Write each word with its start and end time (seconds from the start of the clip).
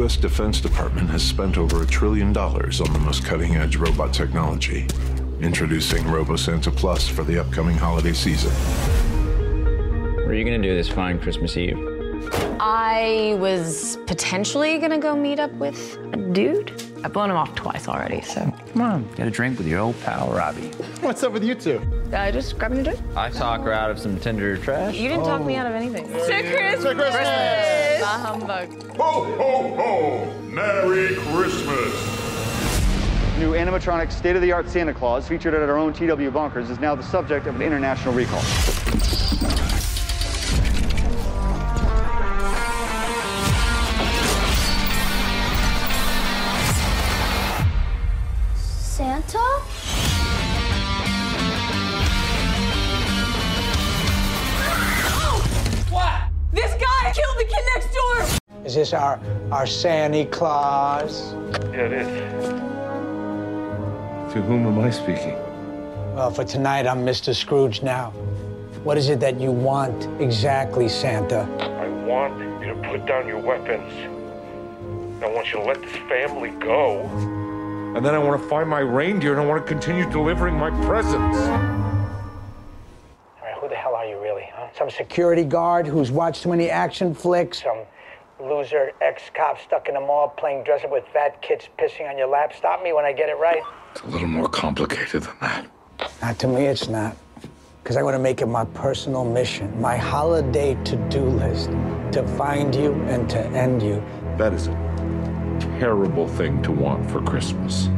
U.S. 0.00 0.16
Defense 0.16 0.62
Department 0.62 1.10
has 1.10 1.22
spent 1.22 1.58
over 1.58 1.82
a 1.82 1.86
trillion 1.86 2.32
dollars 2.32 2.80
on 2.80 2.90
the 2.94 2.98
most 2.98 3.22
cutting 3.22 3.56
edge 3.56 3.76
robot 3.76 4.14
technology, 4.14 4.86
introducing 5.42 6.04
RoboSanta 6.04 6.74
Plus 6.74 7.06
for 7.06 7.22
the 7.22 7.38
upcoming 7.38 7.76
holiday 7.76 8.14
season. 8.14 8.50
What 10.14 10.28
are 10.28 10.34
you 10.34 10.44
going 10.44 10.62
to 10.62 10.66
do 10.66 10.74
this 10.74 10.88
fine 10.88 11.20
Christmas 11.20 11.54
Eve? 11.54 11.76
I 12.58 13.36
was 13.40 13.98
potentially 14.06 14.78
gonna 14.78 14.98
go 14.98 15.14
meet 15.14 15.38
up 15.38 15.52
with 15.52 15.98
a 16.14 16.16
dude. 16.16 16.82
I've 17.02 17.12
blown 17.12 17.30
him 17.30 17.36
off 17.36 17.54
twice 17.54 17.88
already, 17.88 18.20
so 18.20 18.52
Come 18.72 18.82
on, 18.82 19.08
get 19.14 19.26
a 19.26 19.30
drink 19.30 19.56
with 19.58 19.66
your 19.66 19.80
old 19.80 20.00
pal 20.02 20.30
Robbie. 20.32 20.68
What's 21.00 21.22
up 21.22 21.32
with 21.32 21.42
you 21.42 21.54
two? 21.54 21.80
uh, 22.12 22.30
just 22.30 22.58
grabbing 22.58 22.78
a 22.78 22.82
drink. 22.82 23.00
I 23.16 23.30
talk 23.30 23.62
her 23.62 23.72
out 23.72 23.90
of 23.90 23.98
some 23.98 24.18
Tinder 24.20 24.56
trash. 24.58 24.96
You 24.96 25.08
didn't 25.08 25.24
talk 25.24 25.42
me 25.44 25.56
out 25.56 25.66
of 25.66 25.72
anything. 25.72 26.06
To 26.08 26.12
Christmas. 26.12 26.82
To 26.84 26.94
Christmas. 26.94 28.00
Bah 28.00 28.18
humbug. 28.18 28.96
Ho, 28.96 29.24
ho, 29.36 29.76
ho! 29.76 30.40
Merry 30.42 31.14
Christmas! 31.16 32.18
New 33.38 33.52
animatronic 33.52 34.12
state-of-the-art 34.12 34.68
Santa 34.68 34.92
Claus, 34.92 35.26
featured 35.26 35.54
at 35.54 35.62
our 35.66 35.78
own 35.78 35.94
TW 35.94 36.30
Bunkers, 36.30 36.68
is 36.68 36.78
now 36.78 36.94
the 36.94 37.02
subject 37.02 37.46
of 37.46 37.54
an 37.56 37.62
international 37.62 38.12
recall. 38.12 38.42
Is 58.70 58.76
this 58.76 58.92
our 58.92 59.18
our 59.50 59.66
Santa 59.66 60.24
Claus? 60.26 61.32
Yeah, 61.72 61.86
it 61.86 61.92
is. 61.92 62.48
To 64.32 64.42
whom 64.42 64.64
am 64.64 64.78
I 64.78 64.90
speaking? 64.90 65.34
Well, 66.14 66.30
for 66.30 66.44
tonight, 66.44 66.86
I'm 66.86 67.04
Mr. 67.04 67.34
Scrooge 67.34 67.82
now. 67.82 68.10
What 68.84 68.96
is 68.96 69.08
it 69.08 69.18
that 69.18 69.40
you 69.40 69.50
want 69.50 70.06
exactly, 70.22 70.88
Santa? 70.88 71.48
I 71.58 71.88
want 72.06 72.38
you 72.64 72.72
to 72.72 72.80
put 72.88 73.06
down 73.06 73.26
your 73.26 73.40
weapons. 73.40 73.92
I 75.20 75.26
want 75.26 75.48
you 75.48 75.58
to 75.58 75.64
let 75.64 75.82
this 75.82 75.96
family 76.08 76.50
go. 76.50 77.00
And 77.96 78.06
then 78.06 78.14
I 78.14 78.18
want 78.18 78.40
to 78.40 78.48
find 78.48 78.68
my 78.70 78.78
reindeer 78.78 79.32
and 79.32 79.40
I 79.40 79.46
want 79.46 79.66
to 79.66 79.68
continue 79.68 80.08
delivering 80.12 80.54
my 80.54 80.70
presents. 80.86 81.38
All 81.38 81.58
right, 83.42 83.54
who 83.60 83.68
the 83.68 83.74
hell 83.74 83.96
are 83.96 84.06
you 84.06 84.20
really, 84.22 84.48
huh? 84.54 84.68
Some 84.78 84.90
security 84.90 85.42
guard 85.42 85.88
who's 85.88 86.12
watched 86.12 86.44
too 86.44 86.50
many 86.50 86.70
action 86.70 87.16
flicks? 87.16 87.64
Some 87.64 87.78
loser 88.40 88.92
ex-cop 89.00 89.60
stuck 89.60 89.88
in 89.88 89.96
a 89.96 90.00
mall 90.00 90.28
playing 90.28 90.64
dress 90.64 90.84
up 90.84 90.90
with 90.90 91.04
fat 91.12 91.40
kids 91.42 91.68
pissing 91.78 92.08
on 92.08 92.16
your 92.18 92.28
lap? 92.28 92.52
Stop 92.54 92.82
me 92.82 92.92
when 92.92 93.04
I 93.04 93.12
get 93.12 93.28
it 93.28 93.38
right. 93.38 93.62
It's 93.92 94.02
a 94.02 94.06
little 94.06 94.28
more 94.28 94.48
complicated 94.48 95.22
than 95.22 95.36
that. 95.40 95.66
Not 96.22 96.38
to 96.40 96.48
me, 96.48 96.66
it's 96.66 96.88
not. 96.88 97.16
Because 97.82 97.96
I 97.96 98.02
want 98.02 98.14
to 98.14 98.18
make 98.18 98.40
it 98.40 98.46
my 98.46 98.64
personal 98.66 99.24
mission, 99.24 99.80
my 99.80 99.96
holiday 99.96 100.76
to-do 100.84 101.22
list, 101.22 101.70
to 102.12 102.26
find 102.36 102.74
you 102.74 102.92
and 103.04 103.28
to 103.30 103.38
end 103.38 103.82
you. 103.82 104.02
That 104.36 104.52
is 104.52 104.68
a 104.68 104.72
terrible 105.78 106.28
thing 106.28 106.62
to 106.62 106.72
want 106.72 107.10
for 107.10 107.22
Christmas. 107.22 107.88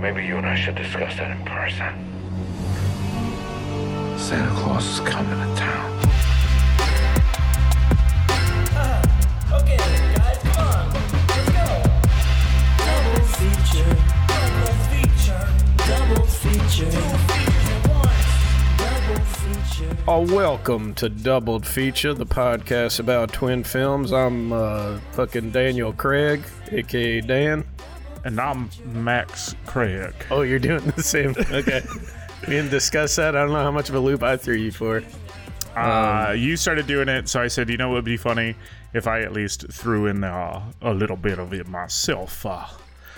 Maybe 0.00 0.24
you 0.24 0.36
and 0.36 0.46
I 0.46 0.54
should 0.54 0.76
discuss 0.76 1.16
that 1.16 1.36
in 1.36 1.44
person. 1.44 2.04
Santa 4.18 4.54
Claus 4.56 4.86
is 4.86 5.00
coming 5.00 5.30
to 5.30 5.56
town. 5.56 6.27
Oh, 9.50 9.64
welcome 20.28 20.92
to 20.96 21.08
Doubled 21.08 21.66
Feature, 21.66 22.12
the 22.12 22.26
podcast 22.26 23.00
about 23.00 23.32
twin 23.32 23.64
films. 23.64 24.12
I'm 24.12 24.52
uh, 24.52 24.98
fucking 25.12 25.52
Daniel 25.52 25.94
Craig, 25.94 26.42
aka 26.70 27.22
Dan. 27.22 27.64
And 28.26 28.38
I'm 28.38 28.68
Max 28.84 29.54
Craig. 29.64 30.12
Oh, 30.30 30.42
you're 30.42 30.58
doing 30.58 30.84
the 30.94 31.02
same. 31.02 31.30
Okay. 31.50 31.80
we 32.42 32.48
didn't 32.52 32.70
discuss 32.70 33.16
that. 33.16 33.34
I 33.34 33.44
don't 33.44 33.52
know 33.52 33.62
how 33.62 33.70
much 33.70 33.88
of 33.88 33.94
a 33.94 34.00
loop 34.00 34.22
I 34.22 34.36
threw 34.36 34.56
you 34.56 34.72
for. 34.72 35.02
Uh, 35.74 36.34
you 36.36 36.54
started 36.56 36.86
doing 36.86 37.08
it, 37.08 37.30
so 37.30 37.40
I 37.40 37.48
said, 37.48 37.70
you 37.70 37.78
know, 37.78 37.88
what 37.88 37.94
would 37.94 38.04
be 38.04 38.18
funny 38.18 38.54
if 38.94 39.06
I 39.06 39.20
at 39.20 39.32
least 39.32 39.70
threw 39.72 40.06
in 40.06 40.24
uh, 40.24 40.72
a 40.82 40.92
little 40.94 41.16
bit 41.16 41.38
of 41.38 41.52
it 41.52 41.66
myself. 41.68 42.44
Uh, 42.46 42.66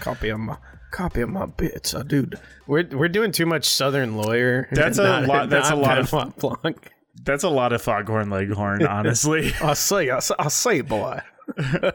Copy 0.00 0.31
of 0.31 0.41
my 0.41 0.56
copy 0.92 1.20
of 1.20 1.28
my 1.28 1.47
bits. 1.47 1.94
I 1.94 2.03
do. 2.03 2.28
We're 2.66 2.86
we're 2.92 3.08
doing 3.08 3.32
too 3.32 3.47
much 3.47 3.66
Southern 3.66 4.16
lawyer. 4.16 4.66
That's 4.72 4.98
a 4.98 5.20
lot- 5.26 5.50
that's 5.50 5.70
a 5.70 5.76
lot 5.76 5.98
of- 5.98 6.36
Blanc. 6.38 6.91
that's 7.22 7.44
a 7.44 7.48
lot 7.50 7.72
of 7.72 7.82
Foghorn 7.82 8.31
Leghorn, 8.31 8.86
honestly. 8.88 9.53
I 9.62 9.75
say, 9.75 10.08
I 10.10 10.19
say, 10.20 10.34
I 10.38 10.48
say, 10.48 10.81
boy. 10.81 11.20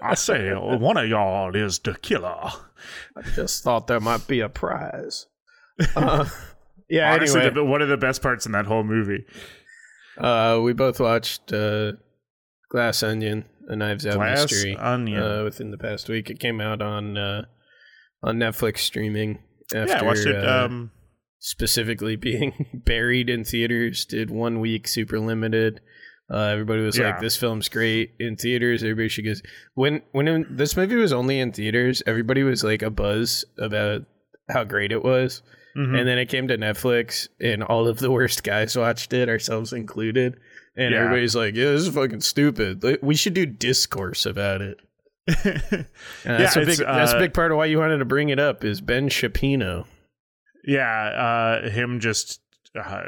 I 0.01 0.13
say, 0.15 0.51
one 0.53 0.97
of 0.97 1.07
y'all 1.07 1.55
is 1.55 1.79
the 1.79 1.95
killer. 1.95 2.51
I 3.17 3.21
just 3.35 3.63
thought 3.63 3.87
there 3.87 3.99
might 4.01 4.27
be 4.27 4.41
a 4.41 4.49
prize. 4.49 5.25
Uh, 5.95 6.25
yeah. 6.89 7.13
Honestly, 7.13 7.39
anyway, 7.41 7.55
the, 7.55 7.63
one 7.63 7.81
of 7.81 7.87
the 7.89 7.97
best 7.97 8.21
parts 8.21 8.45
in 8.45 8.51
that 8.51 8.65
whole 8.65 8.83
movie. 8.83 9.25
Uh, 10.17 10.59
we 10.61 10.73
both 10.73 10.99
watched 10.99 11.51
uh, 11.53 11.93
Glass 12.69 13.01
Onion, 13.01 13.45
A 13.67 13.75
Knives 13.75 14.05
Out 14.05 14.15
Glass 14.15 14.43
Mystery. 14.51 14.75
Onion. 14.77 15.21
Uh, 15.21 15.43
within 15.43 15.71
the 15.71 15.77
past 15.77 16.07
week, 16.09 16.29
it 16.29 16.39
came 16.39 16.61
out 16.61 16.81
on 16.81 17.17
uh, 17.17 17.45
on 18.23 18.37
Netflix 18.37 18.79
streaming. 18.79 19.39
After, 19.73 19.93
yeah, 19.93 19.99
I 20.01 20.03
watched 20.03 20.25
it. 20.27 20.35
uh, 20.43 20.65
Um, 20.65 20.91
specifically 21.39 22.15
being 22.29 22.81
buried 22.85 23.29
in 23.29 23.43
theaters. 23.43 24.05
Did 24.05 24.29
one 24.29 24.59
week 24.59 24.87
super 24.87 25.19
limited. 25.19 25.81
Uh, 26.31 26.37
everybody 26.47 26.81
was 26.81 26.97
Yeah. 26.97 27.09
like, 27.11 27.19
"This 27.19 27.37
film's 27.37 27.69
great 27.69 28.13
in 28.19 28.35
theaters." 28.35 28.83
Everybody 28.83 29.09
should 29.09 29.25
go. 29.25 29.33
When 29.75 30.01
when 30.11 30.27
in, 30.27 30.45
this 30.49 30.75
movie 30.75 30.95
was 30.95 31.13
only 31.13 31.39
in 31.39 31.51
theaters, 31.51 32.01
everybody 32.07 32.43
was 32.43 32.63
like 32.63 32.81
a 32.81 32.89
buzz 32.89 33.45
about 33.59 34.01
how 34.49 34.63
great 34.63 34.91
it 34.91 35.03
was. 35.03 35.41
mhm. 35.77 35.99
And 35.99 36.07
then 36.07 36.17
it 36.17 36.29
came 36.29 36.47
to 36.47 36.57
Netflix, 36.57 37.27
and 37.39 37.61
all 37.63 37.87
of 37.87 37.99
the 37.99 38.09
worst 38.11 38.43
guys 38.43 38.75
watched 38.77 39.11
it, 39.13 39.27
ourselves 39.29 39.73
included. 39.73 40.35
And 40.77 40.91
Yeah. 40.93 40.99
everybody's 41.01 41.35
like, 41.35 41.55
"Yeah, 41.55 41.71
this 41.71 41.81
is 41.87 41.89
fucking 41.95 42.21
stupid. 42.21 42.83
We 43.01 43.15
should 43.15 43.33
do 43.33 43.45
discourse 43.45 44.25
about 44.25 44.61
it." 44.61 44.79
And 45.27 45.85
that's 46.23 46.55
Yeah, 46.55 46.61
a 46.61 46.65
big. 46.65 46.69
it's, 46.69 46.79
that's 46.79 47.13
a 47.13 47.17
uh, 47.17 47.19
big 47.19 47.33
part 47.33 47.51
of 47.51 47.57
why 47.57 47.65
you 47.65 47.79
wanted 47.79 47.97
to 47.97 48.05
bring 48.05 48.29
it 48.29 48.39
up. 48.39 48.63
Is 48.63 48.81
Ben 48.81 49.09
Shapiro? 49.09 49.85
yeah, 50.63 51.61
uh, 51.63 51.69
him 51.69 51.99
just. 51.99 52.41
Uh, 52.77 53.03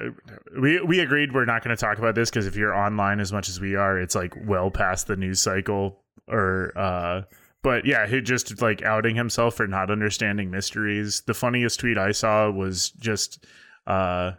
we 0.62 0.80
we 0.82 1.00
agreed 1.02 1.34
we're 1.34 1.44
not 1.46 1.62
going 1.64 1.76
to 1.76 1.80
talk 1.80 1.98
about 1.98 2.16
this 2.16 2.30
because 2.30 2.48
if 2.48 2.56
you're 2.56 2.74
online 2.74 3.20
as 3.20 3.34
much 3.34 3.50
as 3.50 3.60
we 3.60 3.76
are, 3.76 4.00
it's 4.00 4.16
like 4.16 4.34
well 4.46 4.72
past 4.72 5.08
the 5.08 5.16
news 5.18 5.42
cycle. 5.42 6.02
Or, 6.30 6.72
uh, 6.78 7.22
but 7.64 7.86
yeah, 7.86 8.08
he 8.08 8.22
just 8.22 8.62
like 8.62 8.82
outing 8.84 9.16
himself 9.16 9.56
for 9.56 9.68
not 9.68 9.92
understanding 9.92 10.50
mysteries. 10.52 11.22
The 11.26 11.34
funniest 11.34 11.80
tweet 11.82 11.98
I 11.98 12.12
saw 12.14 12.50
was 12.50 12.92
just 12.92 13.46
uh, 13.88 14.32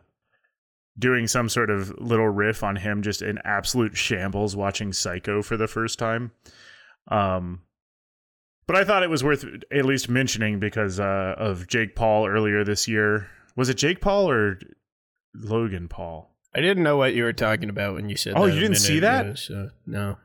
doing 0.99 1.27
some 1.27 1.49
sort 1.49 1.71
of 1.71 1.91
little 2.01 2.29
riff 2.29 2.63
on 2.63 2.77
him 2.77 3.03
just 3.03 3.23
in 3.23 3.39
absolute 3.45 3.97
shambles 3.97 4.57
watching 4.57 4.93
Psycho 4.93 5.43
for 5.43 5.57
the 5.57 5.69
first 5.69 5.99
time. 5.99 6.33
Um, 7.09 7.63
but 8.67 8.77
I 8.77 8.85
thought 8.85 9.03
it 9.03 9.11
was 9.11 9.25
worth 9.25 9.45
at 9.73 9.85
least 9.85 10.09
mentioning 10.09 10.59
because 10.61 11.01
uh, 11.01 11.35
of 11.39 11.67
Jake 11.69 11.95
Paul 11.97 12.27
earlier 12.27 12.65
this 12.65 12.87
year. 12.87 13.29
Was 13.57 13.69
it 13.69 13.75
Jake 13.79 14.01
Paul 14.01 14.29
or 14.31 14.59
Logan 15.35 15.89
Paul? 15.89 16.35
I 16.55 16.61
didn't 16.61 16.83
know 16.83 16.97
what 16.97 17.15
you 17.15 17.25
were 17.25 17.33
talking 17.33 17.71
about 17.71 17.95
when 17.95 18.09
you 18.09 18.17
said. 18.17 18.35
Oh, 18.37 18.47
you 18.47 18.61
didn't 18.61 18.77
see 18.77 19.01
that? 19.01 19.25
ago, 19.27 19.35
so 19.35 19.71
no. 19.87 20.17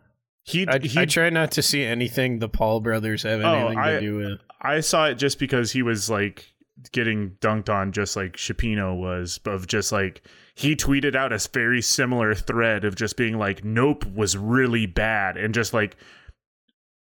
He, 0.46 0.68
I, 0.68 0.80
he 0.80 1.00
I 1.00 1.06
try 1.06 1.30
not 1.30 1.52
to 1.52 1.62
see 1.62 1.84
anything 1.86 2.40
the 2.40 2.50
Paul 2.50 2.82
brothers 2.82 3.24
have 3.24 3.42
Oh, 3.42 3.54
anything 3.54 3.78
I- 3.80 3.92
to 3.94 4.00
do 4.02 4.18
with. 4.18 4.40
I 4.66 4.80
saw 4.80 5.08
it 5.08 5.16
just 5.16 5.40
because 5.40 5.72
he 5.72 5.82
was 5.84 6.10
like 6.10 6.54
getting 6.94 7.32
dunked 7.42 7.70
on, 7.70 7.92
just 7.92 8.16
like 8.16 8.36
Shapiro 8.38 8.96
was, 8.96 9.40
of 9.46 9.68
just 9.68 9.92
like 9.92 10.22
he 10.56 10.76
tweeted 10.76 11.16
out 11.16 11.32
a 11.34 11.40
very 11.52 11.82
similar 11.82 12.34
thread 12.36 12.86
of 12.86 12.96
just 12.96 13.18
being 13.18 13.38
like, 13.38 13.64
"Nope 13.64 14.06
was 14.06 14.38
really 14.38 14.86
bad," 14.86 15.38
and 15.38 15.54
just 15.54 15.74
like 15.74 15.96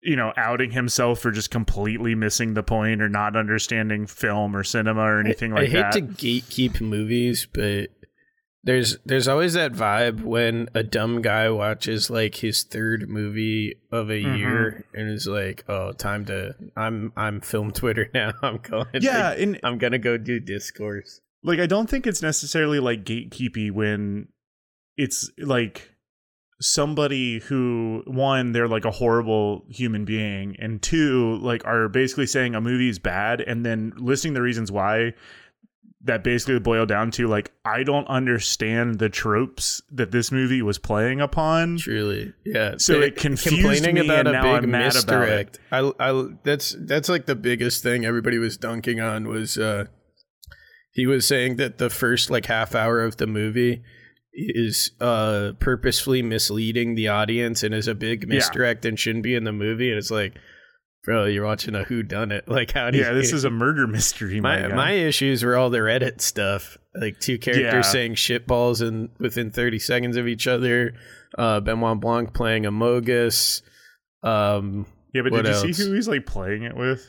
you 0.01 0.15
know 0.15 0.31
outing 0.37 0.71
himself 0.71 1.19
for 1.19 1.31
just 1.31 1.49
completely 1.51 2.13
missing 2.15 2.53
the 2.53 2.63
point 2.63 3.01
or 3.01 3.09
not 3.09 3.35
understanding 3.35 4.05
film 4.05 4.55
or 4.55 4.63
cinema 4.63 5.01
or 5.01 5.19
anything 5.19 5.53
I, 5.53 5.61
like 5.61 5.71
that. 5.71 5.77
I 5.77 5.97
hate 5.99 6.07
that. 6.07 6.17
to 6.19 6.25
gatekeep 6.25 6.81
movies, 6.81 7.47
but 7.51 7.89
there's 8.63 8.97
there's 9.05 9.27
always 9.27 9.53
that 9.53 9.71
vibe 9.73 10.21
when 10.21 10.67
a 10.75 10.83
dumb 10.83 11.21
guy 11.21 11.49
watches 11.49 12.09
like 12.09 12.35
his 12.35 12.63
third 12.63 13.07
movie 13.09 13.75
of 13.91 14.09
a 14.09 14.21
Mhm. 14.21 14.37
year 14.37 14.85
and 14.93 15.09
is 15.09 15.25
like, 15.25 15.63
"Oh, 15.69 15.93
time 15.93 16.25
to 16.25 16.53
I'm 16.75 17.11
I'm 17.15 17.39
film 17.41 17.71
Twitter 17.71 18.09
now. 18.13 18.33
I'm 18.43 18.57
going. 18.57 18.87
Yeah, 18.99 19.29
like, 19.29 19.39
and- 19.39 19.59
I'm 19.63 19.77
gonna 19.77 19.99
go 19.99 20.17
do 20.17 20.39
discourse." 20.39 21.21
Like 21.43 21.59
I 21.59 21.65
don't 21.65 21.89
think 21.89 22.07
it's 22.07 22.21
necessarily 22.21 22.79
like 22.79 23.03
gatekeepy 23.03 23.71
when 23.71 24.27
it's 24.97 25.29
like 25.37 25.91
somebody 26.59 27.39
who 27.39 28.01
one 28.07 28.51
they're 28.51 28.67
like 28.67 28.85
a 28.85 28.89
horrible 28.91 29.63
human 29.69 30.05
being 30.05 30.55
and 30.57 30.81
two 30.81 31.37
like 31.37 31.63
are 31.65 31.87
basically 31.87 32.25
saying 32.25 32.55
a 32.55 32.61
movie 32.61 32.89
is 32.89 32.97
bad 32.97 33.41
and 33.41 33.63
then 33.63 33.93
listing 33.97 34.33
the 34.33 34.41
reasons 34.41 34.71
why 34.71 35.13
that 36.01 36.23
basically 36.23 36.57
boil 36.59 36.85
down 36.85 37.11
to 37.11 37.27
like 37.27 37.51
I 37.65 37.83
don't 37.83 38.07
understand 38.07 38.97
the 38.97 39.09
tropes 39.09 39.81
that 39.91 40.11
this 40.11 40.31
movie 40.31 40.61
was 40.61 40.77
playing 40.77 41.21
upon. 41.21 41.77
Truly, 41.77 42.33
yeah. 42.45 42.75
So 42.77 42.99
They- 42.99 43.07
it 43.07 43.15
confused 43.17 43.83
me, 43.83 44.07
and 44.07 44.31
now 44.31 44.55
I'm 44.55 44.71
mad 44.71 44.95
about 44.95 45.27
it. 45.27 45.59
I, 45.71 45.91
I, 45.99 46.27
that's 46.43 46.75
that's 46.79 47.09
like 47.09 47.25
the 47.25 47.35
biggest 47.35 47.83
thing 47.83 48.05
everybody 48.05 48.37
was 48.37 48.57
dunking 48.57 48.99
on 49.01 49.27
was 49.27 49.57
uh, 49.57 49.85
he 50.97 51.05
was 51.05 51.25
saying 51.27 51.55
that 51.57 51.77
the 51.77 51.89
first 51.89 52.29
like 52.29 52.47
half 52.47 52.73
hour 52.75 53.01
of 53.03 53.15
the 53.17 53.27
movie 53.27 53.83
is 54.33 54.91
uh 54.99 55.51
purposefully 55.59 56.21
misleading 56.21 56.95
the 56.95 57.07
audience 57.07 57.63
and 57.63 57.73
is 57.73 57.87
a 57.87 57.95
big 57.95 58.23
Yeah. 58.23 58.35
misdirect 58.35 58.83
and 58.85 58.99
shouldn't 58.99 59.23
be 59.23 59.35
in 59.35 59.43
the 59.45 59.51
movie. 59.53 59.89
And 59.89 59.97
it's 59.97 60.11
like, 60.11 60.33
bro, 61.03 61.25
you're 61.25 61.45
watching 61.45 61.73
a 61.75 61.83
who 61.83 62.03
done 62.03 62.31
it. 62.31 62.47
Like 62.57 62.71
how 62.71 62.91
do 62.91 62.97
Yeah, 62.97 63.09
you, 63.11 63.15
this 63.15 63.31
is 63.31 63.43
a 63.45 63.49
murder 63.49 63.87
mystery. 63.87 64.41
My 64.41 64.67
my 64.67 64.75
my 64.75 64.91
issues 64.91 65.43
were 65.43 65.55
all 65.55 65.69
the 65.69 65.79
Reddit 65.79 66.19
stuff, 66.21 66.77
like 66.99 67.19
two 67.19 67.37
characters 67.37 67.63
Yeah. 67.73 67.81
saying 67.81 68.15
shitballs 68.15 68.85
and 68.87 69.09
within 69.19 69.51
thirty 69.51 69.79
seconds 69.79 70.17
of 70.17 70.27
each 70.27 70.47
other. 70.47 70.93
Uh, 71.37 71.59
Benoit 71.59 71.99
Blanc 71.99 72.33
playing 72.33 72.63
Amogus. 72.63 73.61
Um, 74.23 74.85
yeah, 75.13 75.21
but 75.23 75.43
did 75.43 75.63
you 75.63 75.73
see 75.73 75.83
who 75.83 75.93
he's 75.93 76.07
like 76.07 76.25
playing 76.25 76.63
it 76.63 76.75
with? 76.75 77.05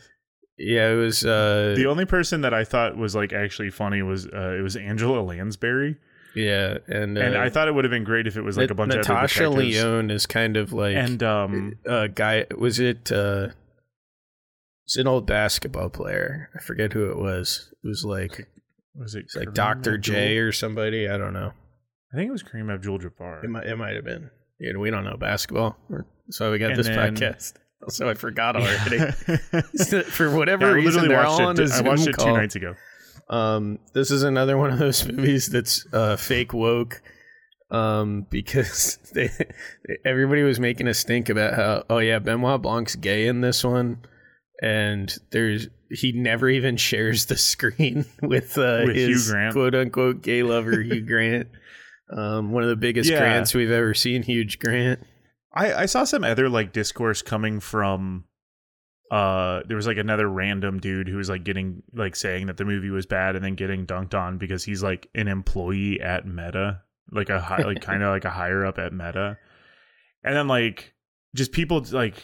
Yeah, 0.59 0.91
it 0.91 0.97
was 0.97 1.25
uh, 1.25 1.75
The 1.77 1.87
only 1.87 2.05
person 2.05 2.41
that 2.41 2.53
I 2.53 2.65
thought 2.65 2.97
was 2.97 3.15
like 3.15 3.33
actually 3.33 3.71
funny 3.71 4.03
was 4.03 4.27
uh, 4.27 4.57
it 4.59 4.63
was 4.63 4.75
Angela 4.77 5.21
Lansbury, 5.21 5.97
yeah, 6.35 6.79
and 6.89 7.17
uh, 7.17 7.21
and 7.21 7.37
I 7.37 7.49
thought 7.49 7.69
it 7.69 7.75
would 7.75 7.85
have 7.85 7.91
been 7.93 8.05
great 8.05 8.27
if 8.27 8.37
it 8.37 8.43
was 8.43 8.57
like 8.57 8.71
a 8.71 8.75
bunch 8.75 8.93
of 8.95 9.01
other 9.01 9.09
Natasha. 9.15 9.49
Lyonne 9.51 10.11
is 10.11 10.27
kind 10.27 10.57
of 10.57 10.73
like 10.73 10.97
and 10.97 11.23
um 11.23 11.75
a 11.87 12.09
guy. 12.09 12.47
Was 12.57 12.81
it? 12.81 13.13
uh 13.13 13.49
It's 14.85 14.97
an 14.97 15.07
old 15.07 15.27
basketball 15.27 15.91
player. 15.91 16.51
I 16.57 16.61
forget 16.61 16.93
who 16.93 17.09
it 17.11 17.17
was. 17.19 17.73
It 17.85 17.87
was 17.87 18.05
like 18.05 18.49
was 18.97 19.15
it 19.15 19.27
it's 19.27 19.37
like 19.37 19.55
Doctor 19.55 19.97
J 19.97 20.39
or 20.39 20.51
somebody. 20.51 21.09
I 21.09 21.17
don't 21.19 21.35
know. 21.35 21.53
I 22.13 22.17
think 22.17 22.29
it 22.29 22.33
was 22.33 22.43
Kareem 22.43 22.73
Abdul-Jabbar. 22.73 23.45
It 23.45 23.51
might. 23.51 23.67
It 23.67 23.77
might 23.77 23.95
have 23.95 24.05
been. 24.05 24.31
Yeah, 24.59 24.77
we 24.79 24.91
don't 24.91 25.05
know 25.05 25.17
basketball. 25.17 25.77
That's 25.89 26.41
why 26.41 26.51
we 26.51 26.59
got 26.59 26.71
And 26.71 26.79
this 26.81 26.89
then- 26.89 27.15
podcast. 27.15 27.53
Also, 27.83 28.09
I 28.09 28.15
forgot 28.15 28.57
already. 28.57 28.99
For 30.11 30.35
whatever 30.37 30.67
I 30.67 30.71
reason, 30.71 31.03
literally 31.03 31.15
watched 31.15 31.41
all 31.41 31.47
on 31.47 31.61
it. 31.61 31.71
I 31.71 31.81
watched 31.83 32.03
it 32.09 32.13
two 32.19 32.25
call. 32.25 32.37
nights 32.37 32.57
ago. 32.57 32.75
Um, 33.31 33.79
this 33.95 34.11
is 34.11 34.25
another 34.25 34.57
one 34.59 34.71
of 34.73 34.79
those 34.79 35.07
movies 35.07 35.47
that's 35.47 35.87
uh, 35.93 36.17
fake 36.17 36.53
woke. 36.53 37.01
Um, 37.71 38.27
because 38.31 38.97
they 39.15 39.31
everybody 40.05 40.43
was 40.43 40.59
making 40.59 40.89
a 40.89 40.95
stink 40.95 41.29
about 41.29 41.55
how 41.55 41.85
oh 41.91 41.99
yeah 41.99 42.19
Benoit 42.19 42.61
Blanc's 42.63 42.97
gay 42.97 43.27
in 43.29 43.43
this 43.43 43.63
one, 43.63 43.99
and 44.63 45.15
there's 45.33 45.69
he 45.91 46.13
never 46.13 46.49
even 46.49 46.77
shares 46.79 47.27
the 47.27 47.37
screen 47.37 48.07
with 48.23 48.57
uh, 48.59 48.83
With 48.87 48.97
his 48.97 49.33
quote 49.53 49.75
unquote 49.75 50.23
gay 50.23 50.43
lover 50.43 50.81
Hugh 50.81 51.07
Grant. 51.07 51.49
Um, 52.11 52.53
one 52.53 52.63
of 52.63 52.71
the 52.71 52.77
biggest 52.77 53.11
Yeah. 53.11 53.19
grants 53.21 53.55
we've 53.55 53.71
ever 53.71 53.93
seen. 53.95 54.23
Huge 54.23 54.59
Grant. 54.59 55.01
I, 55.53 55.75
I 55.75 55.87
saw 55.87 56.05
some 56.05 56.25
other 56.25 56.49
like 56.49 56.73
discourse 56.73 57.23
coming 57.23 57.61
from 57.61 58.25
uh 59.11 59.63
there 59.67 59.77
was 59.77 59.87
like 59.87 59.97
another 59.97 60.29
random 60.29 60.79
dude 60.79 61.09
who 61.09 61.17
was 61.17 61.31
like 61.31 61.43
getting 61.43 61.83
like 61.95 62.15
saying 62.15 62.47
that 62.47 62.59
the 62.59 62.65
movie 62.65 62.91
was 62.91 63.07
bad 63.07 63.37
and 63.37 63.45
then 63.45 63.55
getting 63.55 63.87
dunked 63.87 64.15
on 64.15 64.37
because 64.37 64.65
he's 64.65 64.83
like 64.83 65.09
an 65.15 65.29
employee 65.29 66.01
at 66.01 66.27
Meta, 66.27 66.83
like 67.11 67.31
a 67.31 67.41
high, 67.41 67.63
like 67.65 67.81
kind 67.81 68.03
of 68.03 68.11
like 68.11 68.25
a 68.25 68.31
higher 68.31 68.67
up 68.67 68.79
at 68.79 68.93
Meta. 68.93 69.39
And 70.23 70.37
then 70.37 70.49
like 70.49 70.95
just 71.35 71.53
people 71.53 71.85
like 71.93 72.23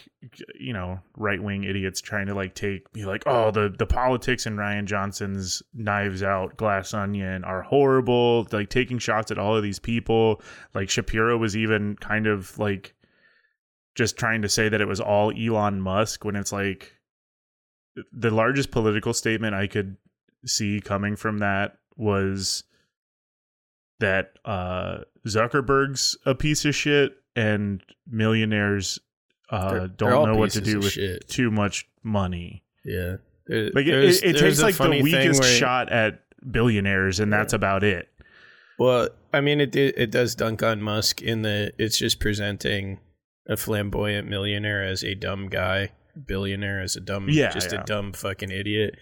you 0.59 0.73
know 0.73 0.99
right-wing 1.17 1.65
idiots 1.65 2.00
trying 2.00 2.26
to 2.26 2.35
like 2.35 2.55
take 2.55 2.91
be 2.93 3.05
like 3.05 3.23
oh 3.26 3.50
the 3.50 3.75
the 3.79 3.87
politics 3.87 4.47
in 4.47 4.56
Rian 4.56 4.87
Johnson's 4.87 5.62
Knives 5.75 6.23
Out 6.23 6.56
Glass 6.56 6.94
Onion 6.94 7.44
are 7.44 7.62
horrible 7.62 8.47
like 8.50 8.71
taking 8.71 8.99
shots 8.99 9.31
at 9.31 9.38
all 9.38 9.56
of 9.56 9.62
these 9.62 9.79
people 9.79 10.43
like 10.75 10.88
Shapiro 10.88 11.37
was 11.37 11.56
even 11.56 11.97
kind 11.97 12.26
of 12.26 12.59
like 12.59 12.94
just 13.94 14.17
trying 14.17 14.43
to 14.43 14.49
say 14.49 14.69
that 14.69 14.81
it 14.81 14.88
was 14.88 15.00
all 15.00 15.32
Elon 15.37 15.81
Musk 15.81 16.25
when 16.25 16.37
it's 16.37 16.52
like 16.52 16.93
the 18.12 18.31
largest 18.31 18.70
political 18.70 19.12
statement 19.14 19.55
I 19.55 19.67
could 19.67 19.96
see 20.44 20.81
coming 20.81 21.14
from 21.17 21.38
that 21.38 21.79
was 21.96 22.64
that 24.00 24.32
uh 24.44 24.99
Zuckerberg's 25.26 26.17
a 26.26 26.35
piece 26.35 26.64
of 26.64 26.75
shit 26.75 27.17
and 27.37 27.82
millionaires 28.06 28.99
uh 29.50 29.70
They're- 29.70 29.79
they're 29.81 29.88
don't 29.88 30.12
all 30.12 30.26
know 30.26 30.35
what 30.37 30.50
to 30.52 30.61
do 30.61 30.79
with 30.79 30.93
shit. 30.93 31.29
too 31.29 31.50
much 31.50 31.88
money. 32.02 32.64
Yeah, 32.85 33.17
There- 33.47 33.70
Like 33.75 33.87
it, 33.87 33.94
it, 33.94 34.23
it 34.25 34.38
takes 34.38 34.61
like 34.62 34.76
the 34.76 35.00
weakest 35.02 35.40
where- 35.43 35.50
shot 35.50 35.90
at 35.93 36.20
billionaires 36.50 37.20
and 37.20 37.32
that's 37.32 37.52
about 37.52 37.85
it. 37.85 38.08
Well, 38.79 39.08
I 39.32 39.40
mean, 39.40 39.61
it 39.61 39.76
it 39.76 39.94
it 39.97 40.11
does 40.11 40.35
dunk 40.35 40.62
on 40.64 40.82
Musk 40.82 41.23
in 41.23 41.43
the 41.43 41.73
it's 41.79 41.97
just 41.97 42.19
presenting 42.19 42.99
a 43.49 43.56
flamboyant 43.56 44.29
millionaire 44.29 44.85
as 44.85 45.02
a 45.05 45.14
dumb 45.14 45.49
guy, 45.49 45.91
billionaire 46.26 46.81
as 46.82 46.96
a 46.96 47.00
dumb, 47.00 47.26
Yeah, 47.29 47.50
just 47.50 47.73
yeah. 47.73 47.82
a 47.82 47.85
dumb 47.85 48.12
fucking 48.12 48.50
idiot. 48.50 48.96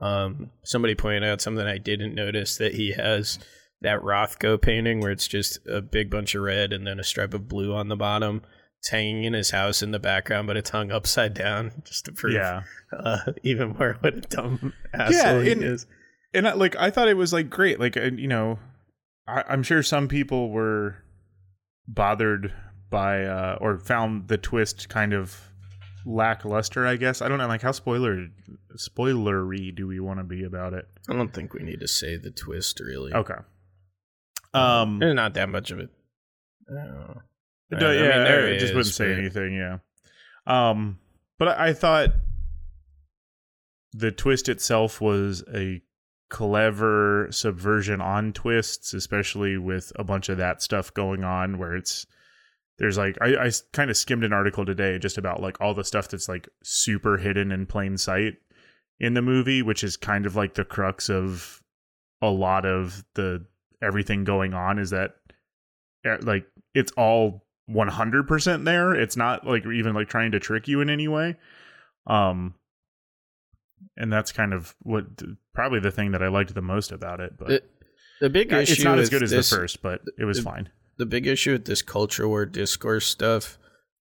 Um, 0.00 0.50
somebody 0.64 0.94
pointed 0.94 1.24
out 1.24 1.40
something 1.40 1.66
I 1.66 1.78
didn't 1.78 2.14
notice 2.14 2.56
that 2.58 2.74
he 2.74 2.92
has 2.92 3.38
that 3.80 4.00
Rothko 4.00 4.60
painting 4.60 5.00
where 5.00 5.10
it's 5.10 5.26
just 5.28 5.58
a 5.66 5.80
big 5.80 6.10
bunch 6.10 6.34
of 6.34 6.42
red 6.42 6.72
and 6.72 6.86
then 6.86 6.98
a 7.00 7.04
stripe 7.04 7.34
of 7.34 7.48
blue 7.48 7.74
on 7.74 7.88
the 7.88 7.96
bottom. 7.96 8.42
It's 8.80 8.90
hanging 8.90 9.24
in 9.24 9.32
his 9.32 9.50
house 9.50 9.82
in 9.82 9.90
the 9.90 9.98
background, 9.98 10.46
but 10.46 10.56
it's 10.56 10.70
hung 10.70 10.92
upside 10.92 11.34
down 11.34 11.72
just 11.84 12.04
to 12.04 12.12
prove 12.12 12.34
Yeah. 12.34 12.62
uh, 12.96 13.32
even 13.42 13.70
more 13.70 13.96
what 14.00 14.14
a 14.14 14.20
dumb 14.20 14.72
asshole 14.94 15.40
he 15.40 15.50
and, 15.52 15.64
is. 15.64 15.86
and 16.32 16.46
I, 16.46 16.52
like 16.52 16.76
I 16.76 16.90
thought 16.90 17.08
it 17.08 17.16
was 17.16 17.32
like 17.32 17.50
great. 17.50 17.80
Like 17.80 17.96
you 17.96 18.28
know, 18.28 18.60
I, 19.26 19.42
I'm 19.48 19.64
sure 19.64 19.82
some 19.82 20.06
people 20.06 20.50
were 20.50 21.02
bothered 21.88 22.52
by 22.90 23.24
uh, 23.24 23.58
or 23.60 23.78
found 23.78 24.28
the 24.28 24.38
twist 24.38 24.88
kind 24.88 25.12
of 25.12 25.38
lackluster. 26.06 26.86
I 26.86 26.96
guess 26.96 27.20
I 27.22 27.28
don't 27.28 27.38
know. 27.38 27.46
Like 27.48 27.62
how 27.62 27.72
spoiler 27.72 28.28
spoilery 28.76 29.74
do 29.74 29.86
we 29.86 30.00
want 30.00 30.20
to 30.20 30.24
be 30.24 30.44
about 30.44 30.72
it? 30.74 30.86
I 31.08 31.14
don't 31.14 31.32
think 31.32 31.54
we 31.54 31.62
need 31.62 31.80
to 31.80 31.88
say 31.88 32.16
the 32.16 32.30
twist 32.30 32.80
really. 32.80 33.12
Okay. 33.12 33.34
Um. 34.54 34.98
There's 34.98 35.14
not 35.14 35.34
that 35.34 35.48
much 35.48 35.70
of 35.70 35.78
it. 35.78 35.90
Oh. 36.70 37.14
No, 37.70 37.90
I 37.90 37.92
mean, 37.92 38.04
yeah, 38.04 38.18
there 38.24 38.46
I 38.48 38.52
just 38.54 38.66
is, 38.66 38.70
wouldn't 38.74 38.94
say 38.94 39.12
but- 39.12 39.18
anything. 39.18 39.54
Yeah. 39.54 39.78
Um, 40.46 40.98
but 41.38 41.48
I, 41.48 41.68
I 41.68 41.72
thought 41.74 42.10
the 43.92 44.10
twist 44.10 44.48
itself 44.48 45.00
was 45.00 45.44
a 45.54 45.82
clever 46.30 47.28
subversion 47.30 48.00
on 48.00 48.32
twists, 48.32 48.94
especially 48.94 49.58
with 49.58 49.92
a 49.96 50.04
bunch 50.04 50.28
of 50.28 50.38
that 50.38 50.62
stuff 50.62 50.92
going 50.94 51.24
on 51.24 51.58
where 51.58 51.74
it's 51.76 52.06
there's 52.78 52.96
like 52.98 53.16
I, 53.20 53.46
I 53.46 53.50
kind 53.72 53.90
of 53.90 53.96
skimmed 53.96 54.24
an 54.24 54.32
article 54.32 54.64
today 54.64 54.98
just 54.98 55.18
about 55.18 55.40
like 55.42 55.60
all 55.60 55.74
the 55.74 55.84
stuff 55.84 56.08
that's 56.08 56.28
like 56.28 56.48
super 56.62 57.16
hidden 57.18 57.50
in 57.52 57.66
plain 57.66 57.96
sight 57.96 58.34
in 59.00 59.14
the 59.14 59.22
movie, 59.22 59.62
which 59.62 59.82
is 59.84 59.96
kind 59.96 60.26
of 60.26 60.36
like 60.36 60.54
the 60.54 60.64
crux 60.64 61.08
of 61.10 61.62
a 62.22 62.28
lot 62.30 62.64
of 62.64 63.04
the 63.14 63.44
everything 63.82 64.24
going 64.24 64.54
on 64.54 64.78
is 64.78 64.90
that 64.90 65.16
eh, 66.04 66.16
like 66.22 66.46
it's 66.74 66.92
all 66.96 67.44
100% 67.70 68.64
there. 68.64 68.94
It's 68.94 69.16
not 69.16 69.46
like 69.46 69.64
even 69.66 69.94
like 69.94 70.08
trying 70.08 70.32
to 70.32 70.40
trick 70.40 70.66
you 70.68 70.80
in 70.80 70.88
any 70.90 71.06
way. 71.08 71.36
Um 72.06 72.54
and 73.96 74.12
that's 74.12 74.32
kind 74.32 74.52
of 74.52 74.74
what 74.82 75.04
probably 75.54 75.78
the 75.78 75.90
thing 75.92 76.10
that 76.10 76.20
i 76.20 76.26
liked 76.26 76.52
the 76.52 76.60
most 76.60 76.90
about 76.90 77.20
it 77.20 77.34
but 77.38 77.46
The, 77.48 77.62
the 78.22 78.28
big 78.30 78.50
Yeah, 78.50 78.58
issue 78.60 78.72
it's 78.72 78.82
not 78.82 78.98
as 78.98 79.08
good 79.08 79.22
as 79.22 79.30
this- 79.30 79.50
the 79.50 79.56
first 79.56 79.82
but 79.82 80.02
it 80.18 80.24
was 80.24 80.38
the- 80.38 80.42
fine 80.42 80.68
The 80.98 81.06
big 81.06 81.26
issue 81.26 81.52
with 81.52 81.64
this 81.64 81.82
culture 81.82 82.28
war 82.28 82.44
discourse 82.46 83.06
stuff 83.06 83.56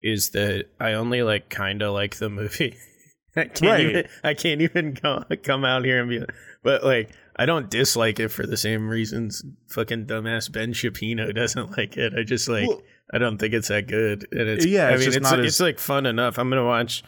is 0.03 0.29
that 0.31 0.65
I 0.79 0.93
only 0.93 1.23
like 1.23 1.49
kind 1.49 1.81
of 1.81 1.93
like 1.93 2.17
the 2.17 2.29
movie. 2.29 2.75
I 3.35 3.45
can't 3.45 3.61
Right. 3.63 3.79
even 3.81 4.07
I 4.23 4.33
can't 4.33 4.61
even 4.61 4.93
go, 4.93 5.23
come 5.43 5.65
out 5.65 5.83
here 5.83 5.99
and 6.01 6.09
be 6.09 6.23
but 6.63 6.83
like 6.83 7.09
I 7.35 7.45
don't 7.45 7.69
dislike 7.69 8.19
it 8.19 8.29
for 8.29 8.45
the 8.47 8.55
same 8.55 8.87
reasons 8.87 9.43
fucking 9.69 10.05
dumbass 10.05 10.49
Ben 10.51 10.71
Shapiro 10.73 11.31
doesn't 11.33 11.77
like 11.77 11.97
it. 11.97 12.13
I 12.17 12.23
just 12.23 12.47
like 12.47 12.67
Well- 12.67 12.81
I 13.13 13.17
don't 13.19 13.37
think 13.37 13.53
it's 13.53 13.67
that 13.67 13.87
good. 13.87 14.27
And 14.31 14.47
it's 14.49 14.65
Yeah, 14.65 14.87
I 14.87 14.91
it's 14.93 14.99
mean 15.01 15.05
just 15.05 15.17
it's 15.17 15.31
not 15.31 15.39
it's 15.39 15.55
as- 15.55 15.61
like 15.61 15.79
fun 15.79 16.05
enough. 16.05 16.37
I'm 16.39 16.49
gonna 16.49 16.65
watch 16.65 17.03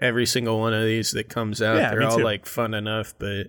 every 0.00 0.26
single 0.26 0.58
one 0.58 0.74
of 0.74 0.84
these 0.84 1.12
that 1.12 1.28
comes 1.28 1.62
out. 1.62 1.76
Yeah, 1.76 1.90
They're 1.90 2.02
all 2.02 2.16
too. 2.18 2.22
like 2.24 2.44
fun 2.46 2.74
enough, 2.74 3.14
but 3.18 3.48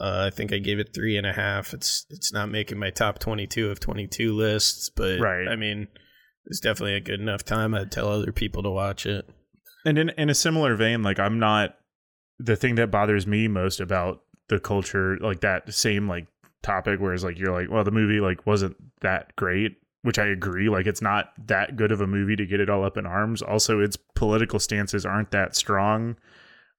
uh, 0.00 0.24
I 0.26 0.30
think 0.30 0.52
I 0.52 0.58
gave 0.58 0.78
it 0.78 0.94
three 0.94 1.16
and 1.16 1.26
a 1.26 1.32
half. 1.32 1.72
It's 1.74 2.06
it's 2.10 2.32
not 2.32 2.48
making 2.50 2.78
my 2.78 2.90
top 2.90 3.18
twenty 3.18 3.46
two 3.46 3.70
of 3.70 3.80
twenty 3.80 4.06
two 4.06 4.32
lists, 4.34 4.90
but 4.90 5.18
Right. 5.20 5.48
I 5.48 5.56
mean, 5.56 5.88
it's 6.46 6.60
definitely 6.60 6.94
a 6.94 7.00
good 7.00 7.20
enough 7.20 7.44
time. 7.44 7.74
I'd 7.74 7.90
tell 7.92 8.08
other 8.08 8.32
people 8.32 8.62
to 8.62 8.70
watch 8.70 9.06
it. 9.06 9.28
and 9.84 9.98
in 9.98 10.08
in 10.10 10.28
a 10.30 10.34
similar 10.34 10.74
vein 10.74 11.02
like 11.02 11.20
i'm 11.20 11.38
not 11.38 11.76
the 12.40 12.56
thing 12.56 12.74
that 12.74 12.90
bothers 12.90 13.26
me 13.26 13.46
most 13.48 13.80
about 13.80 14.22
the 14.48 14.58
culture 14.58 15.16
like 15.20 15.40
that 15.40 15.72
same 15.72 16.08
like 16.08 16.26
topic 16.62 16.98
whereas 17.00 17.22
like 17.22 17.38
you're 17.38 17.52
like 17.52 17.70
well 17.70 17.84
the 17.84 17.90
movie 17.92 18.18
like 18.20 18.44
wasn't 18.46 18.76
that 19.00 19.34
great 19.36 19.76
which 20.02 20.18
I 20.18 20.26
agree. 20.26 20.68
Like 20.68 20.86
it's 20.86 21.02
not 21.02 21.32
that 21.48 21.76
good 21.76 21.90
of 21.90 22.00
a 22.00 22.06
movie 22.06 22.36
to 22.36 22.46
get 22.46 22.60
it 22.60 22.70
all 22.70 22.84
up 22.84 22.96
in 22.96 23.04
arms. 23.04 23.42
Also, 23.42 23.80
its 23.80 23.96
political 24.14 24.60
stances 24.60 25.04
aren't 25.04 25.32
that 25.32 25.56
strong 25.56 26.16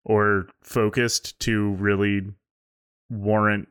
or 0.05 0.47
focused 0.63 1.37
to 1.41 1.71
really 1.73 2.21
warrant 3.09 3.67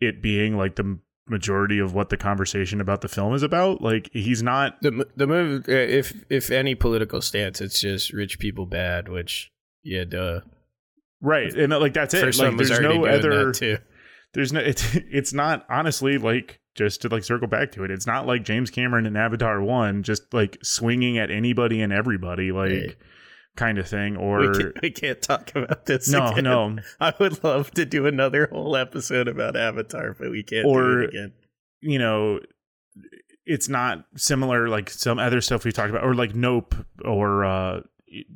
it 0.00 0.22
being 0.22 0.56
like 0.56 0.76
the 0.76 0.98
majority 1.28 1.78
of 1.78 1.94
what 1.94 2.08
the 2.10 2.16
conversation 2.16 2.80
about 2.80 3.00
the 3.00 3.08
film 3.08 3.34
is 3.34 3.42
about. 3.42 3.80
Like 3.80 4.10
he's 4.12 4.42
not 4.42 4.80
the 4.82 5.06
the 5.16 5.26
movie. 5.26 5.72
If 5.72 6.24
if 6.28 6.50
any 6.50 6.74
political 6.74 7.20
stance, 7.20 7.60
it's 7.60 7.80
just 7.80 8.12
rich 8.12 8.38
people 8.38 8.66
bad, 8.66 9.08
which 9.08 9.50
yeah, 9.82 10.04
duh. 10.04 10.40
right, 11.20 11.52
and 11.54 11.72
uh, 11.72 11.80
like 11.80 11.94
that's 11.94 12.14
it. 12.14 12.38
Like 12.38 12.56
there's 12.56 12.80
no 12.80 13.06
other. 13.06 13.52
There's 14.34 14.52
no. 14.52 14.60
It's 14.60 14.94
it's 14.94 15.32
not 15.32 15.66
honestly 15.68 16.18
like 16.18 16.60
just 16.74 17.02
to 17.02 17.08
like 17.08 17.24
circle 17.24 17.48
back 17.48 17.72
to 17.72 17.84
it. 17.84 17.90
It's 17.90 18.06
not 18.06 18.26
like 18.26 18.44
James 18.44 18.70
Cameron 18.70 19.06
in 19.06 19.16
Avatar 19.16 19.62
one, 19.62 20.02
just 20.02 20.32
like 20.32 20.58
swinging 20.62 21.18
at 21.18 21.30
anybody 21.30 21.82
and 21.82 21.92
everybody, 21.92 22.52
like. 22.52 22.70
Right. 22.70 22.96
Kind 23.56 23.78
of 23.78 23.86
thing, 23.86 24.14
We 24.14 24.20
or 24.24 24.54
can't, 24.54 24.82
we 24.82 24.90
can't 24.90 25.20
talk 25.20 25.54
about 25.54 25.84
this. 25.86 26.08
No, 26.10 26.28
again. 26.28 26.44
no. 26.44 26.78
I 27.00 27.12
would 27.20 27.44
love 27.44 27.70
to 27.72 27.84
do 27.84 28.06
another 28.06 28.48
whole 28.50 28.76
episode 28.76 29.28
about 29.28 29.56
Avatar, 29.56 30.16
but 30.18 30.30
we 30.30 30.42
can't 30.42 30.66
Or- 30.66 30.82
do 30.82 30.98
it 31.02 31.08
again. 31.10 31.32
you 31.80 31.98
know, 31.98 32.40
it's 33.44 33.68
not 33.68 34.04
similar 34.16 34.68
like 34.68 34.88
some 34.88 35.18
other 35.18 35.40
stuff 35.40 35.64
we've 35.64 35.74
talked 35.74 35.90
about, 35.90 36.04
or 36.04 36.14
like 36.14 36.34
Nope, 36.34 36.74
or 37.04 37.44
uh, 37.44 37.80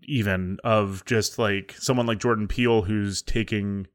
even 0.06 0.58
of 0.64 1.04
just 1.06 1.38
like 1.38 1.74
someone 1.78 2.06
like 2.06 2.18
Jordan 2.18 2.46
Peele 2.48 2.82
who's 2.82 3.22
taking, 3.22 3.86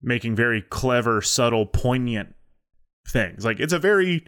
making 0.00 0.34
very 0.34 0.62
clever, 0.62 1.20
subtle, 1.20 1.66
poignant 1.66 2.34
things. 3.08 3.44
Like 3.44 3.60
it's 3.60 3.72
a 3.72 3.78
very 3.78 4.26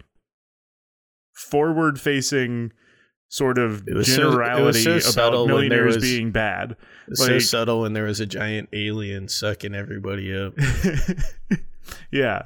forward-facing 1.33 2.73
sort 3.35 3.59
of 3.59 3.87
It 3.89 3.95
was 3.95 4.07
so- 4.07 4.31
generality 4.31 5.01
so 5.01 5.11
about 5.13 5.47
millionaires 5.49 5.97
was- 5.97 6.05
being 6.05 6.31
bad. 6.31 6.77
Was 7.09 7.19
so 7.19 7.39
subtle 7.41 7.81
when 7.81 7.93
there 7.93 8.05
was 8.05 8.21
a 8.21 8.27
giant 8.27 8.69
alien 8.73 9.27
sucking 9.29 9.75
everybody 9.75 10.33
up. 10.35 10.55
yeah. 12.13 12.43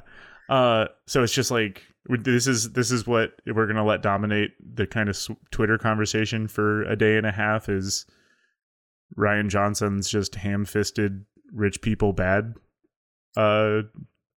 Uh, 0.49 0.87
so 1.07 1.23
it's 1.23 1.33
just 1.35 1.51
like 1.51 1.83
this 2.09 2.47
is 2.47 2.73
this 2.73 2.91
is 2.91 3.07
what 3.07 3.33
we're 3.47 3.67
gonna 3.67 3.85
let 3.85 4.01
dominate 4.03 4.53
the 4.75 4.87
kind 4.87 5.09
of 5.11 5.19
Twitter 5.51 5.77
conversation 5.77 6.49
for 6.49 6.83
a 6.85 6.97
day 6.97 7.19
and 7.19 7.27
a 7.27 7.31
half 7.33 7.69
is 7.69 8.07
Rian 9.17 9.49
Johnson's 9.49 10.09
just 10.09 10.35
ham-fisted 10.37 11.25
rich 11.53 11.81
people 11.83 12.13
bad 12.13 12.55
uh 13.37 13.83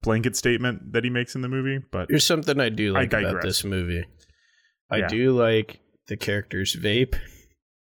blanket 0.02 0.36
statement 0.36 0.94
that 0.94 1.04
he 1.04 1.10
makes 1.10 1.36
in 1.36 1.42
the 1.42 1.50
movie. 1.50 1.80
But 1.92 2.08
Here's 2.10 2.26
something 2.26 2.60
I 2.60 2.70
do 2.70 2.92
like 2.92 3.14
I 3.14 3.20
like 3.22 3.32
about 3.32 3.42
this 3.44 3.64
movie. 3.64 4.06
I 4.90 4.98
Yeah. 4.98 5.08
do 5.08 5.32
like 5.32 5.80
the 6.08 6.18
characters 6.18 6.76
vape. 6.76 7.16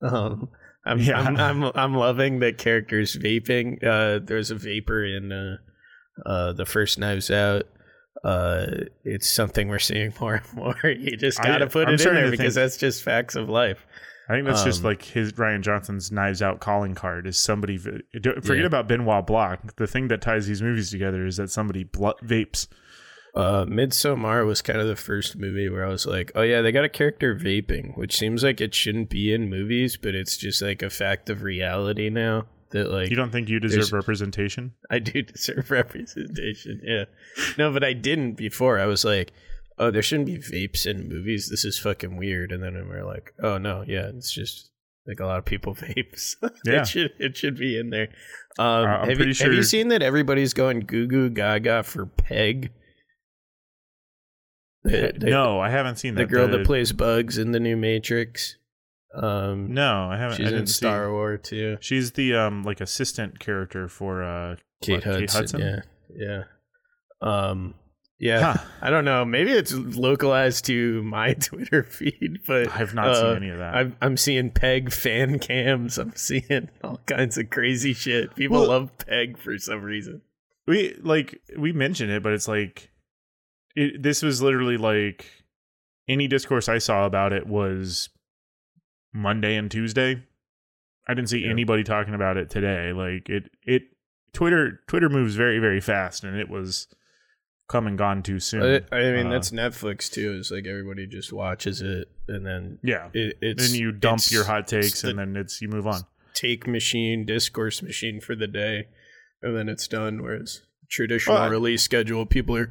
Um, 0.02 0.48
I'm, 0.84 0.98
Yeah. 0.98 1.20
I'm 1.20 1.36
I'm 1.36 1.64
I'm 1.74 1.94
loving 1.94 2.38
the 2.38 2.52
characters 2.52 3.16
vaping. 3.16 3.84
Uh, 3.84 4.18
there's 4.22 4.50
a 4.50 4.54
vapor 4.54 5.04
in 5.04 5.30
uh, 5.32 5.56
uh, 6.26 6.52
the 6.52 6.66
first 6.66 6.98
Knives 6.98 7.30
Out. 7.30 7.64
Uh, 8.24 8.66
it's 9.04 9.30
something 9.30 9.68
we're 9.68 9.78
seeing 9.78 10.12
more 10.20 10.34
and 10.36 10.54
more. 10.54 10.76
You 10.90 11.16
just 11.16 11.42
gotta 11.42 11.66
put 11.66 11.88
I'm 11.88 11.94
it 11.94 12.00
in 12.06 12.14
there 12.14 12.30
because 12.30 12.54
think- 12.54 12.64
that's 12.64 12.76
just 12.76 13.02
facts 13.02 13.34
of 13.36 13.48
life. 13.48 13.86
I 14.28 14.34
think 14.34 14.46
that's 14.46 14.62
just 14.62 14.80
Um, 14.80 14.84
like 14.84 15.02
his 15.02 15.32
Rian 15.32 15.60
Johnson's 15.60 16.12
Knives 16.12 16.40
Out 16.40 16.60
calling 16.60 16.94
card 16.94 17.26
is 17.26 17.36
somebody. 17.36 17.76
Forget 17.76 18.04
Yeah. 18.44 18.54
about 18.64 18.86
Benoit 18.86 19.26
Blanc. 19.26 19.74
The 19.76 19.88
thing 19.88 20.06
that 20.08 20.20
ties 20.22 20.46
these 20.46 20.62
movies 20.62 20.88
together 20.90 21.26
is 21.26 21.36
that 21.38 21.50
somebody 21.50 21.82
bl- 21.84 22.10
vapes. 22.22 22.68
Uh, 23.34 23.64
Midsommar 23.64 24.44
was 24.44 24.60
kind 24.62 24.80
of 24.80 24.88
the 24.88 24.96
first 24.96 25.36
movie 25.36 25.68
where 25.68 25.86
I 25.86 25.88
was 25.88 26.06
like, 26.06 26.32
oh 26.34 26.42
yeah, 26.42 26.62
they 26.62 26.72
got 26.72 26.84
a 26.84 26.88
character 26.88 27.34
vaping, 27.36 27.96
which 27.96 28.16
seems 28.16 28.42
like 28.42 28.60
it 28.60 28.74
shouldn't 28.74 29.08
be 29.08 29.32
in 29.32 29.48
movies, 29.48 29.96
but 29.96 30.14
it's 30.14 30.36
just 30.36 30.60
like 30.62 30.82
a 30.82 30.90
fact 30.90 31.30
of 31.30 31.42
reality 31.42 32.10
now. 32.10 32.46
That 32.70 32.90
like 32.90 33.10
You 33.10 33.16
don't 33.16 33.30
think 33.32 33.48
you 33.48 33.58
deserve 33.58 33.92
representation? 33.92 34.72
I 34.90 35.00
do 35.00 35.22
deserve 35.34 35.70
representation. 35.70 36.80
Yeah. 36.84 37.04
No, 37.58 37.72
but 37.72 37.82
I 37.84 37.92
didn't 37.92 38.34
before. 38.34 38.78
I 38.78 38.86
was 38.86 39.04
like, 39.04 39.32
oh, 39.78 39.90
there 39.90 40.02
shouldn't 40.02 40.26
be 40.26 40.38
vapes 40.38 40.86
in 40.86 41.08
movies. 41.08 41.48
This 41.50 41.64
is 41.64 41.78
fucking 41.78 42.16
weird. 42.16 42.52
And 42.52 42.62
then 42.62 42.74
we 42.74 42.94
are 42.94 43.04
like, 43.04 43.32
oh 43.42 43.58
no, 43.58 43.84
yeah, 43.86 44.10
it's 44.14 44.32
just 44.32 44.70
like 45.06 45.18
a 45.20 45.26
lot 45.26 45.38
of 45.38 45.44
people 45.44 45.74
vapes. 45.76 46.34
Yeah. 46.64 46.82
it 46.82 46.86
should 46.88 47.10
it 47.18 47.36
should 47.36 47.56
be 47.56 47.78
in 47.78 47.90
there. 47.90 48.08
Um, 48.58 48.86
Uh, 48.86 49.06
have, 49.06 49.18
you, 49.20 49.34
have 49.34 49.52
you 49.52 49.62
seen 49.62 49.88
that 49.88 50.02
everybody's 50.02 50.52
going 50.54 50.80
goo 50.80 51.06
goo 51.06 51.30
gaga 51.30 51.82
for 51.82 52.06
Peg? 52.06 52.70
The- 54.84 55.12
the- 55.16 55.30
no, 55.30 55.60
I 55.60 55.68
haven't 55.70 55.96
seen 55.96 56.14
that. 56.14 56.22
the 56.28 56.34
girl 56.34 56.48
that 56.48 56.64
plays 56.64 56.92
Bugs 56.92 57.36
in 57.38 57.52
the 57.52 57.60
new 57.60 57.76
Matrix. 57.76 58.56
Um, 59.14 59.74
No, 59.74 60.08
I 60.10 60.16
haven't. 60.16 60.36
she's 60.38 60.52
I 60.52 60.56
in 60.56 60.66
see- 60.66 60.72
Star 60.72 61.10
Wars 61.12 61.40
too. 61.42 61.76
She's 61.80 62.12
the 62.12 62.34
um 62.34 62.62
like 62.62 62.80
assistant 62.80 63.40
character 63.40 63.88
for 63.88 64.22
uh 64.22 64.56
Kate, 64.82 65.04
what, 65.04 65.30
Hudson, 65.30 65.60
Yeah, 65.60 65.80
yeah. 66.14 66.42
Um, 67.20 67.74
yeah. 68.18 68.52
Huh. 68.54 68.64
I 68.82 68.90
don't 68.90 69.04
know. 69.04 69.24
Maybe 69.24 69.50
it's 69.50 69.72
localized 69.72 70.64
to 70.66 71.02
my 71.02 71.32
Twitter 71.40 71.82
feed, 71.82 72.38
but 72.46 72.68
I've 72.74 72.94
not 72.94 73.16
seen 73.16 73.26
uh, 73.26 73.30
any 73.32 73.48
of 73.50 73.58
that. 73.58 73.74
I'm, 73.74 73.96
I'm 74.00 74.16
seeing 74.16 74.50
Peg 74.50 74.92
fan 74.92 75.38
cams. 75.38 75.98
I'm 75.98 76.14
seeing 76.14 76.68
all 76.84 77.00
kinds 77.06 77.36
of 77.38 77.50
crazy 77.50 77.92
shit. 77.92 78.34
People 78.36 78.60
Well- 78.60 78.68
love 78.68 78.90
Peg 78.98 79.38
for 79.38 79.58
some 79.58 79.82
reason. 79.82 80.22
we 80.66 80.94
like 81.02 81.40
we 81.58 81.72
mentioned 81.72 82.10
it, 82.12 82.22
but 82.22 82.32
it's 82.32 82.48
like 82.48 82.89
it, 83.76 84.02
this 84.02 84.22
was 84.22 84.42
literally 84.42 84.76
like 84.76 85.26
any 86.08 86.26
discourse 86.26 86.68
I 86.68 86.78
saw 86.78 87.06
about 87.06 87.32
it 87.32 87.46
was 87.46 88.08
Monday 89.12 89.56
and 89.56 89.70
Tuesday. 89.70 90.22
I 91.08 91.14
didn't 91.14 91.28
see 91.30 91.40
Yeah. 91.44 91.50
anybody 91.50 91.82
talking 91.84 92.14
about 92.14 92.36
it 92.36 92.50
today. 92.50 92.92
Like 92.92 93.28
it 93.28 93.50
it 93.64 93.82
Twitter 94.32 94.80
Twitter 94.86 95.08
moves 95.08 95.34
very 95.34 95.58
very 95.58 95.80
fast, 95.80 96.22
and 96.24 96.36
it 96.38 96.48
was 96.48 96.86
come 97.68 97.86
and 97.86 97.96
gone 97.96 98.22
too 98.22 98.40
soon. 98.40 98.82
I, 98.92 98.96
I 98.96 99.12
mean, 99.12 99.26
Uh, 99.28 99.30
that's 99.30 99.50
Netflix 99.52 100.10
too. 100.10 100.36
It's 100.38 100.50
like 100.50 100.66
everybody 100.66 101.06
just 101.06 101.32
watches 101.32 101.80
it 101.80 102.08
and 102.28 102.44
then 102.44 102.78
yeah. 102.82 103.08
it, 103.12 103.38
it's 103.40 103.70
then 103.70 103.80
you 103.80 103.92
dump 103.92 104.20
your 104.30 104.44
hot 104.44 104.66
takes, 104.66 105.02
the 105.02 105.10
and 105.10 105.18
then 105.18 105.36
it's 105.36 105.60
you 105.62 105.68
move 105.68 105.86
on. 105.86 106.02
take 106.34 106.66
machine, 106.66 107.24
discourse 107.24 107.82
machine 107.82 108.20
for 108.20 108.34
the 108.34 108.46
day, 108.48 108.88
and 109.42 109.56
then 109.56 109.68
it's 109.68 109.86
done. 109.88 110.22
Whereas 110.22 110.62
traditional 110.88 111.36
Well, 111.36 111.50
release 111.50 111.82
schedule, 111.82 112.26
people 112.26 112.56
are 112.56 112.70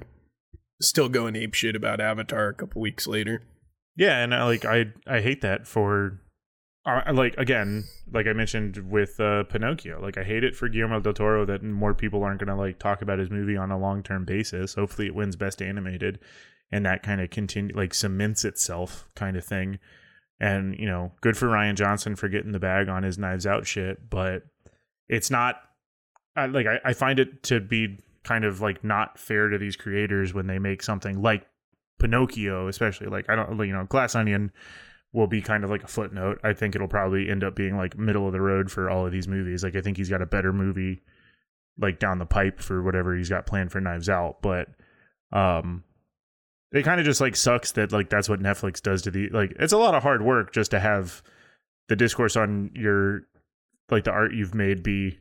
still 0.81 1.09
going 1.09 1.36
ape 1.36 1.53
shit 1.53 1.75
about 1.75 2.00
Avatar 2.00 2.50
a 2.50 2.53
couple 2.53 2.81
weeks 2.81 3.07
later. 3.07 3.41
Yeah, 3.95 4.24
and 4.24 4.33
I, 4.33 4.43
like 4.45 4.65
I 4.65 4.86
I 5.07 5.21
hate 5.21 5.41
that 5.41 5.67
for 5.67 6.21
uh, 6.86 7.01
like 7.13 7.36
again, 7.38 7.86
like 8.12 8.27
I 8.27 8.33
mentioned 8.33 8.89
with 8.89 9.19
uh, 9.19 9.43
Pinocchio, 9.43 10.01
like 10.01 10.17
I 10.17 10.24
hate 10.24 10.43
it 10.43 10.55
for 10.55 10.69
Guillermo 10.69 11.00
del 11.01 11.13
Toro 11.13 11.45
that 11.45 11.63
more 11.63 11.93
people 11.93 12.24
aren't 12.24 12.39
going 12.39 12.55
to 12.55 12.62
like 12.62 12.79
talk 12.79 13.01
about 13.01 13.19
his 13.19 13.29
movie 13.29 13.57
on 13.57 13.71
a 13.71 13.77
long 13.77 14.03
term 14.03 14.25
basis. 14.25 14.75
Hopefully, 14.75 15.07
it 15.07 15.15
wins 15.15 15.36
Best 15.36 15.62
Animated, 15.62 16.19
and 16.71 16.86
that 16.86 17.03
kind 17.03 17.21
of 17.21 17.29
continue 17.29 17.75
like 17.75 17.93
cements 17.93 18.45
itself, 18.45 19.07
kind 19.15 19.36
of 19.36 19.43
thing. 19.43 19.79
And 20.39 20.75
you 20.79 20.86
know, 20.86 21.12
good 21.21 21.36
for 21.36 21.48
Rian 21.48 21.75
Johnson 21.75 22.15
for 22.15 22.29
getting 22.29 22.53
the 22.53 22.59
bag 22.59 22.88
on 22.88 23.03
his 23.03 23.17
Knives 23.17 23.45
Out 23.45 23.67
shit, 23.67 24.09
but 24.09 24.43
it's 25.09 25.29
not 25.29 25.57
I, 26.36 26.45
like 26.45 26.65
I, 26.65 26.79
I 26.86 26.93
find 26.93 27.19
it 27.19 27.43
to 27.43 27.59
be 27.59 28.00
kind 28.29 28.45
of 28.45 28.62
like 28.62 28.83
not 28.83 29.17
fair 29.17 29.50
to 29.50 29.57
these 29.57 29.75
creators 29.75 30.36
when 30.36 30.45
they 30.45 30.59
make 30.59 30.83
something 30.83 31.19
like 31.19 31.48
Pinocchio, 32.00 32.67
especially 32.67 33.07
like 33.07 33.27
I 33.27 33.36
don't 33.36 33.57
you 33.65 33.74
know 33.74 33.86
Glass 33.86 34.13
Onion 34.13 34.51
will 35.12 35.25
be 35.25 35.41
kind 35.41 35.63
of 35.63 35.71
like 35.71 35.83
a 35.83 35.88
footnote. 35.88 36.39
I 36.43 36.53
think 36.53 36.75
it'll 36.75 36.88
probably 36.88 37.27
end 37.27 37.43
up 37.43 37.55
being 37.55 37.75
like 37.75 37.98
middle 37.98 38.27
of 38.27 38.33
the 38.33 38.39
road 38.39 38.71
for 38.71 38.88
all 38.88 39.07
of 39.07 39.12
these 39.12 39.27
movies. 39.27 39.63
Like 39.63 39.75
I 39.75 39.81
think 39.81 39.98
he's 39.98 40.12
got 40.12 40.21
a 40.21 40.27
better 40.27 40.53
movie 40.53 41.01
like 41.79 41.98
down 41.98 42.19
the 42.19 42.25
pipe 42.27 42.59
for 42.59 42.83
whatever 42.83 43.17
he's 43.17 43.29
got 43.29 43.48
planned 43.48 43.71
for 43.71 43.81
Knives 43.81 44.09
Out, 44.09 44.43
but 44.43 44.67
um 45.31 45.83
it 46.71 46.83
kind 46.83 47.00
of 47.00 47.05
just 47.07 47.21
like 47.21 47.36
sucks 47.36 47.71
that 47.71 47.91
like 47.91 48.12
that's 48.12 48.29
what 48.29 48.39
Netflix 48.39 48.79
does 48.79 49.01
to 49.01 49.12
the 49.12 49.29
like 49.29 49.55
it's 49.59 49.74
a 49.74 49.77
lot 49.77 49.95
of 49.95 50.03
hard 50.03 50.21
work 50.21 50.53
just 50.53 50.69
to 50.69 50.79
have 50.79 51.24
the 51.88 51.95
discourse 51.95 52.36
on 52.36 52.69
your 52.75 53.21
like 53.89 54.03
the 54.03 54.12
art 54.12 54.36
you've 54.36 54.53
made 54.53 54.83
be 54.83 55.17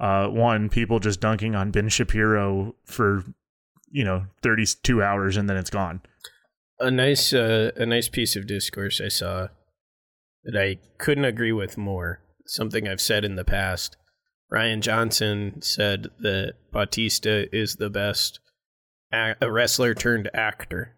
uh 0.00 0.26
one 0.28 0.68
people 0.68 0.98
just 0.98 1.20
dunking 1.20 1.54
on 1.54 1.70
Ben 1.70 1.88
Shapiro 1.88 2.74
for 2.84 3.22
you 3.90 4.02
know 4.04 4.26
32 4.42 5.02
hours 5.02 5.36
and 5.36 5.48
then 5.48 5.56
it's 5.56 5.70
gone. 5.70 6.00
A 6.78 6.90
nice, 6.90 7.34
uh, 7.34 7.72
a 7.76 7.84
nice 7.84 8.08
piece 8.08 8.36
of 8.36 8.46
discourse 8.46 9.00
I 9.04 9.08
saw 9.08 9.48
that 10.44 10.56
I 10.58 10.78
couldn't 10.98 11.26
agree 11.26 11.52
with 11.52 11.76
more. 11.76 12.22
Something 12.46 12.88
I've 12.88 13.02
said 13.02 13.22
in 13.24 13.36
the 13.36 13.44
past. 13.44 13.96
Rian 14.50 14.80
Johnson 14.80 15.60
said 15.60 16.08
that 16.20 16.54
Bautista 16.72 17.54
is 17.54 17.76
the 17.76 17.90
best 17.90 18.40
a 19.12 19.50
wrestler 19.50 19.92
turned 19.92 20.30
actor. 20.32 20.94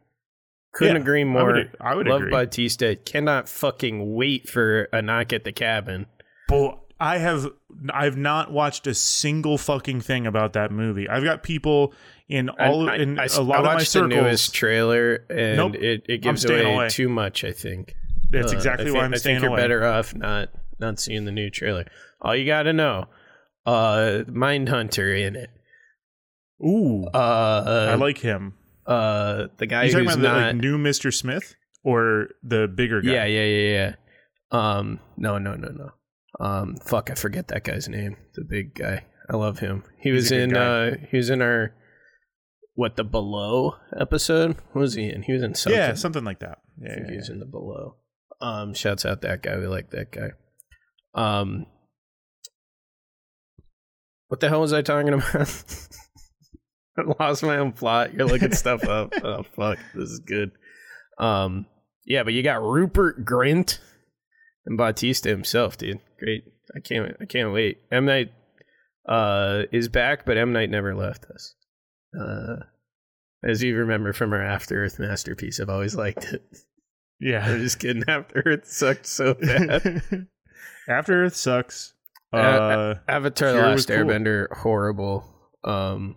Couldn't 0.75 0.97
Yeah, 0.97 1.03
agree 1.03 1.21
I 1.23 1.25
more. 1.25 1.53
would- 1.53 1.77
I 1.81 1.95
would 1.95 2.07
Love 2.07 2.21
agree. 2.23 2.31
Bautista. 2.31 2.95
Cannot 2.97 3.49
fucking 3.49 4.15
wait 4.15 4.49
for 4.49 4.85
a 4.93 5.03
knock 5.03 5.33
at 5.33 5.45
the 5.45 5.53
cabin. 5.53 6.07
Bull 6.49 6.82
I 7.03 7.19
have 7.19 7.47
I've 7.93 8.17
not 8.17 8.53
watched 8.53 8.87
a 8.87 8.95
single 8.95 9.59
fucking 9.59 10.01
thing 10.03 10.27
about 10.27 10.53
that 10.53 10.71
movie. 10.71 11.09
I've 11.09 11.25
got 11.25 11.43
people 11.43 11.93
in 12.29 12.49
all 12.49 12.89
I, 12.89 12.97
in 12.97 13.19
I- 13.19 13.27
a 13.37 13.41
lot 13.43 13.57
I 13.67 13.73
of 13.73 13.79
my 13.79 13.83
circles. 13.83 14.11
the 14.11 14.23
newest 14.23 14.55
trailer, 14.55 15.25
and 15.29 15.57
Nope. 15.57 15.75
it, 15.77 16.05
it 16.09 16.19
gives 16.23 16.45
away, 16.45 16.73
away. 16.75 16.89
too 16.89 17.09
much. 17.09 17.43
I 17.45 17.53
think 17.53 17.95
That's 18.31 18.53
exactly 18.53 18.91
I 18.91 18.93
why 18.93 19.01
think, 19.01 19.05
I'm 19.05 19.15
I 19.15 19.17
staying 19.17 19.37
think 19.37 19.43
you're 19.43 19.51
away. 19.53 19.61
better 19.63 19.85
off 19.87 20.15
not 20.15 20.51
not 20.79 21.01
seeing 21.01 21.25
the 21.25 21.33
new 21.33 21.51
trailer. 21.51 21.87
All 22.21 22.37
you 22.37 22.47
got 22.47 22.63
to 22.65 22.73
know, 22.73 23.07
uh, 23.67 24.23
Mindhunter 24.29 25.21
in 25.27 25.35
it. 25.37 25.51
Ooh, 26.65 27.07
Uh, 27.13 27.89
I 27.91 27.95
like 27.97 28.19
him. 28.19 28.55
uh, 28.87 29.49
the 29.57 29.67
guy 29.67 29.85
you 29.85 29.91
talking 29.93 30.07
who's 30.07 30.15
about 30.17 30.23
the 30.23 30.29
not. 30.41 30.47
like, 30.55 30.57
new 30.63 30.79
Mr. 30.79 31.13
Smith 31.13 31.57
or 31.83 32.29
the 32.45 32.69
bigger 32.69 33.01
guy? 33.03 33.13
yeah, 33.13 33.25
yeah, 33.25 33.45
yeah, 33.45 33.69
yeah. 33.73 33.95
Um, 34.79 35.01
no, 35.17 35.39
no, 35.39 35.55
no, 35.57 35.69
no. 35.69 35.91
Um, 36.41 36.77
fuck, 36.77 37.11
I 37.11 37.15
forget 37.15 37.49
that 37.49 37.65
guy's 37.65 37.89
name. 37.89 38.17
The 38.35 38.45
big 38.45 38.75
guy. 38.75 39.05
I 39.31 39.37
love 39.37 39.59
him. 39.61 39.85
He 39.99 40.11
He's 40.11 40.23
was 40.25 40.33
in. 40.33 40.57
Uh, 40.57 40.97
he 41.11 41.17
was 41.17 41.31
in 41.31 41.41
our 41.43 41.75
what 42.75 42.97
the 42.97 43.05
below 43.05 43.75
episode. 43.99 44.57
What 44.73 44.81
was 44.81 44.95
he 44.95 45.09
in? 45.11 45.23
He 45.23 45.33
was 45.33 45.43
in 45.43 45.55
something. 45.55 45.79
yeah, 45.79 45.95
something 45.95 46.25
like 46.25 46.41
that. 46.41 46.59
I 46.81 46.87
Yeah, 46.89 46.95
think 46.95 47.07
yeah, 47.09 47.15
he's 47.15 47.29
yeah. 47.29 47.35
in 47.35 47.41
the 47.41 47.47
below. 47.47 47.97
Um, 48.41 48.75
shouts 48.75 49.05
out 49.05 49.21
that 49.23 49.43
guy. 49.43 49.59
We 49.59 49.67
like 49.67 49.91
that 49.91 50.11
guy. 50.11 50.31
Um, 51.15 51.67
what 54.29 54.41
the 54.41 54.49
hell 54.49 54.61
was 54.63 54.73
I 54.73 54.83
talking 54.83 55.13
about? 55.13 55.35
I 56.99 57.03
lost 57.21 57.43
my 57.43 57.59
own 57.59 57.73
plot. 57.73 58.15
You're 58.15 58.27
looking 58.27 58.53
stuff 58.53 58.85
up. 58.85 59.13
Oh 59.25 59.45
fuck, 59.55 59.79
this 59.95 60.11
is 60.11 60.21
good. 60.21 60.51
Um, 61.19 61.67
yeah, 62.05 62.23
but 62.25 62.33
you 62.33 62.43
got 62.43 62.63
Rupert 62.63 63.25
Grint 63.25 63.79
and 64.67 64.77
Bautista 64.79 65.29
himself, 65.29 65.77
dude. 65.79 66.01
Great. 66.19 66.45
I 66.77 66.81
can't. 66.81 67.17
I 67.21 67.25
can't 67.27 67.53
wait. 67.53 67.79
M 67.91 68.05
Night 68.07 68.33
uh 69.09 69.63
is 69.73 69.89
back, 69.89 70.25
but 70.25 70.37
M 70.37 70.53
Night 70.53 70.71
never 70.71 70.95
left 70.95 71.25
us. 71.27 71.55
Uh, 72.19 72.57
as 73.45 73.63
you 73.63 73.77
remember 73.77 74.13
from 74.13 74.33
our 74.33 74.43
After 74.43 74.85
Earth 74.85 74.99
masterpiece, 74.99 75.59
I've 75.61 75.69
always 75.71 75.97
liked 75.97 76.25
it. 76.33 76.43
Yeah. 77.21 77.45
I'm 77.49 77.61
just 77.61 77.79
kidding. 77.79 78.05
After 78.09 78.43
Earth 78.47 78.67
sucked 78.67 79.07
so 79.07 79.35
bad. 79.35 80.27
After 80.89 81.25
Earth 81.25 81.37
sucks. 81.37 81.95
A- 82.33 82.37
Uh, 82.39 82.95
Avatar: 83.09 83.53
The 83.53 83.59
Last 83.59 83.89
cool. 83.89 83.97
Airbender 83.97 84.47
horrible. 84.57 85.25
Um, 85.65 86.17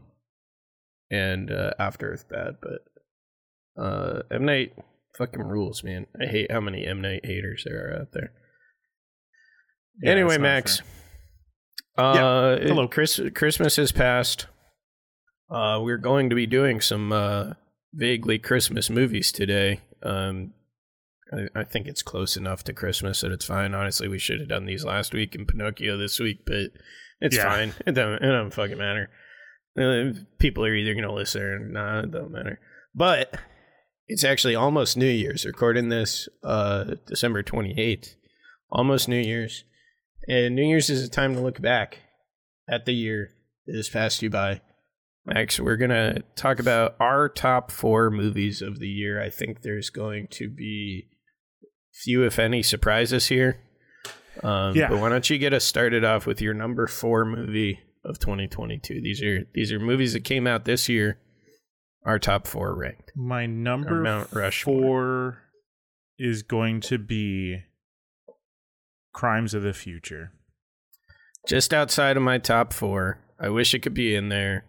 and 1.11 1.51
uh, 1.51 1.71
After 1.79 2.11
Earth 2.13 2.25
bad, 2.29 2.55
but 2.61 3.81
uh, 3.83 4.21
M 4.31 4.45
Night 4.45 4.73
fucking 5.17 5.41
rules, 5.43 5.83
man. 5.83 6.07
I 6.21 6.25
hate 6.25 6.51
how 6.51 6.59
many 6.61 6.85
M 6.85 7.01
Night 7.01 7.25
haters 7.25 7.63
there 7.65 7.89
are 7.91 8.01
out 8.01 8.11
there. 8.13 8.31
Yeah, 10.01 10.11
anyway, 10.11 10.37
Max. 10.37 10.79
fair. 10.79 12.05
Uh, 12.05 12.13
Yeah, 12.15 12.51
it- 12.61 12.67
hello. 12.67 12.87
Chris, 12.87 13.19
Christmas 13.33 13.75
has 13.77 13.91
passed. 13.91 14.47
Uh, 15.49 15.79
we're 15.81 15.97
going 15.97 16.29
to 16.29 16.35
be 16.35 16.45
doing 16.45 16.81
some 16.81 17.11
uh, 17.11 17.53
vaguely 17.93 18.37
Christmas 18.39 18.89
movies 18.89 19.31
today. 19.31 19.79
Um, 20.03 20.53
I, 21.31 21.59
I 21.61 21.63
think 21.63 21.87
it's 21.87 22.01
close 22.01 22.35
enough 22.35 22.63
to 22.65 22.73
Christmas 22.73 23.21
that 23.21 23.31
it's 23.31 23.45
fine. 23.45 23.73
Honestly, 23.73 24.07
we 24.07 24.19
should 24.19 24.39
have 24.39 24.49
done 24.49 24.65
these 24.65 24.83
last 24.83 25.13
week 25.13 25.33
and 25.35 25.47
Pinocchio 25.47 25.97
this 25.97 26.19
week, 26.19 26.39
but 26.45 26.71
it's 27.21 27.35
Yeah. 27.37 27.49
fine. 27.49 27.73
It 27.85 27.93
don't, 27.93 28.15
it 28.15 28.27
don't 28.27 28.53
fucking 28.53 28.77
matter. 28.77 29.09
Uh, 29.79 30.19
people 30.39 30.65
are 30.65 30.73
either 30.75 30.93
going 30.93 31.03
to 31.07 31.13
listen 31.13 31.41
or 31.41 31.59
not. 31.59 32.03
It 32.05 32.11
don't 32.11 32.31
matter. 32.31 32.59
But 32.93 33.37
it's 34.07 34.23
actually 34.23 34.55
almost 34.55 34.97
New 34.97 35.09
Year's. 35.09 35.45
Recording 35.45 35.89
this 35.89 36.29
uh, 36.43 36.95
December 37.07 37.43
28th. 37.43 38.15
Almost 38.71 39.07
New 39.07 39.19
Year's. 39.19 39.63
And 40.27 40.55
New 40.55 40.63
Year's 40.63 40.89
is 40.89 41.03
a 41.03 41.09
time 41.09 41.35
to 41.35 41.41
look 41.41 41.61
back 41.61 41.99
at 42.69 42.85
the 42.85 42.93
year 42.93 43.31
that 43.67 43.75
has 43.75 43.89
passed 43.89 44.21
you 44.21 44.29
by. 44.29 44.61
Max, 45.25 45.59
we're 45.59 45.77
going 45.77 45.89
to 45.89 46.23
talk 46.35 46.59
about 46.59 46.95
our 46.99 47.29
top 47.29 47.71
four 47.71 48.11
movies 48.11 48.61
of 48.61 48.79
the 48.79 48.87
year. 48.87 49.21
I 49.21 49.29
think 49.29 49.61
there's 49.61 49.89
going 49.89 50.27
to 50.31 50.49
be 50.49 51.07
few, 51.91 52.23
if 52.23 52.37
any, 52.37 52.61
surprises 52.61 53.27
here. 53.27 53.59
Um, 54.43 54.75
Yeah. 54.75 54.89
But 54.89 54.99
why 54.99 55.09
don't 55.09 55.27
you 55.27 55.39
get 55.39 55.53
us 55.53 55.63
started 55.63 56.03
off 56.03 56.27
with 56.27 56.41
your 56.41 56.53
number 56.53 56.85
four 56.85 57.25
movie 57.25 57.79
of 58.03 58.19
2022? 58.19 59.01
These 59.01 59.23
are 59.23 59.47
these 59.53 59.71
are 59.71 59.79
movies 59.79 60.13
that 60.13 60.23
came 60.23 60.45
out 60.45 60.65
this 60.65 60.87
year. 60.89 61.19
Our 62.05 62.19
top 62.19 62.45
four 62.45 62.75
ranked. 62.75 63.11
My 63.15 63.45
number 63.45 64.01
Mount 64.01 64.31
Rushmore. 64.31 64.81
four 64.81 65.37
is 66.19 66.43
going 66.43 66.81
to 66.81 66.97
be 66.97 67.63
Crimes 69.13 69.53
of 69.53 69.63
the 69.63 69.73
Future. 69.73 70.31
Just 71.47 71.73
outside 71.73 72.15
of 72.17 72.23
my 72.23 72.37
top 72.37 72.73
four. 72.73 73.19
I 73.39 73.49
wish 73.49 73.73
it 73.73 73.79
could 73.79 73.93
be 73.93 74.15
in 74.15 74.29
there. 74.29 74.65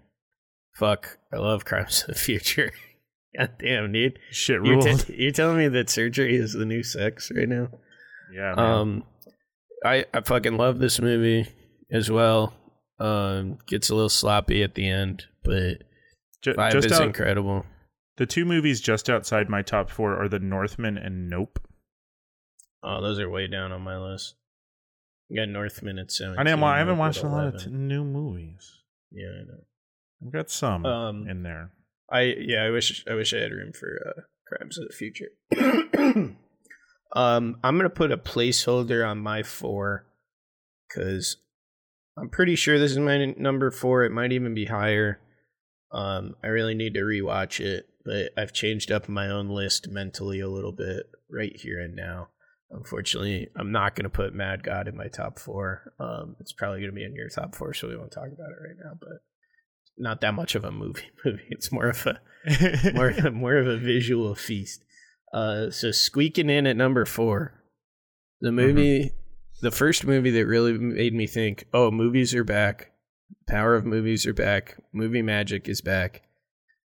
Fuck, 0.74 1.18
I 1.32 1.36
love 1.36 1.64
Crimes 1.64 2.02
of 2.02 2.14
the 2.14 2.20
Future. 2.20 2.72
God 3.38 3.52
damn, 3.58 3.92
dude. 3.92 4.18
Shit 4.30 4.64
You're, 4.64 4.80
t- 4.80 5.14
you're 5.14 5.30
telling 5.32 5.58
me 5.58 5.68
that 5.68 5.90
surgery 5.90 6.36
is 6.36 6.54
the 6.54 6.64
new 6.64 6.82
sex 6.82 7.30
right 7.34 7.48
now? 7.48 7.68
yeah, 8.32 8.54
man. 8.56 8.58
Um, 8.58 9.04
I 9.84 10.06
I 10.14 10.22
fucking 10.22 10.56
love 10.56 10.78
this 10.78 11.00
movie 11.00 11.46
as 11.92 12.10
well. 12.10 12.54
Um, 12.98 13.58
gets 13.66 13.90
a 13.90 13.94
little 13.94 14.08
sloppy 14.08 14.62
at 14.62 14.74
the 14.74 14.88
end, 14.88 15.26
but 15.44 15.82
Ju- 16.46 16.54
vibe 16.54 16.72
just 16.72 16.86
is 16.86 16.92
out, 16.92 17.02
incredible. 17.06 17.66
the 18.16 18.26
two 18.26 18.44
movies 18.44 18.80
just 18.80 19.10
outside 19.10 19.48
my 19.48 19.62
top 19.62 19.90
four 19.90 20.16
are 20.20 20.28
The 20.28 20.38
Northman 20.38 20.96
and 20.96 21.28
Nope. 21.28 21.58
Oh, 22.82 23.00
those 23.02 23.18
are 23.18 23.28
way 23.28 23.46
down 23.48 23.72
on 23.72 23.82
my 23.82 23.98
list. 23.98 24.34
You 25.28 25.40
got 25.40 25.48
Northman 25.48 25.98
at 25.98 26.12
seventeen. 26.12 26.38
I, 26.40 26.44
didn't, 26.44 26.60
wa- 26.60 26.68
I 26.70 26.78
haven't 26.78 26.98
watched 26.98 27.22
a 27.24 27.28
lot 27.28 27.48
of 27.54 27.64
t- 27.64 27.70
new 27.70 28.04
movies. 28.04 28.80
yeah, 29.10 29.26
I 29.26 29.44
know. 29.44 29.64
I've 30.24 30.32
got 30.32 30.50
some 30.50 30.86
Um, 30.86 31.28
in 31.28 31.42
there. 31.42 31.72
I 32.10 32.34
yeah, 32.38 32.62
I 32.62 32.70
wish 32.70 33.04
I 33.10 33.14
wish 33.14 33.34
I 33.34 33.38
had 33.38 33.50
room 33.50 33.72
for 33.72 33.88
uh, 34.06 34.20
Crimes 34.46 34.78
of 34.78 34.86
the 34.88 34.94
Future. 34.94 35.30
um, 37.14 37.58
I'm 37.64 37.76
gonna 37.76 37.90
put 37.90 38.12
a 38.12 38.16
placeholder 38.16 39.06
on 39.08 39.18
my 39.18 39.42
four 39.42 40.06
because 40.88 41.38
I'm 42.16 42.28
pretty 42.30 42.54
sure 42.56 42.78
this 42.78 42.92
is 42.92 42.98
my 42.98 43.14
n- 43.16 43.34
number 43.38 43.70
four. 43.72 44.04
It 44.04 44.12
might 44.12 44.32
even 44.32 44.54
be 44.54 44.66
higher. 44.66 45.18
Um, 45.92 46.34
I 46.42 46.48
really 46.48 46.74
need 46.74 46.94
to 46.94 47.00
rewatch 47.00 47.60
it, 47.60 47.88
but 48.04 48.30
I've 48.36 48.52
changed 48.52 48.90
up 48.90 49.08
my 49.08 49.28
own 49.28 49.48
list 49.48 49.88
mentally 49.88 50.40
a 50.40 50.48
little 50.48 50.72
bit 50.72 51.06
right 51.30 51.54
here 51.54 51.80
and 51.80 51.94
now. 51.94 52.28
Unfortunately, 52.70 53.48
I'm 53.56 53.70
not 53.70 53.94
going 53.94 54.04
to 54.04 54.10
put 54.10 54.34
Mad 54.34 54.64
God 54.64 54.88
in 54.88 54.96
my 54.96 55.06
top 55.06 55.38
four. 55.38 55.92
Um, 56.00 56.34
it's 56.40 56.52
probably 56.52 56.80
going 56.80 56.90
to 56.90 56.96
be 56.96 57.04
in 57.04 57.14
your 57.14 57.28
top 57.28 57.54
four, 57.54 57.72
so 57.72 57.88
we 57.88 57.96
won't 57.96 58.10
talk 58.10 58.26
about 58.26 58.50
it 58.50 58.62
right 58.62 58.76
now. 58.82 58.92
But 58.98 59.20
not 59.96 60.20
that 60.20 60.34
much 60.34 60.54
of 60.54 60.64
a 60.64 60.72
movie. 60.72 61.04
Movie. 61.24 61.46
It's 61.50 61.70
more 61.70 61.88
of 61.88 62.06
a 62.06 62.20
more 62.94 63.12
more 63.30 63.56
of 63.56 63.66
a 63.66 63.76
visual 63.76 64.34
feast. 64.34 64.84
Uh, 65.32 65.70
so 65.70 65.90
squeaking 65.90 66.50
in 66.50 66.66
at 66.66 66.76
number 66.76 67.04
four, 67.04 67.62
the 68.40 68.52
movie, 68.52 69.12
the 69.60 69.70
first 69.70 70.04
movie 70.04 70.30
that 70.30 70.46
really 70.46 70.72
made 70.72 71.14
me 71.14 71.26
think, 71.26 71.66
oh, 71.72 71.90
movies 71.90 72.34
are 72.34 72.44
back. 72.44 72.92
Power 73.48 73.74
of 73.74 73.84
movies 73.84 74.26
are 74.26 74.34
back. 74.34 74.76
Movie 74.92 75.22
magic 75.22 75.68
is 75.68 75.80
back. 75.80 76.22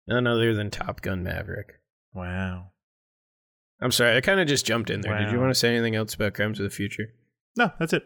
None 0.08 0.26
other 0.26 0.54
than 0.54 0.70
Top 0.70 1.00
Gun 1.02 1.22
Maverick. 1.22 1.80
wow. 2.14 2.70
I'm 3.78 3.90
sorry, 3.92 4.16
I 4.16 4.22
kind 4.22 4.40
of 4.40 4.48
just 4.48 4.64
jumped 4.64 4.88
in 4.88 5.02
there. 5.02 5.18
Did 5.18 5.30
you 5.32 5.38
want 5.38 5.50
to 5.50 5.54
say 5.54 5.68
anything 5.68 5.94
else 5.94 6.14
about 6.14 6.32
Crimes 6.32 6.58
of 6.58 6.64
the 6.64 6.70
Future? 6.70 7.08
No, 7.58 7.70
that's 7.78 7.92
it. 7.92 8.04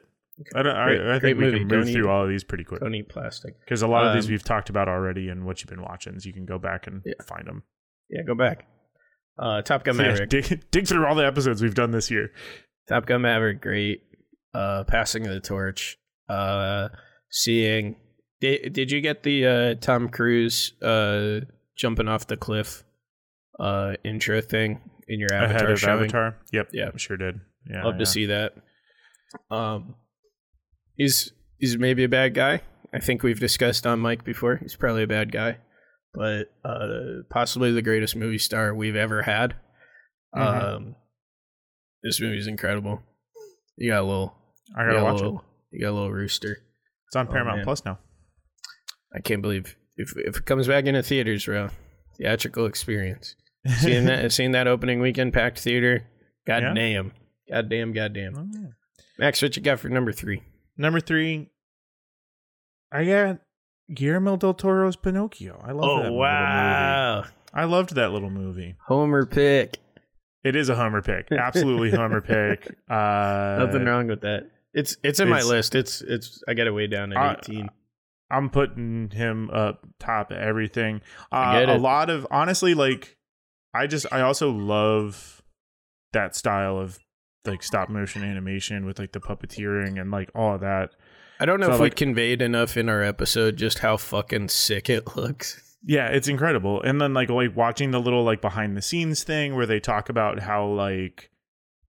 I, 0.57 0.63
don't, 0.65 0.75
Great- 0.85 1.01
I, 1.01 1.17
I 1.17 1.19
think 1.21 1.39
we 1.39 1.45
movie. 1.45 1.59
can 1.61 1.69
Don't 1.69 1.79
move 1.81 1.89
eat- 1.91 1.93
through 1.93 2.09
all 2.11 2.25
of 2.25 2.29
these 2.29 2.43
pretty 2.43 2.65
quick. 2.65 2.81
Don't 2.81 2.95
eat 2.95 3.09
plastic. 3.09 3.55
Because 3.61 3.83
a 3.83 3.87
lot 3.87 4.05
of 4.07 4.15
these 4.15 4.25
Um, 4.27 4.33
we've 4.33 4.43
talked 4.43 4.69
about 4.69 4.89
already 4.89 5.29
and 5.29 5.45
what 5.47 5.61
you've 5.61 5.71
been 5.71 5.83
watching, 5.83 6.19
so 6.19 6.27
you 6.27 6.33
can 6.33 6.45
go 6.45 6.59
back 6.59 6.89
and 6.89 7.03
Yeah. 7.07 7.13
find 7.25 7.47
them. 7.47 7.63
Yeah, 8.09 8.23
go 8.27 8.35
back. 8.35 8.67
Uh, 9.39 9.63
Top 9.63 9.85
Gun 9.85 9.95
So, 9.95 10.03
yeah, 10.03 10.09
Maverick. 10.09 10.31
dig, 10.31 10.71
dig 10.73 10.89
through 10.89 11.07
all 11.07 11.15
the 11.15 11.25
episodes 11.27 11.63
we've 11.63 11.75
done 11.75 11.93
this 11.93 12.11
year. 12.11 12.33
Top 12.89 13.07
Gun 13.07 13.23
Maverick, 13.23 13.61
great. 13.61 14.03
Uh, 14.53 14.83
passing 14.85 15.25
of 15.25 15.33
the 15.33 15.41
torch. 15.41 15.99
Uh, 16.29 16.89
seeing. 17.31 17.95
Did, 18.41 18.73
did 18.73 18.91
you 18.91 19.01
get 19.01 19.23
the 19.23 19.47
uh, 19.47 19.75
Tom 19.81 20.09
Cruise 20.09 20.73
uh, 20.83 21.41
jumping 21.77 22.09
off 22.09 22.27
the 22.27 22.37
cliff 22.37 22.85
uh, 23.59 23.95
intro 24.05 24.41
thing 24.41 24.81
in 25.09 25.21
your 25.21 25.33
Avatar 25.33 25.57
Ahead 25.57 25.71
of 25.71 25.81
showing? 25.81 26.05
Avatar. 26.05 26.37
Yep. 26.53 26.69
Yeah. 26.73 26.91
Sure 26.97 27.17
did. 27.17 27.41
Yeah. 27.71 27.85
Love 27.85 27.95
yeah. 27.95 27.99
to 27.99 28.07
see 28.07 28.27
that. 28.27 28.55
Um, 29.51 29.95
he's 30.97 31.33
he's 31.59 31.77
maybe 31.79 32.05
a 32.05 32.09
bad 32.09 32.35
guy. 32.35 32.63
I 32.95 32.99
think 32.99 33.23
we've 33.23 33.39
discussed 33.39 33.87
on 33.87 34.01
Mike 34.01 34.25
before. 34.25 34.57
He's 34.57 34.75
probably 34.75 35.03
a 35.05 35.07
bad 35.07 35.31
guy, 35.31 35.59
but 36.15 36.51
uh, 36.65 37.23
possibly 37.31 37.71
the 37.73 37.83
greatest 37.83 38.17
movie 38.17 38.39
star 38.39 38.75
we've 38.75 38.97
ever 38.97 39.23
had. 39.23 39.55
Mhm. 40.35 40.77
Um, 40.77 40.97
this 42.03 42.21
movie's 42.21 42.47
incredible. 42.47 43.03
You 43.77 43.91
got 43.93 44.01
a 44.03 44.07
little. 44.07 44.35
I 44.77 44.85
gotta 44.85 45.01
got 45.01 45.05
watch 45.05 45.23
it. 45.23 45.35
You 45.73 45.81
got 45.85 45.91
a 45.91 45.97
little 45.97 46.11
rooster. 46.13 46.57
It's 47.09 47.17
on 47.17 47.29
Oh, 47.29 47.31
Paramount 47.33 47.59
man. 47.59 47.65
Plus 47.65 47.85
now. 47.85 47.99
I 49.15 49.21
can't 49.21 49.43
believe 49.43 49.77
if 49.97 50.17
if 50.17 50.37
it 50.39 50.45
comes 50.47 50.67
back 50.69 50.85
into 50.87 51.03
theaters, 51.03 51.45
bro. 51.45 51.69
Theatrical 52.17 52.67
experience. 52.67 53.35
seeing 53.79 54.05
that, 54.07 54.33
seeing 54.33 54.53
that 54.53 54.67
opening 54.67 55.01
weekend 55.01 55.33
packed 55.33 55.59
theater. 55.59 56.05
God 56.47 56.63
Yeah? 56.63 56.75
damn. 56.75 57.13
God 57.51 57.69
damn. 57.69 57.93
God 57.93 58.13
damn. 58.15 58.39
Oh, 58.39 58.47
yeah. 58.53 58.69
Max, 59.19 59.43
what 59.43 59.57
you 59.57 59.63
got 59.63 59.81
for 59.81 59.89
number 59.89 60.13
three? 60.13 60.43
Number 60.79 61.01
three, 61.01 61.51
I 62.93 63.05
got 63.05 63.39
Guillermo 63.93 64.37
del 64.37 64.55
Toro's 64.55 64.97
Pinocchio. 64.97 65.61
I 65.63 65.73
love 65.73 65.85
Oh, 65.85 66.03
that 66.05 66.13
wow. 66.13 67.17
movie. 67.23 67.29
I 67.53 67.65
loved 67.65 67.95
that 67.97 68.13
little 68.13 68.31
movie. 68.31 68.77
Homer 68.87 69.27
pick. 69.27 69.77
It 70.45 70.57
is 70.57 70.69
a 70.71 70.75
Homer 70.75 71.03
pick. 71.03 71.31
Absolutely 71.33 71.91
Homer 71.91 72.21
pick. 72.21 72.67
Uh, 72.91 73.57
Nothing 73.67 73.85
wrong 73.85 74.07
with 74.07 74.23
that. 74.23 74.51
It's 74.73 74.97
it's 75.03 75.21
in 75.21 75.29
my 75.29 75.43
list. 75.43 75.75
It's 75.75 76.01
it's 76.01 76.43
I 76.49 76.55
got 76.55 76.67
it 76.67 76.71
way 76.73 76.87
down 76.87 77.13
Uh, 77.17 77.21
at 77.21 77.39
eighteen. 77.49 77.69
I'm 78.31 78.51
putting 78.51 79.11
him 79.11 79.51
up 79.51 79.87
top 79.99 80.31
of 80.31 80.37
everything. 80.39 81.01
Uh, 81.33 81.65
a 81.69 81.79
lot 81.79 82.11
of 82.11 82.27
honestly, 82.31 82.75
like 82.75 83.17
I 83.75 83.87
just 83.87 84.07
I 84.13 84.21
also 84.21 84.51
love 84.51 85.43
that 86.13 86.35
style 86.37 86.79
of 86.79 86.99
like 87.45 87.63
stop 87.63 87.89
motion 87.89 88.23
animation 88.23 88.85
with 88.85 88.99
like 88.99 89.13
the 89.13 89.21
puppeteering 89.21 90.01
and 90.01 90.11
like 90.11 90.31
all 90.35 90.55
of 90.55 90.61
that. 90.61 90.91
I 91.39 91.47
don't 91.47 91.59
know 91.61 91.67
So, 91.69 91.75
if 91.75 91.81
like- 91.81 91.93
we 91.93 91.97
conveyed 91.97 92.43
enough 92.43 92.77
in 92.77 92.89
our 92.89 93.03
episode 93.03 93.57
just 93.57 93.79
how 93.79 93.97
fucking 93.97 94.49
sick 94.49 94.91
it 94.91 95.17
looks. 95.17 95.77
Yeah, 95.83 96.09
it's 96.09 96.29
incredible. 96.29 96.83
And 96.83 97.01
then 97.01 97.15
like 97.15 97.31
like 97.31 97.57
watching 97.57 97.91
the 97.91 98.01
little 98.01 98.23
like 98.23 98.43
behind 98.43 98.77
the 98.77 98.83
scenes 98.83 99.25
thing 99.25 99.57
where 99.57 99.65
they 99.67 99.81
talk 99.81 100.11
about 100.11 100.41
how 100.41 100.67
like 100.67 101.31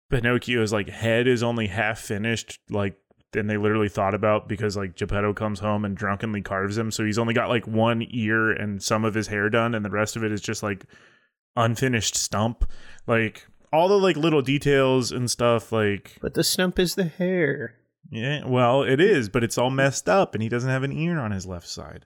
Pinocchio's 0.09 0.71
like 0.71 0.89
head 0.89 1.27
is 1.27 1.43
only 1.43 1.67
half 1.67 1.99
finished, 1.99 2.59
like 2.69 2.95
and 3.35 3.49
they 3.49 3.57
literally 3.57 3.89
thought 3.89 4.13
about 4.13 4.47
because 4.47 4.75
like 4.77 4.95
Geppetto 4.95 5.33
comes 5.33 5.59
home 5.59 5.85
and 5.85 5.95
drunkenly 5.95 6.41
carves 6.41 6.77
him, 6.77 6.91
so 6.91 7.05
he's 7.05 7.17
only 7.19 7.33
got 7.33 7.49
like 7.49 7.67
one 7.67 8.05
ear 8.09 8.51
and 8.51 8.81
some 8.81 9.05
of 9.05 9.13
his 9.13 9.27
hair 9.27 9.49
done, 9.49 9.73
and 9.75 9.83
the 9.85 9.89
rest 9.89 10.15
of 10.15 10.23
it 10.23 10.31
is 10.31 10.41
just 10.41 10.63
like 10.63 10.85
unfinished 11.55 12.15
stump. 12.15 12.65
Like 13.07 13.47
all 13.73 13.87
the 13.87 13.97
like 13.97 14.17
little 14.17 14.41
details 14.41 15.11
and 15.11 15.29
stuff, 15.31 15.71
like 15.71 16.17
But 16.21 16.33
the 16.33 16.43
stump 16.43 16.77
is 16.79 16.95
the 16.95 17.05
hair. 17.05 17.75
yeah, 18.11 18.45
well, 18.45 18.83
it 18.83 18.99
is, 18.99 19.29
but 19.29 19.43
it's 19.43 19.57
all 19.57 19.69
messed 19.69 20.09
up, 20.09 20.33
and 20.33 20.43
he 20.43 20.49
doesn't 20.49 20.69
have 20.69 20.83
an 20.83 20.91
ear 20.91 21.19
on 21.19 21.31
his 21.31 21.45
left 21.45 21.67
side. 21.67 22.05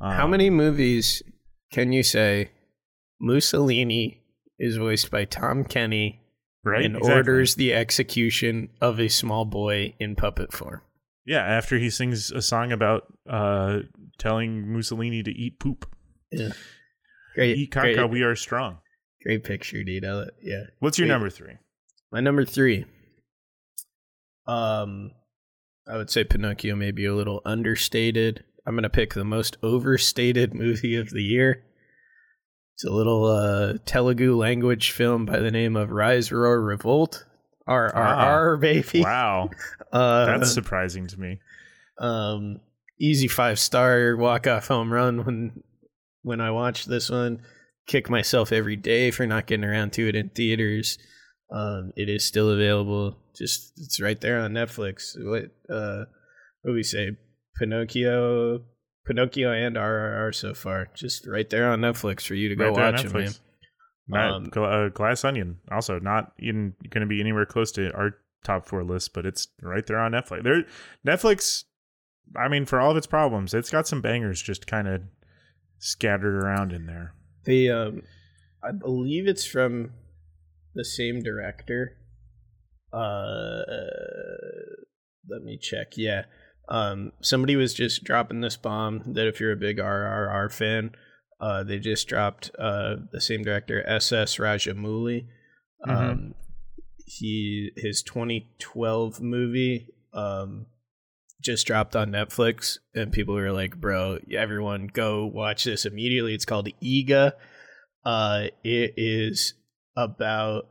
How 0.00 0.24
Um, 0.24 0.30
many 0.30 0.48
movies 0.50 1.22
can 1.72 1.92
you 1.92 2.02
say 2.02 2.50
Mussolini 3.20 4.22
is 4.58 4.76
voiced 4.76 5.10
by 5.10 5.24
Tom 5.24 5.64
Kenny 5.64 6.20
Right, 6.70 6.84
and 6.84 6.96
exactly. 6.96 7.14
orders 7.16 7.54
the 7.54 7.74
execution 7.74 8.70
of 8.80 8.98
a 9.00 9.08
small 9.08 9.44
boy 9.44 9.94
in 9.98 10.16
puppet 10.16 10.52
form? 10.52 10.80
Yeah, 11.26 11.44
after 11.44 11.78
he 11.78 11.90
sings 11.90 12.30
a 12.30 12.40
song 12.40 12.72
about 12.72 13.04
uh, 13.28 13.80
telling 14.18 14.72
Mussolini 14.72 15.22
to 15.22 15.30
eat 15.30 15.58
poop. 15.58 15.86
Yeah. 16.32 16.50
Great. 17.34 17.56
Eat 17.58 17.70
caca, 17.70 17.94
great, 17.94 18.10
we 18.10 18.22
are 18.22 18.34
strong. 18.34 18.78
great 19.22 19.44
picture, 19.44 19.84
dude. 19.84 20.04
Yeah. 20.42 20.64
What's 20.80 20.98
your 20.98 21.06
Great. 21.06 21.14
number 21.14 21.30
three? 21.30 21.54
My 22.10 22.20
number 22.20 22.44
three. 22.44 22.86
Um, 24.46 25.12
I 25.86 25.96
would 25.96 26.10
say 26.10 26.24
Pinocchio 26.24 26.74
may 26.74 26.90
be 26.90 27.04
a 27.04 27.14
little 27.14 27.42
understated. 27.44 28.44
I'm 28.66 28.74
gonna 28.74 28.88
pick 28.88 29.14
the 29.14 29.24
most 29.24 29.56
overstated 29.62 30.54
movie 30.64 30.96
of 30.96 31.10
the 31.10 31.22
year. 31.22 31.64
It's 32.78 32.84
a 32.84 32.92
little 32.92 33.24
uh, 33.24 33.78
Telugu 33.86 34.36
language 34.36 34.92
film 34.92 35.26
by 35.26 35.40
the 35.40 35.50
name 35.50 35.74
of 35.74 35.90
Rise, 35.90 36.30
Roar, 36.30 36.62
Revolt. 36.62 37.24
R 37.66 37.92
R 37.92 38.14
R, 38.14 38.56
baby. 38.56 39.02
Wow, 39.02 39.50
Uh, 39.92 40.26
that's 40.26 40.54
surprising 40.54 41.08
to 41.08 41.18
me. 41.18 41.40
um, 41.98 42.60
easy 43.00 43.26
five 43.26 43.58
star 43.58 44.16
walk 44.16 44.46
off 44.46 44.68
home 44.68 44.92
run 44.92 45.24
when 45.24 45.62
when 46.22 46.40
I 46.40 46.52
watch 46.52 46.84
this 46.84 47.10
one. 47.10 47.42
Kick 47.88 48.08
myself 48.08 48.52
every 48.52 48.76
day 48.76 49.10
for 49.10 49.26
not 49.26 49.46
getting 49.48 49.64
around 49.64 49.92
to 49.94 50.08
it 50.08 50.14
in 50.14 50.28
theaters. 50.28 50.98
Um, 51.52 51.90
it 51.96 52.08
is 52.08 52.24
still 52.24 52.48
available. 52.48 53.16
Just 53.36 53.72
it's 53.76 54.00
right 54.00 54.20
there 54.20 54.38
on 54.38 54.52
Netflix. 54.52 55.16
What 55.16 55.46
uh, 55.68 56.04
what 56.62 56.70
do 56.70 56.74
we 56.74 56.84
say? 56.84 57.16
Pinocchio, 57.58 58.60
Pinocchio, 59.08 59.50
and 59.52 59.76
RRR 59.76 60.34
so 60.34 60.54
far. 60.54 60.88
Just 60.94 61.26
right 61.26 61.48
there 61.48 61.70
on 61.70 61.80
Netflix 61.80 62.22
for 62.22 62.34
you 62.34 62.48
to 62.50 62.54
go 62.56 62.70
Right 62.70 62.92
watch 62.94 63.04
it, 63.04 63.12
man. 63.12 63.32
Matt, 64.06 64.30
Um, 64.30 64.50
uh, 64.56 64.88
Glass 64.88 65.24
Onion, 65.24 65.58
also 65.70 65.98
not 65.98 66.32
even 66.38 66.74
going 66.90 67.00
to 67.02 67.06
be 67.06 67.20
anywhere 67.20 67.44
close 67.44 67.72
to 67.72 67.92
our 67.92 68.12
top 68.44 68.66
four 68.66 68.84
list, 68.84 69.12
but 69.12 69.26
it's 69.26 69.48
right 69.62 69.86
there 69.86 69.98
on 69.98 70.12
Netflix. 70.12 70.44
There, 70.44 70.64
Netflix. 71.06 71.64
I 72.36 72.48
mean, 72.48 72.66
for 72.66 72.78
all 72.80 72.90
of 72.90 72.96
its 72.96 73.06
problems, 73.06 73.54
it's 73.54 73.70
got 73.70 73.88
some 73.88 74.00
bangers 74.00 74.40
just 74.40 74.66
kind 74.66 74.86
of 74.86 75.02
scattered 75.78 76.34
around 76.42 76.72
in 76.72 76.86
there. 76.86 77.14
They, 77.44 77.68
um, 77.70 78.02
I 78.62 78.72
believe 78.72 79.26
it's 79.26 79.46
from 79.46 79.92
the 80.74 80.84
same 80.84 81.22
director. 81.22 81.96
Uh, 82.92 83.62
let 85.28 85.42
me 85.42 85.58
check. 85.60 85.96
Yeah, 85.96 86.24
um, 86.68 87.12
somebody 87.20 87.56
was 87.56 87.74
just 87.74 88.04
dropping 88.04 88.40
this 88.40 88.56
bomb 88.56 89.02
that 89.14 89.26
if 89.26 89.40
you're 89.40 89.52
a 89.52 89.56
big 89.56 89.78
RRR 89.78 90.52
fan, 90.52 90.92
uh, 91.40 91.62
they 91.64 91.78
just 91.78 92.08
dropped 92.08 92.50
uh 92.58 92.96
the 93.12 93.20
same 93.20 93.42
director 93.42 93.86
SS 93.86 94.36
Rajamouli. 94.36 95.26
Um, 95.86 96.34
he 97.06 97.70
his 97.76 98.02
2012 98.02 99.20
movie 99.20 99.88
um 100.12 100.66
just 101.40 101.66
dropped 101.66 101.94
on 101.94 102.10
Netflix, 102.10 102.78
and 102.94 103.12
people 103.12 103.34
were 103.34 103.52
like, 103.52 103.76
"Bro, 103.76 104.18
everyone 104.36 104.88
go 104.92 105.26
watch 105.26 105.64
this 105.64 105.86
immediately." 105.86 106.34
It's 106.34 106.44
called 106.44 106.68
Eega. 106.82 107.32
Uh, 108.04 108.48
it 108.64 108.94
is 108.96 109.54
about 109.96 110.66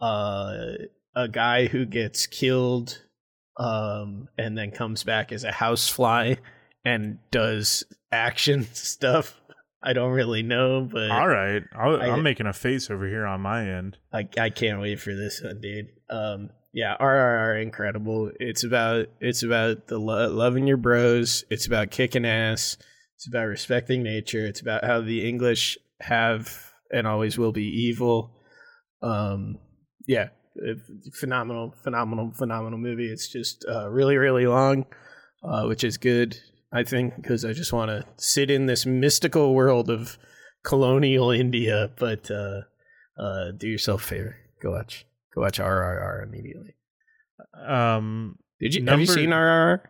uh 0.00 0.72
a 1.14 1.28
guy 1.28 1.66
who 1.66 1.84
gets 1.84 2.26
killed, 2.26 3.02
um, 3.56 4.28
and 4.38 4.56
then 4.56 4.70
comes 4.70 5.04
back 5.04 5.32
as 5.32 5.44
a 5.44 5.52
housefly 5.52 6.34
and 6.84 7.18
does 7.30 7.84
action 8.12 8.66
stuff. 8.72 9.36
I 9.82 9.94
don't 9.94 10.12
really 10.12 10.42
know, 10.42 10.86
but 10.90 11.10
All 11.10 11.28
right, 11.28 11.62
I'll, 11.74 12.00
I- 12.00 12.10
I'm 12.10 12.22
making 12.22 12.46
a 12.46 12.52
face 12.52 12.90
over 12.90 13.06
here 13.08 13.26
on 13.26 13.40
my 13.40 13.66
end. 13.66 13.96
I 14.12 14.28
I 14.38 14.50
can't 14.50 14.80
wait 14.80 15.00
for 15.00 15.14
this 15.14 15.40
one, 15.42 15.60
dude. 15.60 15.86
Um, 16.10 16.50
yeah, 16.74 16.96
RRR 17.00 17.62
incredible. 17.62 18.30
It's 18.38 18.62
about 18.62 19.06
it's 19.20 19.42
about 19.42 19.86
the 19.86 19.98
lo- 19.98 20.30
loving 20.30 20.66
your 20.66 20.76
bros. 20.76 21.44
It's 21.50 21.66
about 21.66 21.90
kicking 21.90 22.26
ass. 22.26 22.76
It's 23.16 23.26
about 23.26 23.46
respecting 23.46 24.02
nature. 24.02 24.46
It's 24.46 24.60
about 24.60 24.84
how 24.84 25.00
the 25.00 25.26
English 25.28 25.78
have 26.00 26.72
and 26.92 27.06
always 27.06 27.38
will 27.38 27.52
be 27.52 27.64
evil. 27.88 28.36
Um, 29.02 29.58
yeah, 30.06 30.28
phenomenal, 31.14 31.74
phenomenal, 31.82 32.32
phenomenal 32.36 32.78
movie. 32.78 33.10
It's 33.10 33.28
just 33.28 33.64
uh, 33.68 33.88
really, 33.88 34.16
really 34.16 34.46
long, 34.46 34.86
uh, 35.42 35.64
which 35.64 35.84
is 35.84 35.96
good, 35.96 36.36
I 36.72 36.84
think, 36.84 37.16
because 37.16 37.44
I 37.44 37.52
just 37.52 37.72
want 37.72 37.90
to 37.90 38.04
sit 38.16 38.50
in 38.50 38.66
this 38.66 38.86
mystical 38.86 39.54
world 39.54 39.90
of 39.90 40.18
colonial 40.64 41.30
India. 41.30 41.90
But 41.98 42.30
uh, 42.30 42.62
uh, 43.18 43.52
do 43.56 43.68
yourself 43.68 44.04
a 44.04 44.06
favor, 44.06 44.36
go 44.62 44.72
watch, 44.72 45.06
go 45.34 45.42
watch 45.42 45.58
RRR 45.58 46.22
immediately. 46.22 46.74
Um, 47.66 48.38
Did 48.60 48.74
you 48.74 48.84
have 48.86 49.00
you 49.00 49.06
seen 49.06 49.30
RRR? 49.30 49.80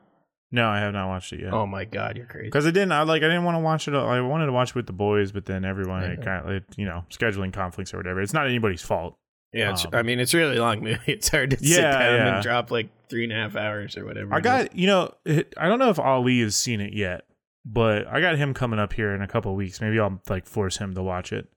No, 0.53 0.69
I 0.69 0.81
have 0.81 0.93
not 0.93 1.07
watched 1.09 1.33
it 1.33 1.41
yet. 1.41 1.53
Oh 1.53 1.65
my 1.65 1.85
god, 1.85 2.17
you're 2.17 2.27
crazy. 2.27 2.49
because 2.49 2.67
I 2.67 2.71
didn't. 2.73 2.91
I 2.91 3.03
like. 3.03 3.23
I 3.23 3.27
didn't 3.27 3.45
want 3.45 3.55
to 3.55 3.61
watch 3.61 3.87
it. 3.87 3.95
I 3.95 4.21
wanted 4.21 4.47
to 4.47 4.53
watch 4.53 4.71
it 4.71 4.75
with 4.75 4.87
the 4.87 4.93
boys, 4.93 5.31
but 5.31 5.47
then 5.47 5.65
everyone, 5.65 6.17
kind 6.25 6.51
of, 6.51 6.63
you 6.77 6.87
know, 6.87 7.05
scheduling 7.09 7.53
conflicts 7.53 7.95
or 7.95 7.99
whatever. 7.99 8.21
It's 8.21 8.33
not 8.33 8.47
anybody's 8.49 8.83
fault. 8.83 9.17
Yeah, 9.53 9.73
it's, 9.73 9.85
Um, 9.85 9.91
I 9.95 10.03
mean, 10.03 10.21
it's 10.21 10.33
a 10.35 10.39
really 10.39 10.59
long 10.59 10.81
movie. 10.85 11.01
It's 11.07 11.29
hard 11.29 11.51
to 11.51 11.59
sit 11.59 11.81
down 11.81 12.15
yeah. 12.15 12.35
and 12.35 12.43
drop 12.43 12.71
like 12.71 12.89
three 13.09 13.25
and 13.25 13.33
a 13.33 13.37
half 13.37 13.57
hours 13.57 13.97
or 13.97 14.05
whatever. 14.05 14.35
I 14.35 14.41
got, 14.41 14.77
you 14.77 14.87
know, 14.87 15.13
I 15.27 15.69
don't 15.69 15.79
know 15.79 15.91
if 15.91 15.99
Ali 15.99 16.41
has 16.41 16.57
seen 16.57 16.81
it 16.81 16.93
yet, 16.93 17.25
but 17.65 18.07
I 18.07 18.21
got 18.21 18.37
him 18.37 18.55
coming 18.55 18.79
up 18.79 18.93
here 18.93 19.15
in 19.15 19.23
a 19.23 19.29
couple 19.29 19.55
weeks. 19.57 19.81
Maybe 19.81 19.99
I'll 19.99 20.21
like 20.29 20.47
force 20.47 20.79
him 20.79 20.95
to 20.95 21.03
watch 21.03 21.33
it 21.33 21.49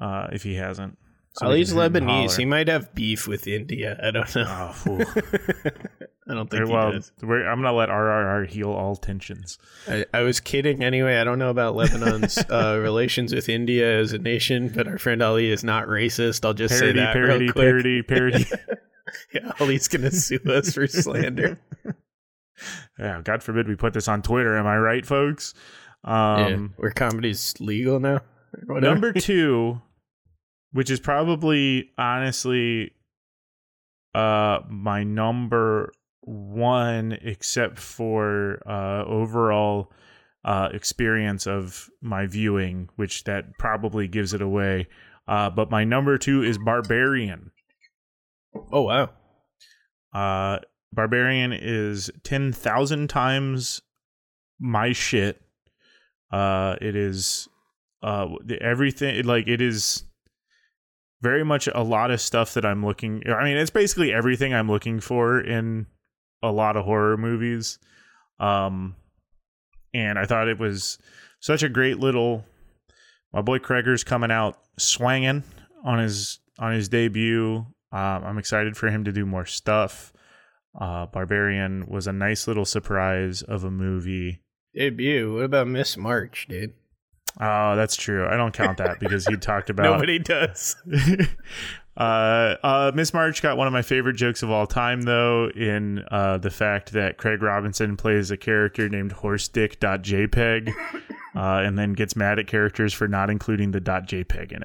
uh, 0.00 0.28
if 0.32 0.42
he 0.42 0.54
hasn't. 0.56 0.98
So 1.38 1.46
we 1.48 1.52
Ali's 1.54 1.72
can 1.72 1.78
hoot 1.78 1.96
and 1.96 2.06
Lebanese. 2.06 2.36
He 2.38 2.44
might 2.44 2.68
have 2.68 2.94
beef 2.94 3.26
with 3.28 3.46
India. 3.46 3.98
I 4.02 4.10
don't 4.10 4.34
know. 4.34 4.72
Oh. 4.86 5.04
I 6.28 6.34
don't 6.34 6.50
think 6.50 6.68
well, 6.68 6.88
he 6.90 6.96
does. 6.96 7.12
we're, 7.22 7.46
I'm 7.46 7.62
gonna 7.62 7.76
let 7.76 7.88
RRR 7.88 8.48
heal 8.48 8.70
all 8.70 8.96
tensions. 8.96 9.58
I, 9.86 10.04
I 10.12 10.22
was 10.22 10.40
kidding 10.40 10.82
anyway. 10.82 11.18
I 11.18 11.24
don't 11.24 11.38
know 11.38 11.50
about 11.50 11.76
Lebanon's 11.76 12.36
uh, 12.50 12.80
relations 12.82 13.32
with 13.32 13.48
India 13.48 14.00
as 14.00 14.12
a 14.12 14.18
nation, 14.18 14.68
but 14.74 14.88
our 14.88 14.98
friend 14.98 15.22
Ali 15.22 15.50
is 15.50 15.62
not 15.62 15.86
racist. 15.86 16.44
I'll 16.44 16.52
just 16.54 16.74
Parody, 16.78 16.98
say 16.98 17.04
that 17.04 17.12
parody, 17.12 17.44
real 17.44 17.52
quick. 17.52 17.62
parody, 17.64 18.02
parody. 18.02 18.46
yeah, 19.34 19.52
Ali's 19.60 19.86
gonna 19.86 20.10
sue 20.10 20.40
us 20.46 20.74
for 20.74 20.88
slander. 20.88 21.60
yeah, 22.98 23.20
God 23.22 23.42
forbid 23.42 23.68
we 23.68 23.76
put 23.76 23.92
this 23.92 24.08
on 24.08 24.22
Twitter. 24.22 24.56
Am 24.56 24.66
I 24.66 24.78
right, 24.78 25.06
folks? 25.06 25.54
yeah, 26.04 26.46
Um, 26.46 26.74
where 26.76 26.90
comedy's 26.90 27.54
legal 27.60 28.00
now. 28.00 28.20
number 28.66 29.12
two, 29.12 29.80
which 30.72 30.90
is 30.90 31.00
probably 31.00 31.90
honestly 31.98 32.92
uh 34.14 34.60
my 34.68 35.04
number 35.04 35.92
one, 36.22 37.12
except 37.22 37.78
for 37.78 38.62
uh 38.66 39.04
overall 39.04 39.92
uh 40.44 40.68
experience 40.72 41.46
of 41.46 41.88
my 42.00 42.26
viewing, 42.26 42.88
which 42.96 43.24
that 43.24 43.58
probably 43.58 44.08
gives 44.08 44.32
it 44.32 44.42
away. 44.42 44.88
Uh, 45.28 45.50
but 45.50 45.70
my 45.70 45.82
number 45.82 46.18
two 46.18 46.42
is 46.42 46.56
Barbarian. 46.56 47.50
Oh 48.72 48.82
wow. 48.82 49.10
Uh, 50.12 50.60
Barbarian 50.92 51.52
is 51.52 52.10
ten 52.22 52.52
thousand 52.52 53.08
times 53.08 53.82
my 54.58 54.92
shit. 54.92 55.42
Uh, 56.30 56.76
it 56.80 56.96
is 56.96 57.48
uh 58.02 58.28
everything 58.60 59.24
like 59.24 59.48
it 59.48 59.60
is 59.60 60.04
very 61.22 61.44
much 61.44 61.68
a 61.74 61.82
lot 61.82 62.10
of 62.10 62.20
stuff 62.20 62.54
that 62.54 62.64
I'm 62.64 62.84
looking. 62.84 63.22
I 63.26 63.44
mean, 63.44 63.56
it's 63.56 63.70
basically 63.70 64.12
everything 64.12 64.54
I'm 64.54 64.70
looking 64.70 65.00
for 65.00 65.40
in 65.40 65.86
a 66.42 66.52
lot 66.52 66.76
of 66.76 66.84
horror 66.84 67.16
movies. 67.16 67.78
Um, 68.38 68.96
and 69.94 70.18
I 70.18 70.26
thought 70.26 70.48
it 70.48 70.58
was 70.58 70.98
such 71.40 71.62
a 71.62 71.68
great 71.68 71.98
little. 71.98 72.44
My 73.32 73.42
boy 73.42 73.58
Cregger's 73.58 74.04
coming 74.04 74.30
out 74.30 74.58
swanging 74.78 75.42
on 75.84 75.98
his 75.98 76.38
on 76.58 76.72
his 76.72 76.88
debut. 76.88 77.66
Um, 77.92 78.24
I'm 78.24 78.38
excited 78.38 78.76
for 78.76 78.88
him 78.88 79.04
to 79.04 79.12
do 79.12 79.24
more 79.24 79.46
stuff. 79.46 80.12
Uh, 80.78 81.06
Barbarian 81.06 81.86
was 81.86 82.06
a 82.06 82.12
nice 82.12 82.46
little 82.46 82.64
surprise 82.64 83.42
of 83.42 83.64
a 83.64 83.70
movie. 83.70 84.42
Debut. 84.74 85.34
What 85.34 85.44
about 85.44 85.68
Miss 85.68 85.96
March, 85.96 86.46
dude? 86.48 86.74
Oh, 87.38 87.76
that's 87.76 87.96
true. 87.96 88.26
I 88.26 88.36
don't 88.36 88.52
count 88.52 88.78
that 88.78 88.98
because 88.98 89.26
he 89.26 89.36
talked 89.36 89.70
about 89.70 89.84
Nobody 89.84 90.18
does. 90.18 90.76
uh, 91.96 92.00
uh, 92.00 92.92
Miss 92.94 93.12
March 93.12 93.42
got 93.42 93.56
one 93.58 93.66
of 93.66 93.72
my 93.72 93.82
favorite 93.82 94.16
jokes 94.16 94.42
of 94.42 94.50
all 94.50 94.66
time, 94.66 95.02
though, 95.02 95.50
in 95.50 96.04
uh, 96.10 96.38
the 96.38 96.50
fact 96.50 96.92
that 96.92 97.18
Craig 97.18 97.42
Robinson 97.42 97.96
plays 97.96 98.30
a 98.30 98.38
character 98.38 98.88
named 98.88 99.12
HorseDick.jpg, 99.12 100.72
uh, 101.36 101.62
and 101.66 101.78
then 101.78 101.92
gets 101.92 102.16
mad 102.16 102.38
at 102.38 102.46
characters 102.46 102.94
for 102.94 103.06
not 103.06 103.28
including 103.28 103.70
the 103.70 103.82
.jpg 103.82 104.52
in 104.52 104.62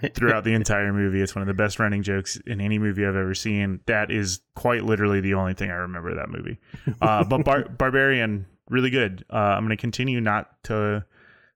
it 0.00 0.14
throughout 0.14 0.44
the 0.44 0.54
entire 0.54 0.92
movie. 0.92 1.20
It's 1.20 1.34
one 1.34 1.42
of 1.42 1.48
the 1.48 1.54
best 1.54 1.80
running 1.80 2.04
jokes 2.04 2.36
in 2.46 2.60
any 2.60 2.78
movie 2.78 3.04
I've 3.04 3.16
ever 3.16 3.34
seen. 3.34 3.80
That 3.86 4.12
is 4.12 4.40
quite 4.54 4.84
literally 4.84 5.20
the 5.20 5.34
only 5.34 5.54
thing 5.54 5.72
I 5.72 5.74
remember 5.74 6.14
that 6.14 6.28
movie. 6.28 6.58
Uh, 7.02 7.24
but 7.24 7.44
Bar- 7.44 7.68
Barbarian, 7.68 8.46
really 8.68 8.90
good. 8.90 9.24
Uh, 9.28 9.36
I'm 9.36 9.64
going 9.64 9.76
to 9.76 9.80
continue 9.80 10.20
not 10.20 10.62
to 10.64 11.04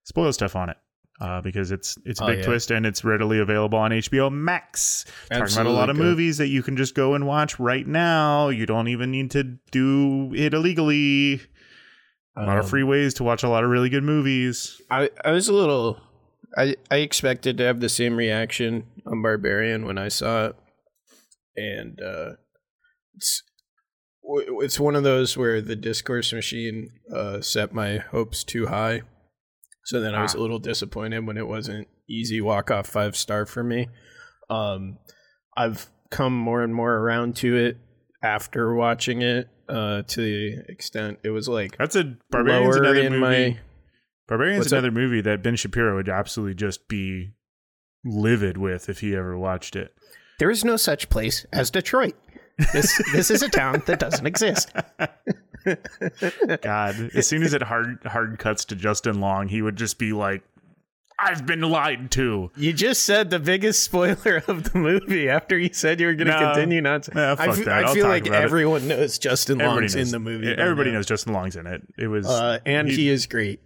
spoil 0.04 0.32
stuff 0.32 0.54
on 0.56 0.70
it. 0.70 0.76
Uh, 1.20 1.40
because 1.40 1.70
it's 1.70 1.96
it's 2.04 2.20
a 2.20 2.24
Oh, 2.24 2.26
big 2.26 2.38
yeah. 2.40 2.44
twist 2.44 2.72
and 2.72 2.84
it's 2.84 3.04
readily 3.04 3.38
available 3.38 3.78
on 3.78 3.92
HBO 3.92 4.32
Max. 4.32 5.04
Talking 5.30 5.52
about 5.54 5.66
a 5.66 5.70
lot 5.70 5.88
of 5.88 5.96
good. 5.96 6.02
movies 6.02 6.38
that 6.38 6.48
you 6.48 6.60
can 6.60 6.76
just 6.76 6.96
go 6.96 7.14
and 7.14 7.24
watch 7.24 7.60
right 7.60 7.86
now. 7.86 8.48
You 8.48 8.66
don't 8.66 8.88
even 8.88 9.12
need 9.12 9.30
to 9.30 9.44
do 9.70 10.32
it 10.34 10.54
illegally. 10.54 11.40
A 12.36 12.42
lot 12.44 12.58
of 12.58 12.64
Um, 12.64 12.70
free 12.70 12.82
ways 12.82 13.14
to 13.14 13.22
watch 13.24 13.44
a 13.44 13.48
lot 13.48 13.62
of 13.62 13.70
really 13.70 13.88
good 13.90 14.02
movies. 14.02 14.82
I, 14.90 15.08
I 15.24 15.30
was 15.30 15.46
a 15.46 15.52
little 15.52 16.00
I 16.58 16.74
I 16.90 16.96
expected 16.96 17.58
to 17.58 17.64
have 17.64 17.78
the 17.78 17.88
same 17.88 18.16
reaction 18.16 18.84
on 19.06 19.22
Barbarian 19.22 19.86
when 19.86 19.98
I 19.98 20.08
saw 20.08 20.46
it, 20.46 20.56
and 21.56 22.00
uh, 22.02 22.30
it's 23.14 23.44
it's 24.62 24.80
one 24.80 24.96
of 24.96 25.04
those 25.04 25.36
where 25.36 25.60
the 25.60 25.76
discourse 25.76 26.32
machine 26.32 26.90
uh, 27.14 27.40
set 27.40 27.72
my 27.72 27.98
hopes 27.98 28.42
too 28.42 28.66
high, 28.66 29.02
so 29.84 30.00
then 30.00 30.14
I 30.14 30.22
was 30.22 30.34
a 30.34 30.40
little 30.40 30.58
disappointed 30.58 31.26
when 31.26 31.36
it 31.36 31.46
wasn't 31.46 31.88
easy 32.08 32.40
walk 32.40 32.70
off 32.70 32.86
five 32.86 33.16
star 33.16 33.46
for 33.46 33.62
me. 33.64 33.88
Um, 34.50 34.98
I've 35.56 35.86
come 36.10 36.36
more 36.36 36.62
and 36.62 36.74
more 36.74 36.92
around 36.94 37.36
to 37.36 37.56
it 37.56 37.78
after 38.22 38.74
watching 38.74 39.22
it 39.22 39.48
uh, 39.68 40.02
to 40.02 40.20
the 40.20 40.62
extent 40.68 41.18
it 41.22 41.30
was 41.30 41.48
like 41.48 41.76
That's 41.78 41.96
a 41.96 42.16
Barbarian's 42.30 42.76
lower 42.76 42.82
another 42.84 43.00
in 43.00 43.12
movie. 43.18 43.20
my 43.50 43.58
Barbarian's 44.28 44.58
What's 44.60 44.70
that? 44.70 44.76
another 44.78 44.90
movie 44.92 45.20
that 45.22 45.42
Ben 45.42 45.56
Shapiro 45.56 45.96
would 45.96 46.08
absolutely 46.08 46.54
just 46.54 46.88
be 46.88 47.32
livid 48.04 48.56
with 48.58 48.88
if 48.88 49.00
he 49.00 49.14
ever 49.16 49.36
watched 49.38 49.76
it. 49.76 49.94
There 50.38 50.50
is 50.50 50.64
no 50.64 50.76
such 50.76 51.08
place 51.08 51.46
as 51.52 51.70
Detroit. 51.70 52.14
This 52.72 53.02
this 53.12 53.30
is 53.30 53.42
a 53.42 53.48
town 53.48 53.82
that 53.86 53.98
doesn't 53.98 54.26
exist. 54.26 54.70
God, 56.62 57.10
as 57.14 57.26
soon 57.26 57.42
as 57.42 57.52
it 57.54 57.62
hard 57.62 57.98
hard 58.04 58.38
cuts 58.38 58.64
to 58.66 58.76
Justin 58.76 59.20
Long, 59.20 59.48
he 59.48 59.62
would 59.62 59.76
just 59.76 59.98
be 59.98 60.12
like, 60.12 60.42
"I've 61.18 61.46
been 61.46 61.62
lied 61.62 62.10
to." 62.12 62.50
You 62.56 62.72
just 62.72 63.04
said 63.04 63.30
the 63.30 63.38
biggest 63.38 63.82
spoiler 63.82 64.42
of 64.48 64.72
the 64.72 64.78
movie 64.78 65.28
after 65.28 65.58
you 65.58 65.70
said 65.72 66.00
you 66.00 66.06
were 66.06 66.14
going 66.14 66.28
to 66.28 66.38
No. 66.40 66.52
continue 66.52 66.80
not 66.80 67.04
to. 67.04 67.36
I 67.38 67.46
fuck 67.46 67.56
fe- 67.56 67.64
that. 67.64 67.84
I 67.84 67.88
I'll 67.88 67.94
feel 67.94 68.06
like 68.08 68.26
about 68.26 68.40
it. 68.42 68.44
everyone 68.44 68.88
knows 68.88 69.18
Justin 69.18 69.60
Everybody 69.60 69.80
Long's 69.82 69.96
knows- 69.96 70.06
in 70.08 70.12
the 70.12 70.18
movie. 70.30 70.52
Everybody 70.54 70.90
now. 70.90 70.96
knows 70.96 71.06
Justin 71.06 71.32
Long's 71.32 71.56
in 71.56 71.66
it. 71.66 71.82
It 71.98 72.08
was, 72.08 72.26
Uh, 72.26 72.58
and 72.66 72.88
he, 72.88 73.08
is 73.08 73.26
great. 73.26 73.60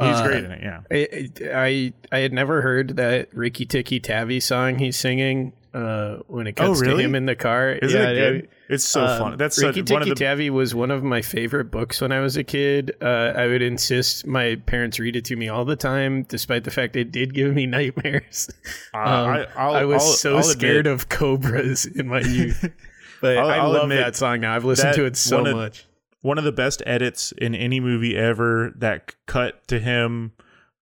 He's 0.00 0.16
Uh, 0.16 0.26
great 0.26 0.44
in 0.44 0.50
it. 0.50 0.60
Yeah. 0.62 0.80
I, 0.90 1.28
I 1.54 1.92
I 2.16 2.18
had 2.20 2.32
never 2.32 2.60
heard 2.62 2.96
that 2.96 3.28
Rikki 3.34 3.64
Tikki 3.66 4.00
Tavi 4.00 4.40
song 4.40 4.78
he's 4.78 4.96
singing 4.96 5.52
uh, 5.74 6.16
when 6.26 6.46
it 6.46 6.54
Oh, 6.60 6.68
cuts 6.68 6.80
really? 6.80 7.02
to 7.02 7.08
him 7.08 7.14
in 7.14 7.26
the 7.26 7.34
car. 7.36 7.72
Isn't 7.72 8.00
it 8.00 8.14
good? 8.14 8.48
It's 8.68 8.84
so 8.84 9.04
um, 9.04 9.18
fun. 9.18 9.38
That's 9.38 9.56
such- 9.56 9.76
Ricky 9.76 9.92
one 9.92 10.02
of 10.02 10.08
the- 10.08 10.14
Tavi 10.14 10.50
was 10.50 10.74
one 10.74 10.90
of 10.90 11.02
my 11.02 11.22
favorite 11.22 11.70
books 11.70 12.00
when 12.00 12.12
I 12.12 12.20
was 12.20 12.36
a 12.36 12.44
kid. 12.44 12.92
Uh, 13.00 13.32
I 13.36 13.46
would 13.46 13.62
insist 13.62 14.26
my 14.26 14.56
parents 14.66 14.98
read 14.98 15.16
it 15.16 15.24
to 15.26 15.36
me 15.36 15.48
all 15.48 15.64
the 15.64 15.76
time, 15.76 16.22
despite 16.24 16.64
the 16.64 16.70
fact 16.70 16.96
it 16.96 17.10
did 17.12 17.34
give 17.34 17.54
me 17.54 17.66
nightmares. 17.78 18.48
Uh, 18.94 18.98
Um, 18.98 19.28
I- 19.56 19.62
I 19.80 19.84
was 19.84 20.02
I'll- 20.02 20.08
so 20.12 20.36
I'll 20.36 20.42
scared 20.42 20.86
admit- 20.86 20.92
of 20.92 21.08
cobras 21.08 21.86
in 21.86 22.08
my 22.08 22.20
youth. 22.20 22.68
But 23.20 23.38
I'll- 23.38 23.48
I 23.50 23.62
love 23.62 23.88
that 23.90 24.16
song 24.16 24.40
now. 24.40 24.56
I've 24.56 24.64
listened 24.64 24.94
to 24.96 25.04
it 25.04 25.16
so 25.16 25.38
one 25.38 25.46
of- 25.46 25.56
much. 25.56 25.84
One 26.22 26.38
of 26.38 26.44
the 26.44 26.52
best 26.52 26.82
edits 26.86 27.32
in 27.32 27.54
any 27.54 27.78
movie 27.80 28.16
ever. 28.16 28.72
That 28.76 29.14
cut 29.26 29.66
to 29.68 29.78
him. 29.80 30.32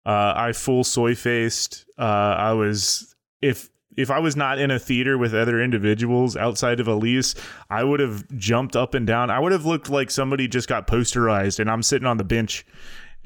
Uh, 0.05 0.33
I 0.35 0.51
full 0.53 0.83
soy 0.85 1.15
faced. 1.15 1.85
Uh, 1.97 2.01
I 2.37 2.53
was 2.53 3.13
if 3.41 3.69
if 3.99 4.09
I 4.09 4.19
was 4.19 4.35
not 4.37 4.59
in 4.59 4.71
a 4.71 4.79
theater 4.79 5.17
with 5.17 5.33
other 5.33 5.61
individuals 5.61 6.37
outside 6.37 6.79
of 6.79 6.87
Elise, 6.87 7.35
I 7.69 7.83
would 7.83 7.99
have 7.99 8.25
jumped 8.37 8.75
up 8.77 8.93
and 8.93 9.05
down. 9.05 9.29
I 9.29 9.39
would 9.39 9.51
have 9.51 9.65
looked 9.65 9.89
like 9.89 10.09
somebody 10.09 10.47
just 10.47 10.69
got 10.69 10.87
posterized, 10.87 11.59
and 11.59 11.69
I'm 11.69 11.83
sitting 11.83 12.07
on 12.07 12.15
the 12.15 12.23
bench 12.23 12.65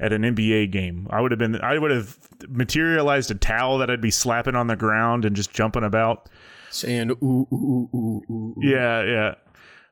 at 0.00 0.12
an 0.12 0.22
NBA 0.22 0.72
game. 0.72 1.06
I 1.10 1.20
would 1.20 1.30
have 1.30 1.38
been. 1.38 1.60
I 1.60 1.78
would 1.78 1.92
have 1.92 2.18
materialized 2.48 3.30
a 3.30 3.36
towel 3.36 3.78
that 3.78 3.88
I'd 3.88 4.00
be 4.00 4.10
slapping 4.10 4.56
on 4.56 4.66
the 4.66 4.74
ground 4.74 5.24
and 5.24 5.36
just 5.36 5.52
jumping 5.52 5.84
about. 5.84 6.28
Saying 6.70 7.10
ooh 7.10 7.14
ooh 7.22 7.48
ooh 7.52 7.88
ooh. 7.94 8.32
ooh. 8.32 8.54
Yeah, 8.60 9.02
yeah. 9.04 9.34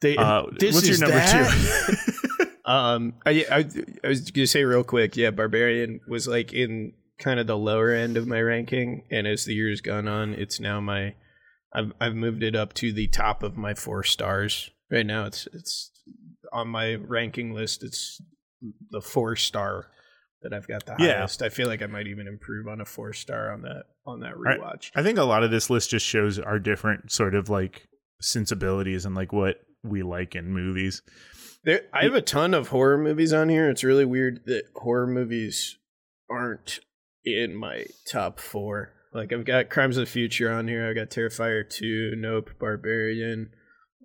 They, 0.00 0.16
Uh, 0.16 0.46
this 0.58 0.74
what's 0.74 0.86
your 0.88 0.94
is 0.94 1.00
number 1.00 1.14
that? 1.14 2.58
um, 2.64 3.14
I, 3.24 3.46
I 3.48 3.64
I 4.02 4.08
was 4.08 4.32
gonna 4.32 4.48
say 4.48 4.64
real 4.64 4.82
quick. 4.82 5.16
Yeah, 5.16 5.30
Barbarian 5.30 6.00
was 6.08 6.26
like 6.26 6.52
in 6.52 6.92
kind 7.22 7.40
of 7.40 7.46
the 7.46 7.56
lower 7.56 7.92
end 7.92 8.16
of 8.16 8.26
my 8.26 8.40
ranking, 8.40 9.04
and 9.11 9.26
as 9.26 9.44
the 9.44 9.54
years 9.54 9.80
gone 9.80 10.08
on, 10.08 10.35
it's 10.35 10.61
now 10.61 10.80
my. 10.80 11.14
I've 11.74 11.92
I've 12.00 12.14
moved 12.14 12.42
it 12.42 12.54
up 12.54 12.74
to 12.74 12.92
the 12.92 13.06
top 13.06 13.42
of 13.42 13.56
my 13.56 13.72
four 13.74 14.02
stars. 14.02 14.70
Right 14.90 15.06
now, 15.06 15.24
it's 15.24 15.48
it's 15.54 15.90
on 16.52 16.68
my 16.68 16.94
ranking 16.96 17.54
list. 17.54 17.82
It's 17.82 18.20
the 18.90 19.00
four 19.00 19.37
star 19.37 19.87
that 20.42 20.52
I've 20.52 20.68
got 20.68 20.85
the 20.85 20.96
Yeah. 20.98 21.18
highest. 21.18 21.40
I 21.42 21.48
feel 21.48 21.68
like 21.68 21.82
I 21.82 21.87
might 21.87 22.08
even 22.08 22.26
improve 22.26 22.66
on 22.68 22.80
a 22.80 22.85
four 22.85 23.12
star 23.12 23.52
on 23.52 23.62
that 23.62 23.85
on 24.04 24.20
that 24.20 24.32
I- 24.32 24.56
rewatch. 24.58 24.90
I, 24.94 25.02
think 25.02 25.16
a 25.18 25.22
lot 25.24 25.44
of 25.44 25.50
this 25.50 25.70
list 25.70 25.90
just 25.90 26.04
shows 26.04 26.38
our 26.38 26.58
different 26.58 27.11
sort 27.12 27.35
of 27.35 27.48
like 27.48 27.87
sensibilities 28.20 29.04
and 29.06 29.14
like 29.14 29.32
what 29.32 29.56
we 29.82 30.02
like 30.02 30.35
in 30.35 30.52
movies. 30.52 31.02
There, 31.64 31.82
I 31.92 32.02
have 32.02 32.14
a 32.14 32.20
ton 32.20 32.54
of 32.54 32.68
horror 32.68 32.98
movies 32.98 33.32
on 33.32 33.48
here. 33.48 33.70
It's 33.70 33.85
really 33.85 34.04
weird 34.04 34.42
that 34.46 34.64
horror 34.74 35.06
movies 35.06 35.78
aren't 36.28 36.80
in 37.24 37.54
my 37.54 37.87
top 38.06 38.38
four. 38.38 38.92
Like 39.12 39.32
I've 39.32 39.44
got 39.44 39.70
Crimes 39.70 39.96
of 39.96 40.06
the 40.06 40.11
Future 40.11 40.50
on 40.50 40.68
here. 40.68 40.88
I've 40.88 40.96
got 40.96 41.11
Terrifier 41.11 41.68
two, 41.68 42.14
Nope, 42.16 42.50
Barbarian, 42.58 43.50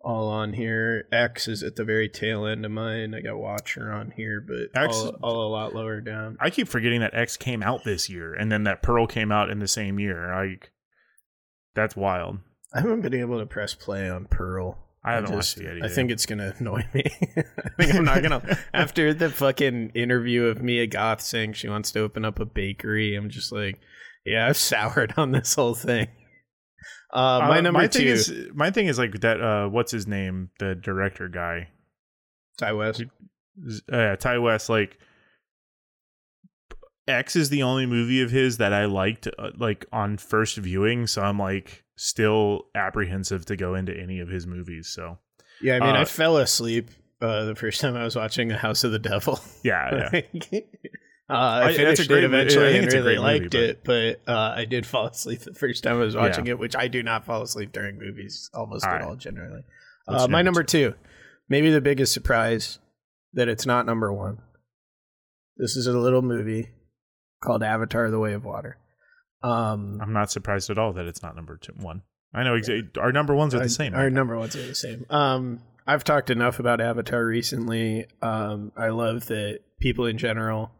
all 0.03 0.27
on 0.29 0.53
here. 0.53 1.05
X 1.11 1.47
is 1.47 1.63
at 1.63 1.75
the 1.77 1.85
very 1.85 2.09
tail 2.09 2.45
end 2.45 2.65
of 2.65 2.71
mine. 2.71 3.13
I 3.15 3.21
got 3.21 3.37
Watcher 3.37 3.91
on 3.91 4.11
here, 4.11 4.41
but 4.45 4.79
X- 4.79 4.97
all, 4.97 5.17
all 5.21 5.47
a 5.47 5.51
lot 5.51 5.73
lower 5.73 6.01
down. 6.01 6.37
I 6.41 6.49
keep 6.49 6.67
forgetting 6.67 7.01
that 7.01 7.15
X 7.15 7.37
came 7.37 7.63
out 7.63 7.83
this 7.83 8.09
year 8.09 8.33
and 8.33 8.51
then 8.51 8.63
that 8.63 8.83
Pearl 8.83 9.07
came 9.07 9.31
out 9.31 9.49
in 9.49 9.59
the 9.59 9.67
same 9.67 9.97
year. 9.99 10.33
Like 10.35 10.71
that's 11.73 11.95
wild. 11.95 12.39
I 12.73 12.81
haven't 12.81 13.01
been 13.01 13.13
able 13.13 13.39
to 13.39 13.45
press 13.45 13.73
play 13.73 14.09
on 14.09 14.25
Pearl. 14.25 14.86
I 15.15 15.21
just- 15.21 15.33
watched 15.33 15.57
it 15.59 15.75
yet 15.77 15.85
I 15.85 15.87
think 15.93 16.11
it's 16.11 16.25
gonna 16.25 16.53
annoy 16.59 16.85
me. 16.93 17.03
I 17.37 17.83
think 17.83 17.95
I'm 17.95 18.05
not 18.05 18.21
gonna. 18.23 18.57
after 18.73 19.13
the 19.13 19.29
fucking 19.29 19.91
interview 19.95 20.45
of 20.45 20.61
Mia 20.61 20.87
Goth 20.87 21.21
saying 21.21 21.53
she 21.53 21.69
wants 21.69 21.91
to 21.91 21.99
open 22.01 22.25
up 22.25 22.39
a 22.39 22.45
bakery, 22.45 23.15
I'm 23.15 23.29
just 23.29 23.51
like, 23.51 23.79
yeah, 24.25 24.47
I've 24.47 24.57
soured 24.57 25.13
on 25.17 25.31
this 25.31 25.55
whole 25.55 25.75
thing. 25.75 26.07
Uh, 27.13 27.39
my 27.47 27.57
Uh, 27.59 27.61
number 27.61 27.79
my 27.79 27.87
two, 27.87 27.99
thing 27.99 28.07
is 28.07 28.33
my 28.53 28.69
thing 28.71 28.87
is 28.87 28.97
like 28.99 29.21
that 29.21 29.39
uh 29.41 29.67
what's 29.69 29.91
his 29.91 30.07
name? 30.07 30.49
The 30.59 30.75
director 30.75 31.27
guy. 31.29 31.69
Ti 32.59 32.73
West. 32.73 33.03
Uh, 33.91 34.15
Ti 34.17 34.37
West 34.39 34.69
like 34.69 34.97
X 37.07 37.35
is 37.35 37.49
the 37.49 37.63
only 37.63 37.85
movie 37.85 38.21
of 38.21 38.31
his 38.31 38.57
that 38.57 38.73
I 38.73 38.85
liked 38.85 39.27
uh, 39.39 39.51
like 39.57 39.85
on 39.91 40.17
first 40.17 40.57
viewing, 40.57 41.07
so 41.07 41.21
I'm 41.21 41.39
like 41.39 41.83
still 41.95 42.63
apprehensive 42.75 43.45
to 43.45 43.55
go 43.55 43.75
into 43.75 43.97
any 43.97 44.19
of 44.19 44.27
his 44.29 44.45
movies. 44.45 44.87
So 44.89 45.17
Yeah, 45.61 45.77
I 45.77 45.79
mean, 45.79 45.95
I 45.95 46.01
Uh, 46.01 46.05
fell 46.05 46.37
asleep 46.37 46.89
uh, 47.21 47.45
the 47.45 47.55
first 47.55 47.81
time 47.81 47.95
I 47.95 48.03
was 48.03 48.15
watching 48.15 48.51
A 48.51 48.57
House 48.57 48.83
of 48.83 48.91
the 48.91 48.99
Devil. 48.99 49.39
Yeah, 49.63 50.09
yeah. 50.13 50.21
uh, 51.29 51.33
I 51.33 51.63
I- 51.63 51.65
that's 51.65 51.75
a 51.75 51.77
finished 51.79 52.07
great 52.09 52.23
it 52.23 52.31
I 52.33 52.37
eventually 52.37 52.71
think 52.73 52.83
and 52.83 52.93
really 52.93 53.15
great 53.15 53.17
movie, 53.17 53.39
liked 53.41 53.55
it, 53.55 53.83
but 53.83 54.21
uh, 54.27 54.53
I 54.55 54.65
did 54.65 54.85
fall 54.85 55.07
asleep 55.07 55.39
the 55.41 55.53
first 55.53 55.83
time 55.83 55.95
I 55.95 55.99
was 55.99 56.15
watching 56.15 56.45
Yeah. 56.45 56.51
it, 56.53 56.59
which 56.59 56.75
I 56.75 56.87
do 56.87 57.01
not 57.03 57.25
fall 57.25 57.41
asleep 57.41 57.71
during 57.71 57.97
movies 57.97 58.49
almost 58.53 58.85
All 58.85 58.91
at 58.91 58.95
right. 59.01 59.03
all 59.05 59.15
generally. 59.15 59.61
Uh, 60.07 60.27
my 60.27 60.41
number 60.41 60.59
number 60.59 60.63
two, 60.63 60.93
maybe 61.49 61.69
the 61.71 61.81
biggest 61.81 62.13
surprise 62.13 62.79
that 63.33 63.47
it's 63.49 63.65
not 63.65 63.85
number 63.85 64.13
one. 64.13 64.37
This 65.57 65.75
is 65.75 65.87
a 65.87 65.97
little 65.97 66.21
movie 66.21 66.69
called 67.41 67.63
Avatar: 67.63 68.09
The 68.09 68.19
Way 68.19 68.33
of 68.33 68.45
Water. 68.45 68.77
Um, 69.43 69.99
I'm 70.01 70.13
not 70.13 70.31
surprised 70.31 70.69
at 70.69 70.77
all 70.77 70.93
that 70.93 71.05
it's 71.05 71.21
not 71.21 71.35
number 71.35 71.57
two, 71.57 71.73
one. 71.79 72.01
I 72.33 72.43
know 72.43 72.55
exactly. 72.55 73.01
Our 73.01 73.11
number 73.11 73.35
ones 73.35 73.53
are 73.53 73.59
our, 73.59 73.63
the 73.63 73.69
same. 73.69 73.93
Our 73.93 74.05
right? 74.05 74.13
number 74.13 74.37
ones 74.37 74.55
are 74.55 74.65
the 74.65 74.75
same. 74.75 75.05
Um, 75.09 75.61
I've 75.85 76.03
talked 76.03 76.29
enough 76.29 76.59
about 76.59 76.81
Avatar 76.81 77.25
recently. 77.25 78.07
Um, 78.21 78.71
I 78.75 78.89
love 78.89 79.27
that 79.27 79.59
people 79.79 80.05
in 80.05 80.17
general 80.17 80.71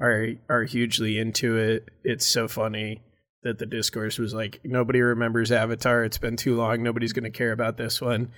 are 0.00 0.28
are 0.48 0.64
hugely 0.64 1.18
into 1.18 1.56
it. 1.56 1.88
It's 2.02 2.26
so 2.26 2.48
funny 2.48 3.02
that 3.42 3.58
the 3.58 3.66
discourse 3.66 4.18
was 4.18 4.34
like 4.34 4.60
nobody 4.64 5.00
remembers 5.00 5.52
Avatar. 5.52 6.04
It's 6.04 6.18
been 6.18 6.36
too 6.36 6.56
long. 6.56 6.82
Nobody's 6.82 7.12
going 7.12 7.24
to 7.24 7.30
care 7.30 7.52
about 7.52 7.76
this 7.76 8.00
one. 8.00 8.32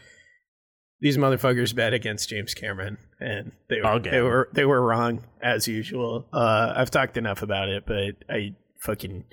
These 1.02 1.18
motherfuckers 1.18 1.74
bet 1.74 1.92
against 1.92 2.28
James 2.30 2.54
Cameron, 2.54 2.96
and 3.20 3.52
they 3.68 3.80
were 3.82 3.86
Okay. 3.96 4.10
they 4.10 4.22
were 4.22 4.48
they 4.52 4.64
were 4.64 4.80
wrong 4.80 5.24
as 5.42 5.68
usual. 5.68 6.26
Uh, 6.32 6.72
I've 6.74 6.90
talked 6.90 7.16
enough 7.16 7.42
about 7.42 7.68
it, 7.68 7.84
but 7.86 8.14
I 8.32 8.54
fucking 8.80 9.24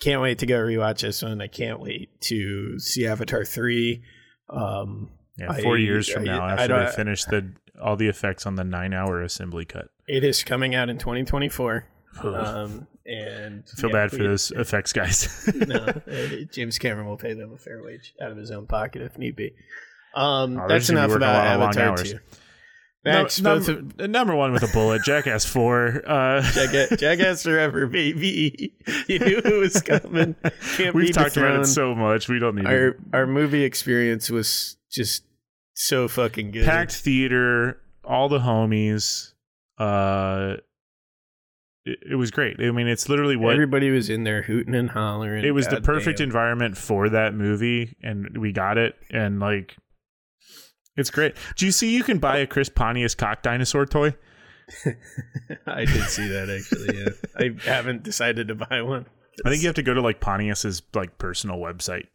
can't 0.00 0.20
wait 0.20 0.38
to 0.40 0.46
go 0.46 0.56
rewatch 0.58 1.00
this 1.02 1.22
one. 1.22 1.40
I 1.40 1.46
can't 1.46 1.80
wait 1.80 2.10
to 2.22 2.78
see 2.80 3.06
Avatar 3.06 3.44
three. 3.44 4.02
Um, 4.50 5.10
Yeah, 5.38 5.52
four 5.62 5.76
I- 5.76 5.80
years 5.80 6.08
from 6.08 6.22
I- 6.22 6.26
now, 6.26 6.48
after 6.48 6.68
don't- 6.68 6.86
they 6.86 6.90
finish 6.92 7.24
the 7.24 7.52
all 7.80 7.94
the 7.96 8.08
effects 8.08 8.46
on 8.46 8.54
the 8.56 8.64
nine-hour 8.64 9.22
assembly 9.22 9.64
cut. 9.66 9.90
It 10.08 10.24
is 10.24 10.42
coming 10.42 10.74
out 10.74 10.88
in 10.88 10.96
2024. 10.98 11.86
Um, 12.22 12.86
and 13.04 13.62
I 13.70 13.80
feel 13.80 13.90
yeah, 13.90 13.92
bad 13.92 14.10
for 14.10 14.18
we- 14.18 14.26
those 14.28 14.50
effects 14.52 14.92
guys. 14.92 15.46
no, 15.54 15.74
uh, 15.84 15.92
James 16.50 16.78
Cameron 16.78 17.06
will 17.06 17.18
pay 17.18 17.34
them 17.34 17.52
a 17.52 17.58
fair 17.58 17.82
wage 17.82 18.14
out 18.20 18.30
of 18.32 18.38
his 18.38 18.50
own 18.50 18.66
pocket 18.66 19.02
if 19.02 19.18
need 19.18 19.36
be. 19.36 19.52
Um, 20.16 20.58
Oh, 20.58 20.66
that's 20.68 20.86
just 20.86 20.94
gonna 20.94 21.06
be 21.08 21.14
enough 21.14 21.16
about 21.16 21.34
lot 21.44 21.54
of 21.54 21.60
long 21.60 21.68
Avatar 21.88 22.04
two. 22.04 22.18
No, 23.04 23.12
Max, 23.22 23.38
both 23.38 23.68
of- 23.68 23.96
number, 24.10 24.34
one 24.34 24.52
with 24.52 24.64
a 24.64 24.72
bullet, 24.72 25.02
Jackass 25.04 25.44
Four. 25.44 26.02
Uh, 26.04 26.42
Jackass, 26.52 26.98
Jackass 26.98 27.42
Forever, 27.44 27.86
baby. 27.86 28.72
You 29.08 29.18
knew 29.20 29.38
it 29.44 29.60
was 29.60 29.80
coming. 29.82 30.34
Can't 30.76 30.94
We've 30.94 31.12
talked 31.12 31.36
about 31.36 31.60
it 31.60 31.66
so 31.66 31.94
much. 31.94 32.28
We 32.28 32.38
don't 32.40 32.56
need 32.56 32.66
Our 32.66 32.92
to. 32.92 32.98
our 33.12 33.26
movie 33.26 33.62
experience 33.62 34.28
was 34.30 34.76
just 34.90 35.22
so 35.74 36.08
fucking 36.08 36.50
good. 36.50 36.64
packed 36.64 36.94
theater, 36.94 37.80
all 38.04 38.28
the 38.28 38.38
homies. 38.40 39.32
Uh, 39.78 40.56
it, 41.84 41.98
it 42.12 42.14
was 42.16 42.30
great. 42.32 42.56
I 42.60 42.70
mean, 42.72 42.88
it's 42.88 43.08
literally 43.08 43.36
what 43.36 43.52
Everybody 43.52 43.90
was 43.90 44.10
in 44.10 44.24
there 44.24 44.42
hooting 44.42 44.74
and 44.74 44.90
hollering. 44.90 45.44
it 45.44 45.52
was 45.52 45.68
the 45.68 45.80
perfect 45.80 46.18
damn. 46.18 46.26
environment 46.26 46.76
for 46.76 47.08
that 47.10 47.34
movie, 47.34 47.96
and 48.02 48.36
we 48.38 48.50
got 48.52 48.78
it. 48.78 48.96
And 49.10 49.38
like, 49.38 49.76
it's 50.96 51.10
great. 51.10 51.34
Do 51.56 51.66
you 51.66 51.72
see? 51.72 51.94
You 51.94 52.02
can 52.02 52.18
buy 52.18 52.38
a 52.38 52.46
Chris 52.46 52.68
Pontius 52.68 53.14
cock 53.14 53.42
dinosaur 53.42 53.86
toy. 53.86 54.14
I 55.66 55.84
did 55.84 56.04
see 56.08 56.26
that 56.28 56.50
actually. 56.50 56.98
Yeah, 56.98 57.54
I 57.64 57.70
haven't 57.70 58.02
decided 58.02 58.48
to 58.48 58.54
buy 58.54 58.82
one. 58.82 59.06
I 59.44 59.50
think 59.50 59.62
you 59.62 59.68
have 59.68 59.76
to 59.76 59.82
go 59.82 59.94
to 59.94 60.00
like 60.00 60.20
Pontius's 60.20 60.82
like 60.94 61.18
personal 61.18 61.58
website. 61.58 62.06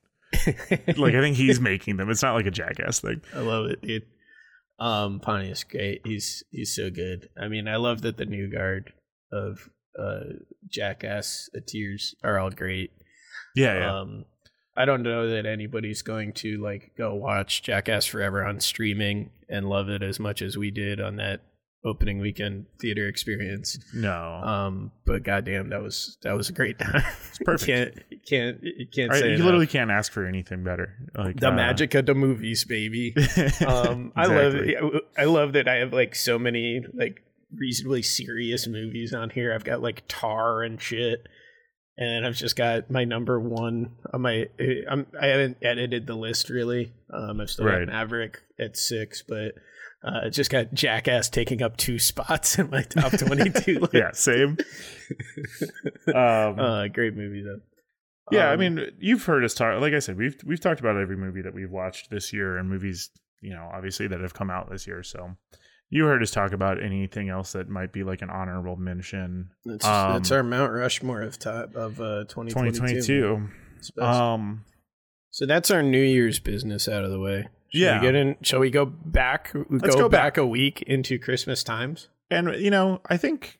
like 0.97 1.13
I 1.13 1.21
think 1.21 1.35
he's 1.35 1.59
making 1.59 1.97
them. 1.97 2.09
It's 2.09 2.23
not 2.23 2.33
like 2.33 2.45
a 2.45 2.51
jackass 2.51 2.99
thing. 2.99 3.21
I 3.35 3.39
love 3.39 3.67
it, 3.67 3.81
dude. 3.81 4.03
Um, 4.79 5.19
Pontius 5.19 5.63
great. 5.63 6.01
He's 6.05 6.43
he's 6.51 6.75
so 6.75 6.89
good. 6.89 7.29
I 7.39 7.47
mean, 7.47 7.67
I 7.67 7.75
love 7.75 8.01
that 8.01 8.17
the 8.17 8.25
new 8.25 8.51
guard 8.51 8.93
of 9.31 9.69
uh 9.97 10.21
Jackass 10.67 11.49
Tears 11.67 12.15
are 12.23 12.39
all 12.39 12.49
great. 12.49 12.91
Yeah, 13.55 13.79
yeah. 13.79 13.99
Um, 13.99 14.25
I 14.75 14.85
don't 14.85 15.03
know 15.03 15.29
that 15.29 15.45
anybody's 15.45 16.01
going 16.01 16.33
to 16.33 16.57
like 16.61 16.91
go 16.97 17.13
watch 17.15 17.61
Jackass 17.63 18.05
Forever 18.05 18.45
on 18.45 18.59
streaming 18.59 19.31
and 19.49 19.67
love 19.69 19.89
it 19.89 20.01
as 20.01 20.19
much 20.19 20.41
as 20.41 20.57
we 20.57 20.71
did 20.71 21.01
on 21.01 21.17
that 21.17 21.41
opening 21.83 22.19
weekend 22.19 22.67
theater 22.79 23.07
experience. 23.07 23.79
no. 23.93 24.13
Um, 24.13 24.91
but 25.05 25.23
goddamn, 25.23 25.69
that 25.69 25.81
was 25.81 26.17
that 26.21 26.33
was 26.37 26.47
a 26.47 26.53
great 26.53 26.77
time. 26.79 27.03
It's 27.29 27.39
perfect. 27.39 27.65
can't 27.65 28.03
you 28.11 28.19
can't 28.27 28.63
you 28.63 28.87
can't 28.87 29.09
Right, 29.11 29.19
say 29.19 29.27
you 29.29 29.33
enough. 29.35 29.45
literally 29.45 29.67
can't 29.67 29.89
ask 29.91 30.11
for 30.11 30.25
anything 30.25 30.63
better. 30.63 30.95
Like 31.17 31.39
the 31.39 31.49
uh, 31.49 31.53
magic 31.53 31.95
of 31.95 32.05
the 32.05 32.13
movies, 32.15 32.63
baby. 32.65 33.15
Um, 33.67 34.13
I 34.15 34.27
love 34.27 34.55
Exactly. 34.55 35.01
I 35.17 35.23
love 35.25 35.53
that 35.53 35.67
I 35.67 35.75
have 35.77 35.91
like 35.91 36.13
so 36.15 36.37
many 36.39 36.85
like 36.93 37.23
reasonably 37.53 38.03
serious 38.03 38.67
movies 38.67 39.13
on 39.13 39.29
here. 39.31 39.53
I've 39.53 39.63
got 39.65 39.81
like 39.81 40.03
Tar 40.07 40.61
and 40.63 40.79
shit, 40.81 41.27
and 41.97 42.25
I've 42.25 42.35
just 42.35 42.55
got 42.55 42.89
my 42.89 43.03
number 43.05 43.39
one 43.39 43.91
on 44.13 44.21
my. 44.21 44.47
I'm 44.89 45.05
I 45.19 45.27
haven't 45.27 45.57
edited 45.61 46.07
the 46.07 46.15
list 46.15 46.49
really. 46.49 46.93
Um, 47.13 47.41
I've 47.41 47.49
still 47.49 47.65
Right. 47.65 47.85
got 47.85 47.93
Maverick 47.93 48.41
at 48.59 48.77
six, 48.77 49.23
but. 49.27 49.53
Uh, 50.03 50.31
just 50.31 50.49
got 50.49 50.73
Jackass 50.73 51.29
taking 51.29 51.61
up 51.61 51.77
two 51.77 51.99
spots 52.11 52.57
in 52.57 52.71
my 52.71 52.81
top 52.81 53.11
twenty-two 53.11 53.77
list. 53.81 53.93
yeah, 53.93 54.09
same. 54.13 54.57
um, 56.15 56.59
uh, 56.59 56.87
great 56.87 57.15
movie 57.15 57.43
though. 57.43 57.59
yeah, 58.31 58.49
I 58.49 58.53
Um, 58.53 58.59
mean, 58.59 58.91
you've 58.99 59.23
heard 59.25 59.43
us 59.43 59.53
talk. 59.53 59.79
Like 59.79 59.93
I 59.93 59.99
said, 59.99 60.17
we've 60.17 60.35
we've 60.43 60.59
talked 60.59 60.79
about 60.79 60.97
every 60.97 61.17
movie 61.17 61.43
that 61.43 61.53
we've 61.53 61.69
watched 61.69 62.09
this 62.09 62.33
year, 62.33 62.57
and 62.57 62.67
movies, 62.69 63.11
you 63.41 63.53
know, 63.53 63.69
obviously 63.71 64.07
that 64.07 64.21
have 64.21 64.33
come 64.33 64.49
out 64.49 64.71
this 64.71 64.87
year. 64.87 65.03
So, 65.03 65.35
you 65.91 66.05
heard 66.05 66.23
us 66.23 66.31
talk 66.31 66.51
about 66.53 66.81
anything 66.81 67.29
else 67.29 67.51
that 67.51 67.69
might 67.69 67.91
be 67.93 68.03
like 68.03 68.21
an 68.23 68.29
honorable 68.31 68.75
mention. 68.77 69.51
It's, 69.65 69.85
Um, 69.85 70.15
it's 70.15 70.31
our 70.31 70.41
Mount 70.41 70.71
Rushmore 70.71 71.21
of 71.21 71.37
top 71.37 71.75
of 71.75 71.99
uh, 72.01 72.23
2022. 72.29 72.71
2022. 72.71 73.49
Um, 74.03 74.65
So 75.29 75.45
that's 75.45 75.69
our 75.69 75.83
New 75.83 76.01
Year's 76.01 76.39
business 76.39 76.87
out 76.87 77.03
of 77.03 77.11
the 77.11 77.19
way. 77.19 77.41
Shall 77.69 77.81
Yeah. 77.81 77.99
We 77.99 78.07
get 78.07 78.15
in, 78.15 78.35
shall 78.41 78.59
we 78.59 78.69
go 78.71 78.85
back? 78.85 79.51
We 79.53 79.79
Let's 79.79 79.95
go, 79.95 80.01
go 80.03 80.09
back. 80.09 80.35
back. 80.35 80.37
a 80.37 80.45
week 80.47 80.81
into 80.87 81.19
Christmas 81.19 81.63
times. 81.63 82.07
and 82.29 82.55
you 82.55 82.71
know, 82.71 83.01
I 83.09 83.17
think 83.17 83.59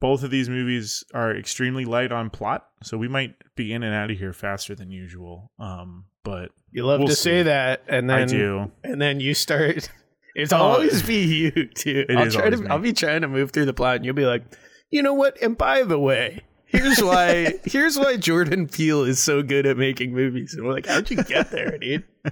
both 0.00 0.22
of 0.24 0.30
these 0.30 0.48
movies 0.48 1.04
are 1.14 1.34
extremely 1.36 1.84
light 1.84 2.10
on 2.10 2.28
plot, 2.30 2.66
so 2.82 2.98
we 2.98 3.06
might 3.08 3.34
be 3.54 3.72
in 3.72 3.82
and 3.84 3.94
out 3.94 4.10
of 4.10 4.18
here 4.18 4.32
faster 4.32 4.74
than 4.74 4.90
usual. 4.90 5.52
Um, 5.60 6.06
but 6.24 6.50
You 6.72 6.84
love 6.86 6.98
We'll 7.00 7.08
to 7.08 7.14
see. 7.14 7.22
say 7.22 7.42
that, 7.44 7.82
and 7.88 8.10
then 8.10 8.22
I 8.22 8.24
do. 8.24 8.70
and 8.82 9.00
then 9.00 9.20
you 9.20 9.34
start. 9.34 9.88
It's 10.34 10.52
always 10.52 11.02
be 11.02 11.24
you 11.24 11.66
too. 11.66 12.06
I'll 12.10 12.30
try 12.30 12.50
to. 12.50 12.56
me. 12.56 12.68
I'll 12.68 12.78
be 12.78 12.92
trying 12.92 13.20
to 13.22 13.28
move 13.28 13.50
through 13.50 13.66
the 13.66 13.74
plot, 13.74 13.96
and 13.96 14.04
you'll 14.04 14.14
be 14.14 14.26
like, 14.26 14.44
you 14.90 15.02
know 15.02 15.14
what? 15.14 15.40
And 15.42 15.56
by 15.56 15.82
the 15.82 15.98
way, 15.98 16.42
here's 16.66 17.02
why. 17.02 17.54
here's 17.64 17.98
why 17.98 18.16
Jordan 18.16 18.68
Peele 18.68 19.04
is 19.04 19.18
so 19.20 19.42
good 19.42 19.66
at 19.66 19.76
making 19.76 20.14
movies. 20.14 20.54
And 20.54 20.64
we're 20.66 20.72
like, 20.72 20.86
how'd 20.86 21.10
you 21.10 21.22
get 21.22 21.50
there, 21.50 21.76
dude? 21.78 22.04
Eh, 22.24 22.30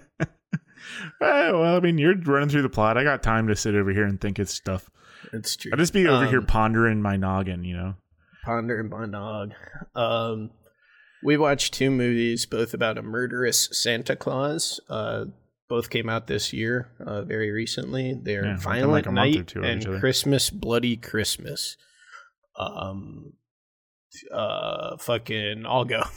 well, 1.21 1.77
I 1.77 1.81
mean, 1.81 1.99
you're 1.99 2.17
running 2.17 2.49
through 2.49 2.63
the 2.63 2.69
plot. 2.71 2.97
I 2.97 3.05
got 3.05 3.23
time 3.23 3.49
to 3.49 3.57
sit 3.57 3.75
over 3.75 3.91
here 3.91 4.05
and 4.05 4.21
think 4.21 4.39
it's 4.39 4.53
stuff. 4.55 4.89
It's 5.33 5.57
true. 5.57 5.71
I'll 5.73 5.79
just 5.79 5.93
be 5.93 6.09
over 6.09 6.27
here 6.27 6.39
Um, 6.41 6.47
pondering 6.47 7.03
my 7.03 7.17
noggin, 7.17 7.65
you 7.65 7.77
know. 7.77 7.95
Pondering 8.45 8.91
and 8.91 8.91
Bondog. 8.91 9.53
Um, 9.95 10.51
we 11.23 11.37
watched 11.37 11.75
two 11.75 11.91
movies, 11.91 12.47
both 12.47 12.73
about 12.73 12.97
a 12.97 13.03
murderous 13.03 13.69
Santa 13.73 14.17
Claus. 14.17 14.81
Uh, 14.89 15.27
both 15.71 15.89
came 15.89 16.11
out 16.11 16.27
this 16.27 16.53
year, 16.53 16.91
uh, 17.01 17.23
very 17.23 17.51
recently. 17.51 18.13
They're 18.23 18.45
Yeah, 18.45 18.57
Violent 18.59 18.91
like 18.93 19.07
a 19.07 19.13
month 19.13 19.35
or 19.35 19.39
Night 19.39 19.47
two 19.47 19.63
and. 19.63 20.01
Christmas 20.01 20.51
Bloody 20.51 20.97
Christmas. 20.99 21.79
Um, 22.59 23.33
uh, 24.31 24.99
fucking, 24.99 25.65
I'll 25.67 25.87
go. 25.87 26.03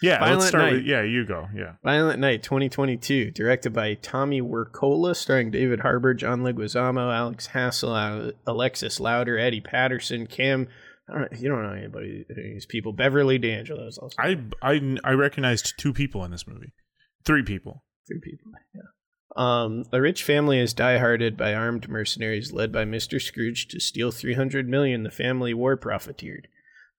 Yeah, 0.00 0.20
Violent 0.20 0.38
let's 0.38 0.48
start 0.50 0.64
Night. 0.64 0.72
with 0.74 0.84
yeah. 0.84 1.02
You 1.02 1.26
go. 1.26 1.48
Yeah, 1.52 1.72
Violent 1.82 2.20
Night 2.20 2.44
2022, 2.44 3.32
directed 3.32 3.72
by 3.72 3.94
Tommy 3.94 4.40
Wirkola, 4.40 5.16
starring 5.16 5.50
David 5.50 5.80
Harbour, 5.80 6.14
John 6.14 6.42
Leguizamo, 6.42 7.12
Alex 7.12 7.48
Hassell, 7.48 8.32
Alexis 8.46 9.00
Louder, 9.00 9.38
Edi 9.38 9.60
Patterson, 9.60 10.28
Cam. 10.28 10.68
I 11.12 11.18
don't, 11.18 11.40
you 11.40 11.48
don't 11.48 11.64
know 11.64 11.72
anybody 11.72 12.24
these 12.28 12.64
people. 12.64 12.92
Beverly 12.92 13.38
D'Angelo 13.38 13.88
is 13.88 13.98
also 13.98 14.14
I 14.20 14.38
I 14.62 14.98
I 15.02 15.12
recognized 15.14 15.74
two 15.78 15.92
people 15.92 16.24
in 16.24 16.30
this 16.30 16.46
movie, 16.46 16.72
three 17.24 17.42
people. 17.42 17.82
Three 18.08 18.20
people. 18.20 18.52
Yeah. 18.74 18.82
Um, 19.36 19.84
a 19.92 20.00
rich 20.00 20.24
family 20.24 20.58
is 20.58 20.74
dieharded 20.74 21.36
by 21.36 21.54
armed 21.54 21.88
mercenaries 21.88 22.52
led 22.52 22.72
by 22.72 22.84
Mr. 22.84 23.20
Scrooge 23.20 23.68
to 23.68 23.78
steal 23.78 24.10
300 24.10 24.68
million 24.68 25.04
the 25.04 25.10
family 25.10 25.54
war 25.54 25.76
profiteered. 25.76 26.48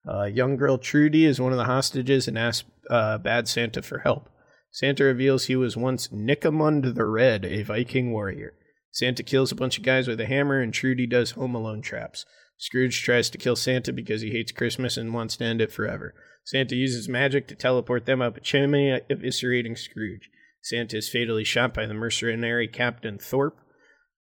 Uh, 0.08 0.24
young 0.24 0.56
girl 0.56 0.78
Trudy 0.78 1.26
is 1.26 1.40
one 1.40 1.52
of 1.52 1.58
the 1.58 1.64
hostages 1.64 2.26
and 2.26 2.38
asks 2.38 2.66
uh, 2.88 3.18
Bad 3.18 3.48
Santa 3.48 3.82
for 3.82 3.98
help. 3.98 4.30
Santa 4.72 5.04
reveals 5.04 5.44
he 5.44 5.56
was 5.56 5.76
once 5.76 6.08
Nicomund 6.08 6.94
the 6.94 7.04
Red, 7.04 7.44
a 7.44 7.62
Viking 7.62 8.12
warrior. 8.12 8.54
Santa 8.92 9.22
kills 9.22 9.52
a 9.52 9.56
bunch 9.56 9.78
of 9.78 9.84
guys 9.84 10.08
with 10.08 10.20
a 10.20 10.26
hammer, 10.26 10.60
and 10.60 10.72
Trudy 10.72 11.06
does 11.06 11.32
Home 11.32 11.54
Alone 11.54 11.82
traps. 11.82 12.24
Scrooge 12.56 13.02
tries 13.02 13.30
to 13.30 13.38
kill 13.38 13.56
Santa 13.56 13.92
because 13.92 14.22
he 14.22 14.30
hates 14.30 14.52
Christmas 14.52 14.96
and 14.96 15.14
wants 15.14 15.36
to 15.36 15.44
end 15.44 15.60
it 15.60 15.72
forever. 15.72 16.14
Santa 16.44 16.76
uses 16.76 17.08
magic 17.08 17.46
to 17.48 17.54
teleport 17.54 18.06
them 18.06 18.22
up 18.22 18.36
a 18.36 18.40
chimney, 18.40 19.00
eviscerating 19.10 19.76
Scrooge. 19.76 20.30
Santa 20.62 20.98
is 20.98 21.08
fatally 21.08 21.44
shot 21.44 21.74
by 21.74 21.86
the 21.86 21.94
mercenary 21.94 22.68
Captain 22.68 23.18
Thorpe. 23.18 23.58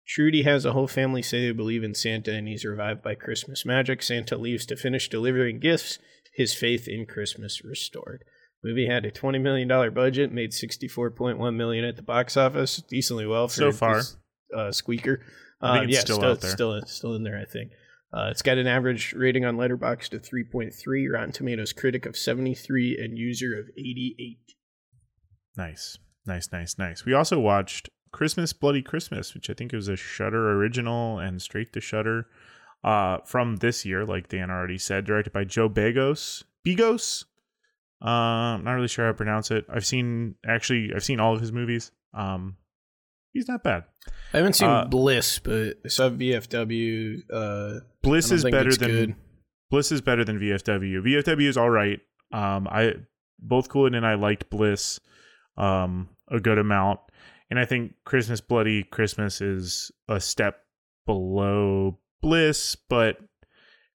Trudy 0.08 0.44
has 0.44 0.66
a 0.66 0.72
whole 0.72 0.88
family 0.88 1.22
say 1.22 1.46
they 1.46 1.52
believe 1.52 1.84
in 1.84 1.94
Santa 1.94 2.34
and 2.34 2.48
he's 2.48 2.64
revived 2.64 3.02
by 3.04 3.16
Christmas 3.16 3.66
magic. 3.66 4.02
Santa 4.02 4.38
leaves 4.38 4.66
to 4.68 4.76
finish 4.78 5.10
delivering 5.10 5.60
gifts, 5.60 6.00
his 6.34 6.54
faith 6.54 6.88
in 6.88 7.06
Christmas 7.06 7.64
restored. 7.64 8.24
Movie 8.64 8.88
had 8.88 9.06
a 9.06 9.12
twenty 9.12 9.38
million 9.40 9.68
dollar 9.68 9.92
budget, 9.92 10.32
made 10.32 10.54
sixty 10.54 10.88
four 10.88 11.12
point 11.12 11.38
one 11.38 11.58
million 11.58 11.84
at 11.86 11.96
the 11.96 12.02
box 12.02 12.38
office, 12.38 12.82
decently 12.90 13.28
well 13.28 13.48
for 13.48 13.54
So 13.54 13.72
far. 13.72 14.02
Uh, 14.56 14.72
Squeaker, 14.72 15.22
Uh, 15.62 15.82
it's 15.84 15.94
yeah, 15.94 16.00
still 16.00 16.18
still, 16.18 16.38
still 16.38 16.82
still 16.86 17.16
in 17.16 17.24
there. 17.24 17.38
I 17.38 17.46
think 17.46 17.72
uh, 18.14 18.30
it's 18.32 18.42
got 18.42 18.58
an 18.58 18.66
average 18.68 19.14
rating 19.14 19.44
on 19.46 19.58
Letterboxd 19.58 20.14
of 20.14 20.24
three 20.26 20.44
point 20.44 20.74
three, 20.74 21.08
Rotten 21.08 21.32
Tomatoes 21.34 21.74
critic 21.74 22.06
of 22.06 22.16
seventy 22.16 22.56
three, 22.56 22.98
and 22.98 23.18
user 23.18 23.60
of 23.60 23.68
eighty 23.78 24.16
eight. 24.20 24.56
Nice, 25.58 25.98
nice, 26.28 26.52
nice, 26.52 26.78
nice. 26.78 27.06
We 27.06 27.14
also 27.14 27.40
watched 27.40 27.90
Christmas 28.12 28.54
Bloody 28.54 28.82
Christmas, 28.82 29.34
which 29.34 29.50
I 29.50 29.54
think 29.54 29.74
was 29.74 29.88
a 29.88 29.96
Shudder 29.96 30.52
original 30.58 31.20
and 31.20 31.42
straight 31.42 31.74
to 31.74 31.82
Shudder 31.82 32.28
uh, 32.84 33.18
from 33.26 33.58
this 33.58 33.86
year, 33.86 34.06
like 34.06 34.30
Dan 34.30 34.50
already 34.50 34.78
said, 34.78 35.06
directed 35.06 35.34
by 35.34 35.44
Joe 35.44 35.70
Begos. 35.70 36.44
Begos. 36.66 37.26
Um, 38.02 38.10
I'm 38.12 38.64
not 38.64 38.74
really 38.74 38.88
sure 38.88 39.06
how 39.06 39.12
to 39.12 39.18
pronounce 39.18 39.50
it. 39.52 39.66
I've 39.70 39.86
seen 39.86 40.36
actually, 40.46 40.92
I've 40.96 41.04
seen 41.04 41.20
all 41.20 41.34
of 41.34 41.42
his 41.42 41.52
movies. 41.52 41.92
Um, 42.14 42.58
he's 43.34 43.48
not 43.48 43.64
bad. 43.64 43.86
I 44.34 44.38
haven't 44.38 44.54
seen 44.54 44.70
Uh, 44.70 44.86
Bliss, 44.86 45.40
but 45.40 45.78
I 45.84 45.88
saw 45.88 46.10
VFW. 46.10 47.22
Uh, 47.32 47.80
Bliss 48.04 48.32
is 48.32 48.44
better 48.44 48.74
than 48.74 48.90
good. 48.92 49.16
Bliss 49.70 49.92
is 49.92 50.02
better 50.02 50.24
than 50.24 50.40
VFW. 50.40 51.02
VFW 51.02 51.48
is 51.48 51.58
all 51.58 51.70
right. 51.70 52.00
Um, 52.32 52.68
I 52.70 52.94
both 53.40 53.70
Coolin 53.70 53.96
and 53.96 54.06
I 54.06 54.16
liked 54.16 54.50
Bliss 54.50 55.00
um 55.58 56.10
a 56.30 56.40
good 56.40 56.58
amount, 56.58 57.00
and 57.50 57.60
I 57.60 57.66
think 57.66 57.94
Christmas 58.06 58.42
Bloody 58.42 58.84
Christmas 58.84 59.42
is 59.42 59.92
a 60.08 60.20
step 60.20 60.64
below 61.06 61.98
Bliss, 62.22 62.76
but 62.76 63.18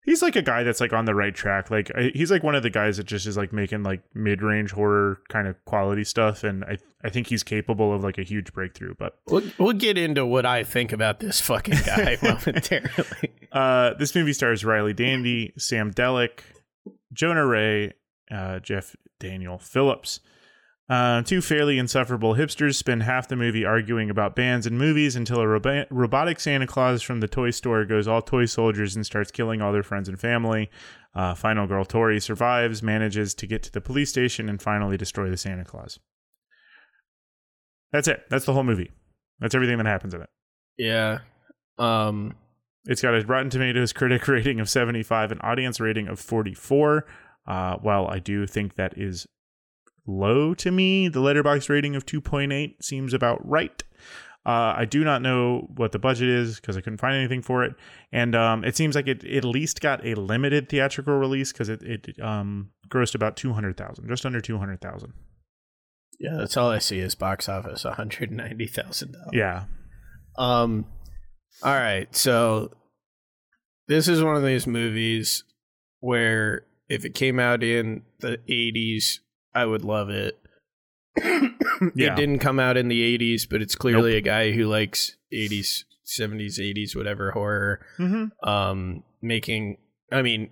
he's 0.03 0.21
like 0.21 0.35
a 0.35 0.41
guy 0.41 0.63
that's 0.63 0.79
like 0.79 0.93
on 0.93 1.05
the 1.05 1.15
right 1.15 1.33
track. 1.35 1.69
Like 1.69 1.91
I, 1.95 2.11
he's 2.13 2.31
like 2.31 2.43
one 2.43 2.55
of 2.55 2.63
the 2.63 2.69
guys 2.69 2.97
that 2.97 3.05
just 3.05 3.27
is 3.27 3.37
like 3.37 3.51
making 3.53 3.83
like 3.83 4.01
mid 4.13 4.41
range 4.41 4.71
horror 4.71 5.21
kind 5.29 5.47
of 5.47 5.63
quality 5.65 6.03
stuff, 6.03 6.43
and 6.43 6.63
I 6.63 6.77
I 7.03 7.09
think 7.09 7.27
he's 7.27 7.43
capable 7.43 7.93
of 7.93 8.03
like 8.03 8.17
a 8.17 8.23
huge 8.23 8.53
breakthrough. 8.53 8.95
But 8.97 9.17
We'll, 9.27 9.43
we'll 9.57 9.73
get 9.73 9.97
into 9.97 10.25
what 10.25 10.45
I 10.45 10.63
think 10.63 10.91
about 10.91 11.19
this 11.19 11.41
fucking 11.41 11.79
guy 11.85 12.17
momentarily. 12.23 13.31
Uh, 13.51 13.93
this 13.95 14.15
movie 14.15 14.33
stars 14.33 14.63
Riley 14.63 14.93
Dandy, 14.93 15.53
Sam 15.57 15.91
Delich, 15.91 16.39
Jonah 17.11 17.45
Ray, 17.45 17.93
uh, 18.31 18.59
Jeff 18.59 18.95
Daniel 19.19 19.57
Phillips. 19.57 20.19
Uh, 20.91 21.21
two 21.21 21.39
fairly 21.41 21.79
insufferable 21.79 22.35
hipsters 22.35 22.75
spend 22.75 23.01
half 23.01 23.25
the 23.29 23.35
movie 23.37 23.63
arguing 23.63 24.09
about 24.09 24.35
bands 24.35 24.67
and 24.67 24.77
movies 24.77 25.15
until 25.15 25.39
a 25.39 25.47
robo- 25.47 25.85
robotic 25.89 26.37
Santa 26.37 26.67
Claus 26.67 27.01
from 27.01 27.21
the 27.21 27.29
toy 27.29 27.49
store 27.49 27.85
goes 27.85 28.09
all 28.09 28.21
toy 28.21 28.43
soldiers 28.43 28.93
and 28.93 29.05
starts 29.05 29.31
killing 29.31 29.61
all 29.61 29.71
their 29.71 29.83
friends 29.83 30.09
and 30.09 30.19
family. 30.19 30.69
Uh, 31.15 31.33
final 31.33 31.65
girl 31.65 31.85
Tori 31.85 32.19
survives, 32.19 32.83
manages 32.83 33.33
to 33.35 33.47
get 33.47 33.63
to 33.63 33.71
the 33.71 33.79
police 33.79 34.09
station, 34.09 34.49
and 34.49 34.61
finally 34.61 34.97
destroy 34.97 35.29
the 35.29 35.37
Santa 35.37 35.63
Claus. 35.63 35.97
That's 37.93 38.09
it. 38.09 38.23
That's 38.29 38.43
the 38.45 38.51
whole 38.51 38.65
movie. 38.65 38.91
That's 39.39 39.55
everything 39.55 39.77
that 39.77 39.85
happens 39.85 40.13
in 40.13 40.21
it. 40.21 40.29
yeah. 40.77 41.19
Um. 41.79 42.35
It's 42.85 43.01
got 43.01 43.13
a 43.13 43.25
Rotten 43.25 43.49
Tomatoes 43.49 43.93
critic 43.93 44.27
rating 44.27 44.59
of 44.59 44.69
75, 44.69 45.31
an 45.31 45.39
audience 45.39 45.79
rating 45.79 46.09
of 46.09 46.19
44. 46.19 47.05
Uh, 47.47 47.77
while 47.77 48.07
I 48.07 48.19
do 48.19 48.45
think 48.45 48.75
that 48.75 48.97
is 48.97 49.25
low 50.07 50.53
to 50.55 50.71
me, 50.71 51.07
the 51.07 51.19
Letterboxd 51.19 51.69
rating 51.69 51.95
of 51.95 52.05
2.8 52.05 52.83
seems 52.83 53.13
about 53.13 53.47
right. 53.47 53.83
Uh, 54.43 54.73
I 54.75 54.85
do 54.85 55.03
not 55.03 55.21
know 55.21 55.69
what 55.75 55.91
the 55.91 55.99
budget 55.99 56.27
is 56.27 56.59
because 56.59 56.75
I 56.75 56.81
couldn't 56.81 56.97
find 56.97 57.15
anything 57.15 57.43
for 57.43 57.63
it, 57.63 57.75
and 58.11 58.35
um, 58.35 58.63
it 58.63 58.75
seems 58.75 58.95
like 58.95 59.07
it, 59.07 59.23
it 59.23 59.37
at 59.37 59.45
least 59.45 59.81
got 59.81 60.03
a 60.03 60.15
limited 60.15 60.67
theatrical 60.67 61.13
release 61.13 61.51
because 61.51 61.69
it 61.69 61.83
it 61.83 62.19
um, 62.19 62.71
grossed 62.89 63.13
about 63.13 63.37
two 63.37 63.53
hundred 63.53 63.77
thousand, 63.77 64.07
just 64.07 64.25
under 64.25 64.41
two 64.41 64.57
hundred 64.57 64.81
thousand. 64.81 65.13
Yeah, 66.19 66.37
that's 66.37 66.57
all 66.57 66.71
I 66.71 66.79
see 66.79 66.97
is 66.97 67.13
box 67.13 67.47
office, 67.47 67.83
one 67.83 67.93
hundred 67.93 68.31
ninety 68.31 68.65
thousand 68.65 69.11
dollars. 69.11 69.29
Yeah, 69.31 69.65
Um. 70.39 70.87
All 71.61 71.75
right, 71.75 72.13
so 72.15 72.71
this 73.87 74.07
is 74.07 74.23
one 74.23 74.35
of 74.35 74.43
these 74.43 74.65
movies 74.65 75.43
where 75.99 76.65
if 76.89 77.05
it 77.05 77.13
came 77.13 77.39
out 77.39 77.61
in 77.61 78.01
the 78.21 78.39
'80s, 78.49 79.19
I 79.53 79.65
would 79.65 79.83
love 79.83 80.09
it. 80.09 80.37
Yeah. 81.95 82.13
It 82.13 82.15
didn't 82.15 82.39
come 82.39 82.59
out 82.59 82.77
in 82.77 82.89
the 82.89 83.17
'80s, 83.17 83.49
but 83.49 83.59
it's 83.59 83.73
clearly 83.73 84.15
a 84.15 84.21
guy 84.21 84.51
who 84.51 84.65
likes 84.65 85.15
'80s, 85.33 85.83
'70s, 86.05 86.59
'80s, 86.59 86.95
whatever 86.95 87.31
horror. 87.31 87.83
mm-hmm. 87.97 88.47
um 88.47 89.03
making 89.21 89.77
i 90.11 90.21
mean 90.21 90.49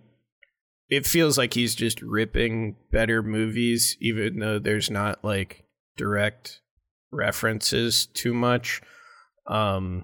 it 0.90 1.06
feels 1.06 1.38
like 1.38 1.54
he's 1.54 1.76
just 1.76 2.02
ripping 2.02 2.76
better 2.92 3.22
movies 3.24 3.98
even 4.00 4.40
though 4.40 4.60
there's 4.60 4.90
not 4.90 5.24
like 5.24 5.66
direct 5.98 6.62
references 7.12 8.06
too 8.06 8.34
much 8.34 8.82
um 9.48 10.04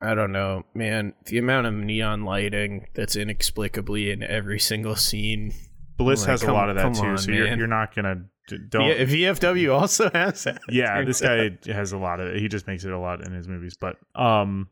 i 0.00 0.14
don't 0.14 0.32
know 0.32 0.64
man 0.74 1.14
the 1.26 1.38
amount 1.38 1.66
of 1.66 1.74
neon 1.74 2.24
lighting 2.24 2.86
that's 2.94 3.16
inexplicably 3.16 4.10
in 4.10 4.22
every 4.22 4.58
single 4.70 4.96
scene 4.96 5.52
Bliss 5.96 6.22
like, 6.22 6.30
has 6.30 6.42
a 6.42 6.52
lot 6.52 6.68
of 6.68 6.76
that 6.76 6.94
too, 6.94 7.06
on, 7.06 7.18
so 7.18 7.30
you're 7.30 7.56
you're 7.56 7.66
not 7.66 7.94
gonna 7.94 8.24
don't. 8.70 8.86
yeah, 8.86 9.32
vfw 9.32 9.74
also 9.80 10.10
has 10.10 10.44
that 10.44 10.60
yeah 10.68 11.02
this 11.02 11.20
guy 11.20 11.50
has 11.66 11.92
a 11.92 11.98
lot 11.98 12.20
of 12.20 12.28
it 12.28 12.40
he 12.40 12.48
just 12.48 12.66
makes 12.66 12.84
it 12.84 12.92
a 12.92 12.98
lot 12.98 13.24
in 13.24 13.32
his 13.32 13.48
movies 13.48 13.76
but 13.80 13.96
um 14.14 14.68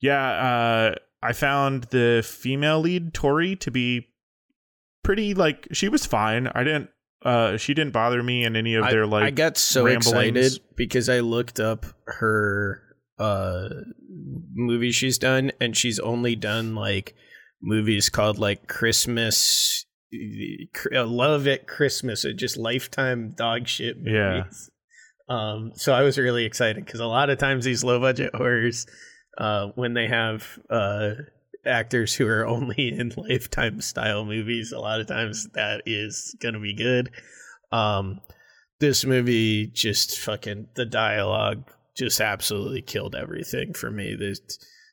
yeah 0.00 0.30
uh 0.30 0.94
i 1.22 1.32
found 1.32 1.84
the 1.84 2.22
female 2.26 2.80
lead 2.80 3.14
tori 3.14 3.56
to 3.56 3.70
be 3.70 4.08
pretty 5.02 5.32
like 5.32 5.66
she 5.72 5.88
was 5.88 6.04
fine 6.04 6.46
i 6.48 6.62
didn't 6.62 6.90
uh 7.24 7.56
she 7.56 7.74
didn't 7.74 7.92
bother 7.92 8.22
me 8.22 8.44
in 8.44 8.56
any 8.56 8.74
of 8.74 8.84
I, 8.84 8.90
their 8.90 9.06
like 9.06 9.24
I 9.24 9.30
got 9.30 9.56
so 9.56 9.84
ramblings. 9.84 10.08
excited 10.08 10.62
because 10.76 11.08
I 11.08 11.20
looked 11.20 11.60
up 11.60 11.86
her 12.06 12.82
uh 13.18 13.68
movie 14.54 14.92
she's 14.92 15.18
done 15.18 15.52
and 15.60 15.76
she's 15.76 15.98
only 15.98 16.34
done 16.34 16.74
like 16.74 17.14
movies 17.62 18.08
called 18.08 18.38
like 18.38 18.68
Christmas 18.68 19.84
Love 20.92 21.46
at 21.46 21.66
Christmas 21.66 22.24
or 22.24 22.32
just 22.32 22.56
lifetime 22.56 23.30
dog 23.30 23.66
shit 23.66 23.98
movies. 23.98 24.12
Yeah. 24.12 24.44
Um 25.28 25.72
so 25.74 25.92
I 25.92 26.02
was 26.02 26.18
really 26.18 26.44
excited 26.44 26.86
cuz 26.86 27.00
a 27.00 27.06
lot 27.06 27.30
of 27.30 27.38
times 27.38 27.64
these 27.64 27.84
low 27.84 28.00
budget 28.00 28.34
horrors 28.34 28.86
uh 29.38 29.68
when 29.74 29.94
they 29.94 30.08
have 30.08 30.58
uh 30.68 31.12
actors 31.64 32.14
who 32.14 32.26
are 32.26 32.46
only 32.54 32.88
in 32.88 33.12
lifetime 33.16 33.80
style 33.80 34.24
movies 34.24 34.72
a 34.72 34.78
lot 34.78 35.00
of 35.00 35.06
times 35.06 35.48
that 35.54 35.82
is 35.86 36.34
going 36.40 36.54
to 36.54 36.60
be 36.60 36.74
good 36.74 37.10
um 37.70 38.20
this 38.80 39.04
movie 39.04 39.66
just 39.66 40.18
fucking 40.18 40.66
the 40.74 40.86
dialogue 40.86 41.62
just 41.96 42.20
absolutely 42.20 42.80
killed 42.80 43.14
everything 43.14 43.74
for 43.74 43.90
me 43.90 44.14
this 44.14 44.40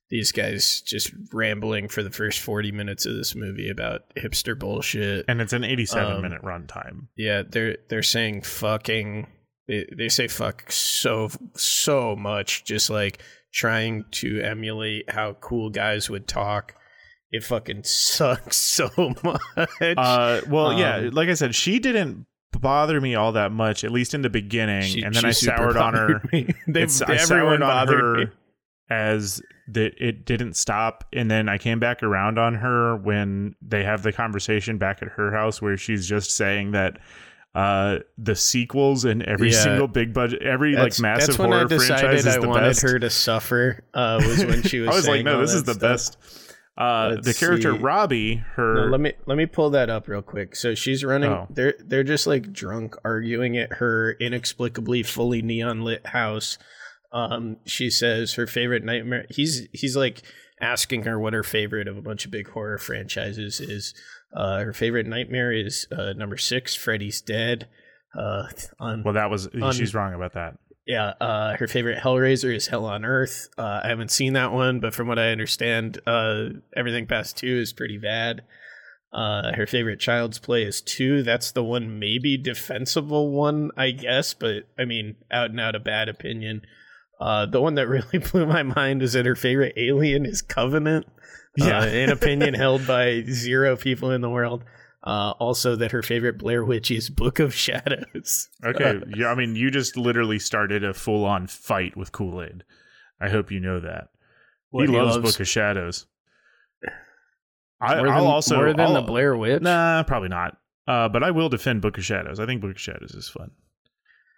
these 0.09 0.31
guys 0.31 0.81
just 0.81 1.11
rambling 1.33 1.87
for 1.89 2.01
the 2.01 2.09
first 2.11 2.39
40 2.39 2.71
minutes 2.71 3.05
of 3.05 3.15
this 3.15 3.35
movie 3.35 3.69
about 3.69 4.01
hipster 4.15 4.57
bullshit. 4.57 5.25
And 5.27 5.41
it's 5.41 5.53
an 5.53 5.63
87 5.63 6.11
Um, 6.15 6.21
minute 6.21 6.41
runtime. 6.43 7.07
yeah 7.17 7.43
they're 7.47 7.77
they're 7.89 8.01
saying 8.03 8.41
fucking 8.43 9.27
they, 9.67 9.85
they 9.97 10.07
say 10.09 10.27
fuck 10.29 10.71
so 10.71 11.29
so 11.55 12.15
much 12.15 12.63
just 12.63 12.89
like 12.89 13.21
trying 13.53 14.05
to 14.11 14.39
emulate 14.41 15.09
how 15.11 15.33
cool 15.41 15.69
guys 15.69 16.09
would 16.09 16.27
talk. 16.27 16.73
It 17.31 17.43
fucking 17.43 17.83
sucks 17.83 18.55
so 18.55 18.89
much. 19.23 19.41
Uh 19.81 20.41
well 20.47 20.71
yeah 20.77 20.97
Um, 20.97 21.09
like 21.09 21.27
i 21.27 21.33
said 21.33 21.53
she 21.53 21.79
didn't 21.79 22.25
bother 22.53 23.01
me 23.01 23.13
all 23.15 23.33
that 23.33 23.51
much 23.51 23.83
at 23.83 23.91
least 23.91 24.13
in 24.13 24.21
the 24.21 24.29
beginning 24.29 24.83
She- 24.83 25.01
and 25.03 25.13
then 25.13 25.25
i 25.25 25.31
soured 25.31 25.75
on 25.75 25.93
her. 25.95 26.21
They- 26.67 26.87
everyone 27.09 27.59
bothered 27.59 27.99
her 27.99 28.15
me. 28.17 28.25
as 28.89 29.41
that 29.69 29.93
it 29.97 30.25
didn't 30.25 30.55
stop 30.55 31.03
and 31.13 31.29
then 31.29 31.49
i 31.49 31.57
came 31.57 31.79
back 31.79 32.01
around 32.03 32.37
on 32.39 32.55
her 32.55 32.95
when 32.97 33.53
they 33.61 33.83
have 33.83 34.01
the 34.03 34.13
conversation 34.13 34.77
back 34.77 35.01
at 35.01 35.07
her 35.09 35.31
house 35.31 35.61
where 35.61 35.75
she's 35.77 36.07
just 36.07 36.31
saying 36.31 36.71
that 36.71 36.97
uh 37.55 37.97
the 38.17 38.35
sequels 38.35 39.03
and 39.05 39.23
every 39.23 39.51
Yeah. 39.51 39.63
single 39.63 39.87
big 39.87 40.13
budget 40.13 40.41
every 40.41 40.75
That's- 40.75 40.99
like 40.99 41.01
massive 41.01 41.27
that's 41.27 41.39
when 41.39 41.49
horror 41.51 41.65
I 41.65 41.67
decided 41.67 41.99
franchise 41.99 42.25
is 42.25 42.35
I 42.37 42.39
the 42.39 42.47
wanted 42.47 42.61
best 42.67 42.81
her 42.83 42.99
to 42.99 43.09
suffer. 43.09 43.83
Uh, 43.93 44.21
was 44.25 44.45
when 44.45 44.61
she 44.63 44.79
was. 44.81 44.89
i 44.89 44.93
was 44.95 45.07
like 45.07 45.25
no 45.25 45.41
this 45.41 45.53
is 45.53 45.63
the 45.63 45.73
stuff. 45.73 45.81
best 45.81 46.17
uh 46.77 47.15
the 47.21 47.33
character 47.33 47.71
see. 47.73 47.79
robbie 47.79 48.35
her 48.55 48.85
No, 48.85 48.91
let 48.91 49.01
me 49.01 49.13
let 49.25 49.35
me 49.37 49.47
pull 49.47 49.71
that 49.71 49.89
up 49.89 50.07
real 50.07 50.21
quick. 50.21 50.55
So 50.55 50.75
she's 50.75 51.03
running. 51.03 51.31
Oh. 51.31 51.47
They're 51.49 51.73
they're 51.79 52.03
just 52.03 52.27
like 52.27 52.53
drunk 52.53 52.95
arguing 53.03 53.57
at 53.57 53.73
her 53.73 54.11
inexplicably 54.19 55.01
fully 55.01 55.41
neon 55.41 55.81
lit 55.81 56.05
house. 56.05 56.59
Um, 57.11 57.57
she 57.65 57.89
says 57.89 58.33
her 58.33 58.47
favorite 58.47 58.83
nightmare. 58.83 59.25
He's 59.29 59.67
he's 59.71 59.95
like 59.95 60.21
asking 60.61 61.03
her 61.03 61.19
what 61.19 61.33
her 61.33 61.43
favorite 61.43 61.87
of 61.87 61.97
a 61.97 62.01
bunch 62.01 62.25
of 62.25 62.31
big 62.31 62.49
horror 62.49 62.77
franchises 62.77 63.59
is. 63.59 63.93
Uh, 64.35 64.59
her 64.59 64.73
favorite 64.73 65.07
nightmare 65.07 65.51
is 65.51 65.87
uh, 65.91 66.13
number 66.13 66.37
six, 66.37 66.75
Freddy's 66.75 67.21
Dead. 67.21 67.67
Uh, 68.17 68.47
on 68.79 69.03
well 69.03 69.13
that 69.13 69.29
was 69.29 69.47
on- 69.61 69.73
she's 69.73 69.93
wrong 69.93 70.13
about 70.13 70.33
that 70.33 70.57
yeah, 70.87 71.13
uh, 71.19 71.57
her 71.57 71.67
favorite 71.67 72.01
Hellraiser 72.01 72.55
is 72.55 72.67
Hell 72.67 72.85
on 72.85 73.03
Earth. 73.03 73.49
Uh, 73.57 73.81
I 73.83 73.89
haven't 73.89 74.09
seen 74.09 74.33
that 74.33 74.53
one, 74.53 74.79
but 74.79 74.93
from 74.93 75.09
what 75.09 75.19
I 75.19 75.31
understand, 75.31 75.99
uh, 76.07 76.45
everything 76.77 77.05
past 77.05 77.35
two 77.35 77.59
is 77.59 77.73
pretty 77.73 77.97
bad. 77.97 78.43
Uh, 79.11 79.53
her 79.53 79.67
favorite 79.67 79.99
Child's 79.99 80.39
Play 80.39 80.63
is 80.63 80.81
two. 80.81 81.23
That's 81.23 81.51
the 81.51 81.63
one 81.63 81.99
maybe 81.99 82.37
defensible 82.37 83.31
one, 83.31 83.71
I 83.75 83.91
guess, 83.91 84.33
but 84.33 84.63
I 84.79 84.85
mean, 84.85 85.17
out 85.29 85.49
and 85.49 85.59
out 85.59 85.75
a 85.75 85.79
bad 85.79 86.07
opinion. 86.07 86.61
Uh, 87.19 87.45
the 87.45 87.61
one 87.61 87.75
that 87.75 87.87
really 87.89 88.19
blew 88.19 88.45
my 88.45 88.63
mind 88.63 89.01
is 89.01 89.13
that 89.13 89.25
her 89.25 89.35
favorite 89.35 89.73
alien 89.77 90.25
is 90.25 90.41
Covenant. 90.41 91.07
Yeah. 91.55 91.79
Uh, 91.79 91.85
an 91.85 92.09
opinion 92.09 92.53
held 92.55 92.85
by 92.85 93.23
zero 93.23 93.75
people 93.75 94.11
in 94.11 94.21
the 94.21 94.29
world. 94.29 94.63
Uh, 95.03 95.31
also, 95.39 95.75
that 95.77 95.91
her 95.91 96.01
favorite 96.03 96.37
Blair 96.37 96.65
Witch 96.65 96.91
is 96.91 97.09
Book 97.09 97.39
of 97.39 97.53
Shadows. 97.53 98.49
Okay, 98.65 98.99
yeah, 99.15 99.27
I 99.27 99.35
mean, 99.35 99.55
you 99.55 99.71
just 99.71 99.95
literally 99.95 100.37
started 100.37 100.83
a 100.83 100.93
full 100.93 101.23
on 101.23 101.47
fight 101.47 101.95
with 101.95 102.11
Kool 102.11 102.41
Aid. 102.43 102.63
I 103.21 103.29
hope 103.29 103.49
you 103.51 103.59
know 103.61 103.79
that. 103.79 104.09
What, 104.69 104.87
he 104.87 104.91
he 104.93 104.97
loves, 104.99 105.15
loves- 105.15 105.31
Book 105.33 105.39
of 105.39 105.47
Shadows. 105.47 106.07
I, 107.79 107.95
More 107.97 108.07
I'll 108.09 108.27
also 108.27 108.55
more 108.55 108.67
than 108.73 108.79
I'll- 108.81 108.93
the 108.95 109.01
Blair 109.03 109.37
Witch. 109.37 109.61
Nah, 109.61 110.03
probably 110.03 110.29
not. 110.29 110.57
Uh, 110.87 111.07
but 111.09 111.23
I 111.23 111.31
will 111.31 111.49
defend 111.49 111.81
Book 111.81 111.97
of 111.97 112.05
Shadows. 112.05 112.39
I 112.39 112.45
think 112.45 112.61
Book 112.61 112.71
of 112.71 112.79
Shadows 112.79 113.11
is 113.11 113.29
fun. 113.29 113.51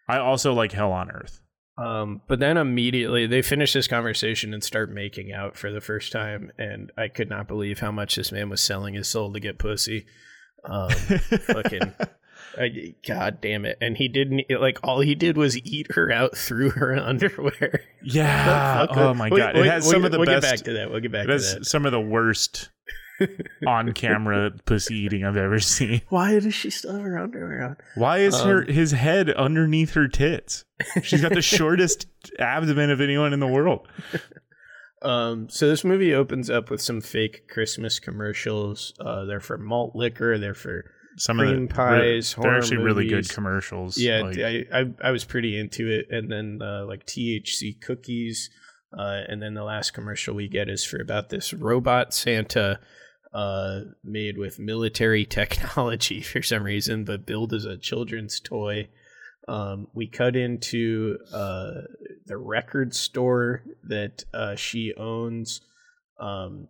I 0.08 0.18
also 0.18 0.54
like 0.54 0.72
Hell 0.72 0.92
on 0.92 1.10
Earth. 1.10 1.40
Um, 1.80 2.22
but 2.28 2.40
then 2.40 2.58
immediately 2.58 3.26
they 3.26 3.42
finish 3.42 3.72
this 3.74 3.88
conversation 3.88 4.54
and 4.54 4.64
start 4.64 4.92
making 4.92 5.32
out 5.32 5.56
for 5.56 5.72
the 5.72 5.80
first 5.82 6.12
time, 6.12 6.52
and 6.58 6.92
I 6.98 7.08
could 7.08 7.30
not 7.30 7.48
believe 7.48 7.80
how 7.80 7.92
much 7.92 8.16
this 8.16 8.32
man 8.32 8.50
was 8.50 8.60
selling 8.62 8.96
his 8.96 9.08
soul 9.08 9.32
to 9.32 9.40
get 9.40 9.58
pussy. 9.60 10.06
Um, 10.66 10.90
fucking, 10.90 11.94
I, 12.60 12.96
god 13.08 13.40
damn 13.40 13.64
it! 13.64 13.78
And 13.80 13.96
he 13.96 14.10
didn't 14.10 14.44
like 14.60 14.80
all 14.84 15.00
he 15.00 15.16
did 15.16 15.38
was 15.38 15.58
eat 15.60 15.94
her 15.94 16.12
out 16.12 16.36
through 16.36 16.70
her 16.72 16.98
underwear. 16.98 17.82
Yeah. 18.04 18.88
Oh 18.90 19.14
my 19.14 19.30
god! 19.30 19.56
it 19.56 19.66
has 19.66 19.84
we'll 19.86 19.92
some 19.94 20.02
get- 20.02 20.06
of 20.08 20.12
the 20.12 20.18
we'll 20.20 20.26
best. 20.26 20.42
get 20.42 20.52
back 20.52 20.66
to 20.66 20.74
that. 20.74 20.92
We'll 20.92 21.00
get 21.00 21.12
back 21.14 21.28
to 21.28 21.38
that. 21.38 21.66
some 21.66 21.86
of 21.86 21.94
the 21.94 22.02
worst 22.02 22.70
on 23.68 23.94
camera 23.94 24.52
pussy 24.66 24.96
eating 24.96 25.24
I've 25.26 25.38
ever 25.38 25.60
seen. 25.60 26.02
Why 26.10 26.40
does 26.40 26.54
she 26.54 26.70
still 26.70 26.94
have 26.94 27.02
her 27.04 27.18
underwear 27.18 27.64
on? 27.64 27.78
Why 27.96 28.20
is 28.20 28.40
her 28.42 28.62
Um, 28.62 28.68
his 28.68 28.92
head 28.92 29.30
underneath 29.32 29.94
her 29.94 30.08
tits? 30.08 30.66
She's 31.04 31.22
got 31.22 31.34
the 31.34 31.42
shortest 31.58 32.06
abdomen 32.40 32.90
of 32.92 33.02
anyone 33.02 33.34
in 33.34 33.40
the 33.40 33.48
world. 33.48 33.88
Um, 35.02 35.48
so 35.50 35.68
this 35.70 35.84
movie 35.86 36.14
opens 36.14 36.50
up 36.50 36.70
with 36.70 36.82
some 36.82 37.00
fake 37.02 37.48
Christmas 37.50 38.00
commercials. 38.00 38.94
Uh, 39.00 39.26
they're 39.26 39.40
for 39.40 39.58
malt 39.58 39.96
liquor. 39.96 40.38
They're 40.38 40.54
for 40.54 40.84
Some 41.18 41.38
cream 41.38 41.64
of 41.64 41.70
the 41.70 41.74
pies. 41.76 42.36
they're 42.40 42.58
actually 42.58 42.78
really 42.78 43.08
good 43.08 43.30
commercials. 43.30 43.98
Yeah, 43.98 44.22
like- 44.24 44.40
I, 44.40 44.66
I 44.74 44.86
I 45.02 45.12
was 45.12 45.24
pretty 45.24 45.58
into 45.58 45.90
it, 45.90 46.08
and 46.10 46.30
then 46.30 46.60
uh, 46.62 46.86
like 46.86 47.06
THC 47.06 47.80
cookies, 47.82 48.50
uh, 48.98 49.22
and 49.30 49.42
then 49.42 49.54
the 49.54 49.64
last 49.64 49.92
commercial 49.92 50.36
we 50.36 50.50
get 50.50 50.68
is 50.70 50.84
for 50.84 51.00
about 51.02 51.30
this 51.30 51.54
robot 51.54 52.14
Santa, 52.14 52.80
uh, 53.34 53.82
made 54.04 54.38
with 54.38 54.60
military 54.60 55.26
technology 55.40 56.22
for 56.22 56.42
some 56.42 56.64
reason, 56.64 57.04
but 57.04 57.26
billed 57.26 57.54
as 57.54 57.66
a 57.66 57.78
children's 57.78 58.40
toy. 58.40 58.90
Um, 59.48 59.88
we 59.94 60.08
cut 60.08 60.36
into 60.36 61.18
uh, 61.34 61.82
the 62.26 62.38
record 62.38 62.94
store 62.94 63.64
that 63.84 64.26
uh, 64.34 64.56
she 64.56 64.94
owns. 64.96 65.62
Um, 66.20 66.68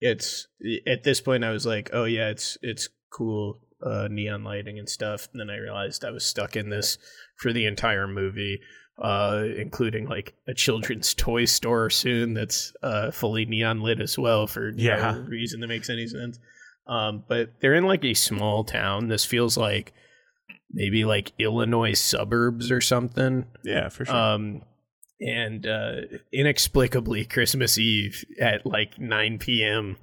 it's 0.00 0.48
at 0.86 1.02
this 1.02 1.20
point 1.20 1.44
I 1.44 1.50
was 1.50 1.64
like, 1.64 1.90
oh 1.92 2.04
yeah, 2.04 2.28
it's 2.28 2.58
it's 2.62 2.88
cool, 3.10 3.60
uh, 3.82 4.08
neon 4.10 4.44
lighting 4.44 4.78
and 4.78 4.88
stuff. 4.88 5.28
And 5.32 5.40
then 5.40 5.50
I 5.50 5.58
realized 5.58 6.04
I 6.04 6.10
was 6.10 6.24
stuck 6.24 6.56
in 6.56 6.68
this 6.68 6.98
for 7.36 7.52
the 7.52 7.66
entire 7.66 8.06
movie, 8.06 8.60
uh, 9.00 9.44
including 9.56 10.08
like 10.08 10.34
a 10.46 10.54
children's 10.54 11.14
toy 11.14 11.44
store 11.44 11.88
soon 11.90 12.34
that's 12.34 12.72
uh, 12.82 13.10
fully 13.10 13.44
neon 13.46 13.80
lit 13.80 14.00
as 14.00 14.18
well 14.18 14.46
for 14.46 14.70
Yeah. 14.76 15.12
no 15.12 15.20
reason 15.20 15.60
that 15.60 15.68
makes 15.68 15.88
any 15.90 16.06
sense. 16.06 16.38
Um, 16.86 17.24
but 17.28 17.54
they're 17.60 17.74
in 17.74 17.84
like 17.84 18.04
a 18.04 18.14
small 18.14 18.64
town. 18.64 19.08
This 19.08 19.24
feels 19.24 19.56
like 19.56 19.92
maybe 20.72 21.04
like 21.04 21.32
Illinois 21.38 21.92
suburbs 21.94 22.70
or 22.70 22.80
something. 22.80 23.46
Yeah, 23.64 23.88
for 23.88 24.04
sure. 24.04 24.14
Um, 24.14 24.62
and 25.20 25.66
uh, 25.66 25.92
inexplicably, 26.32 27.24
Christmas 27.26 27.78
Eve 27.78 28.24
at 28.40 28.64
like 28.66 28.98
9 28.98 29.38
p.m., 29.38 29.96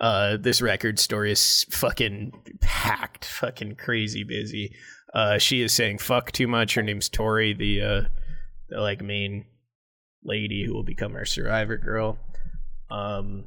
uh, 0.00 0.36
this 0.36 0.60
record 0.60 0.98
store 0.98 1.24
is 1.24 1.64
fucking 1.70 2.32
packed, 2.60 3.24
fucking 3.24 3.76
crazy 3.76 4.24
busy. 4.24 4.74
Uh, 5.14 5.38
she 5.38 5.62
is 5.62 5.72
saying 5.72 5.98
fuck 5.98 6.32
too 6.32 6.48
much. 6.48 6.74
Her 6.74 6.82
name's 6.82 7.08
Tori, 7.08 7.54
the, 7.54 7.80
uh, 7.80 8.00
the 8.68 8.80
like 8.80 9.02
main 9.02 9.46
lady 10.22 10.64
who 10.66 10.74
will 10.74 10.84
become 10.84 11.14
our 11.14 11.24
survivor 11.24 11.76
girl. 11.76 12.18
Um, 12.90 13.46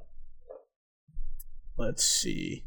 let's 1.77 2.03
see. 2.03 2.65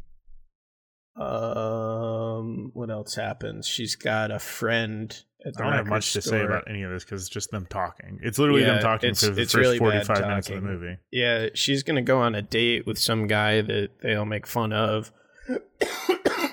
Um, 1.19 2.71
what 2.73 2.89
else 2.89 3.15
happens? 3.15 3.67
She's 3.67 3.95
got 3.95 4.31
a 4.31 4.39
friend. 4.39 5.11
At 5.45 5.55
the 5.55 5.63
I 5.63 5.67
don't 5.69 5.73
have 5.77 5.87
much 5.87 6.13
to 6.13 6.21
say 6.21 6.41
about 6.41 6.65
any 6.69 6.83
of 6.83 6.91
this 6.91 7.03
because 7.03 7.21
it's 7.21 7.29
just 7.29 7.49
them 7.51 7.65
talking. 7.69 8.19
It's 8.21 8.37
literally 8.37 8.61
Yeah, 8.61 8.73
them 8.75 8.81
talking 8.83 9.09
it's- 9.09 9.25
for 9.25 9.31
the 9.33 9.41
first 9.41 9.55
really 9.55 9.77
45 9.79 10.21
minutes 10.27 10.49
of 10.49 10.55
the 10.55 10.61
movie. 10.61 10.97
Yeah, 11.11 11.47
she's 11.55 11.83
gonna 11.83 12.01
go 12.03 12.19
on 12.19 12.35
a 12.35 12.41
date 12.41 12.85
with 12.85 12.97
some 12.99 13.27
guy 13.27 13.61
that 13.61 13.89
they 14.01 14.13
all 14.15 14.25
make 14.25 14.45
fun 14.45 14.71
of. 14.71 15.11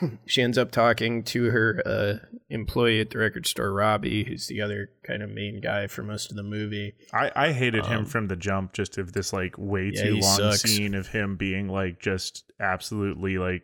she 0.26 0.42
ends 0.42 0.58
up 0.58 0.70
talking 0.70 1.22
to 1.24 1.50
her 1.50 1.82
uh, 1.84 2.26
employee 2.50 3.00
at 3.00 3.10
the 3.10 3.18
record 3.18 3.46
store, 3.46 3.72
Robbie, 3.72 4.24
who's 4.24 4.46
the 4.46 4.60
other 4.60 4.90
kind 5.04 5.22
of 5.22 5.30
main 5.30 5.60
guy 5.60 5.86
for 5.86 6.02
most 6.02 6.30
of 6.30 6.36
the 6.36 6.42
movie. 6.42 6.94
I, 7.12 7.30
I 7.34 7.52
hated 7.52 7.86
him 7.86 8.00
Um, 8.00 8.04
from 8.06 8.28
the 8.28 8.36
jump 8.36 8.72
just 8.72 8.98
of 8.98 9.12
this 9.12 9.32
like 9.32 9.54
way 9.58 9.90
Yeah, 9.94 10.04
too 10.04 10.14
long 10.16 10.36
sucks. 10.36 10.62
scene 10.62 10.94
of 10.94 11.08
him 11.08 11.36
being 11.36 11.68
like 11.68 12.00
just 12.00 12.50
absolutely 12.60 13.38
like 13.38 13.62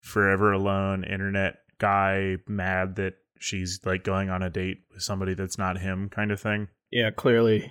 forever 0.00 0.52
alone 0.52 1.04
internet 1.04 1.56
guy 1.78 2.36
mad 2.46 2.96
that 2.96 3.14
she's 3.38 3.80
like 3.84 4.04
going 4.04 4.30
on 4.30 4.42
a 4.42 4.50
date 4.50 4.78
with 4.92 5.02
somebody 5.02 5.34
that's 5.34 5.58
not 5.58 5.78
him 5.78 6.08
kind 6.08 6.30
of 6.30 6.40
thing. 6.40 6.68
Yeah, 6.90 7.10
clearly 7.10 7.70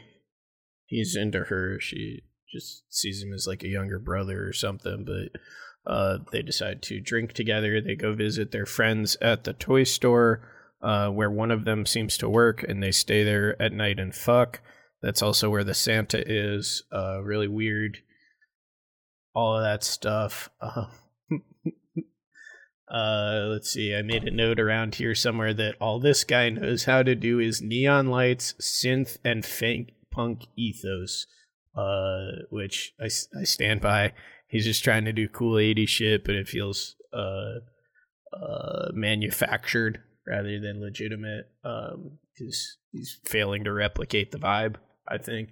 he's 0.85 1.15
into 1.15 1.45
her. 1.45 1.79
She 1.79 2.23
just 2.51 2.83
sees 2.93 3.23
him 3.23 3.33
as 3.33 3.47
like 3.47 3.63
a 3.63 3.67
younger 3.67 3.97
brother 3.99 4.45
or 4.47 4.53
something, 4.53 5.05
but 5.05 5.39
uh, 5.86 6.19
they 6.31 6.41
decide 6.41 6.81
to 6.84 6.99
drink 6.99 7.34
together. 7.34 7.81
They 7.81 7.95
go 7.95 8.13
visit 8.13 8.51
their 8.51 8.65
friends 8.65 9.17
at 9.21 9.43
the 9.43 9.53
toy 9.53 9.84
store 9.84 10.47
uh, 10.81 11.09
where 11.09 11.31
one 11.31 11.51
of 11.51 11.65
them 11.65 11.86
seems 11.86 12.17
to 12.17 12.29
work, 12.29 12.63
and 12.63 12.84
they 12.84 12.91
stay 12.91 13.23
there 13.23 13.59
at 13.61 13.71
night 13.71 13.99
and 13.99 14.13
fuck. 14.13 14.59
That's 15.01 15.21
also 15.21 15.49
where 15.49 15.63
the 15.63 15.73
Santa 15.73 16.23
is. 16.25 16.84
Uh, 16.91 17.21
really 17.21 17.47
weird. 17.47 17.99
All 19.34 19.57
of 19.57 19.63
that 19.63 19.84
stuff. 19.84 20.49
Uh, 20.61 20.86
uh, 22.93 23.47
let's 23.49 23.71
see. 23.71 23.95
I 23.95 24.01
made 24.01 24.23
a 24.23 24.31
note 24.31 24.59
around 24.59 24.95
here 24.95 25.15
somewhere 25.15 25.53
that 25.53 25.75
all 25.81 25.99
this 25.99 26.23
guy 26.23 26.49
knows 26.49 26.86
how 26.86 27.03
to 27.03 27.15
do 27.15 27.39
is 27.39 27.61
neon 27.61 28.07
lights, 28.07 28.53
synth, 28.61 29.17
and 29.25 29.45
fake 29.45 29.93
punk 30.11 30.43
ethos, 30.55 31.27
uh, 31.75 32.43
which 32.49 32.93
I 33.01 33.07
stand 33.07 33.81
by. 33.81 34.13
He's 34.54 34.66
just 34.66 34.84
trying 34.84 35.06
to 35.06 35.12
do 35.12 35.28
cool 35.28 35.56
80s 35.56 35.88
shit, 35.88 36.24
but 36.24 36.36
it 36.36 36.47
feels 36.47 36.95
uh, 37.12 37.56
uh, 38.32 38.91
manufactured 38.93 40.04
rather 40.28 40.60
than 40.60 40.80
legitimate 40.80 41.49
because 41.64 42.78
he's 42.91 43.20
failing 43.26 43.64
to 43.64 43.74
replicate 43.74 44.32
the 44.32 44.38
vibe, 44.38 44.76
I 45.08 45.18
think. 45.18 45.49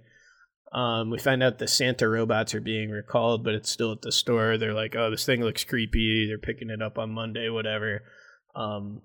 Um, 0.72 1.10
we 1.10 1.18
find 1.18 1.42
out 1.42 1.58
the 1.58 1.66
Santa 1.66 2.08
robots 2.08 2.54
are 2.54 2.60
being 2.60 2.90
recalled, 2.90 3.42
but 3.42 3.54
it's 3.54 3.72
still 3.72 3.90
at 3.90 4.02
the 4.02 4.12
store. 4.12 4.56
They're 4.56 4.72
like, 4.72 4.94
"Oh, 4.94 5.10
this 5.10 5.26
thing 5.26 5.42
looks 5.42 5.64
creepy." 5.64 6.28
They're 6.28 6.38
picking 6.38 6.70
it 6.70 6.80
up 6.80 6.96
on 6.96 7.10
Monday, 7.10 7.48
whatever. 7.48 8.04
Um, 8.54 9.02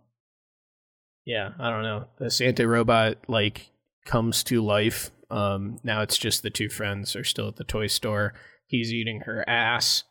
yeah, 1.26 1.54
I 1.58 1.72
don't 1.72 1.82
know. 1.82 2.06
The 2.20 2.30
Santa 2.30 2.68
robot 2.68 3.18
like 3.28 3.72
comes 4.06 4.44
to 4.44 4.64
life. 4.64 5.10
Um, 5.32 5.80
now 5.84 6.04
it's 6.04 6.20
just 6.20 6.44
the 6.44 6.52
two 6.52 6.70
friends 6.70 7.16
are 7.16 7.24
still 7.24 7.48
at 7.48 7.56
the 7.56 7.64
toy 7.64 7.88
store. 7.88 8.36
He's 8.68 8.92
eating 8.94 9.22
her 9.22 9.48
ass, 9.48 10.04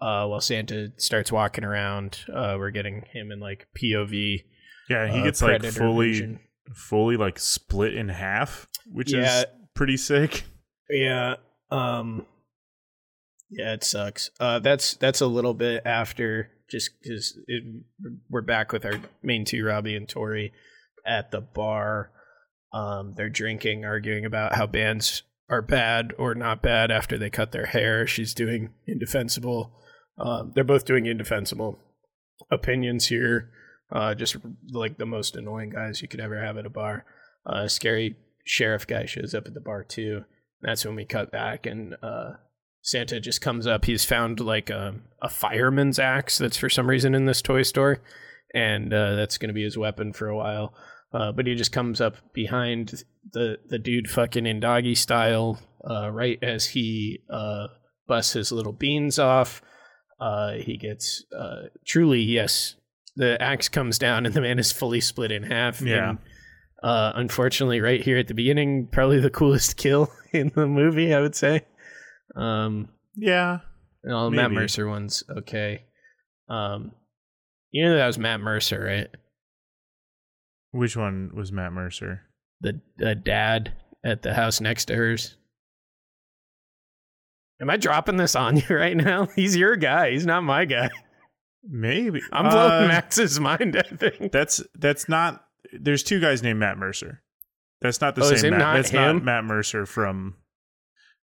uh, 0.00 0.26
while 0.26 0.40
Santa 0.40 0.92
starts 0.96 1.30
walking 1.30 1.64
around. 1.64 2.20
Uh, 2.32 2.56
we're 2.58 2.70
getting 2.70 3.04
him 3.12 3.30
in 3.30 3.38
like 3.40 3.66
POV. 3.80 4.44
Yeah, 4.88 5.12
he 5.12 5.20
uh, 5.20 5.24
gets 5.24 5.42
like 5.42 5.62
fully 5.66 6.08
vision. 6.12 6.40
fully 6.74 7.16
like 7.16 7.38
split 7.38 7.94
in 7.94 8.08
half, 8.08 8.66
which 8.90 9.12
Yeah. 9.12 9.40
is 9.40 9.44
pretty 9.74 9.96
sick. 9.98 10.44
Yeah. 10.90 11.34
Um 11.70 12.24
yeah, 13.50 13.74
it 13.74 13.84
sucks. 13.84 14.30
Uh 14.40 14.58
that's 14.58 14.94
that's 14.94 15.20
a 15.20 15.26
little 15.26 15.52
bit 15.54 15.82
after 15.84 16.50
just 16.70 16.90
cuz 17.06 17.38
we're 18.30 18.40
back 18.40 18.72
with 18.72 18.86
our 18.86 18.94
main 19.22 19.44
two 19.44 19.62
Robbie 19.64 19.94
and 19.96 20.08
Tori 20.08 20.52
at 21.06 21.30
the 21.30 21.42
bar. 21.42 22.10
Um 22.72 23.12
they're 23.16 23.28
drinking, 23.28 23.84
arguing 23.84 24.24
about 24.24 24.54
how 24.54 24.66
bands 24.66 25.22
are 25.50 25.62
bad 25.62 26.12
or 26.18 26.34
not 26.34 26.62
bad 26.62 26.90
after 26.90 27.16
they 27.18 27.30
cut 27.30 27.52
their 27.52 27.66
hair. 27.66 28.06
She's 28.06 28.34
doing 28.34 28.70
indefensible. 28.86 29.72
Um 30.18 30.52
they're 30.54 30.64
both 30.64 30.84
doing 30.84 31.06
indefensible 31.06 31.78
opinions 32.50 33.06
here. 33.06 33.50
Uh 33.90 34.14
just 34.14 34.36
like 34.70 34.98
the 34.98 35.06
most 35.06 35.36
annoying 35.36 35.70
guys 35.70 36.02
you 36.02 36.08
could 36.08 36.20
ever 36.20 36.42
have 36.44 36.56
at 36.56 36.66
a 36.66 36.70
bar. 36.70 37.04
Uh 37.46 37.68
scary 37.68 38.16
sheriff 38.44 38.86
guy 38.86 39.04
shows 39.04 39.34
up 39.34 39.46
at 39.46 39.54
the 39.54 39.60
bar 39.60 39.84
too. 39.84 40.24
That's 40.62 40.84
when 40.84 40.96
we 40.96 41.04
cut 41.04 41.30
back 41.30 41.66
and 41.66 41.96
uh, 42.02 42.32
Santa 42.82 43.20
just 43.20 43.40
comes 43.40 43.66
up. 43.66 43.84
He's 43.84 44.04
found 44.04 44.40
like 44.40 44.70
a, 44.70 44.94
a 45.22 45.28
fireman's 45.28 45.98
axe 45.98 46.38
that's 46.38 46.56
for 46.56 46.70
some 46.70 46.88
reason 46.88 47.14
in 47.14 47.26
this 47.26 47.42
toy 47.42 47.62
store, 47.62 48.00
and 48.54 48.92
uh, 48.92 49.14
that's 49.14 49.38
going 49.38 49.48
to 49.48 49.54
be 49.54 49.64
his 49.64 49.76
weapon 49.76 50.12
for 50.12 50.28
a 50.28 50.36
while. 50.36 50.74
Uh, 51.12 51.32
but 51.32 51.46
he 51.46 51.54
just 51.54 51.72
comes 51.72 52.00
up 52.00 52.16
behind 52.34 53.02
the 53.32 53.56
the 53.68 53.78
dude, 53.78 54.08
fucking 54.10 54.46
in 54.46 54.60
doggy 54.60 54.94
style, 54.94 55.58
uh, 55.88 56.10
right 56.10 56.38
as 56.42 56.66
he 56.66 57.20
uh, 57.30 57.68
busts 58.06 58.34
his 58.34 58.52
little 58.52 58.72
beans 58.72 59.18
off. 59.18 59.62
Uh, 60.20 60.52
he 60.54 60.76
gets 60.76 61.24
uh, 61.36 61.68
truly 61.86 62.20
yes. 62.20 62.74
The 63.16 63.40
axe 63.42 63.68
comes 63.68 63.98
down 63.98 64.26
and 64.26 64.34
the 64.34 64.40
man 64.40 64.58
is 64.58 64.70
fully 64.70 65.00
split 65.00 65.32
in 65.32 65.42
half. 65.44 65.80
Yeah. 65.80 66.10
And, 66.10 66.18
uh, 66.82 67.12
unfortunately, 67.16 67.80
right 67.80 68.00
here 68.02 68.18
at 68.18 68.28
the 68.28 68.34
beginning, 68.34 68.88
probably 68.92 69.18
the 69.20 69.30
coolest 69.40 69.76
kill 69.76 70.12
in 70.32 70.52
the 70.54 70.66
movie, 70.66 71.12
I 71.14 71.20
would 71.20 71.34
say. 71.34 71.62
Um, 72.36 72.90
Yeah. 73.16 73.60
well, 74.04 74.30
Matt 74.30 74.50
Mercer 74.52 74.86
one's 74.88 75.24
okay. 75.38 75.84
Um, 76.48 76.92
you 77.70 77.84
know 77.84 77.96
that 77.96 78.06
was 78.06 78.18
Matt 78.18 78.40
Mercer, 78.40 78.82
right? 78.84 79.08
Which 80.72 80.96
one 80.96 81.30
was 81.34 81.50
Matt 81.52 81.72
Mercer? 81.72 82.22
The 82.60 82.80
the 82.96 83.14
dad 83.14 83.72
at 84.04 84.22
the 84.22 84.34
house 84.34 84.60
next 84.60 84.86
to 84.86 84.94
hers. 84.96 85.36
Am 87.60 87.70
I 87.70 87.76
dropping 87.76 88.16
this 88.16 88.36
on 88.36 88.56
you 88.68 88.76
right 88.76 88.96
now? 88.96 89.26
He's 89.36 89.56
your 89.56 89.76
guy. 89.76 90.12
He's 90.12 90.26
not 90.26 90.42
my 90.42 90.64
guy. 90.64 90.90
Maybe 91.68 92.20
I'm 92.32 92.48
blowing 92.50 92.84
Uh, 92.84 92.88
Max's 92.88 93.40
mind. 93.40 93.76
I 93.76 93.82
think. 93.96 94.32
That's 94.32 94.62
that's 94.78 95.08
not. 95.08 95.44
There's 95.72 96.02
two 96.02 96.20
guys 96.20 96.42
named 96.42 96.60
Matt 96.60 96.78
Mercer. 96.78 97.22
That's 97.80 98.00
not 98.00 98.14
the 98.14 98.22
Oh, 98.24 98.34
same. 98.34 98.50
Matt. 98.52 98.60
not 98.60 98.76
that's 98.76 98.90
him? 98.90 99.16
not 99.16 99.24
Matt 99.24 99.44
Mercer 99.44 99.86
from 99.86 100.36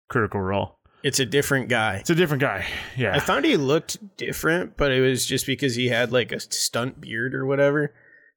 Critical 0.08 0.40
Role. 0.40 0.78
It's 1.04 1.18
a 1.20 1.26
different 1.26 1.68
guy. 1.68 1.96
It's 1.96 2.10
a 2.10 2.14
different 2.14 2.40
guy. 2.40 2.64
Yeah. 2.96 3.14
I 3.14 3.18
thought 3.20 3.44
he 3.44 3.56
looked 3.56 4.16
different, 4.16 4.76
but 4.76 4.92
it 4.92 5.00
was 5.00 5.26
just 5.26 5.46
because 5.46 5.74
he 5.74 5.88
had 5.88 6.12
like 6.12 6.30
a 6.32 6.38
stunt 6.40 7.00
beard 7.00 7.34
or 7.34 7.44
whatever. 7.44 7.92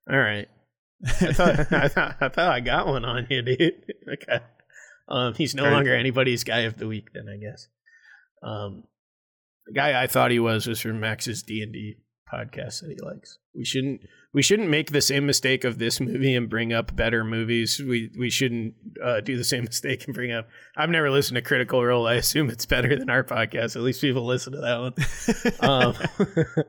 All 0.09 0.17
right. 0.17 0.47
I 1.03 1.33
thought 1.33 1.59
I 1.71 1.87
thought 1.87 2.15
I 2.21 2.29
thought 2.29 2.51
I 2.51 2.59
got 2.59 2.87
one 2.87 3.05
on 3.05 3.27
you, 3.29 3.41
dude. 3.41 3.59
okay. 4.13 4.43
Um, 5.07 5.33
he's 5.35 5.53
no 5.53 5.69
longer 5.69 5.95
anybody's 5.95 6.43
guy 6.43 6.61
of 6.61 6.77
the 6.77 6.87
week, 6.87 7.09
then 7.13 7.27
I 7.29 7.37
guess. 7.37 7.67
Um, 8.41 8.83
the 9.67 9.73
guy 9.73 10.01
I 10.01 10.07
thought 10.07 10.31
he 10.31 10.39
was 10.39 10.67
was 10.67 10.79
from 10.79 10.99
Max's 10.99 11.43
D 11.43 11.61
and 11.61 11.73
D 11.73 11.97
podcast 12.31 12.81
that 12.81 12.89
he 12.89 13.05
likes. 13.05 13.37
We 13.53 13.65
shouldn't 13.65 14.01
we 14.33 14.41
shouldn't 14.41 14.69
make 14.69 14.91
the 14.91 15.01
same 15.01 15.25
mistake 15.25 15.63
of 15.63 15.77
this 15.77 15.99
movie 15.99 16.35
and 16.35 16.49
bring 16.49 16.73
up 16.73 16.95
better 16.95 17.23
movies. 17.23 17.79
We 17.79 18.11
we 18.17 18.29
shouldn't 18.29 18.73
uh, 19.03 19.21
do 19.21 19.37
the 19.37 19.43
same 19.43 19.63
mistake 19.65 20.05
and 20.05 20.13
bring 20.13 20.31
up. 20.31 20.47
I've 20.75 20.89
never 20.89 21.09
listened 21.09 21.35
to 21.35 21.41
Critical 21.41 21.83
Role. 21.83 22.07
I 22.07 22.15
assume 22.15 22.49
it's 22.49 22.65
better 22.65 22.97
than 22.97 23.09
our 23.09 23.23
podcast. 23.23 23.75
At 23.75 23.83
least 23.83 24.01
people 24.01 24.25
listen 24.25 24.53
to 24.53 24.59
that 24.59 24.79
one. 25.61 25.69
um, 25.69 26.65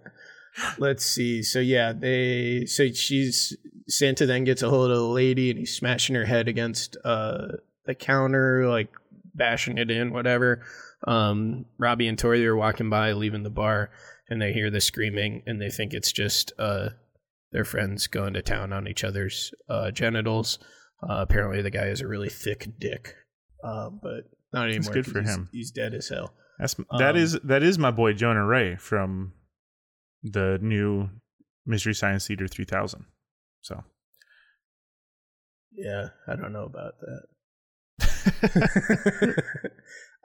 let's 0.79 1.05
see. 1.05 1.43
So 1.43 1.59
yeah, 1.59 1.93
they 1.93 2.67
so 2.67 2.89
she's 2.93 3.57
Santa 3.89 4.27
then 4.27 4.45
gets 4.45 4.63
a 4.63 4.71
hold 4.71 4.91
of 4.91 4.97
the 4.97 5.03
lady 5.03 5.51
and 5.51 5.59
he's 5.59 5.77
smashing 5.77 6.15
her 6.17 6.25
head 6.25 6.49
against 6.49 6.97
uh 7.05 7.49
the 7.85 7.95
counter, 7.95 8.69
like 8.69 8.89
bashing 9.35 9.79
it 9.79 9.91
in, 9.91 10.13
whatever. 10.13 10.63
Um, 11.07 11.67
Robbie 11.79 12.09
and 12.09 12.19
Tori 12.19 12.45
are 12.47 12.57
walking 12.57 12.91
by, 12.91 13.13
leaving 13.13 13.43
the 13.45 13.51
bar, 13.51 13.91
and 14.29 14.41
they 14.43 14.53
hear 14.53 14.71
the 14.71 14.81
screaming, 14.81 15.43
and 15.47 15.61
they 15.61 15.71
think 15.71 15.93
it's 15.95 16.11
just 16.13 16.53
uh 16.59 16.89
their 17.53 17.65
friends 17.65 18.07
going 18.09 18.35
to 18.35 18.43
town 18.43 18.73
on 18.73 18.89
each 18.89 19.05
other's 19.05 19.53
uh, 19.69 19.91
genitals. 19.93 20.59
Uh, 21.03 21.19
apparently, 21.21 21.63
the 21.63 21.71
guy 21.71 21.87
has 21.87 22.01
a 22.01 22.09
really 22.09 22.29
thick 22.29 22.69
dick, 22.81 23.15
uh, 23.63 23.89
but 23.91 24.25
not 24.53 24.69
anymore. 24.69 24.93
good 24.95 25.07
for 25.07 25.21
He's- 25.21 25.35
him. 25.35 25.49
He's 25.53 25.71
dead 25.71 25.95
as 25.95 26.09
hell. 26.09 26.35
That's 26.59 26.75
that 26.99 27.11
Um, 27.15 27.17
is 27.17 27.39
that 27.45 27.63
is 27.63 27.79
my 27.79 27.91
boy 27.93 28.15
Jonah 28.15 28.45
Ray 28.45 28.77
from 28.77 29.35
the 30.25 30.59
new 30.61 31.11
Mystery 31.67 31.95
Science 31.95 32.27
Theater 32.27 32.49
3000. 32.49 33.05
So 33.67 33.83
Yeah, 35.73 36.11
I 36.29 36.37
don't 36.37 36.53
know 36.53 36.67
about 36.67 36.95
that. 37.01 37.25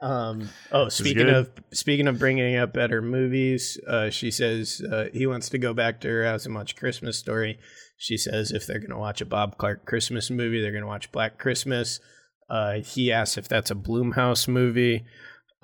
um. 0.00 0.48
Oh, 0.70 0.88
speaking 0.88 1.28
of 1.28 1.50
speaking 1.72 2.06
of 2.06 2.20
bringing 2.20 2.56
up 2.56 2.72
better 2.72 3.02
movies, 3.02 3.80
uh, 3.88 4.10
she 4.10 4.30
says 4.30 4.80
uh, 4.80 5.06
he 5.12 5.26
wants 5.26 5.48
to 5.48 5.58
go 5.58 5.74
back 5.74 6.00
to 6.02 6.08
her 6.08 6.24
house 6.24 6.46
and 6.46 6.54
watch 6.54 6.76
Christmas 6.76 7.18
Story. 7.18 7.58
She 7.96 8.16
says 8.16 8.52
if 8.52 8.64
they're 8.64 8.78
gonna 8.78 9.00
watch 9.00 9.20
a 9.20 9.26
Bob 9.26 9.58
Clark 9.58 9.86
Christmas 9.86 10.30
movie, 10.30 10.62
they're 10.62 10.72
gonna 10.72 10.86
watch 10.86 11.10
Black 11.10 11.36
Christmas. 11.38 11.98
Uh, 12.48 12.74
he 12.74 13.10
asks 13.10 13.38
if 13.38 13.48
that's 13.48 13.72
a 13.72 13.74
Blumhouse 13.74 14.46
movie. 14.46 15.04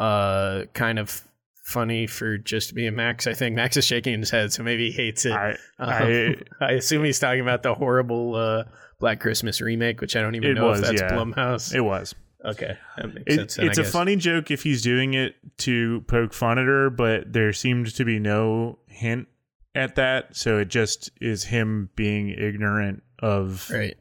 Uh, 0.00 0.64
kind 0.74 0.98
of 0.98 1.27
funny 1.68 2.06
for 2.06 2.38
just 2.38 2.74
me 2.74 2.86
and 2.86 2.96
Max. 2.96 3.26
I 3.26 3.34
think 3.34 3.54
Max 3.54 3.76
is 3.76 3.84
shaking 3.84 4.18
his 4.18 4.30
head, 4.30 4.52
so 4.52 4.62
maybe 4.62 4.90
he 4.90 4.96
hates 4.96 5.24
it. 5.26 5.32
I 5.32 5.50
Um, 5.50 5.56
I 5.78 6.36
I 6.60 6.72
assume 6.72 7.04
he's 7.04 7.18
talking 7.18 7.40
about 7.40 7.62
the 7.62 7.74
horrible 7.74 8.34
uh, 8.34 8.64
Black 9.00 9.20
Christmas 9.20 9.60
remake, 9.60 10.00
which 10.00 10.16
I 10.16 10.22
don't 10.22 10.34
even 10.34 10.54
know 10.54 10.66
was 10.68 10.80
if 10.80 10.86
that's 10.86 11.00
yeah. 11.02 11.10
Blumhouse. 11.12 11.74
It 11.74 11.80
was. 11.82 12.14
okay, 12.44 12.76
that 12.96 13.14
makes 13.14 13.22
It- 13.26 13.36
sense. 13.36 13.56
then, 13.56 13.66
it's 13.66 13.78
a 13.78 13.84
funny 13.84 14.16
joke 14.16 14.50
if 14.50 14.62
he's 14.62 14.82
doing 14.82 15.14
it 15.14 15.34
to 15.58 16.00
poke 16.08 16.32
fun 16.32 16.58
at 16.58 16.66
her, 16.66 16.88
but 16.90 17.32
there 17.32 17.52
seemed 17.52 17.94
to 17.94 18.04
be 18.04 18.18
no 18.18 18.78
hint 18.86 19.28
at 19.74 19.94
that. 19.96 20.34
So 20.36 20.58
it 20.58 20.68
just 20.68 21.10
is 21.20 21.44
him 21.44 21.90
being 21.96 22.30
ignorant 22.30 23.02
of 23.20 23.68
right? 23.70 23.96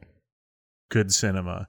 good 0.88 1.12
cinema. 1.12 1.68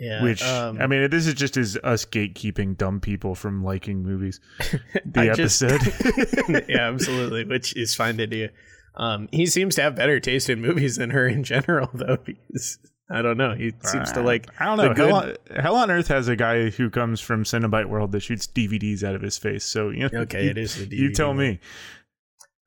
Yeah, 0.00 0.22
Which 0.22 0.42
um, 0.42 0.80
I 0.80 0.86
mean, 0.86 1.10
this 1.10 1.26
is 1.26 1.34
just 1.34 1.58
as 1.58 1.76
us 1.84 2.06
gatekeeping 2.06 2.78
dumb 2.78 3.00
people 3.00 3.34
from 3.34 3.62
liking 3.62 4.02
movies. 4.02 4.40
The 5.04 5.30
I 5.30 5.34
just- 5.34 5.62
episode. 5.62 6.64
yeah, 6.68 6.88
absolutely, 6.88 7.44
which 7.44 7.76
is 7.76 7.94
fine 7.94 8.16
to 8.16 8.26
do. 8.26 8.48
Um, 8.96 9.28
he 9.30 9.44
seems 9.46 9.74
to 9.74 9.82
have 9.82 9.94
better 9.96 10.18
taste 10.18 10.48
in 10.48 10.60
movies 10.62 10.96
than 10.96 11.10
her 11.10 11.28
in 11.28 11.44
general, 11.44 11.90
though. 11.94 12.16
Because 12.24 12.78
I 13.10 13.20
don't 13.22 13.36
know, 13.36 13.54
he 13.54 13.72
seems 13.82 14.10
to 14.12 14.22
like. 14.22 14.48
I 14.58 14.64
don't 14.64 14.78
know. 14.78 14.94
good- 14.94 15.08
Hell, 15.08 15.16
on, 15.16 15.36
Hell 15.62 15.76
on 15.76 15.90
Earth 15.90 16.08
has 16.08 16.28
a 16.28 16.36
guy 16.36 16.70
who 16.70 16.88
comes 16.88 17.20
from 17.20 17.44
Cenobite 17.44 17.86
World 17.90 18.12
that 18.12 18.20
shoots 18.20 18.46
DVDs 18.46 19.02
out 19.04 19.14
of 19.14 19.20
his 19.20 19.36
face. 19.36 19.64
So 19.64 19.90
you 19.90 20.08
know, 20.08 20.20
Okay, 20.22 20.44
you, 20.44 20.50
it 20.50 20.56
is 20.58 20.88
the 20.88 20.96
You 20.96 21.12
tell 21.12 21.34
me. 21.34 21.60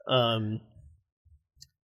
Um, 0.08 0.60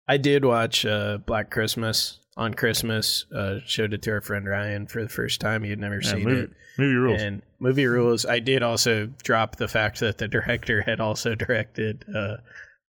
I 0.08 0.16
did 0.16 0.44
watch 0.44 0.86
uh, 0.86 1.18
Black 1.18 1.50
Christmas 1.50 2.18
on 2.36 2.54
Christmas. 2.54 3.26
Uh, 3.34 3.58
showed 3.66 3.92
it 3.94 4.02
to 4.02 4.10
our 4.12 4.20
friend 4.20 4.46
Ryan 4.46 4.86
for 4.86 5.02
the 5.02 5.08
first 5.08 5.40
time. 5.40 5.62
He 5.62 5.70
had 5.70 5.78
never 5.78 6.00
Yeah, 6.02 6.10
seen 6.10 6.24
movie, 6.24 6.40
it. 6.42 6.50
movie 6.78 6.94
rules. 6.96 7.22
And 7.22 7.42
movie 7.60 7.86
rules. 7.86 8.26
I 8.26 8.38
did 8.40 8.62
also 8.62 9.06
drop 9.22 9.56
the 9.56 9.68
fact 9.68 10.00
that 10.00 10.18
the 10.18 10.28
director 10.28 10.82
had 10.82 11.00
also 11.00 11.34
directed 11.34 12.04
uh, 12.14 12.36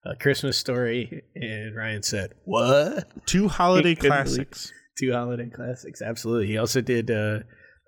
a 0.06 0.16
Christmas 0.16 0.58
Story, 0.58 1.24
and 1.36 1.76
Ryan 1.76 2.04
said, 2.04 2.34
"What?" 2.44 3.06
Two 3.26 3.48
holiday 3.48 3.96
couldn't 3.96 4.24
believe- 4.26 4.36
classics. 4.50 4.72
Two 4.98 5.12
holiday 5.12 5.50
classics. 5.50 6.02
Absolutely. 6.02 6.48
He 6.48 6.58
also 6.58 6.80
did 6.80 7.12
uh, 7.12 7.40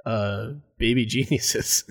uh, 0.06 0.48
Baby 0.78 1.06
Geniuses. 1.06 1.86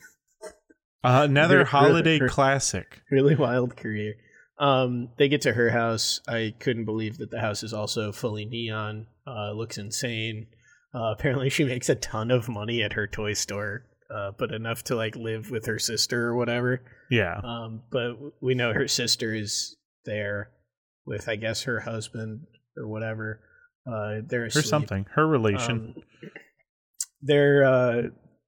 Uh, 1.05 1.23
another 1.25 1.65
holiday 1.77 2.19
really- 2.19 2.29
classic. 2.33 3.01
really 3.11 3.35
wild 3.35 3.77
career. 3.77 4.15
Um, 4.59 5.11
they 5.19 5.29
get 5.29 5.43
to 5.43 5.53
her 5.53 5.71
house. 5.71 6.21
I 6.27 6.55
couldn't 6.59 6.87
believe 6.87 7.19
that 7.19 7.31
the 7.31 7.41
house 7.41 7.63
is 7.63 7.75
also 7.75 8.13
fully 8.13 8.45
neon. 8.45 9.07
Uh, 9.27 9.53
looks 9.53 9.79
insane. 9.79 10.47
Uh, 10.95 11.13
apparently, 11.13 11.51
she 11.51 11.65
makes 11.67 11.89
a 11.89 11.95
ton 11.95 12.31
of 12.31 12.49
money 12.49 12.83
at 12.83 12.95
her 12.95 13.07
toy 13.07 13.35
store, 13.35 13.85
uh, 14.15 14.33
but 14.39 14.53
enough 14.53 14.83
to 14.85 14.97
like 14.97 15.17
live 15.17 15.51
with 15.51 15.67
her 15.67 15.79
sister 15.79 16.27
or 16.27 16.37
whatever. 16.37 16.83
Yeah. 17.11 17.39
Um, 17.43 17.83
but 17.91 18.17
we 18.41 18.55
know 18.55 18.73
her 18.73 18.89
sister 18.89 19.35
is 19.35 19.77
there 20.05 20.51
with, 21.05 21.29
I 21.29 21.37
guess, 21.37 21.65
her 21.65 21.81
husband 21.81 22.47
or 22.77 22.89
whatever. 22.89 23.41
Uh, 23.87 24.21
they're 24.27 24.47
Or 24.47 24.51
something. 24.51 25.07
Her 25.15 25.27
relation. 25.27 25.95
Um, 25.97 26.03
they're 27.23 27.65
uh, 27.65 28.03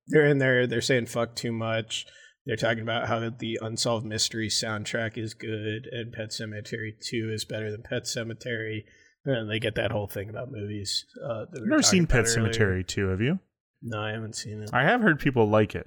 they're 0.09 0.27
in 0.27 0.39
there. 0.39 0.67
They're 0.67 0.81
saying 0.81 1.07
fuck 1.07 1.37
too 1.37 1.53
much. 1.53 2.07
They're 2.49 2.57
talking 2.57 2.83
about 2.83 3.07
how 3.09 3.29
the 3.29 3.59
Unsolved 3.61 4.07
Mysteries 4.07 4.61
soundtrack 4.61 5.19
is 5.19 5.35
good 5.35 5.87
and 5.93 6.13
Pet 6.15 6.31
Sematary 6.31 6.93
Two 6.99 7.31
is 7.31 7.45
better 7.45 7.71
than 7.71 7.83
Pet 7.83 8.05
Sematary. 8.05 8.85
And 9.27 9.51
they 9.51 9.59
get 9.59 9.75
that 9.75 9.93
whole 9.93 10.07
thing 10.07 10.31
about 10.31 10.51
movies. 10.51 11.05
Uh, 11.23 11.43
I've 11.55 11.67
never 11.67 11.83
seen 11.83 12.07
Pet 12.07 12.25
earlier. 12.25 12.51
Sematary 12.51 12.87
2, 12.87 13.09
have 13.09 13.21
you? 13.21 13.39
No, 13.83 14.01
I 14.01 14.13
haven't 14.13 14.35
seen 14.35 14.63
it. 14.63 14.71
I 14.73 14.85
have 14.85 15.03
heard 15.03 15.21
people 15.21 15.47
like 15.51 15.75
it, 15.75 15.87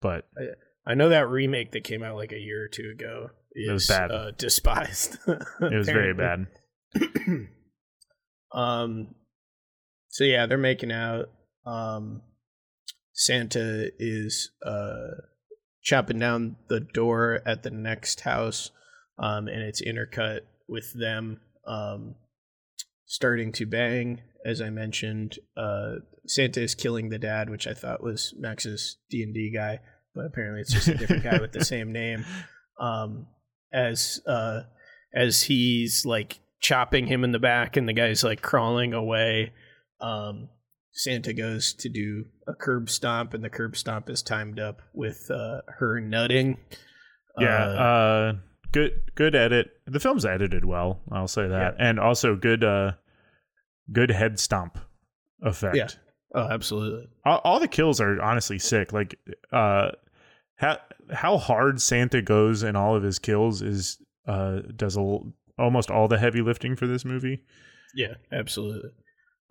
but 0.00 0.26
I 0.86 0.94
know 0.94 1.10
that 1.10 1.28
remake 1.28 1.72
that 1.72 1.84
came 1.84 2.02
out 2.02 2.16
like 2.16 2.32
a 2.32 2.38
year 2.38 2.64
or 2.64 2.68
two 2.68 2.90
ago 2.94 3.28
is 3.52 3.68
It 3.68 3.72
was 3.72 3.86
bad. 3.88 4.10
Uh, 4.10 4.30
despised. 4.30 5.18
it 5.28 5.76
was 5.76 5.86
very 5.86 6.14
bad. 6.14 6.46
um 8.54 9.14
so 10.08 10.24
yeah 10.24 10.46
they're 10.46 10.56
making 10.56 10.90
out 10.90 11.26
um 11.66 12.22
santa 13.12 13.90
is 13.98 14.52
uh 14.64 15.08
chopping 15.88 16.18
down 16.18 16.56
the 16.68 16.80
door 16.80 17.40
at 17.46 17.62
the 17.62 17.70
next 17.70 18.20
house 18.20 18.70
um 19.18 19.48
and 19.48 19.62
it's 19.62 19.82
intercut 19.82 20.40
with 20.68 20.92
them 20.92 21.40
um 21.66 22.14
starting 23.06 23.52
to 23.52 23.64
bang 23.64 24.20
as 24.44 24.60
i 24.60 24.70
mentioned 24.70 25.38
uh 25.56 25.94
santa 26.26 26.60
is 26.60 26.74
killing 26.74 27.08
the 27.08 27.18
dad 27.18 27.48
which 27.48 27.66
i 27.66 27.72
thought 27.72 28.02
was 28.02 28.34
max's 28.38 28.98
d&d 29.10 29.50
guy 29.54 29.78
but 30.18 30.26
apparently 30.26 30.60
it's 30.60 30.72
just 30.72 30.88
a 30.88 30.94
different 30.94 31.22
guy 31.22 31.38
with 31.40 31.52
the 31.52 31.64
same 31.64 31.92
name. 31.92 32.24
Um, 32.80 33.28
as 33.72 34.20
uh, 34.26 34.62
as 35.14 35.42
he's 35.42 36.04
like 36.04 36.40
chopping 36.60 37.06
him 37.06 37.22
in 37.22 37.30
the 37.30 37.38
back, 37.38 37.76
and 37.76 37.88
the 37.88 37.92
guy's 37.92 38.24
like 38.24 38.42
crawling 38.42 38.94
away. 38.94 39.52
Um, 40.00 40.48
Santa 40.98 41.32
goes 41.32 41.72
to 41.74 41.88
do 41.88 42.24
a 42.48 42.54
curb 42.54 42.90
stomp, 42.90 43.32
and 43.32 43.44
the 43.44 43.48
curb 43.48 43.76
stomp 43.76 44.10
is 44.10 44.20
timed 44.20 44.58
up 44.58 44.82
with 44.92 45.30
uh, 45.30 45.60
her 45.68 46.00
nutting. 46.00 46.58
Yeah, 47.38 47.64
Uh, 47.64 47.80
uh, 47.80 48.32
good 48.72 49.00
good 49.14 49.36
edit. 49.36 49.70
The 49.86 50.00
film's 50.00 50.24
edited 50.24 50.64
well, 50.64 51.00
I'll 51.12 51.28
say 51.28 51.46
that, 51.46 51.76
and 51.78 52.00
also 52.00 52.34
good 52.34 52.64
uh, 52.64 52.92
good 53.92 54.10
head 54.10 54.40
stomp 54.40 54.76
effect. 55.40 55.76
Yeah. 55.76 55.88
Oh, 56.34 56.48
absolutely. 56.50 57.06
all, 57.24 57.40
all 57.44 57.60
the 57.60 57.68
kills 57.68 58.00
are 58.00 58.20
honestly 58.20 58.58
sick. 58.58 58.92
Like, 58.92 59.16
uh, 59.52 59.92
how 60.56 60.78
how 61.12 61.38
hard 61.38 61.80
Santa 61.80 62.20
goes 62.20 62.64
in 62.64 62.74
all 62.74 62.96
of 62.96 63.04
his 63.04 63.20
kills 63.20 63.62
is 63.62 63.98
uh 64.26 64.62
does 64.74 64.96
a, 64.96 65.18
almost 65.58 65.92
all 65.92 66.08
the 66.08 66.18
heavy 66.18 66.42
lifting 66.42 66.74
for 66.74 66.88
this 66.88 67.04
movie. 67.04 67.44
Yeah, 67.94 68.14
absolutely. 68.32 68.90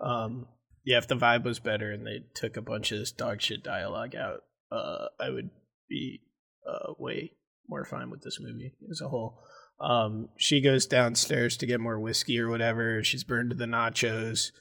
Um, 0.01 0.45
yeah, 0.87 0.97
if 0.97 1.07
the 1.09 1.17
vibe 1.17 1.43
was 1.43 1.59
better 1.59 1.91
and 1.91 2.07
they 2.07 2.23
took 2.33 2.55
a 2.55 2.61
bunch 2.61 2.93
of 2.93 2.99
this 2.99 3.11
dog 3.11 3.41
shit 3.41 3.61
dialogue 3.61 4.15
out, 4.15 4.43
uh, 4.71 5.07
I 5.19 5.29
would 5.29 5.49
be 5.89 6.21
uh, 6.65 6.93
way 6.97 7.33
more 7.67 7.83
fine 7.83 8.09
with 8.09 8.21
this 8.21 8.39
movie 8.39 8.73
as 8.89 9.01
a 9.01 9.09
whole. 9.09 9.43
Um, 9.81 10.29
she 10.37 10.61
goes 10.61 10.85
downstairs 10.85 11.57
to 11.57 11.65
get 11.65 11.81
more 11.81 11.99
whiskey 11.99 12.39
or 12.39 12.49
whatever. 12.49 13.03
She's 13.03 13.25
burned 13.25 13.49
to 13.49 13.55
the 13.57 13.65
nachos. 13.65 14.51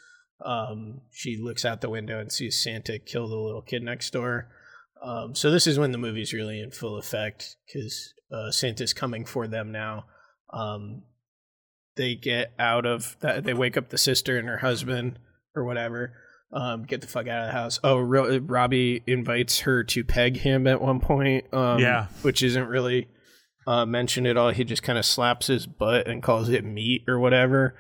Um, 0.45 1.03
she 1.13 1.37
looks 1.41 1.65
out 1.65 1.81
the 1.81 1.91
window 1.91 2.19
and 2.19 2.33
sees 2.33 2.61
Santa 2.61 2.99
kill 2.99 3.29
the 3.29 3.37
little 3.37 3.63
kid 3.63 3.85
next 3.85 4.11
door. 4.13 4.49
Um, 5.01 5.37
so 5.37 5.53
this 5.53 5.69
is 5.69 5.79
when 5.79 5.93
the 5.93 5.99
movie's 5.99 6.33
really 6.33 6.61
in 6.61 6.73
full 6.73 6.99
effect 6.99 7.55
because 7.65 8.15
uh, 8.33 8.51
Santa's 8.51 8.93
coming 8.93 9.25
for 9.27 9.47
them 9.47 9.71
now. 9.71 10.07
Um, 10.53 11.05
they 11.97 12.17
get 12.17 12.53
out 12.59 12.85
of 12.85 13.17
that. 13.21 13.45
They 13.45 13.55
wake 13.55 13.77
up 13.77 13.91
the 13.91 13.97
sister 13.97 14.37
and 14.37 14.49
her 14.49 14.59
husband 14.59 15.21
or 15.57 15.65
whatever. 15.65 16.13
Um, 16.53 16.85
get 16.85 17.01
the 17.01 17.07
fuck 17.09 17.27
out 17.27 17.43
of 17.43 17.47
the 17.49 17.53
house. 17.53 17.81
Oh, 17.83 17.99
Ro- 17.99 18.39
Robbie 18.39 19.03
invites 19.07 19.61
her 19.61 19.83
to 19.85 20.05
peg 20.05 20.37
him 20.37 20.67
at 20.67 20.81
one 20.81 21.01
point. 21.01 21.53
Um, 21.53 21.81
Yeah. 21.81 22.07
which 22.23 22.43
isn't 22.43 22.69
really 22.69 23.09
uh, 23.67 23.85
mentioned 23.85 24.29
at 24.29 24.37
all. 24.37 24.51
He 24.51 24.63
just 24.63 24.83
kind 24.85 24.99
of 24.99 25.05
slaps 25.05 25.49
his 25.49 25.67
butt 25.67 26.07
and 26.07 26.23
calls 26.23 26.49
it 26.49 26.65
meat 26.65 27.03
or 27.09 27.19
whatever. 27.19 27.77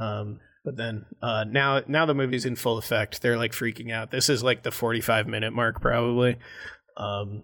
Um, 0.00 0.38
but 0.64 0.76
then 0.76 1.06
uh, 1.22 1.44
now, 1.48 1.82
now 1.88 2.06
the 2.06 2.14
movie's 2.14 2.46
in 2.46 2.54
full 2.56 2.78
effect. 2.78 3.20
They're 3.20 3.36
like 3.36 3.52
freaking 3.52 3.92
out. 3.92 4.10
This 4.12 4.28
is 4.28 4.42
like 4.42 4.62
the 4.62 4.70
forty-five 4.70 5.26
minute 5.26 5.52
mark, 5.52 5.80
probably. 5.80 6.36
Um, 6.96 7.42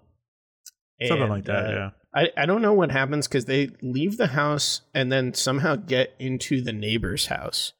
Something 1.04 1.22
and, 1.22 1.30
like 1.30 1.44
that, 1.46 1.66
uh, 1.66 1.70
yeah. 1.70 1.90
I, 2.14 2.28
I 2.42 2.46
don't 2.46 2.62
know 2.62 2.72
what 2.74 2.90
happens 2.90 3.26
because 3.26 3.44
they 3.46 3.70
leave 3.82 4.16
the 4.16 4.28
house 4.28 4.82
and 4.94 5.10
then 5.10 5.34
somehow 5.34 5.76
get 5.76 6.14
into 6.18 6.60
the 6.62 6.72
neighbor's 6.72 7.26
house. 7.26 7.72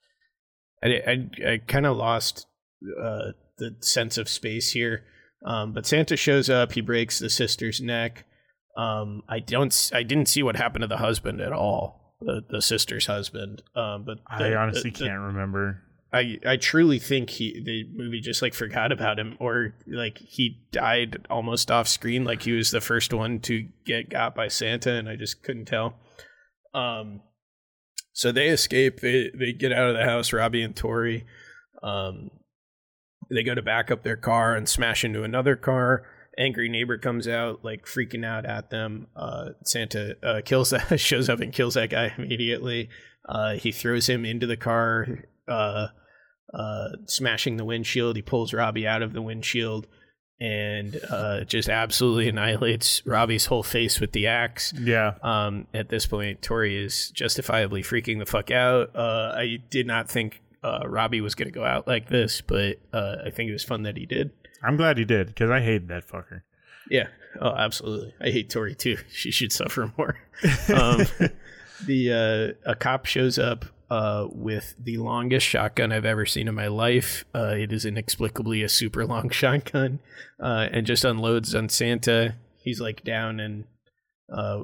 I, 0.83 0.89
I, 1.07 1.53
I 1.53 1.59
kind 1.66 1.87
of 1.87 1.97
lost 1.97 2.47
uh, 3.03 3.33
the 3.59 3.76
sense 3.81 4.18
of 4.18 4.28
space 4.28 4.72
here. 4.72 5.05
Um, 5.45 5.72
but 5.72 5.87
Santa 5.87 6.16
shows 6.16 6.51
up. 6.51 6.72
He 6.72 6.81
breaks 6.81 7.18
the 7.18 7.31
sister's 7.31 7.81
neck. 7.81 8.24
Um, 8.76 9.22
I 9.28 9.41
don't. 9.41 9.91
I 9.95 10.03
didn't 10.03 10.28
see 10.28 10.43
what 10.43 10.57
happened 10.57 10.83
to 10.83 10.87
the 10.89 10.99
husband 10.99 11.41
at 11.41 11.53
all. 11.53 12.16
The 12.20 12.43
the 12.49 12.62
sister's 12.62 13.07
husband. 13.07 13.62
Um, 13.74 14.05
but 14.05 14.18
I 14.28 14.55
honestly 14.55 14.91
the- 14.91 14.99
the- 14.99 15.05
can't 15.07 15.20
remember. 15.20 15.83
I 16.12 16.39
I 16.45 16.57
truly 16.57 16.99
think 16.99 17.31
he 17.31 17.62
the 17.64 17.85
movie 17.97 18.20
just 18.20 18.43
like 18.43 18.53
forgot 18.53 18.91
about 18.91 19.18
him 19.18 19.37
or 19.39 19.74
like 19.87 20.18
he 20.18 20.61
died 20.72 21.24
almost 21.31 21.70
off 21.70 21.87
screen 21.87 22.24
like 22.24 22.43
he 22.43 22.51
was 22.53 22.72
the 22.72 22.81
first 22.81 23.14
one 23.14 23.39
to 23.43 23.68
get 23.87 24.11
got 24.11 24.35
by 24.35 24.49
Santa 24.49 24.91
and 24.93 25.09
I 25.09 25.14
just 25.14 25.45
couldn't 25.45 25.66
tell. 25.66 25.95
Um 26.74 27.20
so 28.13 28.33
they 28.33 28.49
escape 28.49 29.01
they 29.01 29.31
they 29.35 29.53
get 29.53 29.73
out 29.73 29.89
of 29.89 29.97
the 29.97 30.05
house 30.05 30.33
Robbie 30.33 30.63
and 30.63 30.75
Tori 30.75 31.27
um 31.83 32.31
they 33.31 33.43
go 33.43 33.55
to 33.55 33.63
back 33.63 33.91
up 33.91 34.03
their 34.03 34.17
car 34.17 34.57
and 34.57 34.69
smash 34.69 35.05
into 35.05 35.23
another 35.23 35.55
car. 35.55 36.05
Angry 36.37 36.69
neighbor 36.69 36.99
comes 36.99 37.29
out 37.29 37.65
like 37.65 37.85
freaking 37.85 38.25
out 38.25 38.45
at 38.45 38.71
them. 38.71 39.07
Uh 39.15 39.51
Santa 39.65 40.17
uh 40.23 40.41
kills 40.45 40.71
that 40.89 40.99
shows 40.99 41.29
up 41.29 41.41
and 41.41 41.53
kills 41.53 41.75
that 41.75 41.91
guy 41.91 42.13
immediately. 42.19 42.89
Uh 43.29 43.55
he 43.55 43.73
throws 43.73 44.09
him 44.09 44.25
into 44.25 44.47
the 44.47 44.57
car 44.57 45.07
uh 45.47 45.89
uh, 46.53 46.89
smashing 47.07 47.57
the 47.57 47.65
windshield. 47.65 48.17
He 48.17 48.23
pulls 48.23 48.53
Robbie 48.53 48.87
out 48.87 49.03
of 49.03 49.13
the 49.13 49.23
windshield 49.23 49.87
and 50.41 50.99
uh, 51.11 51.45
just 51.45 51.68
absolutely 51.68 52.28
annihilates 52.28 53.05
Robbie's 53.07 53.47
whole 53.47 53.62
face 53.62 54.01
with 54.01 54.12
the 54.12 54.26
axe. 54.26 54.72
Yeah. 54.72 55.14
Um, 55.22 55.66
at 55.74 55.91
this 55.91 56.07
point, 56.07 56.41
Tori 56.41 56.82
is 56.82 57.11
justifiably 57.11 57.82
freaking 57.82 58.18
the 58.18 58.26
fuck 58.26 58.51
out. 58.51 58.97
Uh, 58.97 59.34
I 59.36 59.59
did 59.68 59.86
not 59.86 60.09
think 60.09 60.41
uh, 60.64 60.80
Robbie 60.86 61.20
was 61.20 61.34
going 61.34 61.49
to 61.49 61.55
go 61.55 61.64
out 61.64 61.86
like 61.86 62.09
this, 62.09 62.41
but 62.41 62.78
uh, 62.93 63.16
I 63.26 63.30
think 63.30 63.51
it 63.51 63.53
was 63.53 63.64
fun 63.64 63.82
that 63.82 63.97
he 63.97 64.07
did. 64.07 64.30
I'm 64.62 64.76
glad 64.76 64.99
he 64.99 65.05
did 65.05 65.28
because 65.28 65.51
I 65.51 65.61
hate 65.61 65.88
that 65.88 66.09
fucker. 66.09 66.43
Yeah. 66.91 67.09
Oh, 67.41 67.55
absolutely. 67.55 68.14
I 68.20 68.30
hate 68.30 68.51
Tori 68.51 68.74
too. 68.74 68.97
She 69.11 69.30
should 69.30 69.53
suffer 69.53 69.93
more. 69.97 70.18
Um, 70.74 71.05
the 71.86 72.57
uh, 72.64 72.70
a 72.70 72.74
cop 72.74 73.05
shows 73.05 73.38
up 73.38 73.66
uh, 73.91 74.28
with 74.30 74.74
the 74.78 74.99
longest 74.99 75.45
shotgun 75.45 75.93
I've 75.93 76.05
ever 76.05 76.24
seen 76.24 76.47
in 76.47 76.55
my 76.55 76.68
life. 76.68 77.24
Uh, 77.34 77.55
it 77.57 77.72
is 77.72 77.84
inexplicably 77.84 78.62
a 78.62 78.68
super 78.68 79.05
long 79.05 79.30
shotgun, 79.30 79.99
uh, 80.41 80.68
and 80.70 80.86
just 80.86 81.05
unloads 81.05 81.55
on 81.55 81.68
Santa. 81.68 82.36
He's 82.62 82.80
like 82.80 83.03
down, 83.03 83.41
and 83.41 83.64
uh, 84.32 84.62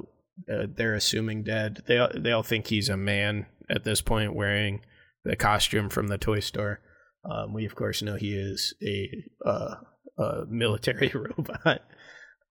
uh, 0.50 0.66
they're 0.74 0.94
assuming 0.94 1.42
dead. 1.42 1.82
They 1.86 2.06
they 2.14 2.30
all 2.30 2.44
think 2.44 2.68
he's 2.68 2.88
a 2.88 2.96
man 2.96 3.46
at 3.68 3.82
this 3.82 4.00
point, 4.00 4.34
wearing 4.34 4.82
the 5.24 5.34
costume 5.34 5.88
from 5.88 6.06
the 6.06 6.18
toy 6.18 6.40
store. 6.40 6.80
Um, 7.28 7.52
we 7.52 7.66
of 7.66 7.74
course 7.74 8.02
know 8.02 8.14
he 8.14 8.34
is 8.34 8.74
a, 8.80 9.10
uh, 9.44 9.74
a 10.16 10.46
military 10.48 11.08
robot. 11.14 11.82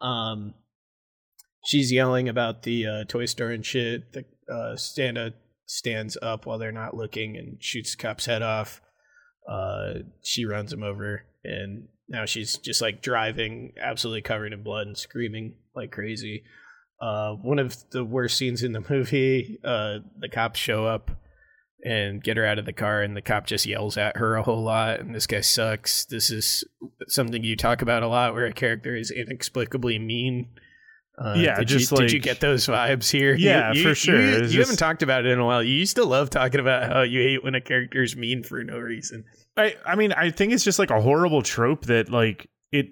Um, 0.02 0.56
she's 1.64 1.94
yelling 1.94 2.28
about 2.28 2.64
the 2.64 2.86
uh, 2.86 3.04
toy 3.06 3.28
store 3.28 3.52
and 3.52 3.66
shit. 3.66 4.12
The 4.12 4.26
Santa 4.76 5.34
stands 5.66 6.18
up 6.22 6.46
while 6.46 6.58
they're 6.58 6.72
not 6.72 6.96
looking 6.96 7.38
and 7.38 7.62
shoots 7.64 7.96
the 7.96 8.02
cop's 8.02 8.26
head 8.26 8.42
off. 8.42 8.82
Uh, 9.50 10.00
she 10.24 10.46
runs 10.46 10.74
him 10.74 10.84
over, 10.84 11.24
and 11.44 11.88
now 12.10 12.26
she's 12.26 12.58
just 12.58 12.82
like 12.82 13.02
driving, 13.02 13.74
absolutely 13.82 14.22
covered 14.22 14.54
in 14.54 14.64
blood 14.64 14.88
and 14.88 14.98
screaming 14.98 15.56
like 15.76 15.92
crazy. 15.92 16.44
Uh, 17.02 17.34
one 17.34 17.60
of 17.60 17.78
the 17.92 18.04
worst 18.04 18.38
scenes 18.38 18.64
in 18.64 18.72
the 18.72 18.86
movie. 18.90 19.60
Uh, 19.64 20.00
the 20.20 20.30
cops 20.30 20.60
show 20.60 20.86
up 20.86 21.12
and 21.84 22.24
get 22.24 22.38
her 22.38 22.46
out 22.46 22.58
of 22.58 22.66
the 22.66 22.74
car, 22.74 23.02
and 23.02 23.16
the 23.16 23.22
cop 23.22 23.46
just 23.46 23.66
yells 23.66 23.98
at 23.98 24.18
her 24.18 24.36
a 24.36 24.44
whole 24.44 24.64
lot. 24.64 25.00
And 25.00 25.14
this 25.14 25.28
guy 25.28 25.42
sucks. 25.42 26.06
This 26.06 26.32
is 26.32 26.64
something 27.08 27.44
you 27.44 27.56
talk 27.56 27.82
about 27.82 28.04
a 28.04 28.08
lot, 28.08 28.34
where 28.34 28.46
a 28.46 28.54
character 28.54 28.96
is 28.96 29.12
inexplicably 29.12 30.00
mean. 30.00 30.50
Uh, 31.18 31.34
Yeah, 31.38 31.60
did 31.60 31.68
just 31.70 31.92
you, 31.92 31.98
did 31.98 32.12
you 32.12 32.20
get 32.20 32.40
those 32.42 32.68
vibes 32.68 33.10
here? 33.10 33.36
Yeah, 33.40 33.72
You- 33.74 33.84
for 33.84 33.96
sure. 33.96 34.20
You, 34.22 34.28
you 34.38 34.42
just- 34.48 34.56
haven't 34.56 34.78
talked 34.78 35.02
about 35.04 35.26
it 35.26 35.32
in 35.32 35.40
a 35.40 35.46
while. 35.46 35.64
You 35.64 35.74
used 35.74 35.96
to 35.96 36.04
love 36.04 36.30
talking 36.30 36.60
about 36.60 36.92
how 36.92 37.02
you 37.04 37.22
hate 37.22 37.44
when 37.44 37.56
a 37.56 37.62
character 37.62 38.04
is 38.04 38.16
mean 38.16 38.44
for 38.44 38.64
no 38.64 38.78
reason. 38.78 39.24
I 39.58 39.76
I 39.86 39.96
mean 39.96 40.12
I 40.12 40.30
think 40.32 40.52
it's 40.54 40.64
just 40.64 40.80
like 40.80 40.90
a 40.90 41.00
horrible 41.02 41.42
trope 41.42 41.86
that 41.86 42.10
like 42.10 42.50
it 42.72 42.88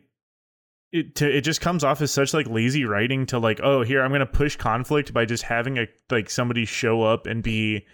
it 0.93 1.15
to, 1.15 1.37
it 1.37 1.41
just 1.41 1.59
comes 1.59 1.83
off 1.83 2.01
as 2.01 2.11
such 2.11 2.33
like 2.33 2.47
lazy 2.47 2.85
writing 2.85 3.25
to 3.25 3.39
like 3.39 3.59
oh 3.61 3.81
here 3.83 4.01
I'm 4.01 4.11
gonna 4.11 4.25
push 4.25 4.55
conflict 4.55 5.13
by 5.13 5.25
just 5.25 5.43
having 5.43 5.77
a 5.77 5.87
like 6.09 6.29
somebody 6.29 6.63
show 6.65 7.01
up 7.01 7.25
and 7.27 7.43
be 7.43 7.85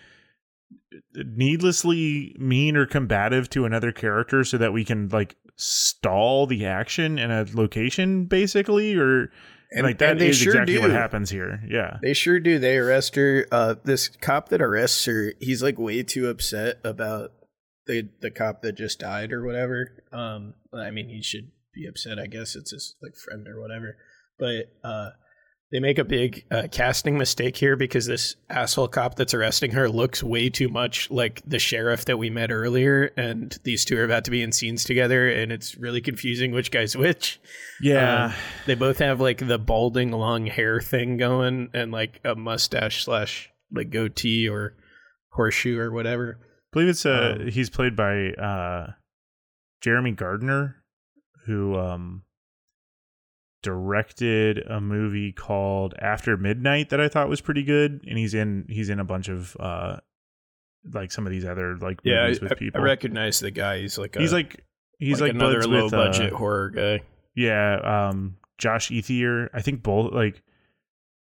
needlessly 1.15 2.35
mean 2.39 2.75
or 2.77 2.85
combative 2.85 3.49
to 3.51 3.65
another 3.65 3.91
character 3.91 4.43
so 4.43 4.57
that 4.57 4.73
we 4.73 4.83
can 4.85 5.09
like 5.09 5.35
stall 5.55 6.45
the 6.47 6.65
action 6.65 7.17
in 7.19 7.31
a 7.31 7.45
location 7.53 8.25
basically 8.25 8.95
or 8.95 9.31
And- 9.71 9.83
like 9.83 9.99
that 9.99 10.11
and 10.11 10.19
they 10.19 10.29
is 10.29 10.37
sure 10.37 10.53
exactly 10.53 10.79
what 10.79 10.89
happens 10.91 11.29
here 11.29 11.61
yeah 11.69 11.97
They 12.01 12.13
sure 12.13 12.39
do. 12.39 12.57
They 12.57 12.77
arrest 12.77 13.15
her. 13.15 13.45
Uh, 13.51 13.75
this 13.83 14.07
cop 14.07 14.49
that 14.49 14.61
arrests 14.61 15.05
her, 15.05 15.33
he's 15.39 15.61
like 15.61 15.77
way 15.77 16.01
too 16.03 16.27
upset 16.27 16.79
about 16.83 17.31
the 17.85 18.09
the 18.21 18.31
cop 18.31 18.61
that 18.63 18.73
just 18.77 18.99
died 18.99 19.31
or 19.31 19.45
whatever. 19.45 20.03
Um, 20.11 20.55
I 20.73 20.89
mean, 20.91 21.09
he 21.09 21.21
should 21.21 21.51
be 21.73 21.87
upset. 21.87 22.17
I 22.19 22.25
guess 22.27 22.55
it's 22.55 22.71
his 22.71 22.95
like 23.01 23.15
friend 23.15 23.47
or 23.47 23.61
whatever. 23.61 23.97
But 24.39 24.71
uh, 24.83 25.09
they 25.71 25.79
make 25.79 25.99
a 25.99 26.03
big 26.03 26.45
uh, 26.49 26.63
casting 26.71 27.17
mistake 27.17 27.55
here 27.55 27.75
because 27.75 28.07
this 28.07 28.35
asshole 28.49 28.87
cop 28.87 29.15
that's 29.15 29.33
arresting 29.33 29.71
her 29.71 29.87
looks 29.87 30.23
way 30.23 30.49
too 30.49 30.67
much 30.67 31.11
like 31.11 31.41
the 31.45 31.59
sheriff 31.59 32.05
that 32.05 32.17
we 32.17 32.29
met 32.29 32.51
earlier, 32.51 33.11
and 33.15 33.57
these 33.63 33.85
two 33.85 33.97
are 33.97 34.03
about 34.03 34.25
to 34.25 34.31
be 34.31 34.41
in 34.41 34.51
scenes 34.51 34.83
together, 34.83 35.29
and 35.29 35.51
it's 35.51 35.77
really 35.77 36.01
confusing 36.01 36.51
which 36.51 36.71
guy's 36.71 36.97
which. 36.97 37.39
Yeah. 37.81 38.25
Um, 38.25 38.33
they 38.65 38.75
both 38.75 38.97
have 38.97 39.21
like 39.21 39.45
the 39.45 39.59
balding 39.59 40.11
long 40.11 40.47
hair 40.47 40.81
thing 40.81 41.17
going, 41.17 41.69
and 41.73 41.91
like 41.91 42.19
a 42.25 42.35
mustache 42.35 43.05
slash 43.05 43.49
like 43.71 43.91
goatee 43.91 44.49
or 44.49 44.75
horseshoe 45.31 45.77
or 45.77 45.91
whatever. 45.91 46.39
I 46.41 46.45
believe 46.73 46.89
it's 46.89 47.05
uh 47.05 47.37
Um, 47.39 47.47
he's 47.47 47.69
played 47.69 47.95
by 47.95 48.29
uh 48.31 48.93
Jeremy 49.81 50.11
Gardner 50.11 50.77
who 51.45 51.77
um 51.77 52.23
directed 53.61 54.59
a 54.69 54.79
movie 54.79 55.31
called 55.31 55.93
After 55.99 56.37
Midnight 56.37 56.89
that 56.89 57.01
I 57.01 57.07
thought 57.07 57.29
was 57.29 57.41
pretty 57.41 57.63
good, 57.63 58.05
and 58.07 58.17
he's 58.17 58.33
in 58.33 58.65
he's 58.69 58.89
in 58.89 58.99
a 58.99 59.03
bunch 59.03 59.29
of 59.29 59.55
uh 59.59 59.97
like 60.93 61.11
some 61.11 61.25
of 61.25 61.31
these 61.31 61.45
other 61.45 61.77
like 61.77 61.99
Yeah, 62.03 62.23
movies 62.23 62.39
I, 62.41 62.45
with 62.45 62.57
people. 62.57 62.81
I 62.81 62.83
recognize 62.83 63.39
the 63.39 63.51
guy. 63.51 63.79
He's 63.79 63.97
like 63.97 64.15
a, 64.15 64.19
he's 64.19 64.33
like 64.33 64.63
he's 64.97 65.21
like, 65.21 65.31
another 65.31 65.63
low 65.63 65.85
with, 65.85 65.93
uh, 65.93 65.97
budget 65.97 66.33
horror 66.33 66.69
guy. 66.69 67.01
Yeah, 67.35 68.09
um, 68.09 68.37
Josh 68.57 68.89
Ethier. 68.89 69.49
I 69.53 69.61
think 69.61 69.83
both 69.83 70.13
like 70.13 70.41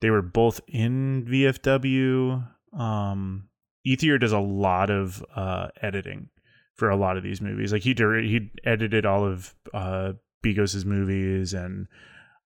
they 0.00 0.10
were 0.10 0.22
both 0.22 0.60
in 0.68 1.24
VFW. 1.26 2.46
Um, 2.78 3.48
Ethier 3.86 4.20
does 4.20 4.32
a 4.32 4.40
lot 4.40 4.90
of 4.90 5.24
uh, 5.34 5.68
editing 5.80 6.28
for 6.74 6.90
a 6.90 6.96
lot 6.96 7.16
of 7.16 7.22
these 7.22 7.40
movies. 7.40 7.72
Like 7.72 7.82
he 7.82 7.94
he 7.94 8.50
edited 8.64 9.06
all 9.06 9.24
of 9.24 9.54
uh, 9.72 10.12
Begos's 10.42 10.84
movies 10.84 11.54
and 11.54 11.88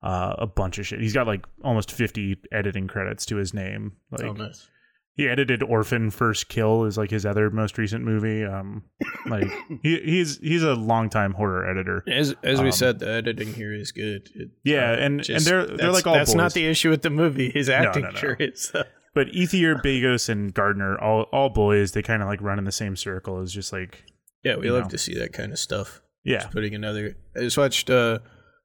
uh, 0.03 0.34
a 0.38 0.46
bunch 0.46 0.78
of 0.78 0.86
shit. 0.86 1.01
He's 1.01 1.12
got 1.14 1.26
like 1.26 1.44
almost 1.62 1.92
fifty 1.92 2.36
editing 2.53 2.86
credits 2.88 3.26
to 3.26 3.36
his 3.36 3.53
name. 3.55 3.92
Like 4.11 4.24
oh, 4.24 4.32
nice. 4.32 4.68
he 5.14 5.28
edited 5.28 5.62
Orphan 5.62 6.11
First 6.11 6.48
Kill 6.48 6.84
is 6.84 6.96
like 6.96 7.11
his 7.11 7.26
other 7.26 7.51
most 7.51 7.76
recent 7.78 8.05
movie. 8.05 8.44
Um, 8.44 8.84
like 9.26 9.46
he 9.82 10.01
he's 10.01 10.38
he's 10.38 10.62
a 10.62 10.74
longtime 10.74 11.32
horror 11.34 11.68
editor. 11.68 12.03
As 12.09 12.34
as 12.42 12.61
we 12.61 12.66
Um, 12.68 12.72
said, 12.72 12.98
the 13.01 13.11
editing 13.11 13.53
here 13.53 13.74
is 13.74 13.92
good. 13.92 14.28
It- 14.34 14.51
Yeah, 14.64 14.90
uh, 14.92 14.96
and- 14.96 15.28
and 15.28 15.44
they're- 15.44 15.66
they're 15.66 15.92
like 15.92 16.07
all 16.07 16.14
That's 16.14 16.34
not 16.34 16.55
the 16.55 16.66
issue 16.66 16.90
with 16.90 17.03
the 17.03 17.11
movie. 17.11 17.51
His 17.51 17.68
acting 17.68 18.03
no, 18.05 18.11
no. 18.11 18.16
sure 18.16 18.36
is. 18.40 18.70
though. 18.72 18.84
But 19.12 19.26
Ethier, 19.32 19.74
Begos, 19.84 20.28
and 20.28 20.55
Gardner, 20.55 20.96
all 20.98 21.22
all 21.32 21.48
boys, 21.51 21.92
they 21.92 22.01
kind 22.03 22.22
of 22.22 22.28
like 22.28 22.40
run 22.40 22.59
in 22.59 22.64
the 22.64 22.72
same 22.72 22.96
circle. 22.96 23.42
It's 23.42 23.53
just 23.53 23.72
like 23.72 24.05
Yeah, 24.44 24.57
we 24.57 24.70
love 24.70 24.84
know. 24.84 24.88
to 24.90 24.98
see 24.98 25.14
that 25.18 25.32
kind 25.34 25.53
of 25.53 25.59
stuff. 25.59 26.01
Yeah. 26.24 26.38
Just 26.38 26.53
putting 26.53 26.74
another. 26.74 27.16
I 27.36 27.40
just 27.40 27.59
watched 27.59 27.90
uh, 27.90 28.20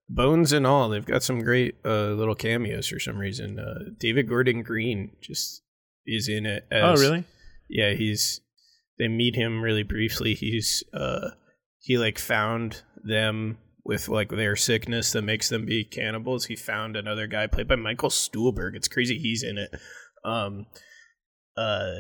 Bones 0.08 0.52
and 0.52 0.68
all. 0.68 0.90
They've 0.90 1.06
got 1.06 1.24
some 1.24 1.40
great 1.40 1.78
uh, 1.84 2.10
little 2.10 2.36
cameos 2.36 2.88
for 2.88 3.00
some 3.00 3.18
reason. 3.18 3.60
Uh, 3.60 3.92
David 3.98 4.30
Gordon 4.30 4.62
Green 4.62 5.12
just 5.22 5.64
is 6.06 6.30
in 6.30 6.46
it. 6.46 6.66
As, 6.72 7.00
Oh, 7.00 7.04
really? 7.04 7.24
Yeah, 7.70 7.94
he's. 7.94 8.42
They 9.00 9.08
meet 9.08 9.36
him 9.36 9.62
really 9.62 9.84
briefly. 9.84 10.36
He's 10.36 10.84
uh, 10.94 11.32
he 11.80 11.98
like 11.98 12.20
found 12.20 12.84
them 13.04 13.58
with 13.84 14.08
like 14.08 14.30
their 14.30 14.56
sickness 14.56 15.12
that 15.12 15.22
makes 15.24 15.50
them 15.50 15.66
be 15.66 15.84
cannibals. 15.84 16.46
He 16.46 16.56
found 16.56 16.96
another 16.96 17.28
guy 17.28 17.48
played 17.48 17.68
by 17.68 17.76
Michael 17.76 18.10
Stuhlbarg. 18.10 18.76
It's 18.76 18.88
crazy 18.88 19.18
he's 19.20 19.44
in 19.44 19.58
it. 19.58 19.70
Um, 20.24 20.66
uh, 21.58 21.92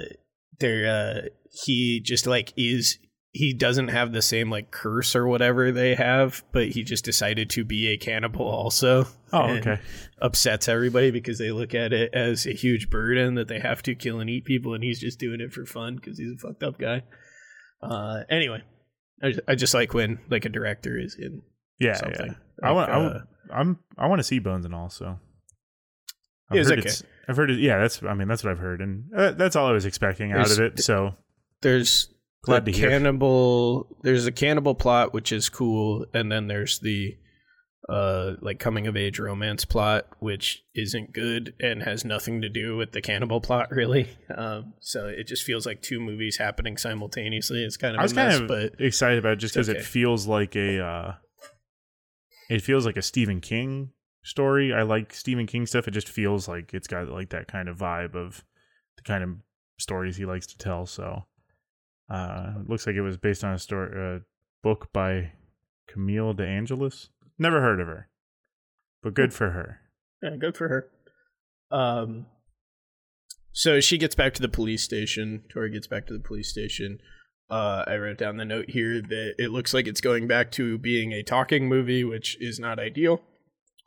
they're 0.60 0.88
uh, 0.88 1.22
he 1.66 2.00
just 2.00 2.26
like 2.28 2.54
is 2.58 2.98
he 3.38 3.52
doesn't 3.54 3.90
have 3.90 4.14
the 4.14 4.22
same 4.22 4.50
like 4.50 4.72
curse 4.72 5.14
or 5.14 5.28
whatever 5.28 5.70
they 5.70 5.94
have, 5.96 6.42
but 6.54 6.70
he 6.70 6.84
just 6.84 7.04
decided 7.04 7.50
to 7.50 7.66
be 7.66 7.88
a 7.90 7.98
cannibal 7.98 8.46
also. 8.48 9.06
Oh, 9.34 9.50
okay. 9.50 9.80
Upsets 10.22 10.70
everybody 10.70 11.12
because 11.12 11.38
they 11.38 11.52
look 11.52 11.76
at 11.76 11.92
it 11.92 12.14
as 12.14 12.46
a 12.46 12.54
huge 12.54 12.90
burden 12.90 13.36
that 13.36 13.50
they 13.50 13.60
have 13.60 13.84
to 13.84 13.94
kill 13.94 14.22
and 14.22 14.30
eat 14.30 14.46
people, 14.46 14.74
and 14.74 14.82
he's 14.82 15.02
just 15.02 15.20
doing 15.20 15.42
it 15.42 15.52
for 15.52 15.66
fun 15.66 15.98
because 15.98 16.18
he's 16.18 16.32
a 16.32 16.38
fucked 16.38 16.64
up 16.64 16.80
guy. 16.80 17.04
Uh, 17.84 18.22
anyway, 18.30 18.62
I 19.22 19.28
just, 19.32 19.42
I 19.50 19.56
just 19.56 19.74
like 19.74 19.94
when 19.94 20.20
like 20.30 20.46
a 20.46 20.50
director 20.50 20.98
is 20.98 21.18
in 21.20 21.42
yeah, 21.78 21.96
something. 21.96 22.28
yeah. 22.28 22.68
I 22.70 22.72
want 22.72 22.90
I, 22.90 22.94
uh, 22.94 23.02
want- 23.02 23.24
I'm 23.54 23.80
I 23.98 24.08
want 24.08 24.20
to 24.20 24.24
see 24.24 24.40
Bones 24.40 24.64
and 24.64 24.74
all. 24.74 24.90
So 24.90 25.20
I've 26.50 26.56
Yeah, 26.56 26.62
it's 26.62 26.70
heard 26.70 26.80
okay. 26.80 26.88
it's 26.88 27.04
I've 27.28 27.36
heard 27.36 27.52
it. 27.52 27.60
Yeah, 27.60 27.80
that's 27.80 28.02
I 28.02 28.14
mean 28.14 28.30
that's 28.30 28.46
what 28.46 28.52
I've 28.52 28.60
heard, 28.60 28.80
and 28.80 29.04
uh, 29.14 29.32
that's 29.32 29.58
all 29.58 29.68
I 29.68 29.74
was 29.74 29.86
expecting 29.86 30.32
out 30.32 30.50
of 30.50 30.60
it. 30.60 30.80
So 30.82 31.16
there's 31.62 32.08
Glad 32.46 32.66
the 32.66 32.72
to 32.72 32.78
hear. 32.78 32.90
cannibal 32.90 33.88
there's 34.02 34.26
a 34.26 34.32
cannibal 34.32 34.76
plot 34.76 35.14
which 35.14 35.32
is 35.32 35.50
cool 35.50 36.06
and 36.14 36.32
then 36.32 36.48
there's 36.48 36.80
the 36.80 37.18
uh 37.90 38.34
like 38.42 38.58
coming 38.58 38.88
of 38.88 38.98
age 38.98 39.20
romance 39.20 39.64
plot 39.64 40.08
which 40.20 40.64
isn't 40.74 41.14
good 41.14 41.54
and 41.60 41.84
has 41.84 42.04
nothing 42.04 42.42
to 42.42 42.50
do 42.50 42.76
with 42.76 42.92
the 42.94 43.02
cannibal 43.02 43.40
plot 43.40 43.70
really 43.70 44.08
um 44.36 44.74
so 44.80 45.06
it 45.08 45.28
just 45.28 45.44
feels 45.44 45.68
like 45.68 45.84
two 45.84 46.00
movies 46.00 46.38
happening 46.38 46.78
simultaneously 46.78 47.64
it's 47.64 47.78
kind 47.78 47.96
of 47.96 48.00
I 48.00 48.04
was 48.04 48.16
mess 48.16 48.40
kind 48.40 48.44
of 48.44 48.48
but 48.48 48.82
excited 48.84 49.20
about 49.20 49.34
it 49.34 49.40
just 49.40 49.54
because 49.54 49.70
okay. 49.70 49.78
it 49.78 49.86
feels 49.86 50.26
like 50.26 50.56
a 50.56 50.84
uh, 50.84 51.14
it 52.50 52.62
feels 52.62 52.86
like 52.86 52.98
a 52.98 53.02
Stephen 53.02 53.42
King 53.42 53.92
story. 54.24 54.74
I 54.74 54.84
like 54.84 55.14
Stephen 55.14 55.48
King 55.48 55.66
stuff. 55.66 55.88
It 55.88 55.92
just 55.92 56.10
feels 56.10 56.48
like 56.48 56.74
it's 56.74 56.88
got 56.88 57.08
like 57.08 57.30
that 57.30 57.48
kind 57.48 57.70
of 57.70 57.78
vibe 57.78 58.16
of 58.16 58.44
the 58.98 59.04
kind 59.04 59.24
of 59.24 59.30
stories 59.78 60.18
he 60.18 60.26
likes 60.26 60.48
to 60.48 60.58
tell. 60.58 60.86
So 60.86 61.26
uh, 62.10 62.54
it 62.62 62.70
looks 62.70 62.86
like 62.86 62.96
it 62.96 63.02
was 63.02 63.18
based 63.18 63.44
on 63.44 63.54
a 63.54 63.60
story 63.60 64.18
uh, 64.18 64.20
book 64.64 64.90
by 64.94 65.32
Camille 65.88 66.34
DeAngelis. 66.34 67.10
Never 67.38 67.62
heard 67.62 67.80
of 67.80 67.88
her, 67.88 68.10
but 69.04 69.14
good 69.14 69.34
for 69.34 69.52
her. 69.52 69.80
Yeah, 70.22 70.36
good 70.38 70.56
for 70.56 70.70
her. 70.70 70.90
Um, 71.72 72.28
so 73.52 73.80
she 73.80 73.98
gets 73.98 74.16
back 74.16 74.34
to 74.36 74.42
the 74.42 74.50
police 74.50 74.84
station. 74.84 75.44
Tori 75.50 75.72
gets 75.72 75.88
back 75.88 76.08
to 76.08 76.14
the 76.14 76.20
police 76.20 76.50
station. 76.50 77.00
Uh, 77.50 77.84
I 77.88 77.98
wrote 77.98 78.18
down 78.18 78.38
the 78.38 78.46
note 78.46 78.70
here 78.70 79.02
that 79.02 79.36
it 79.38 79.52
looks 79.52 79.74
like 79.74 79.88
it's 79.88 80.02
going 80.02 80.28
back 80.28 80.52
to 80.54 80.78
being 80.78 81.14
a 81.14 81.24
talking 81.24 81.70
movie, 81.70 82.04
which 82.04 82.38
is 82.42 82.60
not 82.60 82.80
ideal. 82.80 83.22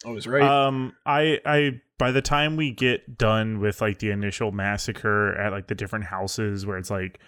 I 0.06 0.10
was 0.10 0.26
right. 0.26 0.42
Um, 0.42 0.94
I, 1.04 1.40
I, 1.44 1.80
by 1.98 2.12
the 2.12 2.22
time 2.22 2.56
we 2.56 2.70
get 2.70 3.18
done 3.18 3.58
with 3.58 3.80
like 3.80 3.98
the 3.98 4.10
initial 4.10 4.52
massacre 4.52 5.36
at 5.36 5.50
like 5.50 5.66
the 5.66 5.74
different 5.74 6.04
houses 6.04 6.64
where 6.64 6.78
it's 6.78 6.90
like 6.90 7.18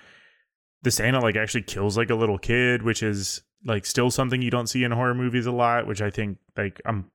the 0.83 0.91
Santa 0.91 1.21
like 1.21 1.37
actually 1.37 1.63
kills 1.63 1.97
like 1.97 2.11
a 2.11 2.15
little 2.15 2.39
kid, 2.39 2.83
which 2.83 3.03
is 3.03 3.43
like 3.65 3.85
still 3.85 4.11
something 4.11 4.41
you 4.41 4.51
don't 4.51 4.67
see 4.69 4.85
in 4.85 4.93
horror 4.93 5.15
movies 5.15 5.47
a 5.47 5.53
lot, 5.53 5.87
which 5.87 6.01
I 6.01 6.11
think 6.11 6.39
like 6.57 6.81
I'm 6.87 7.11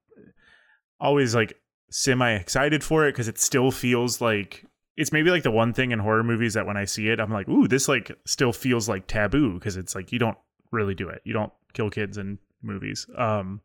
always 0.99 1.34
like 1.36 1.53
semi 1.89 2.32
excited 2.34 2.84
for 2.84 3.07
it 3.07 3.11
because 3.13 3.28
it 3.28 3.38
still 3.39 3.72
feels 3.72 4.22
like 4.22 4.66
it's 4.97 5.11
maybe 5.11 5.30
like 5.30 5.43
the 5.43 5.51
one 5.51 5.74
thing 5.74 5.91
in 5.91 5.99
horror 5.99 6.24
movies 6.24 6.53
that 6.53 6.66
when 6.66 6.78
I 6.78 6.86
see 6.86 7.09
it, 7.09 7.20
I'm 7.20 7.32
like, 7.32 7.47
ooh, 7.49 7.68
this 7.68 7.88
like 7.88 8.11
still 8.26 8.53
feels 8.53 8.88
like 8.88 9.07
taboo 9.07 9.55
because 9.55 9.76
it's 9.78 9.95
like 9.95 10.11
you 10.11 10.20
don't 10.20 10.38
really 10.72 10.95
do 10.95 11.09
it. 11.09 11.22
You 11.26 11.34
don't 11.34 11.51
kill 11.74 11.89
kids 11.89 12.18
in 12.18 12.38
movies. 12.61 13.05
Um, 13.18 13.61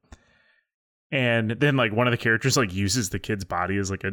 and 1.12 1.50
then 1.52 1.76
like 1.76 1.92
one 1.92 2.06
of 2.06 2.10
the 2.12 2.16
characters 2.18 2.56
like 2.56 2.72
uses 2.72 3.10
the 3.10 3.18
kid's 3.18 3.44
body 3.44 3.76
as 3.76 3.90
like 3.90 4.04
a 4.04 4.12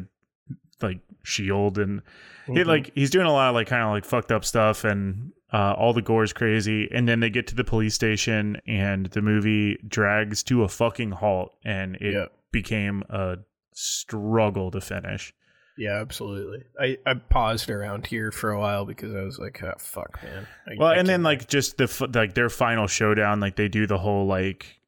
like 0.81 0.99
shield 1.23 1.77
and 1.79 2.01
it 2.47 2.51
Mhm. 2.51 2.65
like 2.67 2.91
he's 2.95 3.09
doing 3.09 3.25
a 3.25 3.31
lot 3.31 3.49
of 3.49 3.55
like 3.55 3.67
kind 3.67 3.83
of 3.83 3.89
like 3.89 4.05
fucked 4.05 4.31
up 4.31 4.45
stuff 4.45 4.83
and 4.83 5.31
uh, 5.53 5.73
all 5.77 5.93
the 5.93 6.01
gore 6.01 6.23
is 6.23 6.33
crazy 6.33 6.89
and 6.91 7.07
then 7.07 7.19
they 7.19 7.29
get 7.29 7.47
to 7.47 7.55
the 7.55 7.63
police 7.63 7.95
station 7.95 8.59
and 8.67 9.07
the 9.07 9.21
movie 9.21 9.77
drags 9.87 10.43
to 10.43 10.63
a 10.63 10.67
fucking 10.67 11.11
halt 11.11 11.53
and 11.63 11.95
it 11.97 12.31
became 12.51 13.03
a 13.09 13.37
struggle 13.73 14.71
to 14.71 14.81
finish 14.81 15.33
yeah, 15.77 16.01
absolutely. 16.01 16.63
I, 16.79 16.97
I 17.05 17.13
paused 17.13 17.69
around 17.69 18.07
here 18.07 18.31
for 18.31 18.49
a 18.49 18.59
while 18.59 18.83
because 18.83 19.13
I 19.13 19.21
was 19.21 19.37
like, 19.37 19.61
oh, 19.61 19.73
fuck, 19.77 20.21
man. 20.23 20.47
I, 20.67 20.71
well 20.77 20.89
I 20.89 20.95
and 20.95 21.07
then 21.07 21.21
like 21.21 21.47
just 21.47 21.77
the 21.77 22.09
like 22.13 22.33
their 22.33 22.49
final 22.49 22.87
showdown 22.87 23.39
like 23.39 23.55
they 23.55 23.67
do 23.67 23.85
the 23.85 23.99
whole 23.99 24.25
like 24.25 24.81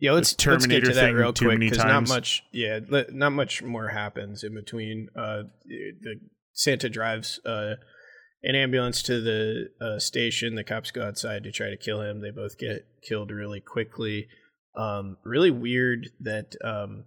Yeah, 0.00 0.12
let's, 0.12 0.32
let's 0.32 0.66
get 0.66 0.82
Terminator 0.82 0.86
to 0.88 0.94
that 0.94 1.00
thing 1.00 1.14
real 1.14 1.32
too 1.32 1.46
quick 1.46 1.58
many 1.58 1.70
because 1.70 1.84
not 1.84 1.92
times. 1.92 2.08
much. 2.08 2.44
Yeah, 2.52 2.80
not 3.12 3.30
much 3.30 3.62
more 3.62 3.88
happens 3.88 4.42
in 4.42 4.54
between. 4.54 5.10
Uh, 5.14 5.44
the 5.64 6.16
Santa 6.52 6.88
drives 6.88 7.38
uh, 7.46 7.74
an 8.42 8.54
ambulance 8.54 9.02
to 9.02 9.20
the 9.20 9.70
uh, 9.80 9.98
station. 9.98 10.54
The 10.54 10.64
cops 10.64 10.90
go 10.90 11.02
outside 11.02 11.44
to 11.44 11.52
try 11.52 11.70
to 11.70 11.76
kill 11.76 12.02
him. 12.02 12.20
They 12.20 12.30
both 12.30 12.58
get 12.58 12.86
killed 13.02 13.30
really 13.30 13.60
quickly. 13.60 14.28
Um, 14.76 15.16
really 15.24 15.50
weird 15.50 16.10
that 16.20 16.54
um, 16.62 17.04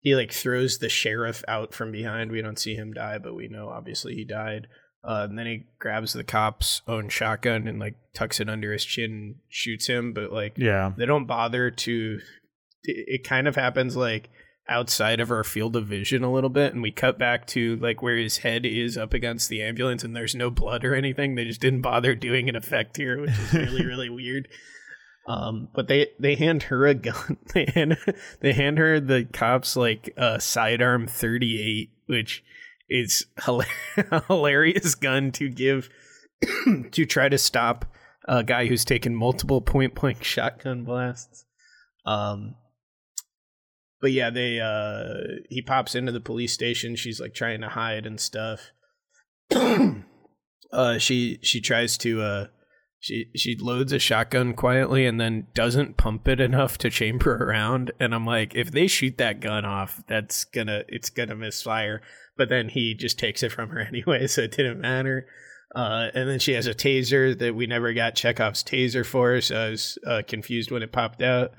he 0.00 0.14
like 0.14 0.32
throws 0.32 0.78
the 0.78 0.88
sheriff 0.88 1.42
out 1.48 1.72
from 1.72 1.92
behind. 1.92 2.30
We 2.30 2.42
don't 2.42 2.58
see 2.58 2.74
him 2.74 2.92
die, 2.92 3.18
but 3.18 3.34
we 3.34 3.48
know 3.48 3.68
obviously 3.68 4.14
he 4.14 4.24
died. 4.24 4.68
Uh, 5.02 5.26
and 5.28 5.38
then 5.38 5.46
he 5.46 5.66
grabs 5.78 6.12
the 6.12 6.24
cop's 6.24 6.82
own 6.86 7.08
shotgun 7.08 7.68
and 7.68 7.78
like 7.78 7.94
tucks 8.14 8.40
it 8.40 8.50
under 8.50 8.72
his 8.72 8.84
chin 8.84 9.10
and 9.10 9.34
shoots 9.48 9.86
him. 9.86 10.12
But 10.12 10.32
like, 10.32 10.58
yeah 10.58 10.92
they 10.96 11.06
don't 11.06 11.26
bother 11.26 11.70
to. 11.70 12.18
It, 12.82 13.04
it 13.08 13.24
kind 13.24 13.48
of 13.48 13.56
happens 13.56 13.96
like 13.96 14.28
outside 14.68 15.20
of 15.20 15.30
our 15.30 15.44
field 15.44 15.76
of 15.76 15.86
vision 15.86 16.22
a 16.22 16.32
little 16.32 16.50
bit, 16.50 16.72
and 16.72 16.82
we 16.82 16.90
cut 16.90 17.18
back 17.18 17.46
to 17.48 17.76
like 17.76 18.02
where 18.02 18.16
his 18.16 18.38
head 18.38 18.66
is 18.66 18.96
up 18.98 19.14
against 19.14 19.48
the 19.48 19.62
ambulance, 19.62 20.04
and 20.04 20.14
there's 20.14 20.34
no 20.34 20.50
blood 20.50 20.84
or 20.84 20.94
anything. 20.94 21.34
They 21.34 21.44
just 21.44 21.60
didn't 21.60 21.82
bother 21.82 22.14
doing 22.14 22.48
an 22.48 22.56
effect 22.56 22.96
here, 22.96 23.20
which 23.20 23.30
is 23.30 23.52
really 23.52 23.86
really 23.86 24.10
weird. 24.10 24.48
Um, 25.26 25.68
but 25.74 25.88
they 25.88 26.08
they 26.18 26.34
hand 26.34 26.64
her 26.64 26.86
a 26.86 26.94
gun. 26.94 27.36
They 27.54 27.66
hand 27.74 27.98
they 28.40 28.52
hand 28.52 28.78
her 28.78 29.00
the 29.00 29.24
cops 29.32 29.76
like 29.76 30.12
a 30.16 30.40
sidearm 30.40 31.06
38, 31.06 31.90
which 32.06 32.42
is 32.88 33.26
hilar- 33.38 34.24
hilarious 34.26 34.94
gun 34.94 35.32
to 35.32 35.48
give 35.48 35.90
to 36.92 37.04
try 37.04 37.28
to 37.28 37.38
stop 37.38 37.84
a 38.26 38.42
guy 38.42 38.66
who's 38.66 38.84
taken 38.84 39.14
multiple 39.14 39.60
point 39.60 39.94
blank 39.94 40.24
shotgun 40.24 40.84
blasts. 40.84 41.44
Um, 42.06 42.54
but 44.00 44.12
yeah, 44.12 44.30
they 44.30 44.60
uh 44.60 45.40
he 45.48 45.62
pops 45.62 45.94
into 45.94 46.12
the 46.12 46.20
police 46.20 46.52
station. 46.52 46.96
She's 46.96 47.20
like 47.20 47.34
trying 47.34 47.60
to 47.62 47.68
hide 47.68 48.06
and 48.06 48.20
stuff. 48.20 48.70
uh, 50.72 50.98
she 50.98 51.38
she 51.42 51.60
tries 51.60 51.96
to 51.98 52.22
uh 52.22 52.46
She 53.00 53.26
she 53.36 53.56
loads 53.56 53.92
a 53.92 53.98
shotgun 53.98 54.54
quietly 54.54 55.06
and 55.06 55.20
then 55.20 55.46
doesn't 55.54 55.96
pump 55.96 56.26
it 56.28 56.40
enough 56.40 56.78
to 56.78 56.90
chamber 56.90 57.36
around. 57.36 57.92
And 58.00 58.14
I'm 58.14 58.26
like, 58.26 58.54
if 58.54 58.70
they 58.72 58.88
shoot 58.88 59.18
that 59.18 59.40
gun 59.40 59.64
off, 59.64 60.02
that's 60.08 60.44
gonna 60.44 60.82
it's 60.88 61.10
gonna 61.10 61.36
misfire. 61.36 62.02
But 62.36 62.48
then 62.48 62.68
he 62.68 62.94
just 62.94 63.18
takes 63.18 63.42
it 63.42 63.52
from 63.52 63.70
her 63.70 63.80
anyway, 63.88 64.26
so 64.26 64.42
it 64.42 64.52
didn't 64.52 64.80
matter. 64.80 65.26
Uh, 65.74 66.08
and 66.14 66.28
then 66.28 66.38
she 66.38 66.54
has 66.54 66.66
a 66.66 66.74
taser 66.74 67.38
that 67.38 67.54
we 67.54 67.66
never 67.66 67.92
got 67.92 68.14
Chekhov's 68.14 68.64
taser 68.64 69.04
for, 69.04 69.40
so 69.40 69.56
I 69.56 69.68
was 69.70 69.98
uh, 70.06 70.22
confused 70.26 70.70
when 70.70 70.82
it 70.82 70.92
popped 70.92 71.20
out. 71.20 71.52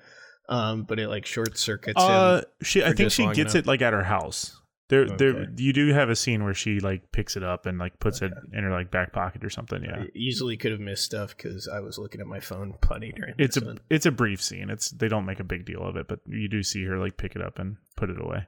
Um, 0.49 0.83
but 0.83 0.99
it 0.99 1.07
like 1.07 1.25
short 1.25 1.57
circuits 1.57 1.95
Uh, 2.01 2.37
him. 2.39 2.45
she 2.63 2.83
I 2.83 2.91
think 2.93 3.11
she 3.11 3.23
gets 3.27 3.53
enough. 3.53 3.55
it 3.55 3.67
like 3.67 3.81
at 3.81 3.93
her 3.93 4.03
house. 4.03 4.55
There, 4.89 5.05
there. 5.05 5.47
You 5.55 5.71
do 5.71 5.93
have 5.93 6.09
a 6.09 6.15
scene 6.15 6.43
where 6.43 6.55
she 6.55 6.79
like 6.79 7.11
picks 7.11 7.37
it 7.37 7.43
up 7.43 7.67
and 7.67 7.77
like 7.77 7.99
puts 7.99 8.23
it 8.23 8.33
in 8.51 8.63
her 8.63 8.71
like 8.71 8.89
back 8.89 9.13
pocket 9.13 9.43
or 9.45 9.51
something. 9.51 9.83
Yeah, 9.83 10.05
easily 10.15 10.57
could 10.57 10.71
have 10.71 10.79
missed 10.79 11.03
stuff 11.05 11.37
because 11.37 11.67
I 11.67 11.79
was 11.79 11.99
looking 11.99 12.19
at 12.21 12.25
my 12.25 12.39
phone 12.39 12.73
plenty 12.81 13.11
during 13.11 13.35
it's 13.37 13.55
a 13.57 13.63
one. 13.63 13.79
it's 13.91 14.07
a 14.07 14.11
brief 14.11 14.41
scene. 14.41 14.71
It's 14.71 14.89
they 14.89 15.07
don't 15.07 15.25
make 15.27 15.39
a 15.39 15.43
big 15.43 15.65
deal 15.65 15.83
of 15.83 15.95
it, 15.95 16.07
but 16.07 16.21
you 16.27 16.47
do 16.49 16.63
see 16.63 16.83
her 16.85 16.97
like 16.97 17.17
pick 17.17 17.35
it 17.35 17.41
up 17.43 17.59
and 17.59 17.77
put 17.95 18.09
it 18.09 18.19
away. 18.19 18.47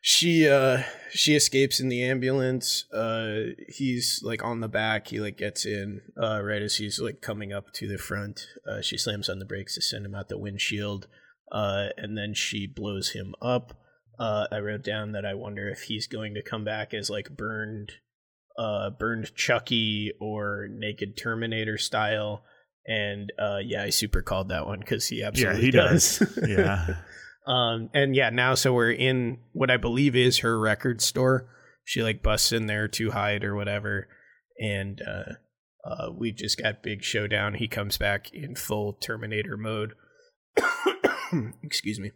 She 0.00 0.48
uh 0.48 0.82
she 1.10 1.36
escapes 1.36 1.78
in 1.78 1.90
the 1.90 2.02
ambulance. 2.02 2.86
Uh 2.90 3.52
he's 3.68 4.22
like 4.24 4.42
on 4.42 4.60
the 4.60 4.68
back. 4.68 5.08
He 5.08 5.20
like 5.20 5.36
gets 5.36 5.66
in 5.66 6.00
uh 6.16 6.40
right 6.42 6.62
as 6.62 6.76
he's 6.76 7.00
like 7.00 7.20
coming 7.20 7.52
up 7.52 7.70
to 7.74 7.86
the 7.86 7.98
front. 7.98 8.46
Uh 8.66 8.80
she 8.80 8.96
slams 8.96 9.28
on 9.28 9.40
the 9.40 9.44
brakes 9.44 9.74
to 9.74 9.82
send 9.82 10.06
him 10.06 10.14
out 10.14 10.30
the 10.30 10.38
windshield. 10.38 11.06
Uh 11.52 11.88
and 11.96 12.16
then 12.16 12.34
she 12.34 12.66
blows 12.66 13.10
him 13.10 13.34
up. 13.42 13.74
Uh 14.18 14.46
I 14.50 14.58
wrote 14.58 14.82
down 14.82 15.12
that 15.12 15.24
I 15.26 15.34
wonder 15.34 15.68
if 15.68 15.82
he's 15.82 16.06
going 16.06 16.34
to 16.34 16.42
come 16.42 16.64
back 16.64 16.94
as 16.94 17.10
like 17.10 17.36
burned 17.36 17.92
uh 18.58 18.90
burned 18.90 19.34
Chucky 19.34 20.12
or 20.20 20.66
naked 20.70 21.16
Terminator 21.16 21.78
style. 21.78 22.42
And 22.86 23.32
uh 23.38 23.58
yeah, 23.64 23.82
I 23.84 23.90
super 23.90 24.22
called 24.22 24.48
that 24.48 24.66
one 24.66 24.80
because 24.80 25.06
he 25.06 25.22
absolutely 25.22 25.62
he 25.62 25.70
does. 25.70 26.18
does. 26.18 26.38
Yeah. 26.48 26.96
Um, 27.46 27.90
and 27.92 28.14
yeah, 28.14 28.30
now 28.30 28.54
so 28.54 28.72
we're 28.72 28.92
in 28.92 29.38
what 29.52 29.70
I 29.70 29.76
believe 29.76 30.14
is 30.14 30.38
her 30.38 30.58
record 30.58 31.00
store. 31.00 31.48
She 31.84 32.02
like 32.02 32.22
busts 32.22 32.52
in 32.52 32.66
there 32.66 32.86
to 32.86 33.10
hide 33.10 33.42
or 33.42 33.56
whatever, 33.56 34.06
and 34.60 35.02
uh, 35.02 35.32
uh, 35.84 36.12
we 36.16 36.30
just 36.30 36.62
got 36.62 36.84
big 36.84 37.02
showdown. 37.02 37.54
He 37.54 37.66
comes 37.66 37.98
back 37.98 38.32
in 38.32 38.54
full 38.54 38.92
Terminator 38.92 39.56
mode. 39.56 39.94
Excuse 41.62 41.98
me. 42.00 42.12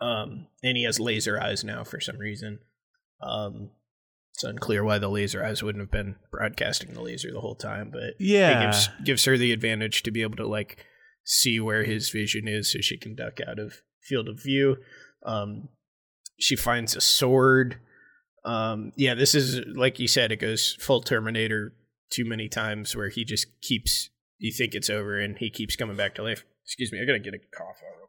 Um, 0.00 0.46
and 0.62 0.76
he 0.76 0.84
has 0.84 0.98
laser 0.98 1.40
eyes 1.40 1.62
now 1.64 1.84
for 1.84 2.00
some 2.00 2.16
reason. 2.18 2.60
Um, 3.22 3.70
it's 4.34 4.44
unclear 4.44 4.82
why 4.82 4.98
the 4.98 5.08
laser 5.10 5.44
eyes 5.44 5.62
wouldn't 5.62 5.82
have 5.82 5.90
been 5.90 6.16
broadcasting 6.30 6.94
the 6.94 7.02
laser 7.02 7.30
the 7.32 7.40
whole 7.40 7.54
time, 7.56 7.90
but 7.92 8.14
Yeah. 8.18 8.62
it 8.62 8.66
gives 8.66 8.88
gives 9.04 9.24
her 9.26 9.36
the 9.36 9.52
advantage 9.52 10.02
to 10.04 10.10
be 10.10 10.22
able 10.22 10.36
to 10.36 10.46
like 10.46 10.84
see 11.24 11.60
where 11.60 11.84
his 11.84 12.08
vision 12.08 12.48
is, 12.48 12.72
so 12.72 12.80
she 12.80 12.96
can 12.96 13.14
duck 13.14 13.38
out 13.46 13.58
of 13.58 13.82
field 14.00 14.28
of 14.28 14.42
view. 14.42 14.78
Um, 15.26 15.68
she 16.38 16.56
finds 16.56 16.96
a 16.96 17.00
sword. 17.02 17.78
Um, 18.44 18.92
yeah, 18.96 19.14
this 19.14 19.34
is 19.34 19.60
like 19.76 19.98
you 20.00 20.08
said, 20.08 20.32
it 20.32 20.36
goes 20.40 20.78
full 20.80 21.02
Terminator 21.02 21.74
too 22.10 22.24
many 22.24 22.48
times 22.48 22.96
where 22.96 23.10
he 23.10 23.24
just 23.24 23.46
keeps 23.60 24.08
you 24.38 24.50
think 24.50 24.74
it's 24.74 24.88
over 24.88 25.20
and 25.20 25.36
he 25.36 25.50
keeps 25.50 25.76
coming 25.76 25.96
back 25.96 26.14
to 26.14 26.22
life. 26.22 26.44
Excuse 26.64 26.90
me, 26.92 27.02
I 27.02 27.04
gotta 27.04 27.18
get 27.18 27.34
a 27.34 27.38
cough 27.38 27.76
out 27.86 27.98
real. 27.98 28.06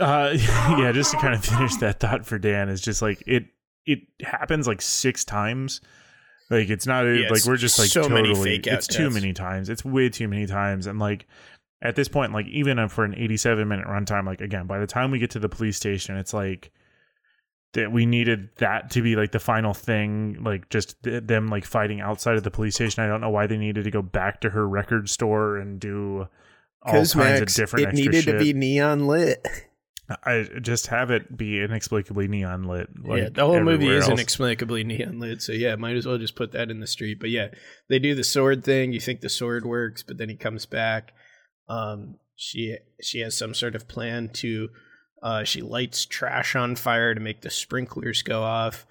Uh, 0.00 0.30
yeah, 0.78 0.92
just 0.92 1.10
to 1.12 1.16
kind 1.18 1.34
of 1.34 1.44
finish 1.44 1.76
that 1.76 2.00
thought 2.00 2.26
for 2.26 2.38
Dan 2.38 2.68
is 2.68 2.80
just 2.80 3.02
like 3.02 3.22
it. 3.26 3.46
It 3.84 4.00
happens 4.22 4.66
like 4.68 4.80
six 4.80 5.24
times. 5.24 5.80
Like 6.50 6.70
it's 6.70 6.86
not 6.86 7.02
Yeah, 7.04 7.28
like 7.28 7.38
it's 7.38 7.46
we're 7.46 7.56
just 7.56 7.78
like 7.78 7.88
so 7.88 8.02
totally. 8.08 8.60
it's 8.64 8.86
too 8.86 9.10
many 9.10 9.32
times. 9.32 9.68
It's 9.68 9.84
way 9.84 10.08
too 10.08 10.28
many 10.28 10.46
times, 10.46 10.86
and 10.86 10.98
like 10.98 11.26
at 11.82 11.96
this 11.96 12.08
point, 12.08 12.32
like 12.32 12.46
even 12.46 12.88
for 12.88 13.04
an 13.04 13.14
eighty-seven 13.16 13.66
minute 13.66 13.86
runtime, 13.86 14.26
like 14.26 14.40
again, 14.40 14.66
by 14.66 14.78
the 14.78 14.86
time 14.86 15.10
we 15.10 15.18
get 15.18 15.30
to 15.30 15.38
the 15.38 15.48
police 15.48 15.76
station, 15.76 16.16
it's 16.16 16.32
like 16.34 16.70
that 17.74 17.90
we 17.90 18.04
needed 18.04 18.50
that 18.58 18.90
to 18.90 19.00
be 19.02 19.16
like 19.16 19.32
the 19.32 19.38
final 19.40 19.72
thing 19.72 20.36
like 20.44 20.68
just 20.68 21.02
th- 21.04 21.24
them 21.24 21.48
like 21.48 21.64
fighting 21.64 22.02
outside 22.02 22.36
of 22.36 22.42
the 22.42 22.50
police 22.50 22.74
station 22.74 23.02
i 23.02 23.06
don't 23.06 23.22
know 23.22 23.30
why 23.30 23.46
they 23.46 23.56
needed 23.56 23.84
to 23.84 23.90
go 23.90 24.02
back 24.02 24.42
to 24.42 24.50
her 24.50 24.68
record 24.68 25.08
store 25.08 25.56
and 25.56 25.80
do 25.80 26.28
all 26.82 26.92
kinds 27.06 27.40
of 27.40 27.48
different 27.54 27.88
it 27.88 27.94
needed 27.94 28.24
shit. 28.24 28.34
to 28.34 28.38
be 28.38 28.52
neon 28.52 29.06
lit. 29.06 29.46
I 30.24 30.48
just 30.60 30.88
have 30.88 31.10
it 31.10 31.36
be 31.36 31.60
inexplicably 31.60 32.28
neon 32.28 32.64
lit. 32.64 32.88
Like 33.02 33.22
yeah, 33.22 33.28
the 33.30 33.46
whole 33.46 33.60
movie 33.60 33.88
is 33.88 34.04
else. 34.04 34.12
inexplicably 34.12 34.84
neon 34.84 35.20
lit. 35.20 35.42
So 35.42 35.52
yeah, 35.52 35.76
might 35.76 35.96
as 35.96 36.06
well 36.06 36.18
just 36.18 36.36
put 36.36 36.52
that 36.52 36.70
in 36.70 36.80
the 36.80 36.86
street. 36.86 37.18
But 37.20 37.30
yeah, 37.30 37.48
they 37.88 37.98
do 37.98 38.14
the 38.14 38.24
sword 38.24 38.64
thing. 38.64 38.92
You 38.92 39.00
think 39.00 39.20
the 39.20 39.28
sword 39.28 39.64
works, 39.64 40.02
but 40.02 40.18
then 40.18 40.28
he 40.28 40.36
comes 40.36 40.66
back. 40.66 41.12
Um, 41.68 42.16
she 42.36 42.76
she 43.00 43.20
has 43.20 43.36
some 43.36 43.54
sort 43.54 43.74
of 43.74 43.88
plan 43.88 44.30
to. 44.34 44.68
Uh, 45.22 45.44
she 45.44 45.62
lights 45.62 46.04
trash 46.04 46.56
on 46.56 46.74
fire 46.74 47.14
to 47.14 47.20
make 47.20 47.42
the 47.42 47.50
sprinklers 47.50 48.22
go 48.22 48.42
off. 48.42 48.86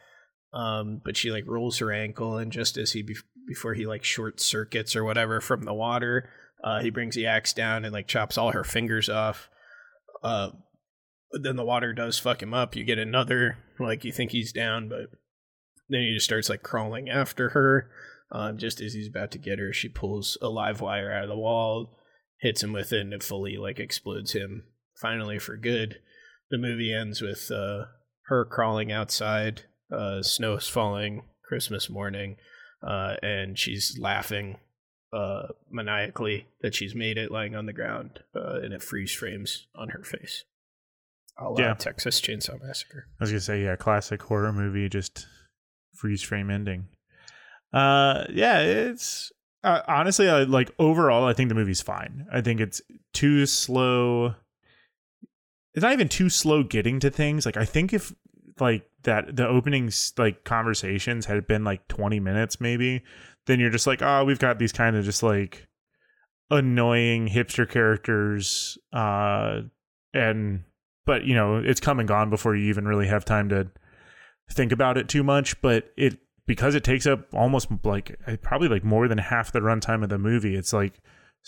Um, 0.54 1.02
but 1.04 1.18
she 1.18 1.32
like 1.32 1.46
rolls 1.48 1.78
her 1.80 1.92
ankle, 1.92 2.38
and 2.38 2.52
just 2.52 2.78
as 2.78 2.92
he 2.92 3.04
bef 3.04 3.24
before 3.48 3.74
he 3.74 3.86
like 3.86 4.04
short 4.04 4.40
circuits 4.40 4.96
or 4.96 5.04
whatever 5.04 5.42
from 5.42 5.64
the 5.64 5.74
water, 5.74 6.30
uh, 6.64 6.82
he 6.82 6.90
brings 6.90 7.16
the 7.16 7.26
axe 7.26 7.54
down 7.54 7.86
and 7.86 7.94
like 7.94 8.08
chops 8.08 8.38
all 8.38 8.52
her 8.52 8.64
fingers 8.64 9.10
off. 9.10 9.50
Uh, 10.24 10.52
but 11.32 11.44
then 11.44 11.56
the 11.56 11.66
water 11.66 11.94
does 11.94 12.20
fuck 12.20 12.42
him 12.42 12.54
up. 12.54 12.76
You 12.76 12.84
get 12.84 13.00
another 13.00 13.58
like 13.80 14.04
you 14.04 14.12
think 14.12 14.32
he's 14.32 14.52
down, 14.52 14.90
but 14.90 15.10
then 15.90 16.02
he 16.02 16.14
just 16.14 16.26
starts 16.26 16.50
like 16.50 16.64
crawling 16.64 17.10
after 17.10 17.50
her. 17.50 17.90
Um, 18.32 18.58
just 18.58 18.80
as 18.80 18.94
he's 18.94 19.10
about 19.10 19.32
to 19.32 19.38
get 19.38 19.60
her, 19.60 19.74
she 19.74 19.90
pulls 19.90 20.38
a 20.42 20.48
live 20.48 20.80
wire 20.80 21.12
out 21.12 21.24
of 21.24 21.30
the 21.30 21.38
wall, 21.38 21.98
hits 22.40 22.64
him 22.64 22.72
with 22.72 22.94
it, 22.94 23.02
and 23.02 23.14
it 23.14 23.24
fully 23.24 23.58
like 23.58 23.80
explodes 23.80 24.34
him. 24.34 24.64
Finally, 24.96 25.40
for 25.40 25.58
good. 25.58 26.00
The 26.50 26.58
movie 26.58 26.94
ends 26.94 27.22
with 27.22 27.50
uh, 27.52 27.86
her 28.28 28.46
crawling 28.46 28.92
outside. 28.92 29.64
Uh, 29.92 30.20
is 30.20 30.68
falling. 30.68 31.24
Christmas 31.52 31.90
morning, 31.90 32.38
uh, 32.82 33.16
and 33.22 33.60
she's 33.60 33.98
laughing 34.00 34.56
uh, 35.12 35.48
maniacally 35.70 36.48
that 36.62 36.74
she's 36.74 36.96
made 36.96 37.18
it, 37.18 37.30
lying 37.30 37.58
on 37.58 37.66
the 37.66 37.74
ground, 37.74 38.22
uh, 38.34 38.62
and 38.64 38.74
it 38.74 38.82
freeze 38.82 39.12
frames 39.12 39.68
on 39.76 39.90
her 39.90 40.02
face. 40.02 40.46
I'll 41.38 41.56
Yeah. 41.58 41.74
Texas 41.74 42.20
Chainsaw 42.22 42.62
Massacre. 42.62 43.08
I 43.20 43.24
was 43.24 43.32
gonna 43.32 43.42
say, 43.42 43.64
yeah, 43.64 43.76
classic 43.76 44.22
horror 44.24 44.54
movie, 44.54 44.90
just 44.90 45.28
freeze 45.94 46.22
frame 46.22 46.50
ending. 46.50 46.88
Uh, 47.74 48.26
yeah, 48.30 48.60
it's 48.60 49.32
uh, 49.64 49.82
honestly, 49.88 50.30
I 50.30 50.44
like 50.44 50.72
overall. 50.80 51.26
I 51.26 51.34
think 51.34 51.50
the 51.50 51.56
movie's 51.56 51.82
fine. 51.82 52.26
I 52.32 52.42
think 52.42 52.60
it's 52.60 52.82
too 53.14 53.46
slow. 53.46 54.36
It's 55.74 55.84
not 55.84 55.94
even 55.94 56.10
too 56.10 56.30
slow 56.30 56.64
getting 56.64 57.00
to 57.00 57.10
things. 57.10 57.46
Like 57.46 57.58
I 57.58 57.66
think 57.66 57.94
if 57.94 58.14
like 58.60 58.90
that 59.04 59.36
the 59.36 59.48
openings 59.48 60.14
like 60.18 60.44
conversations 60.44 61.26
had 61.26 61.48
been 61.48 61.64
like 61.64 61.88
20 61.88 62.20
minutes 62.20 62.62
maybe 62.62 63.02
then 63.48 63.60
you're 63.60 63.72
just 63.72 63.88
like 63.88 64.02
oh 64.02 64.24
we've 64.24 64.40
got 64.40 64.60
these 64.60 64.72
kind 64.72 64.96
of 64.96 65.04
just 65.04 65.24
like 65.24 65.68
annoying 66.52 67.28
hipster 67.28 67.68
characters 67.68 68.78
uh 68.94 69.62
and 70.14 70.64
but 71.06 71.24
you 71.26 71.34
know 71.36 71.58
it's 71.58 71.80
come 71.80 72.00
and 72.00 72.08
gone 72.08 72.30
before 72.30 72.56
you 72.56 72.66
even 72.70 72.88
really 72.88 73.08
have 73.08 73.26
time 73.26 73.50
to 73.50 73.68
think 74.52 74.72
about 74.72 74.98
it 74.98 75.08
too 75.08 75.24
much 75.24 75.60
but 75.62 75.92
it 75.98 76.18
because 76.46 76.76
it 76.76 76.84
takes 76.84 77.06
up 77.08 77.28
almost 77.34 77.68
like 77.84 78.20
uh, 78.28 78.36
probably 78.42 78.68
like 78.68 78.84
more 78.84 79.08
than 79.08 79.18
half 79.18 79.52
the 79.52 79.60
runtime 79.60 80.04
of 80.04 80.10
the 80.10 80.18
movie 80.18 80.56
it's 80.56 80.74
like 80.74 81.00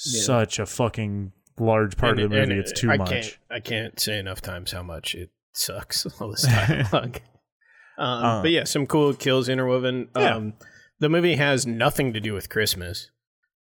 Yeah. 0.06 0.22
such 0.24 0.60
a 0.60 0.66
fucking 0.66 1.34
large 1.60 1.98
part 1.98 2.18
of 2.20 2.30
the 2.30 2.36
movie 2.36 2.58
it's 2.60 2.72
too 2.72 2.90
I 2.90 2.98
much 2.98 3.10
Can't, 3.10 3.38
I 3.52 3.60
can't 3.60 4.00
say 4.00 4.18
enough 4.18 4.42
times 4.42 4.72
how 4.72 4.82
much 4.84 5.14
it 5.16 5.30
sucks. 5.54 6.06
All 6.22 6.32
this 6.32 6.44
dialogue. 6.44 7.20
um, 7.98 8.26
Uh. 8.26 8.42
but 8.42 8.50
yeah, 8.52 8.64
some 8.64 8.88
cool 8.88 9.14
kills 9.14 9.48
interwoven. 9.50 10.08
Yeah. 10.18 10.36
Um, 10.36 10.54
the 11.00 11.10
movie 11.10 11.36
has 11.36 11.68
nothing 11.68 12.12
to 12.14 12.20
do 12.20 12.34
with 12.34 12.50
Christmas. 12.50 13.12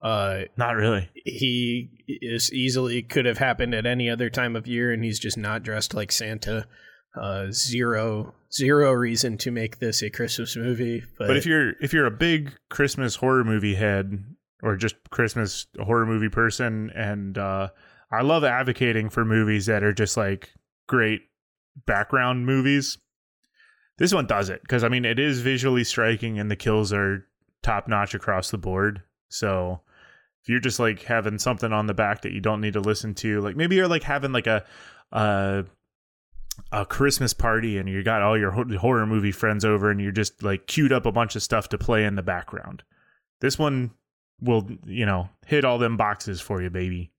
Uh, 0.01 0.41
not 0.57 0.75
really. 0.75 1.09
He 1.15 1.89
is 2.07 2.53
easily 2.53 3.01
could 3.01 3.25
have 3.25 3.37
happened 3.37 3.73
at 3.73 3.85
any 3.85 4.09
other 4.09 4.29
time 4.29 4.55
of 4.55 4.67
year, 4.67 4.91
and 4.91 5.03
he's 5.03 5.19
just 5.19 5.37
not 5.37 5.63
dressed 5.63 5.93
like 5.93 6.11
Santa. 6.11 6.67
Uh, 7.19 7.47
zero, 7.49 8.35
zero 8.51 8.91
reason 8.91 9.37
to 9.37 9.49
make 9.49 9.79
this 9.79 10.03
a 10.03 10.09
Christmas 10.09 10.55
movie. 10.57 11.01
But, 11.17 11.27
But 11.27 11.37
if 11.37 11.45
you're 11.45 11.71
if 11.81 11.93
you're 11.93 12.05
a 12.05 12.11
big 12.11 12.53
Christmas 12.69 13.15
horror 13.15 13.45
movie 13.45 13.75
head 13.75 14.21
or 14.61 14.75
just 14.75 14.95
Christmas 15.11 15.65
horror 15.79 16.05
movie 16.05 16.29
person, 16.29 16.91
and 16.93 17.37
uh, 17.37 17.69
I 18.11 18.21
love 18.21 18.43
advocating 18.43 19.09
for 19.09 19.23
movies 19.23 19.65
that 19.67 19.83
are 19.83 19.93
just 19.93 20.17
like 20.17 20.49
great 20.87 21.21
background 21.85 22.45
movies. 22.45 22.97
This 23.97 24.13
one 24.13 24.27
does 24.27 24.49
it 24.49 24.61
because 24.61 24.83
I 24.83 24.89
mean 24.89 25.05
it 25.05 25.19
is 25.19 25.39
visually 25.39 25.85
striking 25.85 26.37
and 26.37 26.51
the 26.51 26.55
kills 26.57 26.91
are 26.91 27.25
top 27.63 27.87
notch 27.87 28.13
across 28.13 28.51
the 28.51 28.57
board. 28.57 29.03
So 29.29 29.81
if 30.45 30.49
you're 30.49 30.59
just 30.59 30.79
like 30.79 31.01
having 31.01 31.39
something 31.39 31.73
on 31.73 31.87
the 31.87 31.95
back 31.95 32.21
that 32.21 32.31
you 32.31 32.39
don't 32.39 32.61
need 32.61 32.73
to 32.73 32.79
listen 32.79 33.15
to, 33.15 33.41
like 33.41 33.55
maybe 33.55 33.75
you're 33.75 33.87
like 33.87 34.03
having 34.03 34.31
like 34.31 34.45
a 34.45 34.63
uh 35.11 35.63
a 36.71 36.85
Christmas 36.85 37.33
party 37.33 37.79
and 37.79 37.89
you 37.89 38.03
got 38.03 38.21
all 38.21 38.37
your 38.37 38.51
horror 38.51 39.07
movie 39.07 39.31
friends 39.31 39.65
over 39.65 39.89
and 39.89 39.99
you're 39.99 40.11
just 40.11 40.43
like 40.43 40.67
queued 40.67 40.93
up 40.93 41.07
a 41.07 41.11
bunch 41.11 41.35
of 41.35 41.41
stuff 41.41 41.69
to 41.69 41.79
play 41.79 42.05
in 42.05 42.13
the 42.15 42.21
background. 42.21 42.83
This 43.41 43.57
one 43.57 43.89
will 44.39 44.69
you 44.85 45.07
know 45.07 45.29
hit 45.47 45.65
all 45.65 45.79
them 45.79 45.97
boxes 45.97 46.41
for 46.41 46.61
you, 46.61 46.69
baby. 46.69 47.11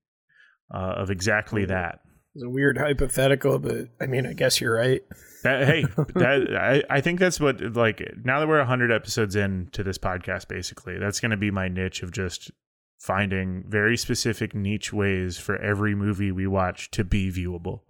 Uh, 0.73 0.93
of 0.95 1.11
exactly 1.11 1.65
that. 1.65 1.99
It's 2.33 2.45
a 2.45 2.49
weird 2.49 2.77
hypothetical, 2.77 3.59
but 3.59 3.89
I 3.99 4.05
mean, 4.05 4.25
I 4.25 4.33
guess 4.33 4.61
you're 4.61 4.75
right. 4.75 5.01
That, 5.43 5.65
hey, 5.65 5.81
that 6.15 6.55
I, 6.55 6.97
I 6.97 7.01
think 7.01 7.19
that's 7.19 7.41
what 7.41 7.59
like 7.75 8.01
now 8.23 8.39
that 8.39 8.47
we're 8.47 8.63
hundred 8.63 8.93
episodes 8.93 9.35
in 9.35 9.67
to 9.73 9.83
this 9.83 9.97
podcast, 9.97 10.47
basically, 10.47 10.97
that's 10.97 11.19
going 11.19 11.31
to 11.31 11.37
be 11.37 11.51
my 11.51 11.67
niche 11.67 12.03
of 12.03 12.13
just 12.13 12.51
finding 12.99 13.63
very 13.67 13.95
specific 13.97 14.53
niche 14.55 14.91
ways 14.91 15.37
for 15.37 15.55
every 15.61 15.95
movie 15.95 16.31
we 16.31 16.47
watch 16.47 16.89
to 16.91 17.03
be 17.03 17.31
viewable. 17.31 17.81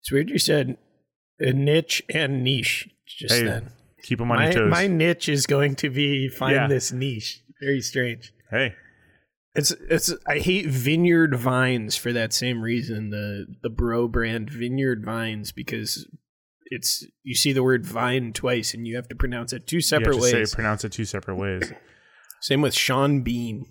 It's 0.00 0.10
weird 0.12 0.30
you 0.30 0.38
said 0.38 0.76
a 1.38 1.52
niche 1.52 2.02
and 2.12 2.42
niche 2.44 2.88
just 3.06 3.34
Hey, 3.34 3.44
then. 3.44 3.70
keep 4.02 4.20
'em 4.20 4.30
on 4.30 4.38
my, 4.38 4.44
your 4.44 4.52
toes. 4.52 4.70
My 4.70 4.86
niche 4.86 5.28
is 5.28 5.46
going 5.46 5.74
to 5.76 5.90
be 5.90 6.28
find 6.28 6.54
Yeah. 6.54 6.66
this 6.68 6.92
niche. 6.92 7.40
Very 7.62 7.80
strange. 7.80 8.32
Hey, 8.50 8.74
It's 9.54 9.70
it's 9.88 10.12
I 10.26 10.38
hate 10.40 10.66
Vineyard 10.66 11.34
Vines 11.36 11.96
for 11.96 12.12
that 12.12 12.32
same 12.32 12.60
reason. 12.60 13.10
The 13.10 13.46
the 13.62 13.70
bro 13.70 14.08
brand 14.08 14.50
Vineyard 14.50 15.04
Vines 15.04 15.52
because 15.52 16.08
it's 16.66 17.06
you 17.22 17.34
see 17.34 17.52
the 17.52 17.62
word 17.62 17.86
vine 17.86 18.32
twice 18.32 18.74
and 18.74 18.86
you 18.86 18.96
have 18.96 19.06
to 19.08 19.14
pronounce 19.14 19.52
it 19.52 19.66
two 19.66 19.76
you 19.76 19.80
separate 19.82 20.06
have 20.06 20.14
to 20.30 20.36
ways. 20.38 20.50
Say, 20.50 20.54
pronounce 20.54 20.84
it 20.84 20.90
two 20.92 21.04
separate 21.04 21.36
ways. 21.36 21.72
Same 22.40 22.62
with 22.62 22.74
Sean 22.74 23.20
Bean. 23.22 23.66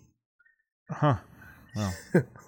Huh. 0.89 1.15
Well. 1.75 1.93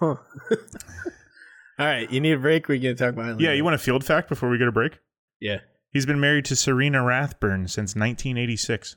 All 1.78 1.84
right, 1.86 2.10
you 2.10 2.20
need 2.20 2.32
a 2.32 2.38
break. 2.38 2.68
We 2.68 2.80
can 2.80 2.96
talk 2.96 3.12
about 3.12 3.38
Yeah, 3.40 3.52
you 3.52 3.62
want 3.64 3.74
a 3.74 3.78
field 3.78 4.04
fact 4.04 4.28
before 4.28 4.48
we 4.48 4.56
go 4.58 4.64
to 4.64 4.72
break? 4.72 4.98
Yeah. 5.40 5.58
He's 5.90 6.06
been 6.06 6.20
married 6.20 6.44
to 6.46 6.56
Serena 6.56 7.02
Rathbun 7.02 7.68
since 7.68 7.94
1986. 7.94 8.96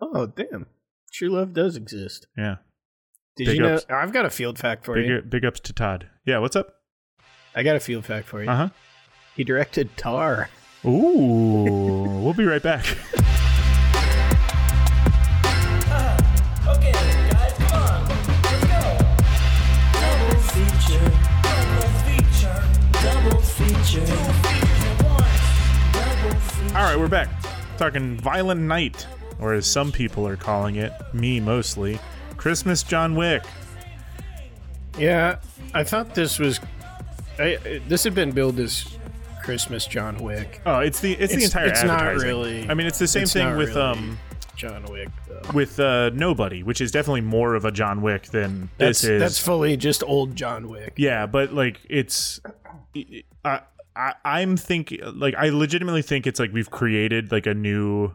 Oh 0.00 0.26
damn, 0.26 0.66
true 1.12 1.28
love 1.30 1.52
does 1.52 1.76
exist. 1.76 2.26
Yeah. 2.36 2.56
Did 3.36 3.46
Big 3.46 3.56
you 3.56 3.62
know? 3.62 3.74
ups. 3.74 3.86
I've 3.90 4.12
got 4.12 4.24
a 4.26 4.30
field 4.30 4.58
fact 4.58 4.84
for 4.84 4.94
Big, 4.94 5.06
you. 5.06 5.20
big 5.22 5.44
ups 5.44 5.60
to 5.60 5.72
Todd. 5.72 6.08
Yeah, 6.26 6.38
what's 6.38 6.56
up? 6.56 6.74
I 7.54 7.62
got 7.62 7.76
a 7.76 7.80
field 7.80 8.04
fact 8.04 8.26
for 8.28 8.42
you. 8.42 8.50
Uh 8.50 8.56
huh. 8.56 8.68
He 9.36 9.44
directed 9.44 9.96
Tar. 9.96 10.48
Ooh, 10.84 12.20
we'll 12.22 12.34
be 12.34 12.44
right 12.44 12.62
back. 12.62 12.84
All 23.88 23.94
right, 26.74 26.96
we're 26.98 27.08
back. 27.08 27.30
Talking 27.78 28.18
Violent 28.18 28.60
Night, 28.60 29.06
or 29.40 29.54
as 29.54 29.66
some 29.66 29.92
people 29.92 30.28
are 30.28 30.36
calling 30.36 30.76
it, 30.76 30.92
me 31.14 31.40
mostly, 31.40 31.98
Christmas 32.36 32.82
John 32.82 33.14
Wick. 33.14 33.42
Yeah, 34.98 35.38
I 35.72 35.84
thought 35.84 36.14
this 36.14 36.38
was. 36.38 36.60
I, 37.38 37.80
this 37.88 38.04
had 38.04 38.14
been 38.14 38.32
billed 38.32 38.58
as 38.58 38.98
Christmas 39.42 39.86
John 39.86 40.18
Wick. 40.18 40.60
Oh, 40.66 40.80
it's 40.80 41.00
the 41.00 41.14
it's, 41.14 41.34
the 41.34 41.44
entire 41.44 41.68
It's 41.68 41.82
not 41.82 42.14
really. 42.16 42.68
I 42.68 42.74
mean, 42.74 42.86
it's 42.86 42.98
the 42.98 43.08
same 43.08 43.22
it's 43.22 43.32
thing 43.32 43.56
with 43.56 43.70
really 43.70 43.80
um 43.80 44.18
John 44.54 44.84
Wick. 44.84 45.08
Though. 45.26 45.50
with 45.54 45.80
uh 45.80 46.10
Nobody, 46.10 46.62
which 46.62 46.82
is 46.82 46.90
definitely 46.90 47.22
more 47.22 47.54
of 47.54 47.64
a 47.64 47.72
John 47.72 48.02
Wick 48.02 48.24
than 48.24 48.68
That's 48.76 49.00
this 49.00 49.10
is. 49.10 49.20
that's 49.20 49.38
fully 49.38 49.78
just 49.78 50.02
old 50.02 50.36
John 50.36 50.68
Wick. 50.68 50.92
Yeah, 50.96 51.24
but 51.24 51.54
like 51.54 51.80
it's, 51.88 52.38
I, 53.46 53.62
I 53.98 54.14
I'm 54.24 54.56
thinking 54.56 55.00
like 55.14 55.34
I 55.34 55.48
legitimately 55.50 56.02
think 56.02 56.26
it's 56.26 56.40
like 56.40 56.52
we've 56.52 56.70
created 56.70 57.32
like 57.32 57.46
a 57.46 57.54
new, 57.54 58.14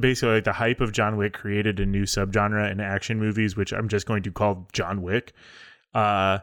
basically 0.00 0.36
like 0.36 0.44
the 0.44 0.52
hype 0.54 0.80
of 0.80 0.92
John 0.92 1.16
Wick 1.16 1.34
created 1.34 1.78
a 1.78 1.86
new 1.86 2.04
subgenre 2.04 2.70
in 2.72 2.80
action 2.80 3.20
movies, 3.20 3.56
which 3.56 3.72
I'm 3.72 3.88
just 3.88 4.06
going 4.06 4.22
to 4.24 4.32
call 4.32 4.66
John 4.72 5.02
Wick, 5.02 5.34
uh, 5.94 6.38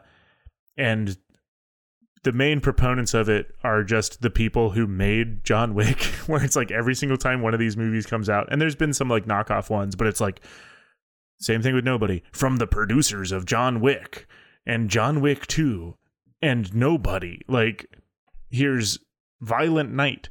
and 0.78 1.18
the 2.22 2.32
main 2.32 2.60
proponents 2.60 3.14
of 3.14 3.28
it 3.28 3.54
are 3.62 3.84
just 3.84 4.22
the 4.22 4.30
people 4.30 4.70
who 4.70 4.86
made 4.86 5.44
John 5.44 5.74
Wick, 5.74 6.02
where 6.26 6.42
it's 6.42 6.56
like 6.56 6.70
every 6.70 6.94
single 6.94 7.18
time 7.18 7.42
one 7.42 7.52
of 7.52 7.60
these 7.60 7.76
movies 7.76 8.06
comes 8.06 8.30
out, 8.30 8.48
and 8.50 8.60
there's 8.60 8.76
been 8.76 8.92
some 8.92 9.08
like 9.08 9.26
knockoff 9.26 9.68
ones, 9.68 9.96
but 9.96 10.06
it's 10.06 10.20
like 10.20 10.40
same 11.38 11.62
thing 11.62 11.74
with 11.74 11.84
Nobody 11.84 12.22
from 12.32 12.56
the 12.56 12.66
producers 12.66 13.32
of 13.32 13.44
John 13.44 13.80
Wick 13.80 14.26
and 14.64 14.88
John 14.88 15.20
Wick 15.20 15.46
2 15.46 15.96
and 16.42 16.74
Nobody. 16.74 17.42
Like 17.48 17.86
here's 18.50 18.98
Violent 19.40 19.92
Night. 19.92 20.28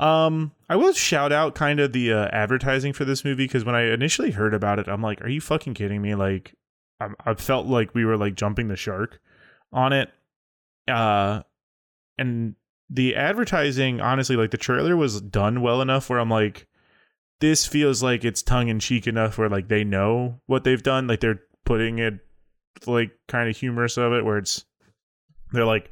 Um 0.00 0.52
I 0.68 0.76
will 0.76 0.92
shout 0.92 1.32
out 1.32 1.54
kind 1.54 1.78
of 1.78 1.92
the 1.92 2.12
uh, 2.12 2.28
advertising 2.32 2.92
for 2.92 3.04
this 3.04 3.24
movie 3.24 3.46
cuz 3.46 3.64
when 3.64 3.74
I 3.76 3.92
initially 3.92 4.32
heard 4.32 4.52
about 4.52 4.78
it 4.78 4.88
I'm 4.88 5.02
like 5.02 5.22
are 5.22 5.28
you 5.28 5.40
fucking 5.40 5.74
kidding 5.74 6.02
me 6.02 6.14
like 6.14 6.54
I, 7.00 7.08
I 7.24 7.34
felt 7.34 7.66
like 7.66 7.94
we 7.94 8.04
were 8.04 8.16
like 8.16 8.34
jumping 8.34 8.68
the 8.68 8.76
shark 8.76 9.20
on 9.72 9.92
it. 9.92 10.10
Uh 10.88 11.42
and 12.18 12.56
the 12.90 13.14
advertising 13.16 14.00
honestly 14.00 14.36
like 14.36 14.50
the 14.50 14.56
trailer 14.56 14.96
was 14.96 15.20
done 15.20 15.60
well 15.62 15.80
enough 15.80 16.10
where 16.10 16.18
I'm 16.18 16.30
like 16.30 16.66
this 17.40 17.66
feels 17.66 18.02
like 18.02 18.24
it's 18.24 18.42
tongue 18.42 18.68
in 18.68 18.80
cheek 18.80 19.06
enough 19.06 19.38
where 19.38 19.48
like 19.48 19.68
they 19.68 19.84
know 19.84 20.40
what 20.46 20.64
they've 20.64 20.82
done 20.82 21.06
like 21.06 21.20
they're 21.20 21.40
putting 21.64 21.98
it 21.98 22.14
like 22.86 23.12
kind 23.28 23.48
of 23.48 23.56
humorous 23.56 23.96
of 23.96 24.12
it 24.12 24.24
where 24.24 24.38
it's 24.38 24.64
they're 25.52 25.64
like 25.64 25.90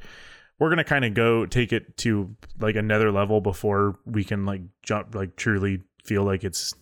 we're 0.59 0.69
gonna 0.69 0.83
kind 0.83 1.05
of 1.05 1.13
go 1.13 1.45
take 1.45 1.73
it 1.73 1.97
to 1.97 2.35
like 2.59 2.75
another 2.75 3.11
level 3.11 3.41
before 3.41 3.95
we 4.05 4.23
can 4.23 4.45
like 4.45 4.61
jump 4.81 5.15
like 5.15 5.35
truly 5.35 5.81
feel 6.03 6.23
like 6.23 6.43
it's 6.43 6.73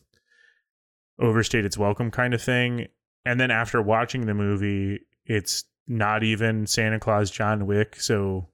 overstayed 1.20 1.66
its 1.66 1.78
welcome 1.78 2.10
kind 2.12 2.34
of 2.34 2.42
thing 2.42 2.88
and 3.26 3.40
then 3.40 3.52
after 3.52 3.82
watching 3.82 4.26
the 4.26 4.34
movie 4.34 5.00
it's 5.26 5.66
not 5.88 6.24
even 6.24 6.66
santa 6.66 7.00
claus 7.00 7.30
john 7.30 7.66
wick 7.68 7.96
so 8.00 8.48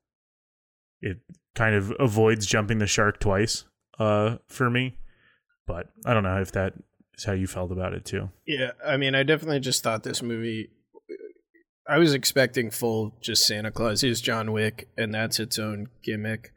it 1.02 1.18
kind 1.56 1.76
of 1.76 1.94
avoids 2.00 2.46
jumping 2.46 2.80
the 2.80 2.88
shark 2.88 3.20
twice 3.20 3.64
uh 4.00 4.38
for 4.48 4.70
me 4.70 4.98
but 5.66 5.88
i 6.06 6.14
don't 6.14 6.24
know 6.24 6.42
if 6.42 6.52
that 6.52 6.74
is 7.18 7.24
how 7.24 7.32
you 7.34 7.48
felt 7.48 7.72
about 7.72 7.94
it 7.94 8.06
too 8.06 8.30
Yeah, 8.46 8.72
I 8.86 8.98
mean, 8.98 9.16
I 9.16 9.24
definitely 9.24 9.60
just 9.60 9.82
thought 9.84 10.04
this 10.04 10.22
movie. 10.22 10.70
I 11.90 11.98
was 11.98 12.14
expecting 12.14 12.70
full 12.70 13.16
just 13.22 13.46
Santa 13.48 13.72
Claus 13.72 14.04
is 14.04 14.22
John 14.22 14.52
Wick, 14.52 14.90
and 14.98 15.14
that's 15.14 15.40
its 15.40 15.58
own 15.58 15.88
gimmick. 16.04 16.54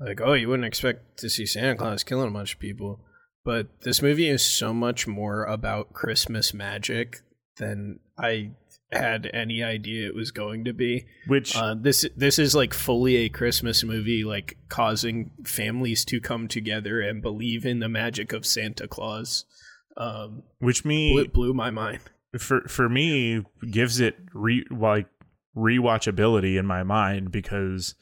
Like, 0.00 0.20
oh, 0.20 0.32
you 0.34 0.48
wouldn't 0.48 0.66
expect 0.66 1.18
to 1.18 1.30
see 1.30 1.46
Santa 1.46 1.76
Claus 1.76 2.02
killing 2.02 2.28
a 2.28 2.32
bunch 2.32 2.54
of 2.54 2.60
people, 2.60 3.00
but 3.44 3.68
this 3.82 4.02
movie 4.02 4.28
is 4.28 4.42
so 4.44 4.74
much 4.74 5.06
more 5.06 5.44
about 5.44 5.92
Christmas 5.92 6.52
magic 6.52 7.20
than 7.58 8.00
I 8.18 8.52
had 8.90 9.30
any 9.32 9.62
idea 9.62 10.06
it 10.06 10.14
was 10.14 10.30
going 10.30 10.64
to 10.64 10.72
be. 10.72 11.06
which 11.26 11.56
Uh, 11.56 11.74
this 11.78 12.04
this 12.16 12.38
is 12.38 12.54
like 12.54 12.74
fully 12.74 13.16
a 13.16 13.28
Christmas 13.28 13.84
movie, 13.84 14.24
like 14.24 14.56
causing 14.68 15.30
families 15.44 16.04
to 16.06 16.20
come 16.20 16.48
together 16.48 17.00
and 17.00 17.22
believe 17.22 17.64
in 17.64 17.78
the 17.78 17.88
magic 17.88 18.32
of 18.32 18.44
Santa 18.44 18.88
Claus. 18.88 19.44
Um, 19.96 20.42
which 20.58 20.84
me 20.84 21.12
blew, 21.12 21.28
blew 21.28 21.54
my 21.54 21.70
mind. 21.70 22.00
For 22.38 22.62
for 22.62 22.88
me 22.88 23.44
gives 23.70 24.00
it 24.00 24.16
re 24.32 24.64
like 24.70 25.06
rewatchability 25.56 26.58
in 26.58 26.66
my 26.66 26.82
mind 26.82 27.30
because 27.30 27.94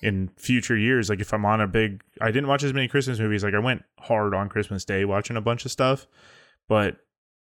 in 0.00 0.30
future 0.36 0.76
years 0.76 1.10
like 1.10 1.20
if 1.20 1.34
i'm 1.34 1.44
on 1.44 1.60
a 1.60 1.66
big 1.66 2.02
i 2.20 2.30
didn't 2.30 2.48
watch 2.48 2.62
as 2.62 2.72
many 2.72 2.88
christmas 2.88 3.18
movies. 3.18 3.44
Like 3.44 3.54
i 3.54 3.58
went 3.58 3.82
hard 3.98 4.34
on 4.34 4.48
christmas 4.48 4.84
day 4.84 5.04
watching 5.04 5.36
a 5.36 5.42
bunch 5.42 5.64
of 5.64 5.72
stuff. 5.72 6.06
But 6.68 6.98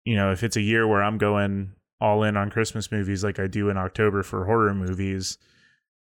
you 0.06 0.16
know 0.16 0.32
if 0.32 0.44
it's 0.44 0.56
a 0.56 0.62
year 0.62 0.88
where 0.88 1.04
i'm 1.04 1.18
going 1.18 1.74
all 2.00 2.24
in 2.24 2.38
on 2.38 2.50
christmas 2.50 2.92
movies 2.92 3.24
like 3.24 3.40
i 3.40 3.48
do 3.48 3.70
in 3.70 3.78
october 3.78 4.24
for 4.24 4.46
horror 4.46 4.74
movies 4.74 5.38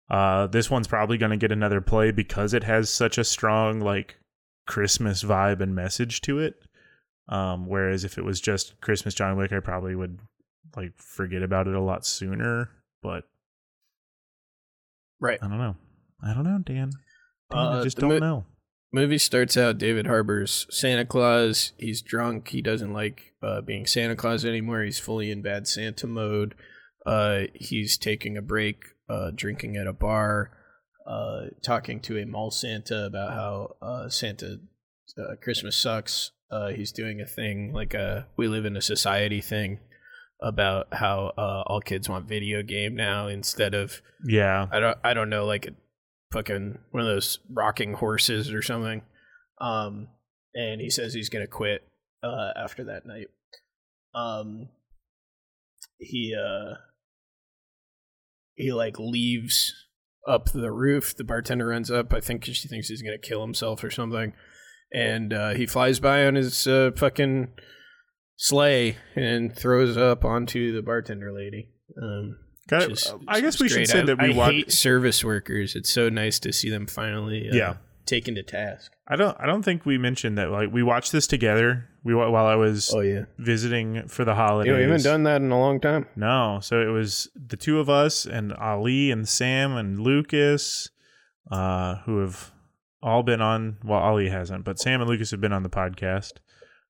uh 0.10 0.48
this 0.48 0.72
one's 0.72 0.88
probably 0.88 1.18
going 1.18 1.32
to 1.32 1.38
get 1.38 1.52
another 1.52 1.82
play 1.82 2.10
because 2.12 2.54
it 2.54 2.64
has 2.64 2.90
such 2.90 3.18
a 3.18 3.24
strong 3.24 3.80
like 3.80 4.18
christmas 4.66 5.24
vibe 5.24 5.62
and 5.62 5.76
message 5.76 6.22
to 6.22 6.40
it 6.40 6.56
um, 7.30 7.68
whereas 7.68 8.04
if 8.04 8.18
it 8.18 8.26
was 8.26 8.42
just 8.42 8.80
Christmas 8.82 9.14
John 9.14 9.38
Wick, 9.38 9.54
I 9.54 9.60
probably 9.62 9.96
would 9.96 10.20
like 10.76 10.94
forget 10.98 11.42
about 11.44 11.68
it 11.68 11.74
a 11.76 11.82
lot 11.82 12.06
sooner. 12.06 12.70
But 13.02 13.24
Right. 15.22 15.40
I 15.42 15.48
don't 15.48 15.58
know. 15.58 15.76
I 16.24 16.34
don't 16.34 16.44
know, 16.44 16.60
Dan. 16.60 16.92
Dan, 17.52 17.60
I 17.60 17.80
Uh, 17.80 17.84
just 17.84 17.98
don't 17.98 18.10
mo- 18.10 18.20
know. 18.20 18.46
Movie 18.92 19.18
starts 19.20 19.56
out 19.56 19.78
David 19.78 20.08
Harbour's 20.08 20.66
Santa 20.72 21.06
Claus. 21.06 21.74
He's 21.78 22.02
drunk. 22.02 22.50
He 22.50 22.62
doesn't 22.62 22.92
like 22.94 23.34
uh, 23.42 23.62
being 23.62 23.86
Santa 23.86 24.16
Claus 24.16 24.44
anymore. 24.44 24.82
He's 24.84 25.00
fully 25.00 25.30
in 25.30 25.42
bad 25.42 25.68
Santa 25.68 26.08
mode. 26.08 26.56
Uh, 27.06 27.44
he's 27.54 27.98
taking 27.98 28.36
a 28.38 28.42
break, 28.42 28.84
uh, 29.08 29.32
drinking 29.36 29.78
at 29.78 29.88
a 29.88 29.94
bar, 29.94 30.52
uh, 31.06 31.48
talking 31.64 32.00
to 32.02 32.18
a 32.18 32.26
mall 32.26 32.50
Santa 32.52 33.06
about 33.06 33.34
how 33.34 33.76
uh, 33.82 34.10
Santa 34.10 34.60
uh, 35.18 35.36
Christmas 35.42 35.76
sucks. 35.76 36.32
Uh, 36.52 36.70
he's 36.70 36.92
doing 36.92 37.22
a 37.22 37.26
thing 37.26 37.72
like 37.74 37.94
a 37.94 38.28
we 38.36 38.48
live 38.48 38.66
in 38.66 38.76
a 38.76 38.82
society 38.82 39.42
thing 39.42 39.80
about 40.42 40.88
how 40.94 41.32
uh, 41.38 41.64
all 41.68 41.82
kids 41.82 42.10
want 42.10 42.28
video 42.28 42.64
game 42.64 42.96
now 42.96 43.28
instead 43.28 43.74
of 43.74 44.02
Yeah. 44.26 44.68
I 44.72 44.80
don't 44.80 44.98
I 45.04 45.14
don't 45.14 45.30
know 45.30 45.46
like 45.46 45.68
a 45.68 45.72
fucking 46.32 46.80
one 46.92 47.02
of 47.02 47.08
those 47.08 47.40
rocking 47.52 47.94
horses 47.94 48.52
or 48.52 48.62
something. 48.62 49.02
Um, 49.62 50.08
and 50.54 50.82
he 50.82 50.90
says 50.90 51.14
he's 51.14 51.30
gonna 51.30 51.48
quit 51.48 51.84
uh, 52.24 52.52
after 52.56 52.86
that 52.86 53.06
night. 53.06 53.28
Um, 54.16 54.70
he 56.00 56.36
uh 56.36 56.76
he 58.56 58.74
like 58.74 58.98
leaves 59.00 59.74
up 60.28 60.52
the 60.52 60.72
roof. 60.72 61.16
The 61.16 61.24
bartender 61.24 61.68
runs 61.68 61.92
up. 61.92 62.14
I 62.14 62.20
think 62.22 62.46
she 62.46 62.68
thinks 62.68 62.88
he's 62.88 63.02
gonna 63.02 63.18
kill 63.18 63.42
himself 63.42 63.84
or 63.84 63.92
something, 63.92 64.34
and 64.94 65.34
uh, 65.34 65.50
he 65.52 65.66
flies 65.66 66.00
by 66.00 66.26
on 66.26 66.36
his 66.36 66.66
uh, 66.68 66.92
fucking 66.96 67.50
sleigh 68.36 68.98
and 69.16 69.56
throws 69.56 69.98
up 69.98 70.24
onto 70.26 70.74
the 70.74 70.82
bartender 70.82 71.32
lady. 71.32 71.70
Um, 72.02 72.38
it. 72.72 72.92
is- 72.92 73.14
I 73.28 73.42
guess 73.42 73.60
we 73.60 73.68
should 73.70 73.88
say 73.88 74.00
I- 74.02 74.06
that 74.06 74.22
we 74.22 74.34
I 74.34 74.38
watch- 74.38 74.52
hate 74.54 74.72
service 74.72 75.24
workers. 75.24 75.76
It's 75.76 75.90
so 75.92 76.10
nice 76.10 76.40
to 76.40 76.54
see 76.54 76.70
them 76.70 76.88
finally 76.88 77.50
uh, 77.52 77.56
Yeah. 77.56 77.74
taken 78.06 78.36
to 78.36 78.44
task. 78.44 78.92
I 79.08 79.16
don't. 79.16 79.36
I 79.40 79.48
don't 79.48 79.64
think 79.64 79.86
we 79.88 79.98
mentioned 79.98 80.38
that. 80.38 80.52
Like 80.52 80.72
we 80.72 80.84
watched 80.84 81.12
this 81.12 81.26
together. 81.26 81.86
We 82.04 82.14
while 82.14 82.46
I 82.46 82.56
was 82.56 82.94
Oh 82.94 83.02
yeah, 83.02 83.26
visiting 83.40 84.08
for 84.08 84.24
the 84.24 84.36
holidays. 84.36 84.72
know, 84.72 84.78
we 84.78 84.84
haven't 84.84 85.04
done 85.04 85.24
that 85.24 85.42
in 85.42 85.52
a 85.52 85.60
long 85.60 85.80
time. 85.82 86.06
No, 86.16 86.60
so 86.62 86.80
it 86.82 86.92
was 86.92 87.28
the 87.36 87.58
two 87.58 87.80
of 87.80 87.90
us 87.90 88.26
and 88.28 88.54
Ali 88.54 89.10
and 89.12 89.28
Sam 89.28 89.76
and 89.76 90.00
Lucas, 90.00 90.90
uh, 91.52 91.96
who 92.06 92.20
have 92.20 92.52
all 93.02 93.24
been 93.24 93.42
on. 93.42 93.78
Well, 93.84 94.00
Ali 94.00 94.30
hasn't, 94.30 94.66
but 94.66 94.80
Sam 94.80 95.02
and 95.02 95.10
Lucas 95.10 95.32
have 95.32 95.42
been 95.42 95.54
on 95.54 95.64
the 95.64 95.70
podcast. 95.70 96.34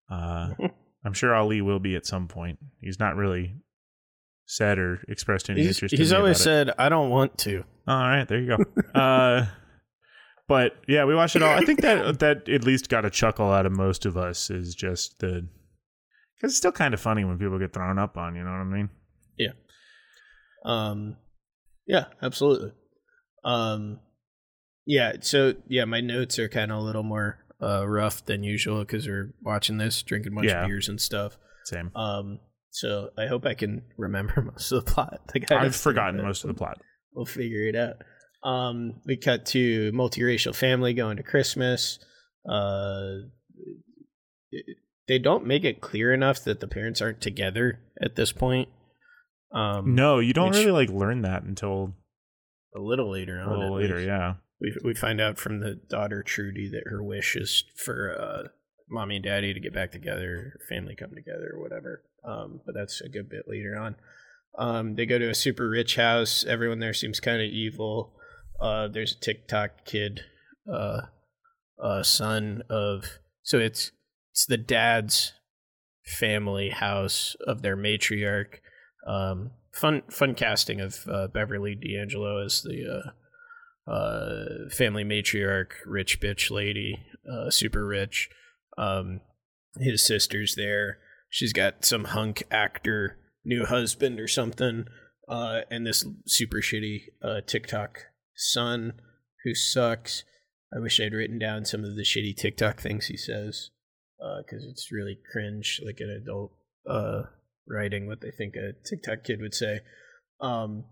Uh, 0.10 0.53
I'm 1.06 1.14
sure 1.14 1.34
Ali 1.36 1.61
will 1.61 1.80
be 1.80 1.95
at 1.95 2.06
some 2.06 2.27
point. 2.27 2.60
He's 2.81 2.99
not 2.99 3.15
really 3.15 3.56
said 4.45 4.80
or 4.80 5.02
expressed 5.07 5.49
any 5.49 5.61
He's, 5.61 5.77
interest. 5.77 5.95
he's 5.95 6.11
in 6.11 6.18
always 6.18 6.41
about 6.41 6.52
it. 6.52 6.65
said, 6.68 6.76
"I 6.77 6.90
don't 6.90 7.10
want 7.10 7.38
to." 7.40 7.64
All 7.88 7.98
right, 7.99 8.27
there 8.27 8.40
you 8.40 8.57
go. 8.57 8.64
uh, 8.99 9.45
but 10.48 10.73
yeah, 10.88 11.06
we 11.06 11.15
watched 11.15 11.36
it 11.36 11.44
all. 11.44 11.56
I 11.56 11.61
think 11.64 11.81
that 11.81 12.19
that 12.19 12.49
at 12.49 12.64
least 12.64 12.90
got 12.90 13.06
a 13.06 13.10
chuckle 13.10 13.52
out 13.52 13.65
of 13.65 13.72
most 13.72 14.06
of 14.06 14.18
us. 14.18 14.49
Is 14.49 14.76
just 14.76 15.19
the 15.19 15.48
because 16.36 16.52
it's 16.52 16.57
still 16.57 16.72
kind 16.72 16.94
of 16.94 16.99
funny 16.99 17.23
when 17.23 17.38
people 17.38 17.60
get 17.60 17.73
thrown 17.73 17.99
up 17.99 18.18
on. 18.18 18.36
You 18.36 18.44
know 18.44 18.49
what 18.52 18.57
I 18.57 18.64
mean? 18.64 18.90
Yeah. 19.38 19.52
Um 20.65 21.18
yeah, 21.86 22.06
absolutely. 22.22 22.73
Um 23.44 23.99
yeah, 24.89 25.13
so 25.21 25.53
yeah, 25.67 25.85
my 25.85 26.01
notes 26.01 26.39
are 26.39 26.49
kind 26.49 26.71
of 26.71 26.79
a 26.79 26.81
little 26.81 27.03
more 27.03 27.37
uh 27.61 27.87
rough 27.87 28.25
than 28.25 28.41
usual 28.43 28.83
cuz 28.85 29.07
we're 29.07 29.33
watching 29.41 29.77
this, 29.77 30.01
drinking 30.03 30.33
a 30.33 30.35
bunch 30.35 30.47
Yeah. 30.47 30.61
of 30.63 30.67
beers 30.67 30.89
and 30.89 30.99
stuff. 30.99 31.37
Same. 31.65 31.91
Um 31.95 32.39
so 32.71 33.09
I 33.17 33.27
hope 33.27 33.45
I 33.45 33.53
can 33.53 33.83
remember 33.97 34.41
most 34.53 34.71
of 34.71 34.83
the 34.85 34.91
plot. 34.91 35.21
Like, 35.33 35.51
I've 35.51 35.75
forgotten 35.75 36.21
most 36.21 36.43
of 36.43 36.47
the 36.49 36.53
plot. 36.53 36.81
We'll 37.13 37.25
figure 37.25 37.63
it 37.67 37.75
out. 37.75 37.95
Um, 38.43 39.01
we 39.05 39.17
cut 39.17 39.45
to 39.47 39.91
multiracial 39.91 40.55
family 40.55 40.93
going 40.93 41.17
to 41.17 41.23
Christmas. 41.23 41.99
Uh, 42.47 43.27
they 45.07 45.19
don't 45.19 45.45
make 45.45 45.63
it 45.65 45.81
clear 45.81 46.13
enough 46.13 46.43
that 46.43 46.59
the 46.59 46.67
parents 46.67 47.01
aren't 47.01 47.21
together 47.21 47.79
at 48.01 48.15
this 48.15 48.31
point. 48.31 48.69
Um, 49.51 49.95
No, 49.95 50.19
you 50.19 50.33
don't 50.33 50.51
really 50.53 50.71
like 50.71 50.89
learn 50.89 51.23
that 51.23 51.43
until 51.43 51.95
a 52.75 52.79
little 52.79 53.09
later 53.11 53.39
a 53.39 53.49
little 53.49 53.75
at 53.77 53.81
later. 53.81 53.95
least. 53.95 54.07
Yeah. 54.07 54.35
We 54.61 54.76
we 54.84 54.94
find 54.94 55.22
out 55.22 55.38
from 55.38 55.60
the 55.60 55.76
daughter 55.90 56.23
Trudy 56.23 56.69
that 56.69 56.90
her 56.90 57.03
wish 57.03 57.36
is 57.36 57.64
for 57.76 58.15
uh, 58.19 58.48
mommy 58.90 59.18
and 59.18 59.26
daddy 59.26 59.53
to 59.53 59.60
get 59.60 59.73
back 59.73 59.91
together, 59.91 60.53
her 60.53 60.60
family 60.68 60.95
come 60.95 61.11
together, 61.15 61.52
or 61.53 61.61
whatever. 61.61 62.03
Um, 62.27 62.61
but 62.65 62.76
that's 62.76 63.02
a 63.02 63.10
good 63.10 63.30
bit 63.30 63.45
later 63.48 63.77
on. 63.77 63.95
Um, 64.57 64.95
they 64.95 65.06
go 65.06 65.18
to 65.19 65.30
a 65.30 65.36
super 65.36 65.69
rich 65.69 65.95
house. 65.95 66.44
Everyone 66.44 66.80
there 66.80 66.94
seems 66.94 67.19
kind 67.19 67.41
of 67.41 67.48
evil. 67.48 68.14
Uh, 68.60 68.88
there's 68.88 69.14
a 69.14 69.19
TikTok 69.19 69.86
kid, 69.86 70.22
uh, 70.72 71.02
uh, 71.81 72.03
son 72.03 72.64
of 72.69 73.06
so 73.44 73.57
it's 73.60 73.91
it's 74.31 74.45
the 74.45 74.57
dad's 74.57 75.34
family 76.06 76.69
house 76.69 77.36
of 77.48 77.61
their 77.61 77.77
matriarch. 77.77 78.60
Um, 79.07 79.52
fun 79.73 80.02
fun 80.10 80.36
casting 80.36 80.81
of 80.81 81.07
uh, 81.10 81.27
Beverly 81.27 81.76
D'Angelo 81.76 82.44
as 82.44 82.61
the 82.61 83.14
uh, 83.89 83.93
uh, 83.93 84.69
family 84.71 85.03
matriarch, 85.03 85.71
rich 85.85 86.19
bitch 86.19 86.51
lady, 86.51 86.99
uh, 87.31 87.49
super 87.49 87.85
rich. 87.85 88.29
Um, 88.77 89.21
his 89.79 90.05
sister's 90.05 90.55
there. 90.55 90.99
She's 91.29 91.53
got 91.53 91.85
some 91.85 92.05
hunk 92.05 92.43
actor 92.51 93.17
new 93.45 93.65
husband 93.65 94.19
or 94.19 94.27
something, 94.27 94.85
uh, 95.27 95.61
and 95.69 95.85
this 95.85 96.05
super 96.27 96.57
shitty 96.57 97.01
uh, 97.23 97.41
TikTok 97.45 97.99
son 98.35 98.93
who 99.43 99.53
sucks. 99.53 100.23
I 100.75 100.79
wish 100.79 100.99
I'd 100.99 101.13
written 101.13 101.39
down 101.39 101.65
some 101.65 101.83
of 101.83 101.95
the 101.95 102.03
shitty 102.03 102.35
TikTok 102.35 102.79
things 102.79 103.07
he 103.07 103.17
says 103.17 103.71
because 104.19 104.65
it's 104.69 104.91
really 104.91 105.17
cringe, 105.31 105.81
like 105.83 105.99
an 105.99 106.09
adult 106.09 106.51
uh, 106.87 107.23
writing 107.67 108.07
what 108.07 108.21
they 108.21 108.31
think 108.31 108.55
a 108.55 108.73
TikTok 108.87 109.23
kid 109.23 109.39
would 109.41 109.53
say. 109.53 109.79
Um, 110.41 110.85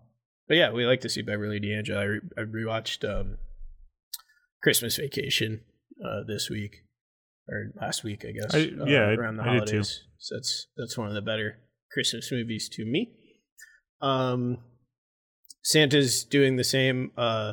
but 0.48 0.56
yeah, 0.56 0.72
we 0.72 0.86
like 0.86 1.00
to 1.02 1.08
see 1.08 1.22
Beverly 1.22 1.60
D'Angelo. 1.60 2.00
I, 2.00 2.04
re- 2.04 2.20
I 2.36 2.40
rewatched 2.42 3.08
um, 3.08 3.38
Christmas 4.62 4.96
Vacation 4.96 5.60
uh, 6.04 6.20
this 6.26 6.48
week 6.50 6.76
or 7.48 7.72
last 7.80 8.04
week, 8.04 8.24
I 8.28 8.32
guess. 8.32 8.54
I- 8.54 8.72
uh, 8.80 8.84
yeah, 8.86 9.00
I- 9.08 9.14
around 9.14 9.36
the 9.36 9.42
I 9.42 9.54
did 9.54 9.66
too. 9.66 9.76
holidays. 9.76 10.00
So 10.18 10.34
that's 10.36 10.66
that's 10.76 10.98
one 10.98 11.08
of 11.08 11.14
the 11.14 11.22
better 11.22 11.58
Christmas 11.92 12.30
movies 12.32 12.68
to 12.72 12.84
me. 12.84 13.12
Um, 14.02 14.58
Santa's 15.62 16.24
doing 16.24 16.56
the 16.56 16.64
same. 16.64 17.10
Uh, 17.16 17.52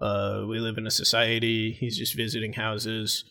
uh, 0.00 0.44
we 0.48 0.58
live 0.58 0.78
in 0.78 0.86
a 0.86 0.90
society. 0.90 1.72
He's 1.78 1.98
just 1.98 2.16
visiting 2.16 2.54
houses. 2.54 3.24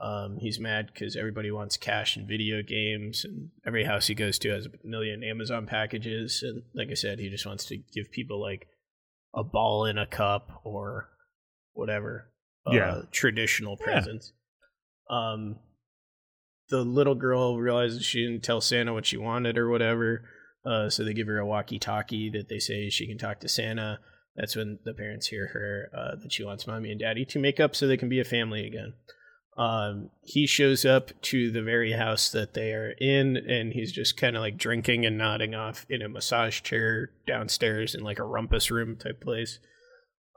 Um, 0.00 0.38
he's 0.40 0.58
mad 0.58 0.90
because 0.92 1.16
everybody 1.16 1.50
wants 1.50 1.76
cash 1.76 2.16
and 2.16 2.26
video 2.28 2.62
games, 2.62 3.24
and 3.24 3.50
every 3.66 3.84
house 3.84 4.08
he 4.08 4.14
goes 4.14 4.38
to 4.40 4.50
has 4.50 4.66
a 4.66 4.70
million 4.86 5.22
Amazon 5.22 5.66
packages. 5.66 6.42
And 6.42 6.62
like 6.74 6.88
I 6.90 6.94
said, 6.94 7.18
he 7.20 7.30
just 7.30 7.46
wants 7.46 7.64
to 7.66 7.76
give 7.76 8.10
people 8.10 8.40
like 8.40 8.66
a 9.34 9.44
ball 9.44 9.84
in 9.86 9.96
a 9.98 10.06
cup 10.06 10.60
or 10.64 11.10
whatever. 11.72 12.30
uh, 12.66 12.72
Yeah. 12.74 13.02
traditional 13.12 13.76
Yeah. 13.80 13.84
presents. 13.92 14.32
Um, 15.10 15.58
the 16.70 16.82
little 16.82 17.14
girl 17.14 17.58
realizes 17.58 18.04
she 18.04 18.24
didn't 18.26 18.42
tell 18.42 18.60
Santa 18.62 18.94
what 18.94 19.04
she 19.06 19.16
wanted 19.18 19.58
or 19.58 19.68
whatever. 19.68 20.28
Uh, 20.64 20.88
so 20.88 21.04
they 21.04 21.12
give 21.12 21.26
her 21.26 21.36
a 21.38 21.46
walkie-talkie 21.46 22.30
that 22.30 22.48
they 22.48 22.58
say 22.58 22.88
she 22.88 23.06
can 23.06 23.18
talk 23.18 23.38
to 23.40 23.48
Santa. 23.48 24.00
That's 24.34 24.56
when 24.56 24.78
the 24.84 24.94
parents 24.94 25.26
hear 25.26 25.48
her 25.48 25.90
uh, 25.94 26.16
that 26.22 26.32
she 26.32 26.42
wants 26.42 26.66
mommy 26.66 26.90
and 26.90 26.98
daddy 26.98 27.26
to 27.26 27.38
make 27.38 27.60
up 27.60 27.76
so 27.76 27.86
they 27.86 27.98
can 27.98 28.08
be 28.08 28.18
a 28.18 28.24
family 28.24 28.66
again. 28.66 28.94
Um, 29.56 30.10
he 30.24 30.46
shows 30.48 30.84
up 30.84 31.12
to 31.22 31.50
the 31.50 31.62
very 31.62 31.92
house 31.92 32.28
that 32.32 32.54
they 32.54 32.72
are 32.72 32.90
in, 33.00 33.36
and 33.36 33.72
he's 33.72 33.92
just 33.92 34.16
kind 34.16 34.34
of 34.36 34.42
like 34.42 34.56
drinking 34.56 35.06
and 35.06 35.16
nodding 35.16 35.54
off 35.54 35.86
in 35.88 36.02
a 36.02 36.08
massage 36.08 36.60
chair 36.62 37.10
downstairs 37.26 37.94
in 37.94 38.02
like 38.02 38.18
a 38.18 38.24
rumpus 38.24 38.70
room 38.70 38.96
type 38.96 39.20
place. 39.20 39.60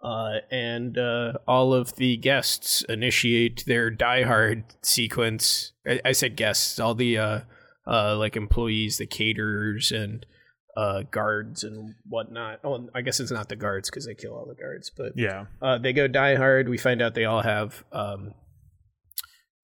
Uh, 0.03 0.35
and 0.52 0.99
uh, 0.99 1.34
all 1.48 1.73
of 1.73 1.95
the 1.95 2.15
guests 2.18 2.84
initiate 2.88 3.64
their 3.65 3.89
Die 3.89 4.22
Hard 4.23 4.64
sequence. 4.84 5.72
I, 5.88 5.99
I 6.06 6.11
said 6.11 6.35
guests, 6.35 6.80
all 6.80 6.94
the 6.94 7.18
uh, 7.18 7.39
uh, 7.88 8.15
like 8.18 8.35
employees, 8.35 8.98
the 8.99 9.07
caterers, 9.07 9.91
and 9.91 10.23
uh, 10.76 11.02
guards 11.10 11.64
and 11.64 11.95
whatnot. 12.07 12.60
Oh, 12.64 12.88
I 12.94 13.02
guess 13.02 13.19
it's 13.19 13.31
not 13.31 13.49
the 13.49 13.56
guards 13.56 13.89
because 13.89 14.06
they 14.06 14.14
kill 14.14 14.34
all 14.35 14.45
the 14.45 14.53
guards, 14.61 14.91
but 14.95 15.14
Yeah. 15.15 15.45
uh, 15.60 15.80
they 15.80 15.94
go 15.94 16.07
Die 16.07 16.35
Hard. 16.35 16.69
We 16.69 16.77
find 16.77 17.02
out 17.02 17.15
they 17.15 17.26
all 17.26 17.41
have 17.41 17.84
um, 17.91 18.35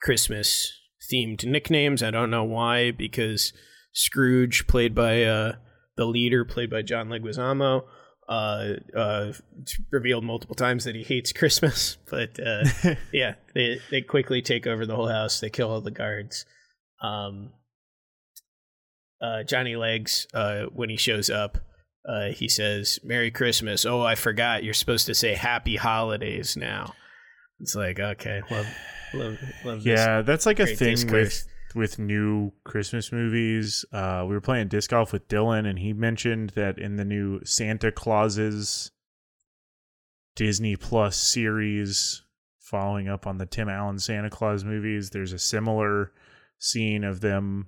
Christmas 0.03 0.73
themed 1.11 1.45
nicknames. 1.45 2.03
I 2.03 2.11
don't 2.11 2.29
know 2.29 2.43
why, 2.43 2.91
because 2.91 3.53
Scrooge, 3.93 4.67
played 4.67 4.93
by 4.93 5.23
uh, 5.23 5.53
the 5.95 6.05
leader, 6.05 6.43
played 6.43 6.69
by 6.69 6.81
John 6.81 7.07
Leguizamo, 7.07 7.83
uh, 8.27 8.73
uh, 8.95 9.33
revealed 9.91 10.23
multiple 10.23 10.55
times 10.55 10.83
that 10.83 10.95
he 10.95 11.03
hates 11.03 11.31
Christmas. 11.31 11.97
But 12.09 12.39
uh, 12.39 12.63
yeah, 13.13 13.35
they 13.55 13.79
they 13.89 14.01
quickly 14.01 14.41
take 14.41 14.67
over 14.67 14.85
the 14.85 14.95
whole 14.95 15.07
house. 15.07 15.39
They 15.39 15.49
kill 15.49 15.71
all 15.71 15.81
the 15.81 15.89
guards. 15.89 16.45
Um, 17.01 17.51
uh, 19.21 19.43
Johnny 19.43 19.75
Legs, 19.75 20.27
uh, 20.33 20.65
when 20.73 20.89
he 20.89 20.97
shows 20.97 21.29
up, 21.29 21.57
uh, 22.07 22.27
he 22.27 22.47
says, 22.47 22.99
"Merry 23.03 23.31
Christmas." 23.31 23.85
Oh, 23.85 24.01
I 24.01 24.15
forgot. 24.15 24.63
You're 24.63 24.73
supposed 24.73 25.07
to 25.07 25.15
say 25.15 25.33
Happy 25.33 25.77
Holidays 25.77 26.55
now. 26.55 26.93
It's 27.63 27.75
like 27.75 27.97
okay, 27.97 28.41
love, 28.51 28.67
love, 29.13 29.39
love. 29.63 29.83
this 29.85 29.97
Yeah, 29.97 30.21
that's 30.21 30.45
like 30.45 30.59
a 30.59 30.67
thing 30.67 30.97
with 31.09 31.47
with 31.73 31.97
new 31.97 32.51
Christmas 32.65 33.09
movies. 33.09 33.85
Uh, 33.93 34.25
we 34.27 34.35
were 34.35 34.41
playing 34.41 34.67
disc 34.67 34.89
golf 34.89 35.13
with 35.13 35.29
Dylan, 35.29 35.65
and 35.65 35.79
he 35.79 35.93
mentioned 35.93 36.49
that 36.55 36.77
in 36.77 36.97
the 36.97 37.05
new 37.05 37.39
Santa 37.45 37.89
Clauses 37.89 38.91
Disney 40.35 40.75
Plus 40.75 41.15
series, 41.15 42.23
following 42.59 43.07
up 43.07 43.25
on 43.25 43.37
the 43.37 43.45
Tim 43.45 43.69
Allen 43.69 43.97
Santa 43.97 44.29
Claus 44.29 44.65
movies, 44.65 45.11
there's 45.11 45.31
a 45.31 45.39
similar 45.39 46.11
scene 46.59 47.05
of 47.05 47.21
them 47.21 47.67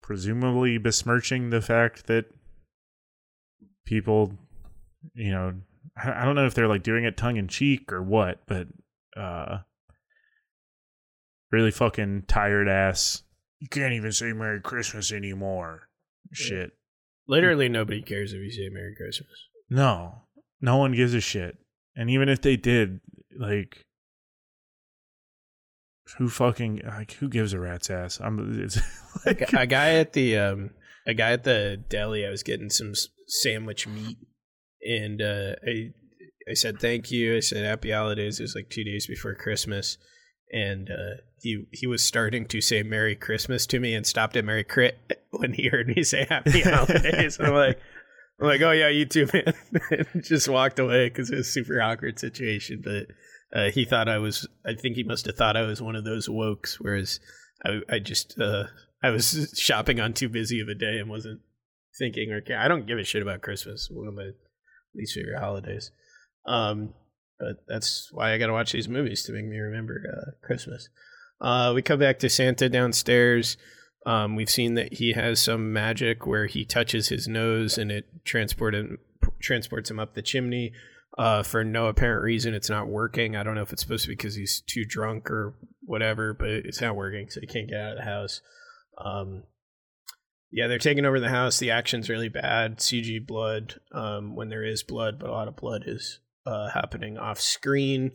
presumably 0.00 0.78
besmirching 0.78 1.50
the 1.50 1.60
fact 1.60 2.06
that 2.06 2.24
people, 3.84 4.32
you 5.12 5.32
know, 5.32 5.52
I 5.98 6.22
I 6.22 6.24
don't 6.24 6.34
know 6.34 6.46
if 6.46 6.54
they're 6.54 6.66
like 6.66 6.82
doing 6.82 7.04
it 7.04 7.18
tongue 7.18 7.36
in 7.36 7.46
cheek 7.46 7.92
or 7.92 8.02
what, 8.02 8.40
but 8.46 8.68
uh 9.16 9.58
really 11.50 11.70
fucking 11.70 12.24
tired 12.28 12.68
ass. 12.68 13.22
You 13.60 13.68
can't 13.68 13.94
even 13.94 14.12
say 14.12 14.32
Merry 14.32 14.60
Christmas 14.60 15.12
anymore. 15.12 15.88
Shit. 16.32 16.72
Literally 17.26 17.68
nobody 17.68 18.02
cares 18.02 18.32
if 18.32 18.40
you 18.40 18.50
say 18.50 18.68
Merry 18.70 18.94
Christmas. 18.96 19.30
No, 19.70 20.22
no 20.60 20.76
one 20.76 20.92
gives 20.92 21.14
a 21.14 21.20
shit. 21.20 21.58
And 21.96 22.08
even 22.10 22.28
if 22.28 22.40
they 22.40 22.56
did, 22.56 23.00
like, 23.38 23.84
who 26.16 26.28
fucking 26.28 26.82
like 26.86 27.12
who 27.12 27.28
gives 27.28 27.52
a 27.52 27.60
rat's 27.60 27.90
ass? 27.90 28.20
I'm 28.20 28.62
it's 28.62 28.80
like 29.26 29.52
a 29.52 29.66
guy 29.66 29.94
at 29.94 30.14
the 30.14 30.38
um 30.38 30.70
a 31.06 31.12
guy 31.12 31.32
at 31.32 31.44
the 31.44 31.82
deli 31.88 32.26
I 32.26 32.30
was 32.30 32.42
getting 32.42 32.70
some 32.70 32.92
sandwich 33.26 33.86
meat 33.86 34.16
and 34.82 35.20
uh 35.20 35.56
I 35.66 35.92
I 36.50 36.54
said 36.54 36.80
thank 36.80 37.10
you. 37.10 37.36
I 37.36 37.40
said 37.40 37.64
happy 37.64 37.90
holidays. 37.90 38.40
It 38.40 38.44
was 38.44 38.54
like 38.54 38.70
2 38.70 38.84
days 38.84 39.06
before 39.06 39.34
Christmas 39.34 39.98
and 40.50 40.88
uh 40.88 41.20
he 41.42 41.66
he 41.72 41.86
was 41.86 42.02
starting 42.02 42.46
to 42.46 42.62
say 42.62 42.82
merry 42.82 43.14
christmas 43.14 43.66
to 43.66 43.78
me 43.78 43.94
and 43.94 44.06
stopped 44.06 44.34
at 44.34 44.46
merry 44.46 44.64
crit 44.64 45.22
when 45.30 45.52
he 45.52 45.68
heard 45.68 45.86
me 45.88 46.02
say 46.02 46.26
happy 46.26 46.60
holidays. 46.62 47.38
I'm 47.38 47.52
like 47.52 47.78
I'm 48.40 48.46
like, 48.46 48.60
oh 48.62 48.70
yeah, 48.70 48.88
you 48.88 49.04
too, 49.04 49.26
man. 49.32 49.52
just 50.22 50.48
walked 50.48 50.78
away 50.78 51.08
because 51.08 51.30
it 51.30 51.36
was 51.36 51.48
a 51.48 51.50
super 51.50 51.82
awkward 51.82 52.18
situation. 52.18 52.82
But 52.84 53.06
uh, 53.52 53.70
he 53.70 53.84
thought 53.84 54.08
I 54.08 54.18
was. 54.18 54.46
I 54.64 54.74
think 54.74 54.96
he 54.96 55.02
must 55.02 55.26
have 55.26 55.36
thought 55.36 55.56
I 55.56 55.62
was 55.62 55.82
one 55.82 55.96
of 55.96 56.04
those 56.04 56.28
wokes. 56.28 56.74
Whereas 56.78 57.18
I, 57.64 57.80
I 57.90 57.98
just, 57.98 58.38
uh, 58.38 58.64
I 59.02 59.10
was 59.10 59.54
shopping 59.58 59.98
on 59.98 60.12
too 60.12 60.28
busy 60.28 60.60
of 60.60 60.68
a 60.68 60.74
day 60.74 60.98
and 60.98 61.10
wasn't 61.10 61.40
thinking 61.98 62.30
or 62.30 62.40
care. 62.40 62.60
I 62.60 62.68
don't 62.68 62.86
give 62.86 62.98
a 62.98 63.04
shit 63.04 63.22
about 63.22 63.42
Christmas. 63.42 63.88
One 63.90 64.06
of 64.06 64.14
my 64.14 64.30
least 64.94 65.14
favorite 65.14 65.40
holidays. 65.40 65.90
Um, 66.48 66.94
but 67.38 67.64
that's 67.68 68.08
why 68.12 68.32
I 68.32 68.38
got 68.38 68.46
to 68.46 68.52
watch 68.52 68.72
these 68.72 68.88
movies 68.88 69.22
to 69.24 69.32
make 69.32 69.46
me 69.46 69.58
remember 69.58 70.02
uh, 70.12 70.30
Christmas. 70.44 70.88
Uh, 71.40 71.72
we 71.74 71.82
come 71.82 72.00
back 72.00 72.18
to 72.20 72.28
Santa 72.28 72.68
downstairs. 72.68 73.56
Um, 74.06 74.34
we've 74.34 74.50
seen 74.50 74.74
that 74.74 74.94
he 74.94 75.12
has 75.12 75.40
some 75.40 75.72
magic 75.72 76.26
where 76.26 76.46
he 76.46 76.64
touches 76.64 77.08
his 77.08 77.28
nose 77.28 77.78
and 77.78 77.92
it 77.92 78.06
transport 78.24 78.74
him, 78.74 78.98
transports 79.40 79.90
him 79.90 80.00
up 80.00 80.14
the 80.14 80.22
chimney. 80.22 80.72
Uh, 81.16 81.42
for 81.42 81.64
no 81.64 81.86
apparent 81.86 82.22
reason, 82.22 82.54
it's 82.54 82.70
not 82.70 82.88
working. 82.88 83.36
I 83.36 83.42
don't 83.42 83.54
know 83.54 83.62
if 83.62 83.72
it's 83.72 83.82
supposed 83.82 84.04
to 84.04 84.08
be 84.08 84.14
because 84.14 84.36
he's 84.36 84.60
too 84.60 84.84
drunk 84.84 85.30
or 85.30 85.54
whatever, 85.82 86.32
but 86.32 86.48
it's 86.48 86.80
not 86.80 86.96
working, 86.96 87.28
so 87.28 87.40
he 87.40 87.46
can't 87.46 87.68
get 87.68 87.80
out 87.80 87.92
of 87.92 87.98
the 87.98 88.04
house. 88.04 88.40
Um, 88.96 89.42
yeah, 90.50 90.68
they're 90.68 90.78
taking 90.78 91.04
over 91.04 91.18
the 91.20 91.28
house. 91.28 91.58
The 91.58 91.72
action's 91.72 92.08
really 92.08 92.28
bad. 92.28 92.78
CG 92.78 93.26
blood 93.26 93.80
um, 93.92 94.36
when 94.36 94.48
there 94.48 94.64
is 94.64 94.82
blood, 94.82 95.18
but 95.18 95.28
a 95.28 95.32
lot 95.32 95.48
of 95.48 95.56
blood 95.56 95.82
is 95.86 96.20
uh, 96.46 96.70
happening 96.70 97.18
off 97.18 97.40
screen. 97.40 98.12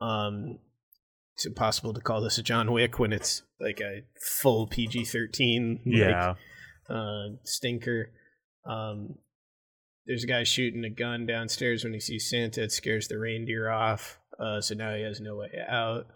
Um, 0.00 0.58
it's 1.34 1.46
impossible 1.46 1.94
to 1.94 2.00
call 2.00 2.20
this 2.20 2.38
a 2.38 2.42
John 2.42 2.72
Wick 2.72 2.98
when 2.98 3.12
it's 3.12 3.42
like 3.60 3.80
a 3.80 4.02
full 4.20 4.66
PG 4.66 5.04
thirteen 5.04 5.80
Yeah. 5.84 6.28
like, 6.30 6.36
uh, 6.90 7.36
stinker. 7.44 8.10
Um, 8.68 9.16
there's 10.06 10.24
a 10.24 10.28
guy 10.28 10.42
shooting 10.42 10.84
a 10.84 10.90
gun 10.90 11.26
downstairs 11.26 11.84
when 11.84 11.92
he 11.92 12.00
sees 12.00 12.28
Santa. 12.28 12.64
It 12.64 12.72
scares 12.72 13.08
the 13.08 13.18
reindeer 13.18 13.70
off. 13.70 14.18
Uh, 14.38 14.60
so 14.60 14.74
now 14.74 14.94
he 14.94 15.02
has 15.02 15.20
no 15.20 15.36
way 15.36 15.50
out. 15.68 16.06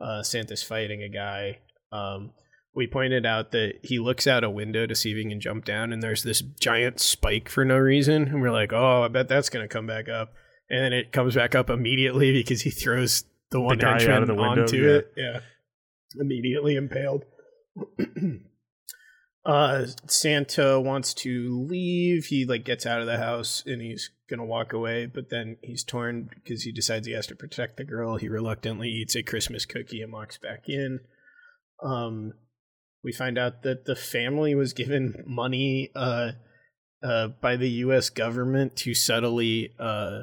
Uh, 0.00 0.22
Santa's 0.22 0.62
fighting 0.62 1.02
a 1.02 1.08
guy. 1.08 1.58
Um, 1.92 2.32
we 2.74 2.86
pointed 2.86 3.26
out 3.26 3.52
that 3.52 3.74
he 3.82 3.98
looks 3.98 4.26
out 4.26 4.44
a 4.44 4.50
window 4.50 4.86
to 4.86 4.94
see 4.94 5.10
if 5.10 5.16
he 5.18 5.28
can 5.28 5.40
jump 5.40 5.64
down, 5.66 5.92
and 5.92 6.02
there's 6.02 6.22
this 6.22 6.40
giant 6.40 6.98
spike 7.00 7.48
for 7.50 7.64
no 7.64 7.76
reason. 7.76 8.28
And 8.28 8.40
we're 8.40 8.50
like, 8.50 8.72
oh, 8.72 9.02
I 9.02 9.08
bet 9.08 9.28
that's 9.28 9.50
going 9.50 9.62
to 9.68 9.72
come 9.72 9.86
back 9.86 10.08
up. 10.08 10.32
And 10.70 10.84
then 10.84 10.92
it 10.92 11.12
comes 11.12 11.34
back 11.34 11.54
up 11.54 11.68
immediately 11.68 12.32
because 12.32 12.62
he 12.62 12.70
throws 12.70 13.24
the 13.52 13.60
one 13.60 13.78
guy 13.78 14.04
out 14.06 14.22
of 14.22 14.28
the 14.28 14.34
window, 14.34 14.62
onto 14.62 14.76
yeah. 14.78 14.90
it. 14.90 15.12
Yeah. 15.16 15.40
Immediately 16.18 16.76
impaled. 16.76 17.24
uh 19.44 19.86
Santa 20.06 20.80
wants 20.80 21.14
to 21.14 21.66
leave. 21.68 22.26
He 22.26 22.44
like 22.44 22.64
gets 22.64 22.86
out 22.86 23.00
of 23.00 23.06
the 23.06 23.18
house 23.18 23.62
and 23.66 23.80
he's 23.80 24.10
gonna 24.28 24.44
walk 24.44 24.72
away, 24.72 25.06
but 25.06 25.30
then 25.30 25.58
he's 25.62 25.84
torn 25.84 26.30
because 26.34 26.62
he 26.62 26.72
decides 26.72 27.06
he 27.06 27.12
has 27.12 27.26
to 27.28 27.36
protect 27.36 27.76
the 27.76 27.84
girl. 27.84 28.16
He 28.16 28.28
reluctantly 28.28 28.88
eats 28.88 29.14
a 29.14 29.22
Christmas 29.22 29.64
cookie 29.66 30.02
and 30.02 30.12
walks 30.12 30.38
back 30.38 30.68
in. 30.68 31.00
Um 31.82 32.32
we 33.04 33.12
find 33.12 33.36
out 33.36 33.62
that 33.62 33.84
the 33.84 33.96
family 33.96 34.54
was 34.54 34.72
given 34.72 35.24
money 35.26 35.90
uh 35.94 36.32
uh 37.02 37.28
by 37.40 37.56
the 37.56 37.70
US 37.70 38.10
government 38.10 38.76
to 38.76 38.94
subtly 38.94 39.74
uh 39.78 40.22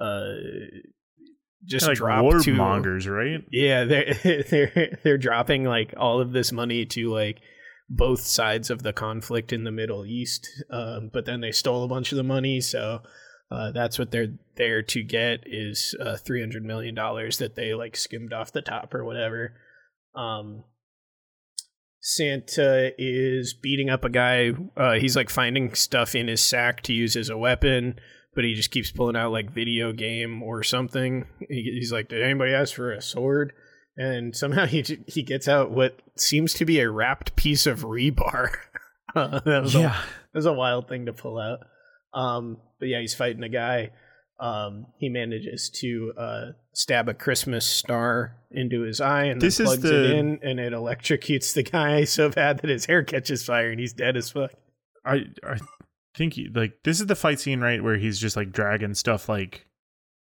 uh 0.00 0.34
just 1.66 1.86
like 1.86 1.96
drop 1.96 2.22
to 2.42 2.52
warmongers, 2.52 3.08
right? 3.08 3.44
yeah, 3.50 3.84
they're 3.84 4.14
they're 4.50 4.98
they're 5.02 5.18
dropping 5.18 5.64
like 5.64 5.94
all 5.96 6.20
of 6.20 6.32
this 6.32 6.52
money 6.52 6.84
to 6.86 7.10
like 7.10 7.40
both 7.88 8.20
sides 8.20 8.70
of 8.70 8.82
the 8.82 8.92
conflict 8.92 9.52
in 9.52 9.64
the 9.64 9.70
Middle 9.70 10.04
East, 10.06 10.48
um, 10.70 11.10
but 11.12 11.26
then 11.26 11.40
they 11.40 11.52
stole 11.52 11.84
a 11.84 11.88
bunch 11.88 12.12
of 12.12 12.16
the 12.16 12.22
money, 12.22 12.60
so 12.60 13.00
uh, 13.50 13.72
that's 13.72 13.98
what 13.98 14.10
they're 14.10 14.34
there 14.56 14.82
to 14.82 15.02
get 15.02 15.40
is 15.46 15.94
uh, 16.00 16.16
three 16.16 16.40
hundred 16.40 16.64
million 16.64 16.94
dollars 16.94 17.38
that 17.38 17.54
they 17.54 17.74
like 17.74 17.96
skimmed 17.96 18.32
off 18.32 18.52
the 18.52 18.62
top 18.62 18.94
or 18.94 19.04
whatever. 19.04 19.54
Um, 20.14 20.64
Santa 22.00 22.92
is 22.98 23.54
beating 23.54 23.88
up 23.88 24.04
a 24.04 24.10
guy. 24.10 24.50
Uh, 24.76 24.94
he's 24.94 25.16
like 25.16 25.30
finding 25.30 25.74
stuff 25.74 26.14
in 26.14 26.28
his 26.28 26.42
sack 26.42 26.82
to 26.82 26.92
use 26.92 27.16
as 27.16 27.30
a 27.30 27.38
weapon, 27.38 27.98
but 28.34 28.44
he 28.44 28.54
just 28.54 28.70
keeps 28.70 28.90
pulling 28.90 29.16
out 29.16 29.32
like 29.32 29.50
video 29.52 29.92
game 29.92 30.42
or 30.42 30.62
something. 30.62 31.26
He, 31.40 31.76
he's 31.78 31.92
like, 31.92 32.08
"Did 32.08 32.22
anybody 32.22 32.52
ask 32.52 32.74
for 32.74 32.92
a 32.92 33.00
sword?" 33.02 33.52
And 33.96 34.34
somehow 34.34 34.66
he 34.66 34.82
he 35.06 35.22
gets 35.22 35.48
out 35.48 35.70
what 35.70 36.00
seems 36.16 36.54
to 36.54 36.64
be 36.64 36.80
a 36.80 36.90
wrapped 36.90 37.36
piece 37.36 37.66
of 37.66 37.80
rebar. 37.82 38.50
Uh, 39.14 39.40
that 39.44 39.62
was 39.62 39.74
Yeah. 39.74 39.80
a, 39.80 39.92
that 39.92 40.34
was 40.34 40.46
a 40.46 40.52
wild 40.52 40.88
thing 40.88 41.06
to 41.06 41.12
pull 41.12 41.38
out. 41.38 41.60
Um, 42.12 42.58
but 42.80 42.88
yeah, 42.88 43.00
he's 43.00 43.14
fighting 43.14 43.42
a 43.42 43.48
guy. 43.48 43.90
Um, 44.40 44.86
he 44.98 45.08
manages 45.08 45.70
to 45.80 46.12
uh, 46.18 46.42
stab 46.72 47.08
a 47.08 47.14
Christmas 47.14 47.64
star 47.64 48.36
into 48.50 48.80
his 48.82 49.00
eye 49.00 49.24
and 49.26 49.40
This 49.40 49.60
plugs 49.60 49.84
it 49.84 50.10
in, 50.10 50.40
and 50.42 50.58
it 50.58 50.72
electrocutes 50.72 51.54
the 51.54 51.62
guy 51.62 52.02
so 52.04 52.30
bad 52.30 52.58
that 52.58 52.68
his 52.70 52.86
hair 52.86 53.04
catches 53.04 53.44
fire 53.44 53.70
and 53.70 53.78
he's 53.78 53.92
dead 53.92 54.16
as 54.16 54.30
fuck. 54.30 54.50
I 55.06 55.26
I 55.44 55.58
think 56.16 56.34
he, 56.34 56.48
like 56.54 56.74
this 56.84 57.00
is 57.00 57.06
the 57.06 57.14
fight 57.16 57.40
scene 57.40 57.60
right 57.60 57.82
where 57.82 57.96
he's 57.96 58.18
just 58.18 58.36
like 58.36 58.52
dragging 58.52 58.94
stuff 58.94 59.28
like 59.28 59.66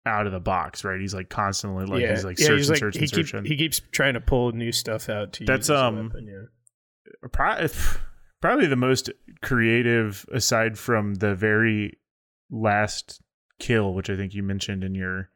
out 0.06 0.26
of 0.26 0.32
the 0.32 0.40
box, 0.40 0.84
right? 0.84 1.00
He's 1.00 1.14
like 1.14 1.30
constantly 1.30 1.86
like 1.86 2.10
he's 2.10 2.26
like 2.26 2.38
searching, 2.40 2.58
he's 2.58 2.68
searching, 2.80 3.02
he, 3.02 3.08
keep- 3.08 3.28
searching. 3.28 3.46
he 3.46 3.58
keeps 3.58 3.82
trying 3.92 4.14
to 4.16 4.22
pull 4.22 4.52
new 4.52 4.72
stuff 4.72 5.10
out 5.10 5.34
to 5.34 5.46
That's, 5.46 5.70
use 5.70 5.78
um, 5.78 6.08
weapon, 6.10 6.28
yeah. 6.28 7.28
Pro- 7.32 7.68
probably 8.42 8.66
the 8.68 8.76
most 8.76 9.12
creative 9.44 10.26
aside 10.34 10.78
from 10.80 11.16
the 11.16 11.36
very 11.36 12.00
last 12.50 13.22
kill 13.60 13.94
which 13.94 14.10
i 14.10 14.16
think 14.16 14.34
you 14.34 14.42
mentioned 14.42 14.84
in 14.84 14.96
your 14.96 15.30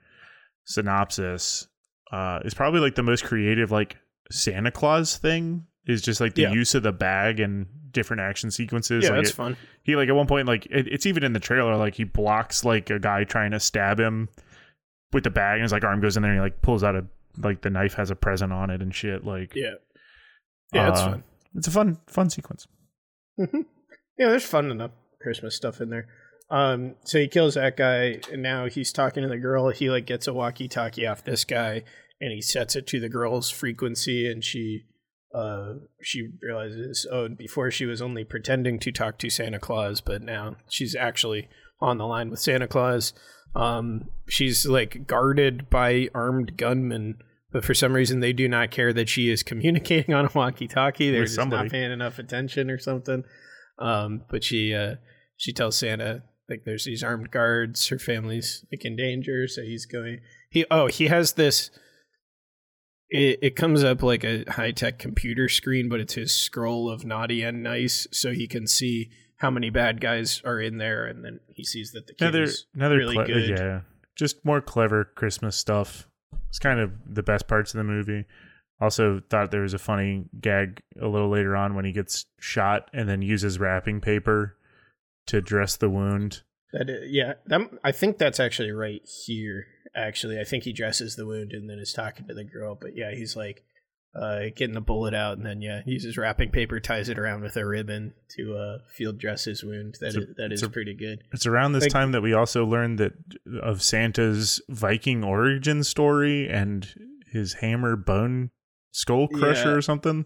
synopsis 0.65 1.67
uh 2.11 2.39
is 2.43 2.53
probably 2.53 2.79
like 2.79 2.95
the 2.95 3.03
most 3.03 3.23
creative 3.23 3.71
like 3.71 3.97
santa 4.31 4.71
claus 4.71 5.17
thing 5.17 5.65
is 5.85 6.01
just 6.01 6.19
like 6.19 6.33
the 6.35 6.43
Yeah. 6.43 6.51
use 6.53 6.73
of 6.75 6.83
the 6.83 6.91
bag 6.91 7.39
and 7.39 7.67
different 7.95 8.21
action 8.21 8.51
sequences 8.51 9.03
Yeah, 9.03 9.09
like 9.11 9.17
that's 9.21 9.31
it- 9.31 9.35
fun. 9.35 9.57
he 9.81 9.95
like 9.95 10.07
at 10.09 10.15
one 10.15 10.27
point 10.27 10.47
like 10.47 10.67
it, 10.67 10.87
it's 10.87 11.07
even 11.07 11.23
in 11.23 11.33
the 11.33 11.39
trailer 11.39 11.75
like 11.77 11.95
he 11.95 12.03
blocks 12.03 12.63
like 12.63 12.91
a 12.91 12.99
guy 12.99 13.23
trying 13.23 13.49
to 13.51 13.59
stab 13.59 13.99
him 13.99 14.29
with 15.13 15.23
the 15.23 15.31
bag 15.31 15.55
and 15.55 15.63
his 15.63 15.71
like 15.71 15.83
arm 15.83 15.99
goes 16.01 16.15
in 16.17 16.21
there 16.23 16.31
and 16.31 16.39
he 16.39 16.43
like 16.43 16.61
pulls 16.61 16.83
out 16.83 16.95
a 16.95 17.03
like 17.39 17.61
the 17.61 17.69
knife 17.71 17.95
has 17.95 18.11
a 18.11 18.15
present 18.15 18.53
on 18.53 18.69
it 18.69 18.81
and 18.83 18.93
shit 18.93 19.25
like 19.25 19.55
Yeah. 19.55 19.73
Yeah, 20.73 20.85
that's 20.89 20.99
uh, 21.01 21.09
fun. 21.11 21.23
it's 21.55 21.67
a 21.67 21.71
fun 21.71 21.97
fun 22.07 22.29
sequence 22.29 22.67
hmm 23.37 23.61
Yeah, 24.19 24.29
there's 24.29 24.45
fun 24.45 24.69
enough 24.69 24.91
Christmas 25.21 25.55
stuff 25.55 25.81
in 25.81 25.89
there. 25.89 26.07
Um, 26.51 26.93
so 27.05 27.17
he 27.17 27.27
kills 27.27 27.55
that 27.55 27.75
guy, 27.75 28.19
and 28.31 28.43
now 28.43 28.67
he's 28.67 28.91
talking 28.93 29.23
to 29.23 29.29
the 29.29 29.39
girl. 29.39 29.69
He 29.69 29.89
like 29.89 30.05
gets 30.05 30.27
a 30.27 30.33
walkie-talkie 30.33 31.07
off 31.07 31.23
this 31.23 31.43
guy, 31.43 31.81
and 32.21 32.31
he 32.31 32.39
sets 32.41 32.75
it 32.75 32.85
to 32.87 32.99
the 32.99 33.09
girl's 33.09 33.49
frequency, 33.49 34.29
and 34.31 34.43
she, 34.43 34.83
uh, 35.35 35.73
she 36.01 36.29
realizes, 36.41 37.05
oh, 37.11 37.27
before 37.27 37.69
she 37.69 37.85
was 37.85 38.01
only 38.01 38.23
pretending 38.23 38.79
to 38.79 38.91
talk 38.91 39.17
to 39.19 39.29
Santa 39.29 39.59
Claus, 39.59 39.99
but 39.99 40.21
now 40.21 40.55
she's 40.69 40.95
actually 40.95 41.49
on 41.81 41.97
the 41.97 42.05
line 42.05 42.29
with 42.29 42.39
Santa 42.39 42.67
Claus. 42.67 43.13
Um, 43.53 44.09
she's 44.27 44.65
like 44.65 45.07
guarded 45.07 45.69
by 45.69 46.09
armed 46.13 46.57
gunmen. 46.57 47.17
But 47.51 47.63
for 47.63 47.73
some 47.73 47.93
reason, 47.93 48.19
they 48.19 48.33
do 48.33 48.49
not 48.49 48.71
care 48.71 48.91
that 48.91 49.07
she 49.07 49.29
is 49.29 49.43
communicating 49.43 50.13
on 50.13 50.25
a 50.25 50.29
walkie-talkie. 50.33 51.11
They're 51.11 51.23
just 51.23 51.35
somebody. 51.35 51.63
not 51.63 51.71
paying 51.71 51.91
enough 51.91 52.19
attention 52.19 52.69
or 52.69 52.77
something. 52.77 53.23
Um, 53.79 54.23
but 54.29 54.43
she 54.43 54.73
uh, 54.73 54.95
she 55.37 55.53
tells 55.53 55.77
Santa 55.77 56.23
like 56.49 56.63
there's 56.65 56.85
these 56.85 57.03
armed 57.03 57.31
guards, 57.31 57.87
her 57.87 57.99
family's 57.99 58.65
like 58.71 58.85
in 58.85 58.95
danger, 58.95 59.47
so 59.47 59.61
he's 59.61 59.85
going. 59.85 60.19
He 60.49 60.65
oh 60.69 60.87
he 60.87 61.07
has 61.07 61.33
this. 61.33 61.71
It 63.15 63.39
it 63.41 63.55
comes 63.55 63.83
up 63.83 64.03
like 64.03 64.23
a 64.23 64.43
high 64.47 64.71
tech 64.71 64.99
computer 64.99 65.49
screen, 65.49 65.89
but 65.89 65.99
it's 65.99 66.13
his 66.13 66.33
scroll 66.33 66.89
of 66.89 67.05
naughty 67.05 67.41
and 67.43 67.63
nice, 67.63 68.07
so 68.11 68.31
he 68.31 68.47
can 68.47 68.67
see 68.67 69.09
how 69.37 69.49
many 69.49 69.69
bad 69.69 69.99
guys 70.01 70.41
are 70.45 70.59
in 70.59 70.77
there, 70.77 71.05
and 71.05 71.23
then 71.23 71.39
he 71.47 71.63
sees 71.63 71.91
that 71.91 72.07
the 72.07 72.13
kid 72.13 72.25
another 72.25 72.43
is 72.43 72.65
another 72.73 72.97
really 72.97 73.15
cle- 73.15 73.25
good. 73.25 73.49
yeah 73.49 73.81
just 74.15 74.45
more 74.45 74.61
clever 74.61 75.03
christmas 75.03 75.57
stuff 75.57 76.07
it's 76.47 76.57
kind 76.57 76.79
of 76.79 76.89
the 77.05 77.21
best 77.21 77.49
parts 77.49 77.73
of 77.73 77.77
the 77.79 77.83
movie 77.83 78.23
also 78.79 79.21
thought 79.29 79.51
there 79.51 79.61
was 79.61 79.73
a 79.73 79.79
funny 79.79 80.25
gag 80.39 80.81
a 81.01 81.07
little 81.07 81.29
later 81.29 81.55
on 81.55 81.75
when 81.75 81.85
he 81.85 81.91
gets 81.91 82.25
shot 82.39 82.89
and 82.93 83.07
then 83.07 83.21
uses 83.21 83.59
wrapping 83.59 84.01
paper 84.01 84.57
to 85.27 85.41
dress 85.41 85.77
the 85.77 85.89
wound. 85.89 86.43
That 86.73 87.07
yeah, 87.07 87.33
that, 87.47 87.61
I 87.83 87.91
think 87.91 88.17
that's 88.17 88.39
actually 88.39 88.71
right 88.71 89.01
here. 89.05 89.67
Actually, 89.95 90.39
I 90.39 90.43
think 90.43 90.63
he 90.65 90.73
dresses 90.73 91.15
the 91.15 91.25
wound 91.25 91.53
and 91.53 91.69
then 91.69 91.79
is 91.79 91.93
talking 91.93 92.27
to 92.27 92.33
the 92.33 92.43
girl. 92.43 92.77
But 92.79 92.95
yeah, 92.95 93.11
he's 93.13 93.35
like 93.35 93.63
uh, 94.15 94.45
getting 94.55 94.73
the 94.75 94.81
bullet 94.81 95.13
out, 95.13 95.37
and 95.37 95.45
then 95.45 95.61
yeah, 95.61 95.81
he 95.85 95.91
uses 95.91 96.17
wrapping 96.17 96.49
paper, 96.49 96.79
ties 96.79 97.09
it 97.09 97.19
around 97.19 97.41
with 97.41 97.55
a 97.57 97.65
ribbon 97.65 98.13
to 98.37 98.55
uh, 98.55 98.77
field 98.95 99.17
dress 99.19 99.45
his 99.45 99.63
wound. 99.63 99.97
That 100.01 100.15
a- 100.15 100.19
is, 100.19 100.25
that 100.37 100.51
is 100.51 100.63
a- 100.63 100.69
pretty 100.69 100.93
good. 100.93 101.23
It's 101.33 101.45
around 101.45 101.73
this 101.73 101.83
Like- 101.83 101.91
time 101.91 102.11
that 102.13 102.21
we 102.21 102.33
also 102.33 102.65
learned 102.65 102.97
that 102.99 103.13
of 103.61 103.81
Santa's 103.81 104.61
Viking 104.69 105.23
origin 105.23 105.83
story 105.83 106.47
and 106.49 106.87
his 107.31 107.53
hammer 107.55 107.95
bone 107.95 108.51
skull 108.91 109.27
crusher 109.27 109.69
Yeah. 109.71 109.75
or 109.75 109.81
something. 109.81 110.25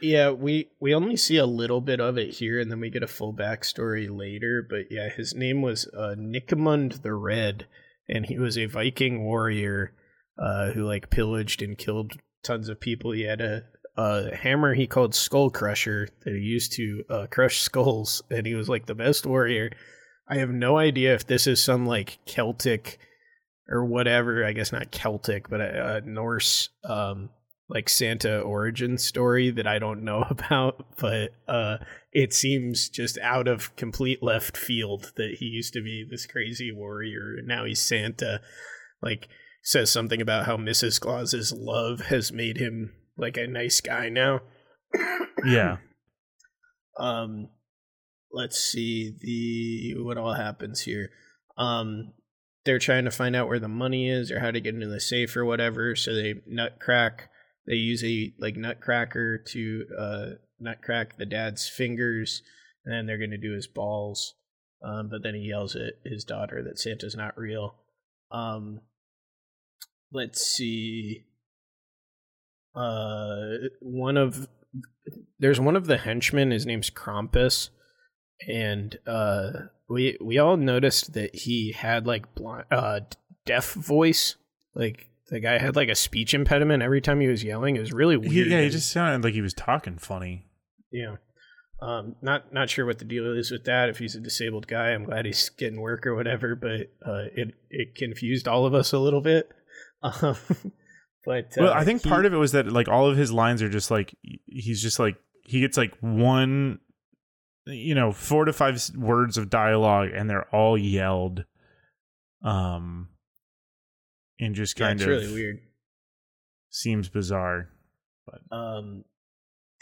Yeah, 0.00 0.30
we 0.30 0.70
we 0.80 0.94
only 0.94 1.16
see 1.16 1.38
a 1.38 1.46
little 1.46 1.80
bit 1.80 2.00
of 2.00 2.18
it 2.18 2.34
here, 2.34 2.60
and 2.60 2.70
then 2.70 2.78
we 2.80 2.88
get 2.90 3.02
a 3.02 3.08
full 3.08 3.34
backstory 3.34 4.08
later. 4.08 4.64
But 4.68 4.90
yeah, 4.90 5.08
his 5.08 5.34
name 5.34 5.60
was 5.62 5.88
uh, 5.96 6.14
Nicomund 6.16 7.02
the 7.02 7.14
Red, 7.14 7.66
and 8.08 8.26
he 8.26 8.38
was 8.38 8.56
a 8.56 8.66
Viking 8.66 9.24
warrior 9.24 9.92
uh, 10.38 10.70
who 10.70 10.84
like 10.84 11.10
pillaged 11.10 11.62
and 11.62 11.76
killed 11.76 12.12
tons 12.42 12.68
of 12.68 12.80
people. 12.80 13.12
He 13.12 13.22
had 13.22 13.40
a, 13.40 13.64
a 13.96 14.34
hammer 14.34 14.74
he 14.74 14.86
called 14.86 15.14
Skull 15.14 15.50
Crusher 15.50 16.08
that 16.24 16.34
he 16.34 16.40
used 16.40 16.72
to 16.74 17.04
uh, 17.10 17.26
crush 17.30 17.60
skulls, 17.60 18.22
and 18.30 18.46
he 18.46 18.54
was 18.54 18.68
like 18.68 18.86
the 18.86 18.94
best 18.94 19.26
warrior. 19.26 19.70
I 20.28 20.36
have 20.36 20.50
no 20.50 20.78
idea 20.78 21.14
if 21.14 21.26
this 21.26 21.46
is 21.46 21.62
some 21.62 21.86
like 21.86 22.18
Celtic 22.26 22.98
or 23.68 23.84
whatever. 23.84 24.44
I 24.44 24.52
guess 24.52 24.72
not 24.72 24.90
Celtic, 24.90 25.48
but 25.48 25.60
a, 25.60 25.96
a 25.96 26.00
Norse 26.02 26.68
um, 26.84 27.30
like 27.70 27.88
Santa 27.88 28.40
origin 28.40 28.96
story 28.96 29.50
that 29.50 29.66
I 29.66 29.78
don't 29.78 30.02
know 30.02 30.24
about, 30.30 30.86
but 30.98 31.32
uh, 31.46 31.78
it 32.12 32.32
seems 32.32 32.88
just 32.88 33.18
out 33.18 33.46
of 33.46 33.74
complete 33.76 34.22
left 34.22 34.56
field 34.56 35.12
that 35.16 35.36
he 35.38 35.46
used 35.46 35.74
to 35.74 35.82
be 35.82 36.06
this 36.08 36.26
crazy 36.26 36.72
warrior 36.72 37.36
and 37.38 37.46
now 37.46 37.64
he's 37.64 37.80
Santa. 37.80 38.40
Like 39.02 39.28
says 39.62 39.90
something 39.90 40.20
about 40.20 40.46
how 40.46 40.56
Mrs. 40.56 41.00
Claus's 41.00 41.52
love 41.52 42.06
has 42.06 42.32
made 42.32 42.56
him 42.56 42.94
like 43.16 43.36
a 43.36 43.46
nice 43.46 43.80
guy 43.80 44.08
now. 44.08 44.40
Yeah. 45.46 45.76
Um, 46.98 47.50
let's 48.32 48.58
see 48.58 49.14
the 49.20 50.02
what 50.02 50.18
all 50.18 50.34
happens 50.34 50.80
here. 50.80 51.10
Um, 51.56 52.12
they're 52.64 52.80
trying 52.80 53.04
to 53.04 53.12
find 53.12 53.36
out 53.36 53.46
where 53.46 53.60
the 53.60 53.68
money 53.68 54.10
is 54.10 54.32
or 54.32 54.40
how 54.40 54.50
to 54.50 54.60
get 54.60 54.74
into 54.74 54.88
the 54.88 55.00
safe 55.00 55.36
or 55.36 55.44
whatever. 55.44 55.94
So 55.94 56.12
they 56.12 56.34
nut 56.44 56.78
crack. 56.80 57.30
They 57.68 57.74
use 57.74 58.02
a 58.02 58.32
like 58.38 58.56
nutcracker 58.56 59.38
to 59.38 59.84
uh 59.96 60.26
nut 60.58 60.78
crack 60.82 61.18
the 61.18 61.26
dad's 61.26 61.68
fingers, 61.68 62.42
and 62.84 62.94
then 62.94 63.06
they're 63.06 63.18
gonna 63.18 63.38
do 63.38 63.52
his 63.52 63.66
balls. 63.66 64.34
Um, 64.82 65.08
but 65.10 65.22
then 65.22 65.34
he 65.34 65.42
yells 65.42 65.76
at 65.76 65.94
his 66.04 66.24
daughter 66.24 66.62
that 66.64 66.78
Santa's 66.78 67.14
not 67.14 67.36
real. 67.36 67.74
Um, 68.30 68.80
let's 70.12 70.40
see. 70.40 71.24
Uh, 72.74 73.68
one 73.80 74.16
of 74.16 74.48
there's 75.38 75.60
one 75.60 75.76
of 75.76 75.86
the 75.86 75.98
henchmen. 75.98 76.50
His 76.50 76.64
name's 76.64 76.90
Krampus, 76.90 77.68
and 78.48 78.98
uh, 79.06 79.50
we 79.90 80.16
we 80.22 80.38
all 80.38 80.56
noticed 80.56 81.12
that 81.14 81.34
he 81.34 81.72
had 81.72 82.06
like 82.06 82.34
blind, 82.34 82.64
uh, 82.70 83.00
deaf 83.44 83.72
voice. 83.72 84.36
Like 84.74 85.07
the 85.30 85.40
guy 85.40 85.58
had 85.58 85.76
like 85.76 85.88
a 85.88 85.94
speech 85.94 86.34
impediment 86.34 86.82
every 86.82 87.00
time 87.00 87.20
he 87.20 87.28
was 87.28 87.44
yelling. 87.44 87.76
It 87.76 87.80
was 87.80 87.92
really 87.92 88.16
weird. 88.16 88.32
He, 88.32 88.50
yeah, 88.50 88.62
he 88.62 88.68
just 88.70 88.90
sounded 88.90 89.24
like 89.24 89.34
he 89.34 89.40
was 89.42 89.54
talking 89.54 89.98
funny. 89.98 90.46
yeah. 90.90 91.16
Um, 91.80 92.16
not 92.22 92.52
not 92.52 92.68
sure 92.70 92.84
what 92.86 92.98
the 92.98 93.04
deal 93.04 93.36
is 93.38 93.52
with 93.52 93.62
that. 93.66 93.88
If 93.88 93.98
he's 93.98 94.16
a 94.16 94.20
disabled 94.20 94.66
guy, 94.66 94.88
I'm 94.88 95.04
glad 95.04 95.26
he's 95.26 95.48
getting 95.48 95.80
work 95.80 96.08
or 96.08 96.16
whatever. 96.16 96.56
But 96.56 96.90
uh, 97.08 97.26
it 97.36 97.54
it 97.70 97.94
confused 97.94 98.48
all 98.48 98.66
of 98.66 98.74
us 98.74 98.92
a 98.92 98.98
little 98.98 99.20
bit. 99.20 99.48
Um, 100.00 100.36
but 101.26 101.52
well, 101.56 101.70
uh, 101.72 101.74
I 101.74 101.84
think 101.84 102.02
he- 102.04 102.08
part 102.08 102.24
of 102.24 102.32
it 102.32 102.36
was 102.36 102.52
that 102.52 102.70
like 102.70 102.86
all 102.88 103.10
of 103.10 103.16
his 103.16 103.32
lines 103.32 103.62
are 103.62 103.68
just 103.68 103.90
like 103.90 104.14
he's 104.46 104.80
just 104.80 105.00
like 105.00 105.16
he 105.44 105.60
gets 105.60 105.76
like 105.76 105.92
one, 106.00 106.78
you 107.66 107.96
know, 107.96 108.12
four 108.12 108.44
to 108.44 108.52
five 108.52 108.80
words 108.96 109.36
of 109.36 109.50
dialogue, 109.50 110.10
and 110.14 110.30
they're 110.30 110.48
all 110.54 110.78
yelled, 110.78 111.44
um, 112.44 113.08
and 114.40 114.54
just 114.54 114.78
yeah, 114.78 114.86
kind 114.86 115.00
it's 115.00 115.04
of 115.04 115.08
really 115.08 115.32
weird. 115.32 115.60
seems 116.70 117.08
bizarre. 117.08 117.68
But 118.26 118.56
um 118.56 119.04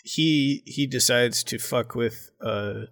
he 0.04 0.62
he 0.66 0.86
decides 0.86 1.42
to 1.44 1.58
fuck 1.58 1.94
with 1.94 2.30
uh 2.40 2.84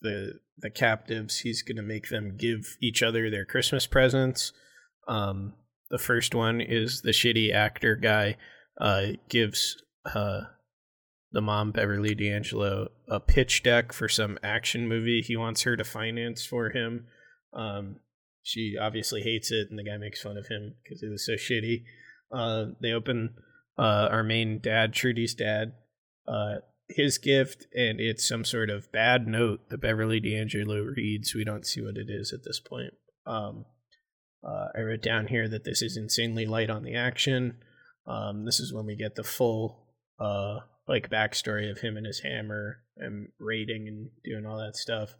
the 0.00 0.40
the 0.56 0.70
captives 0.70 1.40
he's 1.40 1.62
gonna 1.62 1.82
make 1.82 2.08
them 2.08 2.36
give 2.36 2.76
each 2.80 3.02
other 3.02 3.30
their 3.30 3.44
christmas 3.44 3.86
presents 3.86 4.52
um 5.06 5.52
the 5.90 5.98
first 5.98 6.34
one 6.34 6.60
is 6.60 7.02
the 7.02 7.10
shitty 7.10 7.52
actor 7.52 7.94
guy 7.96 8.36
uh 8.80 9.08
gives 9.28 9.76
uh 10.14 10.40
the 11.32 11.40
mom 11.42 11.70
beverly 11.70 12.14
d'angelo 12.14 12.88
a 13.08 13.20
pitch 13.20 13.62
deck 13.62 13.92
for 13.92 14.08
some 14.08 14.38
action 14.42 14.88
movie 14.88 15.20
he 15.20 15.36
wants 15.36 15.62
her 15.62 15.76
to 15.76 15.84
finance 15.84 16.46
for 16.46 16.70
him 16.70 17.06
um 17.52 17.96
she 18.48 18.76
obviously 18.80 19.22
hates 19.22 19.50
it 19.52 19.68
and 19.70 19.78
the 19.78 19.84
guy 19.84 19.96
makes 19.96 20.22
fun 20.22 20.36
of 20.36 20.46
him 20.48 20.74
because 20.82 21.02
it 21.02 21.10
was 21.10 21.24
so 21.24 21.32
shitty 21.32 21.84
uh 22.32 22.66
they 22.80 22.92
open 22.92 23.34
uh, 23.78 24.08
our 24.10 24.24
main 24.24 24.58
dad, 24.60 24.92
Trudy's 24.92 25.34
dad, 25.34 25.72
uh, 26.26 26.56
his 26.88 27.18
gift, 27.18 27.66
and 27.74 28.00
it's 28.00 28.26
some 28.26 28.44
sort 28.44 28.70
of 28.70 28.90
bad 28.90 29.26
note 29.26 29.68
that 29.70 29.80
Beverly 29.80 30.20
D'Angelo 30.20 30.80
reads. 30.80 31.34
We 31.34 31.44
don't 31.44 31.66
see 31.66 31.80
what 31.80 31.96
it 31.96 32.08
is 32.08 32.32
at 32.32 32.44
this 32.44 32.58
point. 32.58 32.94
Um, 33.26 33.66
uh, 34.42 34.68
I 34.76 34.80
wrote 34.80 35.02
down 35.02 35.28
here 35.28 35.48
that 35.48 35.64
this 35.64 35.80
is 35.82 35.96
insanely 35.96 36.46
light 36.46 36.70
on 36.70 36.82
the 36.82 36.94
action. 36.94 37.58
Um, 38.06 38.44
this 38.44 38.58
is 38.58 38.72
when 38.72 38.86
we 38.86 38.96
get 38.96 39.14
the 39.14 39.24
full 39.24 39.86
uh, 40.18 40.60
like 40.88 41.10
backstory 41.10 41.70
of 41.70 41.80
him 41.80 41.96
and 41.96 42.06
his 42.06 42.20
hammer 42.20 42.78
and 42.96 43.28
raiding 43.38 43.86
and 43.86 44.10
doing 44.24 44.46
all 44.46 44.58
that 44.58 44.76
stuff. 44.76 45.14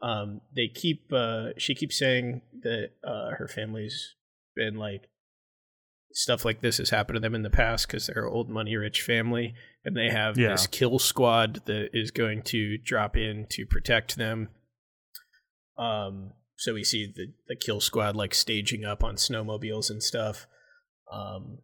Um, 0.00 0.40
they 0.54 0.68
keep 0.68 1.12
uh, 1.12 1.48
she 1.58 1.74
keeps 1.74 1.98
saying 1.98 2.42
that 2.62 2.90
uh, 3.04 3.30
her 3.36 3.48
family's 3.48 4.14
been 4.54 4.76
like 4.76 5.08
stuff 6.12 6.44
like 6.44 6.60
this 6.60 6.78
has 6.78 6.90
happened 6.90 7.16
to 7.16 7.20
them 7.20 7.34
in 7.34 7.42
the 7.42 7.50
past 7.50 7.86
because 7.86 8.06
they're 8.06 8.26
an 8.26 8.32
old 8.32 8.48
money 8.48 8.76
rich 8.76 9.02
family 9.02 9.54
and 9.84 9.96
they 9.96 10.08
have 10.10 10.38
Yeah. 10.38 10.48
this 10.52 10.66
kill 10.66 10.98
squad 10.98 11.60
that 11.66 11.90
is 11.92 12.10
going 12.10 12.42
to 12.44 12.78
drop 12.78 13.16
in 13.16 13.46
to 13.50 13.66
protect 13.66 14.16
them. 14.16 14.48
Um 15.78 16.32
so 16.56 16.74
we 16.74 16.82
see 16.84 17.12
the 17.14 17.32
the 17.46 17.56
kill 17.56 17.80
squad 17.80 18.16
like 18.16 18.34
staging 18.34 18.84
up 18.84 19.04
on 19.04 19.16
snowmobiles 19.16 19.90
and 19.90 20.02
stuff. 20.02 20.46
Um 21.12 21.58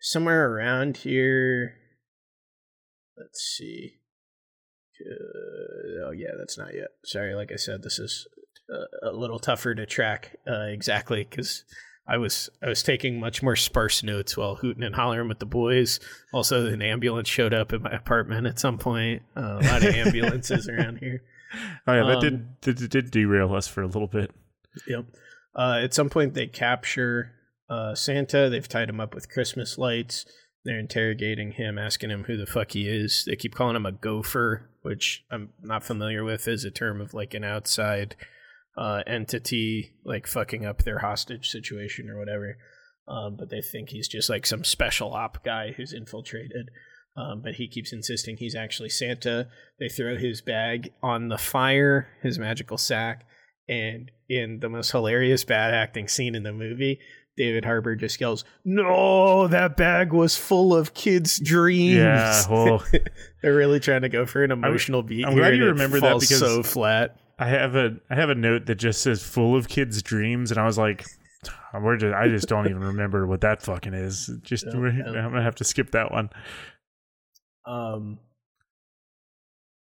somewhere 0.00 0.52
around 0.52 0.98
here 0.98 1.74
let's 3.16 3.40
see 3.40 4.00
uh, 5.10 6.08
oh 6.08 6.10
yeah 6.12 6.30
that's 6.38 6.58
not 6.58 6.74
yet 6.74 6.88
sorry 7.04 7.34
like 7.34 7.50
i 7.52 7.56
said 7.56 7.82
this 7.82 7.98
is 7.98 8.26
uh, 8.72 9.10
a 9.10 9.12
little 9.12 9.38
tougher 9.38 9.74
to 9.74 9.86
track 9.86 10.36
uh, 10.48 10.66
exactly 10.66 11.26
because 11.28 11.64
I 12.06 12.16
was 12.16 12.50
I 12.60 12.68
was 12.68 12.82
taking 12.82 13.20
much 13.20 13.42
more 13.44 13.54
sparse 13.54 14.02
notes 14.02 14.36
while 14.36 14.56
hooting 14.56 14.82
and 14.82 14.94
hollering 14.94 15.28
with 15.28 15.38
the 15.38 15.46
boys. 15.46 16.00
Also, 16.32 16.66
an 16.66 16.82
ambulance 16.82 17.28
showed 17.28 17.54
up 17.54 17.72
at 17.72 17.80
my 17.80 17.90
apartment 17.90 18.46
at 18.46 18.58
some 18.58 18.76
point. 18.76 19.22
Uh, 19.36 19.60
a 19.60 19.64
lot 19.64 19.84
of 19.84 19.94
ambulances 19.94 20.68
around 20.68 20.98
here. 20.98 21.22
Oh 21.86 21.94
yeah, 21.94 22.04
that 22.04 22.16
Um, 22.16 22.48
did, 22.60 22.76
did 22.76 22.90
did 22.90 23.10
derail 23.12 23.54
us 23.54 23.68
for 23.68 23.82
a 23.82 23.86
little 23.86 24.08
bit. 24.08 24.32
Yep. 24.88 25.04
Uh, 25.54 25.80
at 25.82 25.94
some 25.94 26.10
point, 26.10 26.34
they 26.34 26.48
capture 26.48 27.32
uh, 27.70 27.94
Santa. 27.94 28.50
They've 28.50 28.68
tied 28.68 28.88
him 28.88 29.00
up 29.00 29.14
with 29.14 29.30
Christmas 29.30 29.78
lights. 29.78 30.26
They're 30.64 30.80
interrogating 30.80 31.52
him, 31.52 31.78
asking 31.78 32.10
him 32.10 32.24
who 32.24 32.36
the 32.36 32.46
fuck 32.46 32.72
he 32.72 32.88
is. 32.88 33.24
They 33.26 33.36
keep 33.36 33.54
calling 33.54 33.76
him 33.76 33.86
a 33.86 33.92
gopher, 33.92 34.68
which 34.82 35.24
I'm 35.30 35.50
not 35.62 35.84
familiar 35.84 36.24
with 36.24 36.46
is 36.46 36.64
a 36.64 36.70
term 36.70 37.00
of 37.00 37.14
like 37.14 37.34
an 37.34 37.44
outside 37.44 38.16
uh, 38.76 39.02
entity, 39.06 39.94
like 40.04 40.26
fucking 40.26 40.64
up 40.66 40.82
their 40.82 40.98
hostage 40.98 41.48
situation 41.48 42.08
or 42.10 42.18
whatever. 42.18 42.56
Um, 43.08 43.36
but 43.36 43.50
they 43.50 43.60
think 43.60 43.88
he's 43.88 44.08
just 44.08 44.30
like 44.30 44.46
some 44.46 44.64
special 44.64 45.12
op 45.12 45.44
guy 45.44 45.72
who's 45.76 45.92
infiltrated. 45.92 46.70
Um, 47.16 47.42
but 47.42 47.54
he 47.54 47.68
keeps 47.68 47.92
insisting 47.92 48.36
he's 48.36 48.54
actually 48.54 48.88
Santa. 48.88 49.48
They 49.78 49.88
throw 49.88 50.16
his 50.16 50.40
bag 50.40 50.92
on 51.02 51.28
the 51.28 51.38
fire, 51.38 52.08
his 52.22 52.38
magical 52.38 52.78
sack, 52.78 53.26
and 53.68 54.10
in 54.28 54.60
the 54.60 54.70
most 54.70 54.92
hilarious 54.92 55.44
bad 55.44 55.74
acting 55.74 56.08
scene 56.08 56.34
in 56.34 56.42
the 56.42 56.52
movie, 56.52 57.00
David 57.36 57.64
Harbour 57.64 57.96
just 57.96 58.20
yells, 58.20 58.44
"No, 58.64 59.48
that 59.48 59.76
bag 59.76 60.12
was 60.12 60.36
full 60.36 60.74
of 60.74 60.94
kids' 60.94 61.38
dreams." 61.38 61.96
Yeah, 61.96 62.42
well- 62.50 62.84
they're 63.42 63.54
really 63.54 63.80
trying 63.80 64.02
to 64.02 64.08
go 64.08 64.26
for 64.26 64.44
an 64.44 64.50
emotional 64.50 65.02
beat. 65.02 65.26
I'm 65.26 65.34
glad 65.34 65.56
you 65.56 65.64
remember 65.66 66.00
that 66.00 66.20
because 66.20 66.38
so 66.38 66.62
flat. 66.62 67.16
I 67.38 67.46
have 67.48 67.74
a 67.74 67.96
I 68.10 68.14
have 68.14 68.28
a 68.30 68.34
note 68.34 68.66
that 68.66 68.76
just 68.76 69.02
says 69.02 69.22
"full 69.22 69.56
of 69.56 69.68
kids' 69.68 70.02
dreams," 70.02 70.50
and 70.50 70.60
I 70.60 70.66
was 70.66 70.76
like, 70.78 71.04
"We're 71.74 71.96
just, 71.96 72.14
I 72.14 72.28
just 72.28 72.48
don't 72.48 72.66
even 72.66 72.82
remember 72.82 73.26
what 73.26 73.40
that 73.40 73.62
fucking 73.62 73.94
is." 73.94 74.30
Just 74.42 74.66
Yeah, 74.66 74.72
I'm 74.72 75.12
gonna 75.12 75.42
have 75.42 75.56
to 75.56 75.64
skip 75.64 75.90
that 75.92 76.12
one. 76.12 76.30
Um, 77.66 78.18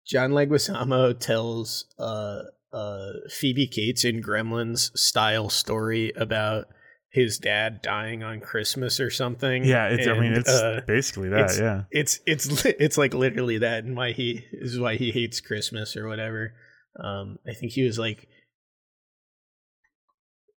John 0.07 0.33
Leguizamo 0.33 1.19
tells 1.19 1.87
uh 1.99 2.43
uh 2.73 3.11
Phoebe 3.31 3.67
Cates 3.67 4.05
in 4.05 4.23
Gremlins 4.23 4.97
style 4.97 5.49
story 5.49 6.13
about 6.17 6.67
his 7.13 7.37
dad 7.37 7.83
dying 7.83 8.23
on 8.23 8.41
Christmas 8.41 8.99
or 8.99 9.11
something. 9.11 9.65
Yeah, 9.65 9.89
it's. 9.89 10.09
I 10.09 10.19
mean, 10.19 10.33
it's 10.33 10.49
uh, 10.49 10.81
basically 10.87 11.29
that. 11.29 11.43
it's, 11.43 11.61
yeah. 11.61 11.83
it's 11.91 12.21
it's 12.27 12.65
it's 12.65 12.97
like 12.97 13.13
literally 13.13 13.59
that, 13.59 13.85
and 13.85 13.95
why 13.95 14.13
he 14.13 14.45
is 14.53 14.81
why 14.81 14.97
he 14.97 15.13
hates 15.13 15.41
Christmas 15.41 15.95
or 15.95 16.09
whatever. 16.09 16.55
Um, 16.99 17.39
I 17.47 17.53
think 17.53 17.73
he 17.73 17.85
was 17.85 17.99
like 17.99 18.29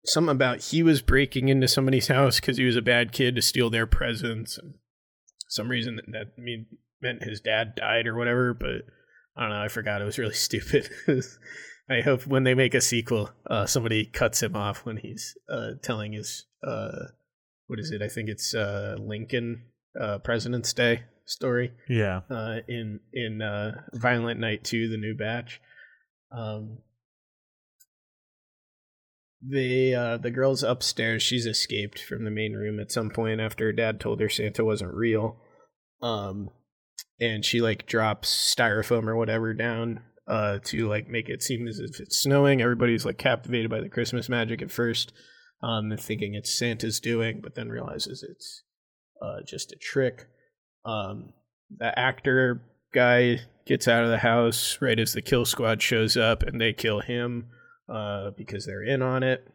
something 0.05 0.31
about 0.31 0.61
he 0.61 0.81
was 0.81 1.01
breaking 1.01 1.49
into 1.49 1.67
somebody's 1.67 2.07
house 2.09 2.39
because 2.39 2.57
he 2.57 2.65
was 2.65 2.77
a 2.77 2.81
bad 2.81 3.11
kid 3.11 3.35
to 3.35 3.41
steal 3.41 3.69
their 3.69 3.85
presents, 3.85 4.57
and 4.57 4.75
some 5.49 5.67
reason 5.67 5.97
that, 5.97 6.05
that 6.07 6.41
mean 6.41 6.67
meant 7.01 7.23
his 7.23 7.41
dad 7.41 7.75
died 7.75 8.07
or 8.07 8.15
whatever. 8.15 8.53
But 8.53 8.85
I 9.35 9.41
don't 9.41 9.49
know. 9.49 9.61
I 9.61 9.67
forgot. 9.67 10.01
It 10.01 10.05
was 10.05 10.17
really 10.17 10.33
stupid. 10.35 10.89
I 11.89 12.01
hope 12.01 12.25
when 12.25 12.43
they 12.43 12.55
make 12.55 12.73
a 12.73 12.81
sequel, 12.81 13.29
uh, 13.49 13.65
somebody 13.67 14.05
cuts 14.05 14.41
him 14.41 14.55
off 14.55 14.85
when 14.85 14.97
he's 14.97 15.37
uh, 15.49 15.71
telling 15.83 16.13
his 16.13 16.45
uh, 16.65 16.89
what 17.67 17.79
is 17.79 17.91
it? 17.91 18.01
I 18.01 18.07
think 18.07 18.29
it's 18.29 18.53
uh, 18.55 18.95
Lincoln 18.99 19.65
uh, 19.99 20.19
President's 20.19 20.73
Day 20.73 21.03
story 21.25 21.71
Yeah. 21.89 22.21
uh, 22.29 22.57
in 22.67 22.99
in 23.13 23.41
uh, 23.41 23.81
Violent 23.93 24.39
Night 24.39 24.63
Two, 24.63 24.87
the 24.89 24.97
new 24.97 25.15
batch. 25.15 25.61
Um, 26.35 26.79
the 29.47 29.93
uh, 29.95 30.17
the 30.17 30.31
girl's 30.31 30.63
upstairs. 30.63 31.21
She's 31.21 31.45
escaped 31.45 32.01
from 32.01 32.23
the 32.23 32.31
main 32.31 32.53
room 32.53 32.79
at 32.79 32.91
some 32.91 33.09
point 33.11 33.39
after 33.39 33.65
her 33.65 33.73
dad 33.73 33.99
told 33.99 34.19
her 34.21 34.29
Santa 34.29 34.65
wasn't 34.65 34.93
real. 34.93 35.37
Um, 36.01 36.49
and 37.19 37.45
she 37.45 37.61
like 37.61 37.85
drops 37.85 38.29
styrofoam 38.55 39.07
or 39.07 39.15
whatever 39.15 39.53
down 39.53 40.01
uh 40.27 40.59
to 40.63 40.87
like 40.87 41.07
make 41.07 41.29
it 41.29 41.43
seem 41.43 41.67
as 41.67 41.79
if 41.79 41.99
it's 41.99 42.17
snowing. 42.17 42.61
Everybody's 42.61 43.05
like 43.05 43.17
captivated 43.17 43.69
by 43.69 43.81
the 43.81 43.89
Christmas 43.89 44.29
magic 44.29 44.61
at 44.61 44.71
first, 44.71 45.13
um, 45.61 45.95
thinking 45.97 46.33
it's 46.35 46.57
Santa's 46.57 46.99
doing, 46.99 47.41
but 47.41 47.55
then 47.55 47.69
realizes 47.69 48.23
it's 48.23 48.63
uh 49.21 49.41
just 49.47 49.71
a 49.71 49.77
trick. 49.77 50.27
Um, 50.85 51.33
the 51.75 51.97
actor 51.97 52.61
guy 52.93 53.39
gets 53.65 53.87
out 53.87 54.03
of 54.03 54.09
the 54.09 54.19
house 54.19 54.77
right 54.81 54.99
as 54.99 55.13
the 55.13 55.21
kill 55.21 55.45
squad 55.45 55.81
shows 55.81 56.15
up, 56.15 56.43
and 56.43 56.59
they 56.59 56.73
kill 56.73 57.01
him 57.01 57.47
uh, 57.89 58.31
because 58.37 58.65
they're 58.65 58.83
in 58.83 59.01
on 59.01 59.23
it. 59.23 59.45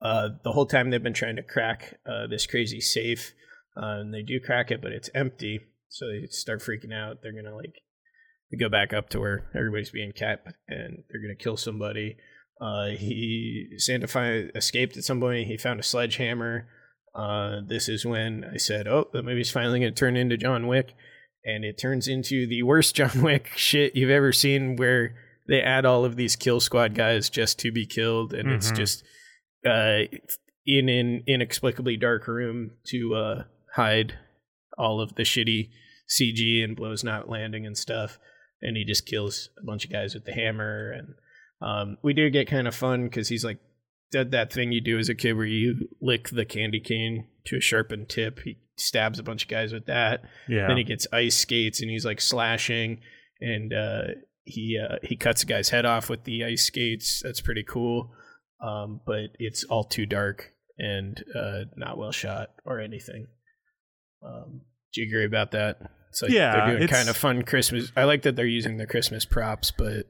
Uh, 0.00 0.28
the 0.44 0.52
whole 0.52 0.66
time 0.66 0.90
they've 0.90 1.02
been 1.02 1.12
trying 1.12 1.36
to 1.36 1.42
crack 1.42 1.98
uh, 2.06 2.26
this 2.28 2.46
crazy 2.46 2.80
safe, 2.80 3.32
uh, 3.76 4.00
and 4.00 4.14
they 4.14 4.22
do 4.22 4.40
crack 4.40 4.70
it, 4.70 4.80
but 4.80 4.92
it's 4.92 5.10
empty. 5.14 5.60
So 5.88 6.06
they 6.06 6.26
start 6.28 6.60
freaking 6.60 6.94
out. 6.94 7.18
They're 7.22 7.32
gonna 7.32 7.56
like 7.56 7.82
they 8.50 8.56
go 8.56 8.68
back 8.68 8.92
up 8.92 9.08
to 9.10 9.20
where 9.20 9.50
everybody's 9.54 9.90
being 9.90 10.12
kept, 10.12 10.48
and 10.68 11.04
they're 11.10 11.20
gonna 11.20 11.34
kill 11.34 11.56
somebody. 11.56 12.16
Uh, 12.60 12.88
he 12.88 13.68
Santa 13.76 14.06
fi- 14.08 14.50
escaped 14.54 14.96
at 14.96 15.04
some 15.04 15.20
point. 15.20 15.46
He 15.46 15.56
found 15.56 15.78
a 15.80 15.84
sledgehammer. 15.84 16.68
Uh, 17.14 17.60
this 17.66 17.88
is 17.88 18.04
when 18.04 18.44
I 18.44 18.56
said, 18.56 18.86
"Oh, 18.88 19.08
the 19.12 19.22
movie's 19.22 19.50
finally 19.50 19.80
going 19.80 19.92
to 19.94 19.98
turn 19.98 20.16
into 20.16 20.36
John 20.36 20.66
Wick," 20.66 20.92
and 21.44 21.64
it 21.64 21.78
turns 21.78 22.06
into 22.08 22.46
the 22.46 22.62
worst 22.62 22.94
John 22.96 23.22
Wick 23.22 23.48
shit 23.56 23.96
you've 23.96 24.10
ever 24.10 24.32
seen, 24.32 24.76
where 24.76 25.14
they 25.48 25.60
add 25.62 25.86
all 25.86 26.04
of 26.04 26.16
these 26.16 26.36
kill 26.36 26.60
squad 26.60 26.94
guys 26.94 27.30
just 27.30 27.58
to 27.60 27.72
be 27.72 27.86
killed, 27.86 28.34
and 28.34 28.50
it's 28.50 28.70
Mhm. 28.72 28.76
just 28.76 29.04
uh, 29.66 30.00
in 30.66 30.88
an 30.88 31.22
inexplicably 31.26 31.96
dark 31.96 32.26
room 32.28 32.72
to 32.86 33.14
uh, 33.14 33.44
hide 33.74 34.14
all 34.76 35.00
of 35.00 35.14
the 35.14 35.22
shitty 35.22 35.70
CG 36.08 36.62
and 36.62 36.76
blows 36.76 37.02
not 37.02 37.28
landing 37.28 37.66
and 37.66 37.76
stuff, 37.76 38.18
and 38.62 38.76
he 38.76 38.84
just 38.84 39.06
kills 39.06 39.50
a 39.60 39.64
bunch 39.64 39.84
of 39.84 39.92
guys 39.92 40.14
with 40.14 40.24
the 40.24 40.32
hammer, 40.32 40.92
and 40.92 41.14
um, 41.60 41.98
we 42.02 42.12
do 42.12 42.30
get 42.30 42.48
kind 42.48 42.68
of 42.68 42.74
fun 42.74 43.04
because 43.04 43.28
he's 43.28 43.44
like 43.44 43.58
did 44.10 44.30
that 44.30 44.52
thing 44.52 44.72
you 44.72 44.80
do 44.80 44.98
as 44.98 45.08
a 45.08 45.14
kid 45.14 45.34
where 45.34 45.46
you 45.46 45.88
lick 46.00 46.30
the 46.30 46.44
candy 46.44 46.80
cane 46.80 47.26
to 47.44 47.56
a 47.56 47.60
sharpened 47.60 48.08
tip. 48.08 48.40
He 48.40 48.58
stabs 48.76 49.18
a 49.18 49.22
bunch 49.22 49.44
of 49.44 49.48
guys 49.48 49.72
with 49.72 49.86
that. 49.86 50.22
Yeah. 50.48 50.66
Then 50.66 50.76
he 50.76 50.84
gets 50.84 51.06
ice 51.12 51.36
skates 51.36 51.82
and 51.82 51.90
he's 51.90 52.04
like 52.04 52.20
slashing 52.20 53.00
and 53.40 53.72
uh, 53.72 54.02
he 54.44 54.78
uh, 54.78 54.96
he 55.02 55.16
cuts 55.16 55.42
a 55.42 55.46
guy's 55.46 55.68
head 55.68 55.84
off 55.84 56.08
with 56.08 56.24
the 56.24 56.44
ice 56.44 56.64
skates. 56.64 57.20
That's 57.22 57.40
pretty 57.40 57.64
cool. 57.64 58.10
Um, 58.62 59.00
but 59.06 59.30
it's 59.38 59.64
all 59.64 59.84
too 59.84 60.06
dark 60.06 60.52
and 60.78 61.22
uh, 61.34 61.64
not 61.76 61.98
well 61.98 62.12
shot 62.12 62.50
or 62.64 62.80
anything. 62.80 63.26
Um, 64.24 64.62
do 64.92 65.02
you 65.02 65.06
agree 65.06 65.26
about 65.26 65.52
that? 65.52 65.80
It's 66.10 66.22
like 66.22 66.30
Yeah, 66.32 66.66
they're 66.66 66.76
doing 66.78 66.88
kind 66.88 67.08
of 67.08 67.16
fun 67.16 67.42
Christmas. 67.42 67.92
I 67.96 68.04
like 68.04 68.22
that 68.22 68.36
they're 68.36 68.46
using 68.46 68.76
the 68.78 68.86
Christmas 68.86 69.24
props, 69.24 69.70
but 69.70 70.06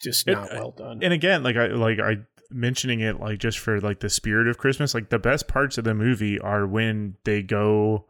just 0.00 0.28
It- 0.28 0.32
not 0.32 0.50
well 0.52 0.70
done. 0.70 1.00
and 1.02 1.12
again 1.12 1.42
like 1.42 1.56
i 1.56 1.66
like 1.66 1.98
i 1.98 2.18
mentioning 2.52 3.00
it 3.00 3.18
like 3.18 3.40
just 3.40 3.58
for 3.58 3.80
like 3.80 3.98
the 3.98 4.08
spirit 4.08 4.46
of 4.46 4.56
christmas 4.56 4.94
like 4.94 5.08
the 5.10 5.18
best 5.18 5.48
parts 5.48 5.76
of 5.76 5.82
the 5.82 5.92
movie 5.92 6.38
are 6.38 6.64
when 6.68 7.16
they 7.24 7.42
go 7.42 8.06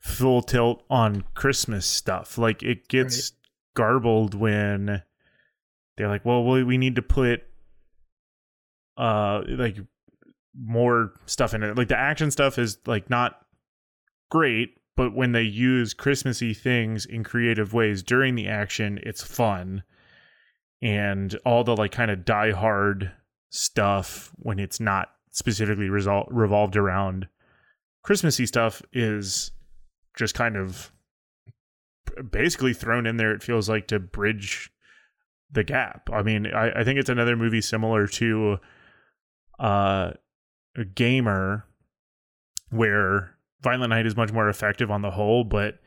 full 0.00 0.42
tilt 0.42 0.82
on 0.90 1.22
christmas 1.34 1.86
stuff 1.86 2.36
like 2.36 2.60
it 2.64 2.88
gets 2.88 3.32
garbled 3.76 4.34
when 4.34 5.00
they're 5.96 6.08
like 6.08 6.24
well 6.24 6.44
we 6.44 6.64
we 6.64 6.76
need 6.76 6.96
to 6.96 7.02
put 7.02 7.42
uh 8.98 9.42
like 9.48 9.76
more 10.60 11.12
stuff 11.26 11.54
in 11.54 11.62
it 11.62 11.76
like 11.78 11.86
the 11.88 11.96
action 11.96 12.30
stuff 12.32 12.58
is 12.58 12.78
like 12.84 13.08
not 13.08 13.36
great 14.28 14.70
but 14.96 15.14
when 15.14 15.32
they 15.32 15.42
use 15.42 15.94
christmassy 15.94 16.54
things 16.54 17.04
in 17.06 17.24
creative 17.24 17.72
ways 17.72 18.02
during 18.02 18.34
the 18.34 18.48
action 18.48 18.98
it's 19.02 19.22
fun 19.22 19.82
and 20.82 21.38
all 21.44 21.62
the 21.62 21.76
like 21.76 21.92
kind 21.92 22.10
of 22.10 22.24
die 22.24 22.50
hard 22.50 23.12
stuff 23.50 24.32
when 24.36 24.58
it's 24.58 24.80
not 24.80 25.10
specifically 25.30 25.88
resol- 25.88 26.26
revolved 26.30 26.76
around 26.76 27.28
Christmassy 28.02 28.46
stuff 28.46 28.82
is 28.92 29.52
just 30.16 30.34
kind 30.34 30.56
of 30.56 30.90
basically 32.30 32.74
thrown 32.74 33.06
in 33.06 33.16
there. 33.16 33.32
It 33.32 33.42
feels 33.42 33.68
like 33.68 33.86
to 33.88 34.00
bridge 34.00 34.70
the 35.50 35.62
gap. 35.62 36.08
I 36.12 36.22
mean, 36.22 36.46
I, 36.46 36.80
I 36.80 36.84
think 36.84 36.98
it's 36.98 37.08
another 37.08 37.36
movie 37.36 37.60
similar 37.60 38.06
to 38.08 38.58
uh, 39.60 40.12
a 40.76 40.84
gamer 40.84 41.64
where 42.70 43.31
Violent 43.62 43.90
Night 43.90 44.06
is 44.06 44.16
much 44.16 44.32
more 44.32 44.48
effective 44.48 44.90
on 44.90 45.02
the 45.02 45.10
whole, 45.10 45.44
but 45.44 45.78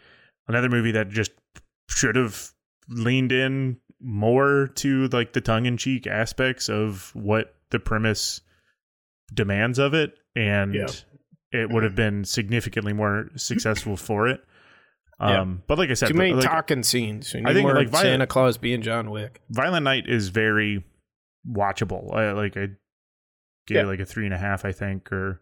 another 0.48 0.70
movie 0.70 0.92
that 0.92 1.10
just 1.10 1.32
should 1.90 2.16
have 2.16 2.52
leaned 2.90 3.32
in 3.32 3.78
more 4.02 4.68
to 4.76 5.08
like 5.08 5.34
the 5.34 5.42
tongue 5.42 5.66
in 5.66 5.78
cheek 5.78 6.06
aspects 6.08 6.70
of 6.70 7.12
what 7.16 7.56
the 7.72 7.80
premise 7.80 8.42
demands 9.34 9.80
of 9.80 9.94
it 9.94 10.14
and 10.36 10.76
Yeah. 10.76 10.88
it 11.52 11.70
would 11.72 11.84
have 11.84 11.96
been 11.96 12.24
significantly 12.26 12.94
more 12.94 13.30
successful 13.36 13.98
for 13.98 14.28
it. 14.28 14.44
Yeah. 15.20 15.42
Um 15.42 15.64
but 15.68 15.78
like 15.78 15.90
I 15.90 15.94
said 15.96 16.10
Too 16.10 16.14
many 16.14 16.34
like, 16.34 16.44
talking 16.46 16.84
scenes. 16.84 17.34
I 17.34 17.54
think, 17.54 17.64
more 17.64 17.74
like, 17.76 17.88
Santa 17.90 18.10
Violet- 18.18 18.30
Claus 18.30 18.58
being 18.58 18.82
John 18.82 19.10
Wick. 19.10 19.42
Violent 19.50 19.84
Night 19.86 20.08
is 20.08 20.28
very 20.30 20.84
watchable. 21.50 22.14
I 22.14 22.34
like 22.34 22.56
I 22.58 22.68
gave 23.66 23.78
Yeah. 23.78 23.82
it 23.84 23.86
like 23.88 24.00
a 24.00 24.06
three 24.06 24.26
and 24.26 24.34
a 24.34 24.38
half, 24.38 24.66
I 24.66 24.72
think, 24.74 25.12
or 25.12 25.42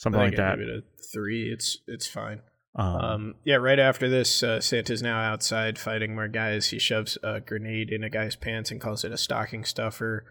something 0.00 0.20
like 0.20 0.36
that. 0.36 0.58
give 0.58 0.68
it 0.68 0.70
a 0.70 0.82
three. 1.12 1.50
It's 1.52 1.78
it's 1.86 2.06
fine. 2.06 2.40
Um, 2.76 2.86
Um, 2.96 3.34
yeah, 3.44 3.56
right 3.56 3.78
after 3.78 4.08
this, 4.08 4.42
uh, 4.42 4.60
Santa's 4.60 5.02
now 5.02 5.20
outside 5.20 5.78
fighting 5.78 6.14
more 6.14 6.28
guys. 6.28 6.68
He 6.70 6.78
shoves 6.78 7.18
a 7.22 7.40
grenade 7.40 7.90
in 7.90 8.04
a 8.04 8.10
guy's 8.10 8.36
pants 8.36 8.70
and 8.70 8.80
calls 8.80 9.02
it 9.04 9.10
a 9.12 9.16
stocking 9.18 9.64
stuffer. 9.64 10.24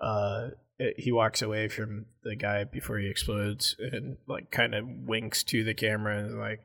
Uh, 0.00 0.48
it- 0.78 0.94
he 0.98 1.10
walks 1.12 1.40
away 1.42 1.68
from 1.68 2.04
the 2.24 2.36
guy 2.36 2.64
before 2.64 2.98
he 2.98 3.08
explodes 3.08 3.74
and 3.78 4.18
like 4.28 4.50
kind 4.50 4.74
of 4.74 4.84
winks 4.86 5.42
to 5.44 5.64
the 5.64 5.72
camera 5.74 6.18
and 6.18 6.28
is 6.28 6.34
like, 6.34 6.60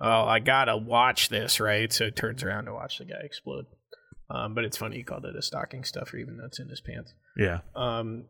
"Oh, 0.00 0.24
I 0.24 0.38
gotta 0.40 0.76
watch 0.78 1.28
this, 1.28 1.60
right?" 1.60 1.92
So 1.92 2.08
turns 2.10 2.42
around 2.42 2.64
to 2.64 2.72
watch 2.72 2.98
the 2.98 3.04
guy 3.04 3.20
explode. 3.22 3.66
Um, 4.30 4.54
but 4.54 4.64
it's 4.64 4.76
funny 4.78 4.96
he 4.96 5.02
called 5.04 5.24
it 5.26 5.36
a 5.36 5.42
stocking 5.42 5.84
stuffer, 5.84 6.16
even 6.16 6.36
though 6.38 6.46
it's 6.46 6.58
in 6.58 6.68
his 6.68 6.80
pants. 6.80 7.12
yeah. 7.36 7.60
Um, 7.76 8.24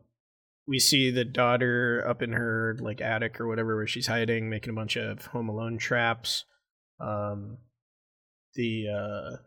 we 0.69 0.77
see 0.77 1.09
the 1.09 1.25
daughter 1.25 2.05
up 2.07 2.21
in 2.21 2.31
her 2.31 2.77
like 2.79 3.01
attic 3.01 3.41
or 3.41 3.47
whatever 3.47 3.75
where 3.75 3.87
she's 3.87 4.05
hiding, 4.05 4.51
making 4.51 4.69
a 4.69 4.75
bunch 4.75 4.95
of 4.97 5.25
Home 5.25 5.49
Alone 5.49 5.79
traps. 5.79 6.45
Um, 7.01 7.57
the 8.53 8.85
uh, 8.87 9.37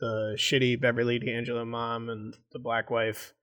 the 0.00 0.36
shitty 0.38 0.80
Beverly 0.80 1.18
D'Angelo 1.18 1.66
mom 1.66 2.08
and 2.08 2.34
the 2.52 2.58
black 2.58 2.90
wife 2.90 3.34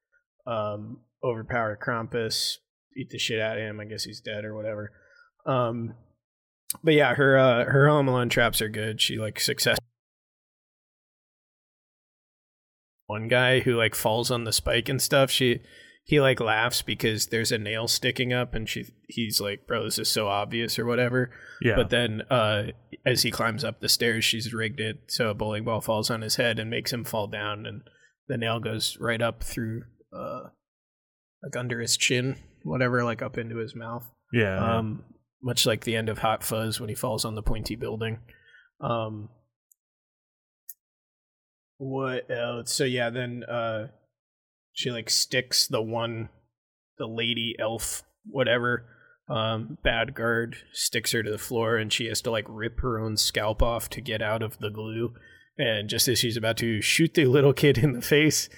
um, 0.47 1.01
overpower 1.23 1.77
Krampus, 1.77 2.55
eat 2.97 3.11
the 3.11 3.19
shit 3.19 3.39
out 3.39 3.57
of 3.57 3.63
him. 3.63 3.79
I 3.79 3.85
guess 3.85 4.03
he's 4.03 4.19
dead 4.19 4.43
or 4.43 4.55
whatever. 4.55 4.91
Um, 5.45 5.93
but 6.83 6.95
yeah, 6.95 7.13
her 7.13 7.37
uh, 7.37 7.65
her 7.65 7.87
Home 7.87 8.07
Alone 8.07 8.29
traps 8.29 8.59
are 8.59 8.69
good. 8.69 8.99
She 8.99 9.17
like 9.17 9.39
success. 9.39 9.77
One 13.05 13.27
guy 13.27 13.59
who 13.59 13.75
like 13.75 13.93
falls 13.93 14.31
on 14.31 14.45
the 14.45 14.51
spike 14.51 14.89
and 14.89 14.99
stuff. 14.99 15.29
She 15.29 15.61
he 16.09 16.21
like 16.21 16.39
laughs 16.39 16.81
because 16.81 17.27
there's 17.27 17.51
a 17.51 17.57
nail 17.57 17.87
sticking 17.87 18.31
up 18.33 18.55
and 18.55 18.67
she 18.69 18.85
he's 19.09 19.39
like 19.41 19.67
bro 19.67 19.83
this 19.83 19.99
is 19.99 20.09
so 20.09 20.27
obvious 20.27 20.79
or 20.79 20.85
whatever 20.85 21.29
Yeah. 21.61 21.75
but 21.75 21.89
then 21.89 22.21
uh 22.31 22.67
as 23.05 23.23
he 23.23 23.29
climbs 23.31 23.63
up 23.65 23.81
the 23.81 23.89
stairs 23.89 24.23
she's 24.25 24.53
rigged 24.53 24.79
it 24.79 24.99
so 25.07 25.29
a 25.29 25.33
bowling 25.33 25.65
ball 25.65 25.81
falls 25.81 26.09
on 26.09 26.21
his 26.21 26.37
head 26.37 26.59
and 26.59 26.69
makes 26.69 26.91
him 26.93 27.03
fall 27.03 27.27
down 27.27 27.65
and 27.65 27.81
the 28.29 28.37
nail 28.37 28.59
goes 28.59 28.97
right 29.01 29.21
up 29.21 29.43
through 29.43 29.83
uh 30.17 30.43
like 31.43 31.55
under 31.57 31.79
his 31.81 31.97
chin 31.97 32.37
whatever 32.63 33.03
like 33.03 33.21
up 33.21 33.37
into 33.37 33.57
his 33.57 33.75
mouth 33.75 34.09
Yeah. 34.31 34.77
um 34.77 35.03
much 35.43 35.65
like 35.65 35.83
the 35.83 35.95
end 35.97 36.07
of 36.09 36.19
hot 36.19 36.41
fuzz 36.43 36.79
when 36.79 36.89
he 36.89 36.95
falls 36.95 37.25
on 37.25 37.35
the 37.35 37.43
pointy 37.43 37.75
building 37.75 38.19
um 38.81 39.29
what 41.77 42.29
else 42.31 42.73
so 42.73 42.83
yeah 42.83 43.09
then 43.09 43.43
uh 43.43 43.87
she 44.77 44.91
like 44.91 45.09
sticks 45.09 45.65
the 45.65 45.81
one 45.81 46.29
the 46.99 47.07
lady 47.07 47.55
elf 47.59 48.03
whatever 48.27 48.85
um 49.27 49.79
bad 49.83 50.13
guard 50.13 50.55
sticks 50.71 51.11
her 51.13 51.23
to 51.23 51.31
the 51.31 51.37
floor 51.39 51.77
and 51.77 51.91
she 51.91 52.05
has 52.05 52.21
to 52.21 52.29
like 52.29 52.45
rip 52.47 52.79
her 52.81 52.99
own 52.99 53.17
scalp 53.17 53.63
off 53.63 53.89
to 53.89 54.01
get 54.01 54.21
out 54.21 54.43
of 54.43 54.59
the 54.59 54.69
glue. 54.69 55.13
And 55.57 55.89
just 55.89 56.07
as 56.07 56.19
she's 56.19 56.37
about 56.37 56.57
to 56.57 56.79
shoot 56.79 57.15
the 57.15 57.25
little 57.25 57.53
kid 57.53 57.79
in 57.79 57.93
the 57.93 58.01
face 58.01 58.49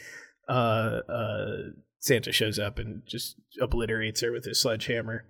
uh 0.50 1.00
uh 1.10 1.58
santa 2.00 2.34
shows 2.34 2.60
up 2.60 2.80
and 2.80 3.02
just 3.08 3.36
obliterates 3.62 4.22
her 4.22 4.32
with 4.34 4.44
his 4.44 4.62
sledgehammer. 4.62 5.24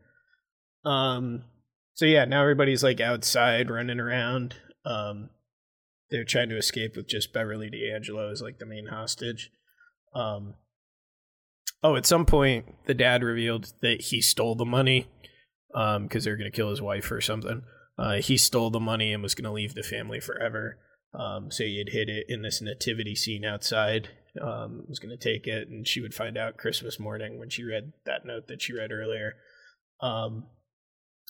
Um 0.83 1.43
so 1.93 2.05
yeah 2.05 2.25
now 2.25 2.41
everybody's 2.41 2.83
like 2.83 2.99
outside 2.99 3.69
running 3.69 3.99
around. 3.99 4.55
Um 4.85 5.29
they're 6.09 6.23
trying 6.23 6.49
to 6.49 6.57
escape 6.57 6.95
with 6.95 7.07
just 7.07 7.31
beverly 7.31 7.69
d'angelo 7.69 8.31
as 8.31 8.41
like 8.41 8.57
the 8.57 8.65
main 8.65 8.87
hostage. 8.87 9.51
Um 10.15 10.55
Oh, 11.81 11.95
at 11.95 12.05
some 12.05 12.25
point, 12.25 12.65
the 12.87 12.93
dad 12.93 13.23
revealed 13.23 13.73
that 13.81 14.01
he 14.01 14.21
stole 14.21 14.55
the 14.55 14.65
money 14.65 15.07
um, 15.73 16.03
because 16.03 16.23
they're 16.25 16.35
going 16.37 16.51
to 16.51 16.55
kill 16.55 16.69
his 16.69 16.81
wife 16.81 17.11
or 17.11 17.21
something. 17.21 17.61
Uh, 17.97 18.15
he 18.15 18.37
stole 18.37 18.69
the 18.69 18.79
money 18.79 19.13
and 19.13 19.23
was 19.23 19.35
going 19.35 19.45
to 19.45 19.51
leave 19.51 19.75
the 19.75 19.83
family 19.83 20.19
forever. 20.19 20.77
Um, 21.13 21.49
so 21.51 21.63
he 21.63 21.77
had 21.79 21.93
hid 21.93 22.09
it 22.09 22.25
in 22.27 22.41
this 22.41 22.61
nativity 22.61 23.15
scene 23.15 23.45
outside. 23.45 24.09
Um, 24.39 24.83
was 24.87 24.99
going 24.99 25.17
to 25.17 25.23
take 25.23 25.47
it, 25.47 25.67
and 25.69 25.87
she 25.87 26.01
would 26.01 26.13
find 26.13 26.37
out 26.37 26.57
Christmas 26.57 26.99
morning 26.99 27.39
when 27.39 27.49
she 27.49 27.63
read 27.63 27.93
that 28.05 28.25
note 28.25 28.47
that 28.47 28.61
she 28.61 28.73
read 28.73 28.91
earlier. 28.91 29.35
Um, 30.01 30.45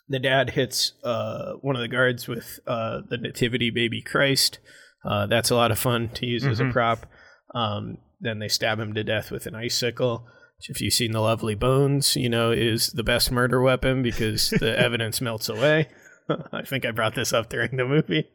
the 0.09 0.19
dad 0.19 0.51
hits 0.51 0.93
uh, 1.03 1.53
one 1.61 1.75
of 1.75 1.81
the 1.81 1.87
guards 1.87 2.27
with 2.27 2.59
uh, 2.67 3.01
the 3.07 3.17
nativity 3.17 3.69
baby 3.69 4.01
Christ. 4.01 4.59
Uh, 5.05 5.27
that's 5.27 5.49
a 5.49 5.55
lot 5.55 5.71
of 5.71 5.79
fun 5.79 6.09
to 6.15 6.25
use 6.25 6.45
as 6.45 6.59
a 6.59 6.63
Mhm. 6.65 6.73
prop. 6.73 7.05
Um, 7.55 7.99
then 8.19 8.39
they 8.39 8.49
stab 8.49 8.79
him 8.79 8.93
to 8.95 9.03
death 9.03 9.31
with 9.31 9.45
an 9.45 9.55
icicle. 9.55 10.27
If 10.67 10.81
you've 10.81 10.93
seen 10.93 11.11
the 11.13 11.21
Lovely 11.21 11.55
Bones, 11.55 12.15
you 12.15 12.27
know 12.29 12.51
is 12.51 12.87
the 12.87 13.03
best 13.03 13.31
murder 13.31 13.61
weapon 13.61 14.01
because 14.03 14.49
the 14.49 14.77
evidence 14.79 15.21
melts 15.21 15.47
away. 15.49 15.87
I 16.51 16.63
think 16.63 16.85
I 16.85 16.91
brought 16.91 17.15
this 17.15 17.31
up 17.33 17.49
during 17.49 17.77
the 17.77 17.85
movie. 17.85 18.27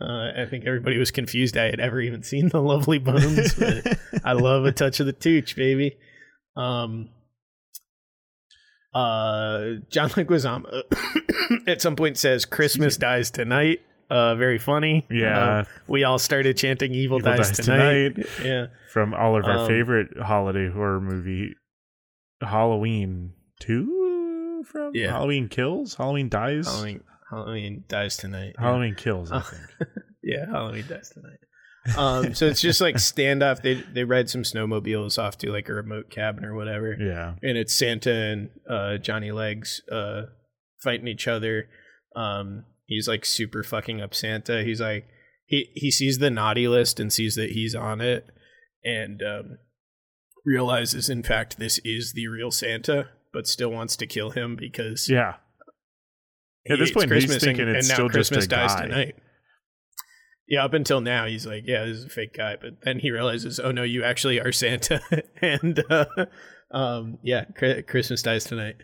Uh, 0.00 0.30
I 0.36 0.46
think 0.48 0.66
everybody 0.66 0.98
was 0.98 1.10
confused 1.10 1.56
I 1.56 1.64
had 1.64 1.80
ever 1.80 2.00
even 2.00 2.22
seen 2.22 2.48
the 2.50 2.60
Lovely 2.60 2.98
Bones, 2.98 3.54
but 3.54 3.98
I 4.24 4.32
love 4.34 4.64
a 4.66 4.72
touch 4.72 5.00
of 5.00 5.06
the 5.06 5.12
tooch, 5.12 5.56
baby. 5.56 5.96
Um, 6.56 7.08
uh, 8.94 9.74
John 9.90 10.10
Leguizamo 10.10 10.82
at 11.66 11.82
some 11.82 11.96
point 11.96 12.16
says 12.16 12.44
Christmas 12.44 12.96
dies 12.96 13.30
tonight. 13.30 13.80
Uh, 14.10 14.34
very 14.36 14.58
funny. 14.58 15.06
Yeah. 15.10 15.38
Uh, 15.60 15.64
we 15.88 16.04
all 16.04 16.18
started 16.18 16.56
chanting 16.56 16.92
"Evil, 16.94 17.18
Evil 17.18 17.32
dies, 17.36 17.48
Dies 17.48 17.66
tonight. 17.66 18.14
Tonight. 18.14 18.28
Yeah, 18.44 18.66
From 18.92 19.14
all 19.14 19.36
of 19.36 19.44
our 19.46 19.58
Um, 19.60 19.66
favorite 19.66 20.16
holiday 20.18 20.70
horror 20.70 21.00
movie, 21.00 21.56
Halloween 22.44 23.32
2 23.60 24.64
from 24.70 24.92
Yeah. 24.94 25.10
Halloween 25.10 25.48
Kills? 25.48 25.94
Halloween 25.94 26.28
Dies? 26.28 26.66
Halloween, 26.66 27.02
Halloween 27.30 27.84
dies 27.88 28.16
tonight. 28.16 28.54
Yeah. 28.58 28.64
Halloween 28.66 28.94
Kills, 28.94 29.32
I 29.32 29.40
think. 29.40 29.62
yeah, 30.22 30.46
Halloween 30.46 30.84
dies 30.88 31.10
tonight. 31.10 31.38
Um, 31.98 32.32
so 32.34 32.46
it's 32.46 32.62
just 32.62 32.80
like 32.80 32.94
standoff. 32.94 33.60
They 33.60 33.74
they 33.74 34.04
ride 34.04 34.30
some 34.30 34.42
snowmobiles 34.42 35.18
off 35.22 35.36
to 35.38 35.52
like 35.52 35.68
a 35.68 35.74
remote 35.74 36.08
cabin 36.08 36.44
or 36.46 36.54
whatever. 36.54 36.96
Yeah. 36.98 37.34
and 37.42 37.58
it's 37.58 37.74
Santa 37.74 38.10
and 38.10 38.48
uh, 38.68 38.96
Johnny 38.96 39.32
Legs 39.32 39.82
uh, 39.92 40.22
fighting 40.82 41.08
each 41.08 41.28
other. 41.28 41.68
Um, 42.16 42.64
he's 42.86 43.06
like 43.06 43.26
super 43.26 43.62
fucking 43.62 44.00
up 44.00 44.14
Santa. 44.14 44.62
He's 44.64 44.80
like 44.80 45.06
he 45.44 45.68
he 45.74 45.90
sees 45.90 46.16
the 46.18 46.30
naughty 46.30 46.68
list 46.68 46.98
and 47.00 47.12
sees 47.12 47.34
that 47.34 47.50
he's 47.50 47.74
on 47.74 48.00
it, 48.00 48.30
and 48.82 49.20
um, 49.22 49.58
realizes 50.44 51.08
in 51.08 51.22
fact 51.22 51.58
this 51.58 51.78
is 51.84 52.12
the 52.12 52.28
real 52.28 52.50
Santa, 52.50 53.08
but 53.32 53.46
still 53.46 53.70
wants 53.70 53.96
to 53.96 54.06
kill 54.06 54.30
him 54.30 54.56
because 54.56 55.08
Yeah. 55.08 55.34
At 56.68 56.78
this 56.78 56.92
point, 56.92 57.12
he's 57.12 57.24
Christmas 57.24 57.44
thinking 57.44 57.68
and, 57.68 57.76
it's 57.76 57.88
and 57.88 57.94
still 57.94 58.08
Christmas 58.08 58.46
just 58.46 58.52
a 58.52 58.56
dies 58.56 58.74
guy. 58.74 58.82
tonight. 58.82 59.16
Yeah, 60.48 60.64
up 60.64 60.72
until 60.74 61.00
now, 61.00 61.26
he's 61.26 61.46
like, 61.46 61.64
"Yeah, 61.66 61.84
this 61.84 61.98
is 61.98 62.04
a 62.04 62.08
fake 62.08 62.34
guy," 62.34 62.56
but 62.60 62.82
then 62.82 62.98
he 62.98 63.10
realizes, 63.10 63.58
"Oh 63.60 63.70
no, 63.70 63.82
you 63.82 64.02
actually 64.04 64.40
are 64.40 64.52
Santa." 64.52 65.00
and 65.42 65.82
uh, 65.90 66.06
um, 66.70 67.18
yeah, 67.22 67.44
Christmas 67.86 68.22
dies 68.22 68.44
tonight. 68.44 68.76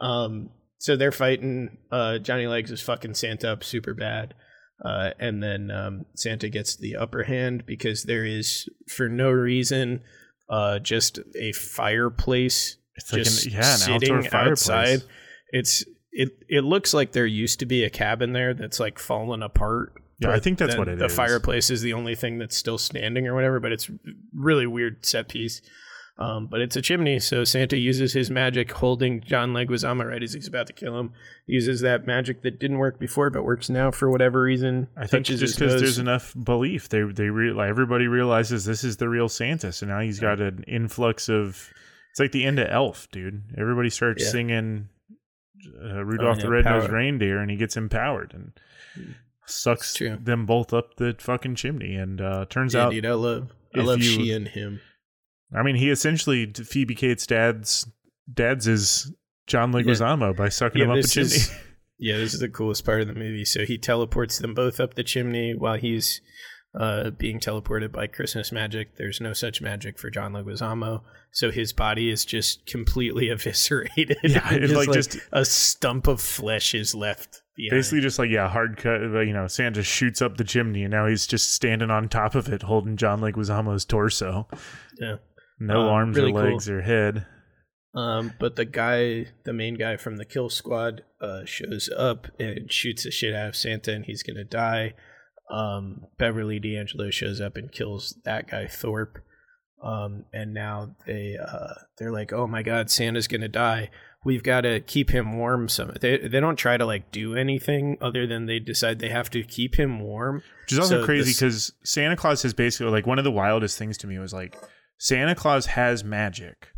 Um, 0.00 0.50
so 0.78 0.96
they're 0.96 1.12
fighting. 1.12 1.78
Uh, 1.90 2.18
Johnny 2.18 2.46
Legs 2.46 2.70
is 2.70 2.80
fucking 2.82 3.14
Santa 3.14 3.52
up 3.52 3.64
super 3.64 3.94
bad, 3.94 4.34
uh, 4.84 5.10
and 5.18 5.42
then 5.42 5.70
um, 5.70 6.06
Santa 6.14 6.48
gets 6.48 6.76
the 6.76 6.96
upper 6.96 7.24
hand 7.24 7.64
because 7.66 8.04
there 8.04 8.24
is, 8.24 8.68
for 8.88 9.08
no 9.08 9.30
reason, 9.30 10.00
uh, 10.52 10.78
just 10.78 11.18
a 11.34 11.50
fireplace. 11.52 12.76
It's 12.94 13.10
like 13.12 13.20
an- 13.20 13.24
just 13.24 13.46
yeah, 13.46 13.72
an 13.72 13.78
sitting 13.78 14.12
outdoor 14.14 14.22
fireplace. 14.30 14.68
outside. 14.70 15.02
It's 15.50 15.84
it. 16.12 16.28
It 16.48 16.62
looks 16.62 16.92
like 16.94 17.12
there 17.12 17.26
used 17.26 17.58
to 17.60 17.66
be 17.66 17.82
a 17.84 17.90
cabin 17.90 18.32
there 18.32 18.54
that's 18.54 18.78
like 18.78 18.98
fallen 18.98 19.42
apart. 19.42 19.94
Yeah, 20.20 20.30
I 20.30 20.38
think 20.38 20.58
that's 20.58 20.76
what 20.76 20.86
it 20.88 20.98
the 20.98 21.06
is. 21.06 21.14
fireplace 21.14 21.68
is 21.70 21.80
the 21.82 21.94
only 21.94 22.14
thing 22.14 22.38
that's 22.38 22.56
still 22.56 22.78
standing 22.78 23.26
or 23.26 23.34
whatever, 23.34 23.58
but 23.58 23.72
it's 23.72 23.90
really 24.32 24.66
weird 24.66 25.04
set 25.04 25.28
piece. 25.28 25.62
Um, 26.18 26.46
but 26.46 26.60
it's 26.60 26.76
a 26.76 26.82
chimney, 26.82 27.18
so 27.18 27.42
Santa 27.42 27.76
uses 27.78 28.12
his 28.12 28.30
magic 28.30 28.70
holding 28.70 29.22
John 29.22 29.52
Leguizamo 29.54 30.04
right 30.06 30.22
as 30.22 30.34
he's 30.34 30.46
about 30.46 30.66
to 30.66 30.72
kill 30.74 30.96
him. 30.98 31.12
Uses 31.46 31.80
that 31.80 32.06
magic 32.06 32.42
that 32.42 32.60
didn't 32.60 32.78
work 32.78 33.00
before 33.00 33.30
but 33.30 33.44
works 33.44 33.70
now 33.70 33.90
for 33.90 34.10
whatever 34.10 34.42
reason. 34.42 34.88
I 34.96 35.06
think 35.06 35.24
Touches 35.24 35.40
just 35.40 35.58
because 35.58 35.80
there's 35.80 35.98
enough 35.98 36.34
belief, 36.44 36.90
they 36.90 37.02
they 37.02 37.28
re- 37.30 37.52
like 37.52 37.70
everybody 37.70 38.08
realizes 38.08 38.64
this 38.66 38.84
is 38.84 38.98
the 38.98 39.08
real 39.08 39.28
Santa. 39.28 39.72
So 39.72 39.86
now 39.86 40.00
he's 40.00 40.20
got 40.20 40.38
an 40.40 40.64
influx 40.68 41.28
of. 41.30 41.70
It's 42.10 42.20
like 42.20 42.32
the 42.32 42.44
end 42.44 42.58
of 42.58 42.68
Elf, 42.70 43.08
dude. 43.10 43.42
Everybody 43.58 43.88
starts 43.88 44.22
Yeah. 44.22 44.30
singing 44.30 44.88
uh, 45.82 46.04
Rudolph 46.04 46.36
yeah, 46.38 46.42
the 46.44 46.50
Red-Nosed. 46.50 46.90
Reindeer, 46.90 47.38
and 47.38 47.50
he 47.50 47.56
gets 47.56 47.74
empowered 47.76 48.34
and 48.34 48.52
sucks 49.46 49.98
them 49.98 50.44
both 50.44 50.72
up 50.74 50.96
the 50.96 51.16
fucking 51.18 51.54
chimney. 51.54 51.94
And 51.96 52.20
uh, 52.20 52.44
turns 52.50 52.74
Yeah, 52.74 52.82
out, 52.86 52.90
dude, 52.92 53.06
I 53.06 53.14
love 53.14 53.50
I 53.74 53.80
love 53.80 54.00
you- 54.02 54.10
she 54.10 54.32
and 54.32 54.46
him. 54.46 54.80
I 55.54 55.62
mean, 55.62 55.76
he 55.76 55.90
essentially 55.90 56.46
Phoebe 56.52 56.94
Cates' 56.94 57.26
dad's 57.26 57.86
dad's 58.32 58.66
is 58.66 59.12
John 59.46 59.72
Leguizamo 59.72 60.34
by 60.36 60.48
sucking 60.48 60.82
him 60.82 60.90
up 60.90 60.98
a 60.98 61.02
chimney. 61.02 61.26
is- 61.34 61.50
yeah, 61.98 62.16
this 62.16 62.34
is 62.34 62.40
the 62.40 62.48
coolest 62.48 62.84
part 62.84 63.00
of 63.02 63.08
the 63.08 63.14
movie. 63.14 63.44
So 63.44 63.64
he 63.64 63.78
teleports 63.78 64.38
them 64.38 64.54
both 64.54 64.80
up 64.80 64.94
the 64.94 65.04
chimney 65.04 65.54
while 65.56 65.76
he's 65.76 66.20
uh, 66.78 67.10
being 67.10 67.38
teleported 67.38 67.92
by 67.92 68.06
Christmas 68.06 68.50
magic. 68.52 68.96
There's 68.96 69.20
no 69.20 69.32
such 69.34 69.60
magic 69.60 69.98
for 69.98 70.08
John 70.10 70.32
Leguizamo, 70.32 71.02
so 71.32 71.50
his 71.50 71.72
body 71.72 72.08
is 72.08 72.24
just 72.24 72.64
completely 72.66 73.28
eviscerated. 73.30 74.16
Yeah, 74.22 74.48
it's 74.54 74.72
like 74.72 74.92
just- 74.92 75.18
a 75.32 75.44
stump 75.44 76.06
of 76.06 76.20
flesh 76.20 76.74
is 76.74 76.94
left. 76.94 77.42
Behind. 77.54 77.72
Basically, 77.76 78.00
just 78.00 78.18
like 78.18 78.30
yeah, 78.30 78.48
hard 78.48 78.78
cut. 78.78 79.02
You 79.02 79.34
know, 79.34 79.46
Santa 79.46 79.82
shoots 79.82 80.22
up 80.22 80.38
the 80.38 80.44
chimney, 80.44 80.84
and 80.84 80.90
now 80.90 81.06
he's 81.06 81.26
just 81.26 81.52
standing 81.52 81.90
on 81.90 82.08
top 82.08 82.34
of 82.34 82.48
it, 82.48 82.62
holding 82.62 82.96
John 82.96 83.20
Leguizamo's 83.20 83.84
torso. 83.84 84.48
yeah. 84.98 85.16
No 85.66 85.82
Um, 85.82 85.88
arms 85.88 86.16
really 86.16 86.32
or 86.32 86.50
legs 86.50 86.66
cool. 86.66 86.76
or 86.76 86.80
head. 86.82 87.26
Um, 87.94 88.32
but 88.40 88.56
the 88.56 88.64
guy, 88.64 89.26
the 89.44 89.52
main 89.52 89.74
guy 89.74 89.96
from 89.96 90.16
the 90.16 90.24
kill 90.24 90.48
squad, 90.48 91.02
uh, 91.20 91.44
shows 91.44 91.90
up 91.96 92.26
and 92.40 92.72
shoots 92.72 93.04
the 93.04 93.10
shit 93.10 93.34
out 93.34 93.48
of 93.50 93.56
Santa, 93.56 93.92
and 93.92 94.04
he's 94.06 94.22
gonna 94.22 94.44
die. 94.44 94.94
Um, 95.50 96.06
Beverly 96.18 96.58
D'Angelo 96.58 97.10
shows 97.10 97.40
up 97.40 97.56
and 97.56 97.70
kills 97.70 98.16
that 98.24 98.48
guy 98.48 98.66
Thorpe. 98.66 99.18
Um, 99.82 100.24
and 100.32 100.54
now 100.54 100.94
they 101.06 101.36
uh, 101.36 101.74
they're 101.98 102.12
like, 102.12 102.32
oh 102.32 102.46
my 102.46 102.62
god, 102.62 102.88
Santa's 102.90 103.28
gonna 103.28 103.48
die. 103.48 103.90
We've 104.24 104.44
got 104.44 104.60
to 104.60 104.78
keep 104.80 105.10
him 105.10 105.36
warm. 105.36 105.68
Some 105.68 105.92
they 106.00 106.16
they 106.16 106.38
don't 106.40 106.54
try 106.56 106.76
to 106.76 106.86
like 106.86 107.10
do 107.10 107.34
anything 107.34 107.98
other 108.00 108.26
than 108.26 108.46
they 108.46 108.60
decide 108.60 109.00
they 109.00 109.08
have 109.08 109.28
to 109.30 109.42
keep 109.42 109.74
him 109.74 109.98
warm. 110.00 110.42
Which 110.62 110.72
is 110.72 110.78
also 110.78 111.00
So 111.00 111.04
crazy 111.04 111.30
this- 111.32 111.38
because 111.40 111.72
Santa 111.84 112.16
Claus 112.16 112.42
has 112.44 112.54
basically 112.54 112.92
like 112.92 113.06
one 113.06 113.18
of 113.18 113.24
the 113.24 113.32
wildest 113.32 113.76
things 113.76 113.98
to 113.98 114.06
me 114.06 114.18
was 114.20 114.32
like 114.32 114.56
Santa 115.02 115.34
Claus 115.34 115.66
has 115.66 116.04
magic, 116.04 116.68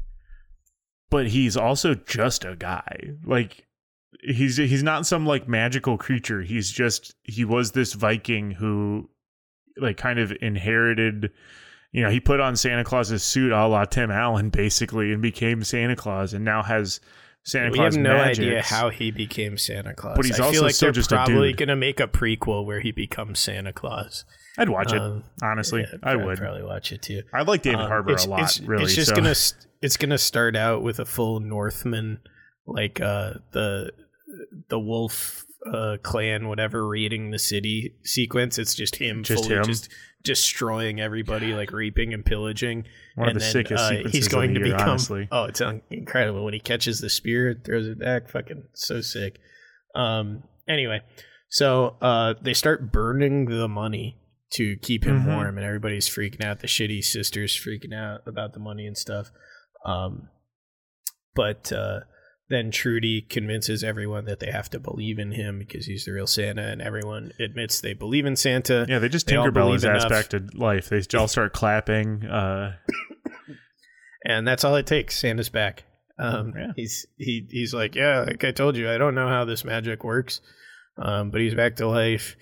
but 1.10 1.26
he's 1.26 1.58
also 1.58 1.94
just 1.94 2.42
a 2.42 2.56
guy. 2.56 3.10
Like 3.22 3.66
he's 4.22 4.56
he's 4.56 4.82
not 4.82 5.06
some 5.06 5.26
like 5.26 5.46
magical 5.46 5.98
creature. 5.98 6.40
He's 6.40 6.70
just 6.70 7.14
he 7.22 7.44
was 7.44 7.72
this 7.72 7.92
Viking 7.92 8.52
who 8.52 9.10
like 9.76 9.98
kind 9.98 10.18
of 10.18 10.32
inherited 10.40 11.32
you 11.92 12.02
know, 12.02 12.08
he 12.08 12.18
put 12.18 12.40
on 12.40 12.56
Santa 12.56 12.82
Claus's 12.82 13.22
suit 13.22 13.52
a 13.52 13.66
la 13.66 13.84
Tim 13.84 14.10
Allen 14.10 14.48
basically 14.48 15.12
and 15.12 15.20
became 15.20 15.62
Santa 15.62 15.94
Claus 15.94 16.32
and 16.32 16.46
now 16.46 16.62
has 16.62 17.00
Santa 17.42 17.72
we 17.72 17.76
Claus 17.76 17.94
have 17.94 18.02
no 18.02 18.14
magics. 18.14 18.38
idea 18.38 18.62
how 18.62 18.88
he 18.88 19.10
became 19.10 19.58
Santa 19.58 19.92
Claus. 19.92 20.16
But 20.16 20.24
he's 20.24 20.40
I 20.40 20.44
also 20.44 20.52
feel 20.54 20.62
like 20.62 20.76
they're 20.78 20.92
probably 20.94 21.50
dude. 21.50 21.58
gonna 21.58 21.76
make 21.76 22.00
a 22.00 22.08
prequel 22.08 22.64
where 22.64 22.80
he 22.80 22.90
becomes 22.90 23.38
Santa 23.38 23.74
Claus. 23.74 24.24
I'd 24.58 24.68
watch 24.68 24.92
it. 24.92 25.00
Um, 25.00 25.24
honestly, 25.42 25.80
yeah, 25.80 25.98
I 26.02 26.12
I'd 26.12 26.38
probably 26.38 26.62
watch 26.62 26.92
it 26.92 27.02
too. 27.02 27.22
I 27.32 27.42
like 27.42 27.62
David 27.62 27.80
Um, 27.80 27.88
Harbour 27.88 28.10
it's- 28.12 28.26
a 28.26 28.30
lot. 28.30 28.40
It's, 28.42 28.60
really, 28.60 28.84
it's 28.84 28.94
just 28.94 29.08
so- 29.10 29.16
gonna 29.16 29.34
st- 29.34 29.66
it's 29.82 29.96
gonna 29.96 30.18
start 30.18 30.56
out 30.56 30.82
with 30.82 30.98
a 31.00 31.04
full 31.04 31.40
Northman, 31.40 32.20
like 32.66 33.00
uh, 33.00 33.34
the 33.52 33.90
the 34.68 34.78
Wolf 34.78 35.44
uh, 35.72 35.96
clan, 36.02 36.48
whatever, 36.48 36.86
raiding 36.86 37.30
the 37.30 37.38
city 37.38 37.94
sequence. 38.04 38.58
It's 38.58 38.74
just 38.74 38.96
him, 38.96 39.22
Just 39.24 39.44
fully 39.44 39.56
him. 39.56 39.64
just 39.64 39.88
destroying 40.22 41.00
everybody, 41.00 41.52
like 41.52 41.72
raping 41.72 42.14
and 42.14 42.24
pillaging. 42.24 42.84
One 43.16 43.28
of 43.28 43.34
the 43.34 43.40
then, 43.40 43.50
sickest 43.52 43.82
uh, 43.84 43.88
sequences 43.90 44.12
he's 44.12 44.26
of 44.26 44.32
going 44.32 44.54
the 44.54 44.60
to 44.60 44.66
year, 44.66 44.74
become. 44.76 44.90
honestly. 44.90 45.28
Oh, 45.32 45.44
it's 45.44 45.60
incredible 45.90 46.44
when 46.44 46.54
he 46.54 46.60
catches 46.60 47.00
the 47.00 47.10
spear, 47.10 47.60
throws 47.64 47.86
it 47.86 47.98
back. 47.98 48.28
Fucking 48.30 48.64
so 48.74 49.00
sick. 49.00 49.38
Um. 49.94 50.44
Anyway, 50.68 51.00
so 51.50 51.96
uh, 52.00 52.34
they 52.40 52.54
start 52.54 52.90
burning 52.90 53.44
the 53.46 53.68
money 53.68 54.16
to 54.54 54.76
keep 54.76 55.04
him 55.04 55.22
Mhm. 55.22 55.26
warm, 55.26 55.56
and 55.58 55.64
everybody's 55.66 56.08
freaking 56.08 56.44
out. 56.44 56.60
The 56.60 56.66
shitty 56.66 57.02
sisters 57.04 57.54
freaking 57.56 57.94
out 57.94 58.22
about 58.26 58.52
the 58.52 58.60
money 58.60 58.86
and 58.86 58.96
stuff. 58.96 59.30
Um, 59.84 60.28
but 61.34 61.72
uh, 61.72 62.00
then 62.48 62.70
Trudy 62.70 63.22
convinces 63.22 63.82
everyone 63.82 64.24
that 64.26 64.38
they 64.40 64.50
have 64.50 64.70
to 64.70 64.78
believe 64.78 65.18
in 65.18 65.32
him 65.32 65.58
because 65.58 65.86
he's 65.86 66.04
the 66.04 66.12
real 66.12 66.26
Santa, 66.26 66.62
and 66.62 66.80
everyone 66.82 67.32
admits 67.40 67.80
they 67.80 67.94
believe 67.94 68.26
in 68.26 68.36
Santa. 68.36 68.86
Yeah, 68.88 68.98
they 68.98 69.08
just 69.08 69.30
all 69.32 69.46
Tinkerbell 69.46 69.72
his 69.72 69.82
believe 69.82 69.96
ass 69.96 70.08
back 70.08 70.28
to 70.28 70.46
life. 70.54 70.88
They 70.88 71.02
all 71.16 71.28
start 71.28 71.52
clapping. 71.52 72.24
Uh, 72.24 72.76
and 74.24 74.46
that's 74.46 74.64
all 74.64 74.76
it 74.76 74.86
takes. 74.86 75.18
Santa's 75.18 75.48
back. 75.48 75.84
Um, 76.18 76.52
he's 76.76 77.06
he 77.18 77.46
he's 77.50 77.74
like, 77.74 77.94
yeah, 77.96 78.20
like 78.20 78.44
I 78.44 78.52
told 78.52 78.76
you, 78.76 78.88
I 78.90 78.98
don't 78.98 79.14
know 79.16 79.28
how 79.28 79.44
this 79.44 79.64
magic 79.64 80.04
works, 80.04 80.40
um, 80.96 81.30
but 81.30 81.40
he's 81.40 81.54
back 81.54 81.76
to 81.76 81.88
life. 81.88 82.36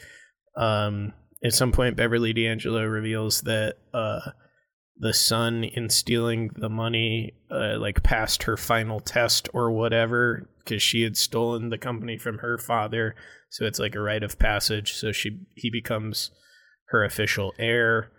Um, 0.57 1.15
at 1.45 1.53
some 1.53 1.73
point, 1.73 1.97
Beverly 1.97 2.33
D'Angelo 2.33 2.85
reveals 2.85 3.43
that 3.43 3.77
uh, 3.93 4.31
the 4.97 5.13
son, 5.13 5.65
in 5.65 5.89
stealing 5.89 6.51
the 6.55 6.69
money, 6.69 7.33
uh, 7.51 7.79
like 7.79 8.03
passed 8.03 8.45
her 8.45 8.57
final 8.57 9.01
test 9.01 9.49
or 9.53 9.71
whatever, 9.71 10.49
because 10.65 10.83
she 10.83 11.03
had 11.03 11.17
stolen 11.17 11.71
the 11.71 11.79
company 11.79 12.17
from 12.17 12.39
her 12.39 12.59
father. 12.59 13.15
So 13.51 13.65
it's 13.65 13.79
like 13.79 13.95
a 13.95 14.01
rite 14.01 14.23
of 14.23 14.39
passage. 14.39 14.95
So 14.95 15.13
she 15.13 15.41
he 15.57 15.71
becomes 15.71 16.31
her 16.87 17.05
official 17.05 17.53
heir. 17.59 18.11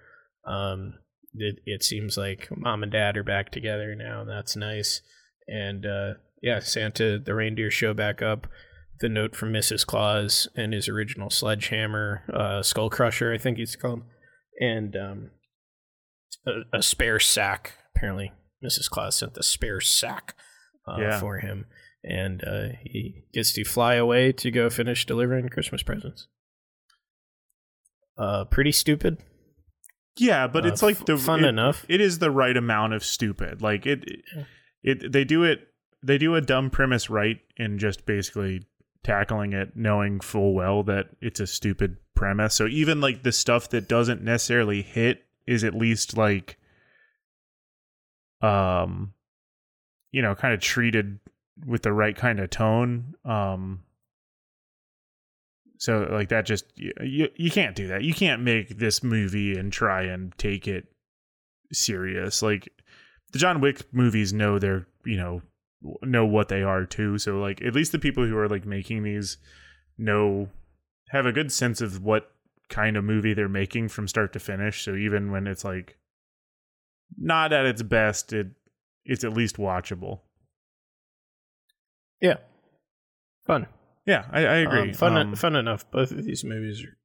Um, 0.46 0.96
it, 1.34 1.60
it 1.66 1.84
seems 1.84 2.18
like 2.18 2.50
mom 2.56 2.84
and 2.84 2.92
dad 2.92 3.18
are 3.18 3.24
back 3.24 3.52
together 3.52 3.96
now, 3.96 4.26
that's 4.26 4.56
nice. 4.56 5.02
And 5.48 5.86
uh, 5.86 6.14
yeah, 6.42 6.60
Santa 6.60 7.18
the 7.18 7.34
reindeer 7.34 7.72
show 7.72 7.94
back 7.94 8.22
up. 8.22 8.48
The 9.00 9.10
note 9.10 9.36
from 9.36 9.52
Mrs. 9.52 9.86
Claus 9.86 10.48
and 10.56 10.74
his 10.74 10.88
original 10.88 11.30
sledgehammer, 11.30 12.24
uh, 12.34 12.62
Skull 12.64 12.90
Crusher, 12.90 13.34
I 13.34 13.38
think 13.38 13.58
he's 13.58 13.76
called, 13.76 14.02
and 14.60 14.96
um, 14.96 15.32
a, 16.48 16.78
a 16.78 16.84
spare 16.84 17.20
sack. 17.20 17.74
Apparently, 17.96 18.32
Mrs. 18.64 18.90
Claus 18.90 19.16
sent 19.18 19.34
the 19.34 19.44
spare 19.44 19.82
sack 19.82 20.36
uh, 20.88 21.02
Yeah. 21.02 21.20
for 21.20 21.40
him, 21.40 21.66
and 22.04 22.44
uh, 22.48 22.68
he 22.84 23.26
gets 23.34 23.52
to 23.54 23.64
fly 23.66 23.96
away 23.96 24.32
to 24.34 24.52
go 24.52 24.70
finish 24.70 25.06
delivering 25.06 25.50
Christmas 25.50 25.84
presents. 25.84 26.28
Uh, 28.18 28.46
pretty 28.46 28.72
stupid. 28.72 29.18
yeah, 30.18 30.48
but 30.48 30.66
Uh, 30.66 30.70
it's 30.70 30.84
like 30.84 31.04
the 31.06 31.18
fun 31.18 31.44
it- 31.44 31.48
enough. 31.50 31.86
It 31.90 32.00
is 32.00 32.20
the 32.20 32.32
right 32.32 32.56
amount 32.56 32.94
of 32.94 33.04
stupid. 33.04 33.62
Like 33.62 33.86
it, 33.86 34.06
it, 34.84 35.12
they 35.12 35.24
do 35.26 35.44
it. 35.44 35.68
They 36.06 36.18
do 36.18 36.36
a 36.36 36.42
dumb 36.42 36.70
premise 36.70 37.10
right 37.10 37.38
in 37.58 37.80
just 37.80 38.06
basically 38.06 38.68
tackling 39.04 39.54
it, 39.54 39.76
knowing 39.76 40.20
full 40.20 40.54
well 40.54 40.84
that 40.84 41.08
it's 41.22 41.40
a 41.40 41.48
stupid 41.48 41.98
premise. 42.16 42.54
So 42.54 42.68
even 42.68 43.02
like 43.02 43.24
the 43.24 43.32
stuff 43.32 43.70
that 43.70 43.88
doesn't 43.88 44.24
necessarily 44.24 44.82
hit 44.82 45.26
is 45.46 45.64
at 45.64 45.76
least 45.76 46.18
like, 46.18 46.58
um, 48.42 49.14
you 50.12 50.22
know, 50.22 50.36
kind 50.36 50.54
of 50.54 50.60
treated 50.60 51.20
with 51.66 51.84
the 51.84 51.94
right 51.94 52.16
kind 52.16 52.40
of 52.40 52.50
tone. 52.50 53.16
Um, 53.26 53.84
so 55.78 56.08
like 56.12 56.30
that 56.30 56.46
just 56.46 56.66
you, 56.78 57.28
you 57.36 57.52
can't 57.52 57.76
do 57.76 57.88
that. 57.88 58.04
You 58.04 58.14
can't 58.14 58.42
make 58.42 58.78
this 58.78 59.04
movie 59.04 59.58
and 59.58 59.72
try 59.72 60.04
and 60.04 60.38
take 60.38 60.68
it 60.68 60.86
serious. 61.74 62.42
Like 62.42 62.70
the 63.34 63.40
John 63.40 63.60
Wick 63.60 63.94
movies 63.94 64.32
know 64.32 64.60
they're, 64.60 64.88
you 65.04 65.18
know, 65.18 65.42
know 66.02 66.26
what 66.26 66.50
they 66.50 66.62
are 66.62 66.86
too. 66.86 67.18
So 67.18 67.40
like 67.40 67.62
at 67.62 67.76
least 67.76 67.92
the 67.92 68.00
people 68.00 68.26
who 68.26 68.38
are 68.38 68.50
like 68.50 68.66
making 68.66 69.04
these 69.04 69.38
know 69.98 70.50
have 71.10 71.26
a 71.26 71.32
good 71.32 71.52
sense 71.52 71.82
of 71.82 72.04
what 72.04 72.32
kind 72.70 72.98
of 72.98 73.04
movie 73.04 73.34
they're 73.34 73.50
making 73.50 73.90
from 73.90 74.08
start 74.08 74.34
to 74.34 74.40
finish. 74.40 74.84
So 74.84 74.96
even 74.96 75.32
when 75.32 75.48
it's 75.48 75.64
like 75.64 75.98
not 77.18 77.54
at 77.54 77.66
its 77.66 77.84
best, 77.84 78.34
it 78.34 78.48
it's 79.06 79.24
at 79.24 79.34
least 79.34 79.58
watchable. 79.58 80.22
Yeah, 82.22 82.38
fun. 83.46 83.68
Yeah, 84.06 84.26
I, 84.32 84.40
I 84.40 84.56
agree. 84.58 84.90
Um, 84.90 84.94
fun, 84.94 85.18
Um, 85.18 85.36
fun 85.36 85.56
enough. 85.56 85.90
Both 85.92 86.12
of 86.12 86.24
these 86.24 86.44
movies 86.44 86.84
are 86.84 86.98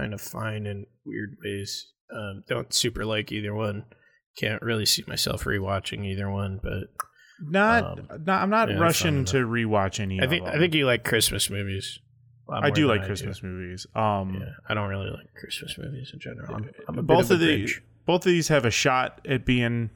kind 0.00 0.12
of 0.12 0.20
fine 0.20 0.66
in 0.66 0.86
weird 1.04 1.36
ways. 1.44 1.92
Um, 2.12 2.44
don't 2.48 2.72
super 2.72 3.04
like 3.04 3.32
either 3.32 3.54
one. 3.54 3.84
Can't 4.36 4.62
really 4.62 4.86
see 4.86 5.04
myself 5.06 5.44
rewatching 5.44 6.04
either 6.04 6.30
one, 6.30 6.60
but 6.62 6.84
not, 7.40 7.98
um, 8.10 8.24
not 8.24 8.42
I'm 8.42 8.50
not 8.50 8.70
yeah, 8.70 8.78
rushing 8.78 9.24
to 9.26 9.38
rewatch 9.38 10.00
any 10.00 10.20
I 10.20 10.24
of 10.24 10.30
think 10.30 10.44
them. 10.44 10.54
I 10.54 10.58
think 10.58 10.74
you 10.74 10.86
like 10.86 11.04
Christmas 11.04 11.50
movies. 11.50 11.98
I 12.52 12.70
do 12.70 12.86
like 12.88 13.04
Christmas 13.04 13.42
movies. 13.42 13.86
Um 13.94 14.34
Yeah, 14.40 14.48
I 14.68 14.74
don't 14.74 14.88
really 14.88 15.10
like 15.10 15.32
Christmas 15.34 15.78
movies 15.78 16.10
in 16.12 16.18
general. 16.18 16.54
I'm, 16.54 16.70
I'm 16.88 16.98
a 16.98 17.02
both 17.02 17.28
bit 17.28 17.36
of 17.36 17.42
of 17.42 17.42
a 17.42 17.44
the 17.44 17.64
Grinch. 17.64 17.80
both 18.06 18.26
of 18.26 18.32
these 18.32 18.48
have 18.48 18.64
a 18.64 18.70
shot 18.70 19.20
at 19.28 19.44
being 19.44 19.90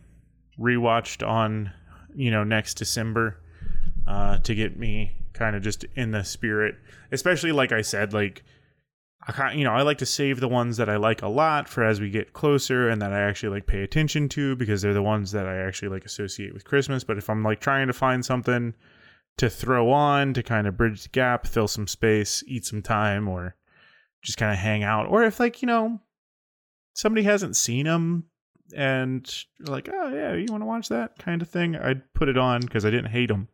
rewatched 0.59 1.27
on 1.27 1.73
you 2.15 2.31
know 2.31 2.45
next 2.45 2.75
December 2.75 3.41
uh, 4.07 4.39
to 4.39 4.55
get 4.55 4.79
me 4.79 5.12
kind 5.33 5.57
of 5.57 5.62
just 5.62 5.85
in 5.97 6.12
the 6.12 6.23
spirit. 6.23 6.77
Especially 7.11 7.51
like 7.53 7.73
I 7.73 7.83
said, 7.83 8.12
like 8.12 8.45
I 9.26 9.32
kind 9.32 9.59
you 9.59 9.64
know 9.64 9.72
I 9.72 9.82
like 9.82 9.98
to 9.98 10.06
save 10.06 10.40
the 10.40 10.48
ones 10.48 10.76
that 10.76 10.88
I 10.88 10.96
like 10.96 11.22
a 11.22 11.28
lot 11.28 11.68
for 11.68 11.82
as 11.82 12.01
we 12.01 12.10
get 12.10 12.32
closer 12.32 12.88
and 12.88 13.01
that 13.01 13.12
I 13.12 13.20
actually 13.20 13.51
like 13.51 13.66
pay 13.66 13.82
attention 13.82 14.28
to 14.30 14.55
because 14.56 14.82
they're 14.82 14.94
the 14.94 15.02
ones 15.02 15.32
that 15.32 15.46
I 15.46 15.56
actually 15.59 15.88
like 15.88 16.05
associate 16.05 16.52
with 16.52 16.64
Christmas. 16.64 17.05
But 17.05 17.18
if 17.18 17.30
I'm 17.30 17.42
like 17.42 17.60
trying 17.60 17.86
to 17.86 17.92
find 17.92 18.24
something 18.24 18.74
to 19.36 19.51
throw 19.51 19.90
on 19.90 20.34
to 20.34 20.42
kind 20.42 20.66
of 20.66 20.76
bridge 20.76 21.02
the 21.02 21.09
gap, 21.09 21.46
fill 21.46 21.68
some 21.68 21.86
space, 21.86 22.44
eat 22.46 22.64
some 22.64 22.82
time, 22.82 23.28
or 23.28 23.56
just 24.22 24.38
kind 24.38 24.52
of 24.52 24.59
hang 24.59 24.82
out, 24.82 25.06
or 25.06 25.24
if 25.24 25.40
like 25.40 25.62
you 25.62 25.66
know 25.66 26.01
somebody 26.94 27.24
hasn't 27.24 27.56
seen 27.56 27.86
them 27.86 28.24
and 28.74 29.44
like, 29.60 29.88
oh 29.92 30.09
yeah, 30.14 30.34
you 30.34 30.46
want 30.51 30.62
to 30.62 30.66
watch 30.66 30.88
that? 30.88 31.18
kind 31.18 31.42
of 31.42 31.48
thing, 31.48 31.76
I'd 31.76 32.12
put 32.14 32.28
it 32.28 32.38
on 32.38 32.60
because 32.60 32.84
I 32.84 32.90
didn't 32.90 33.10
hate 33.10 33.28
them, 33.28 33.48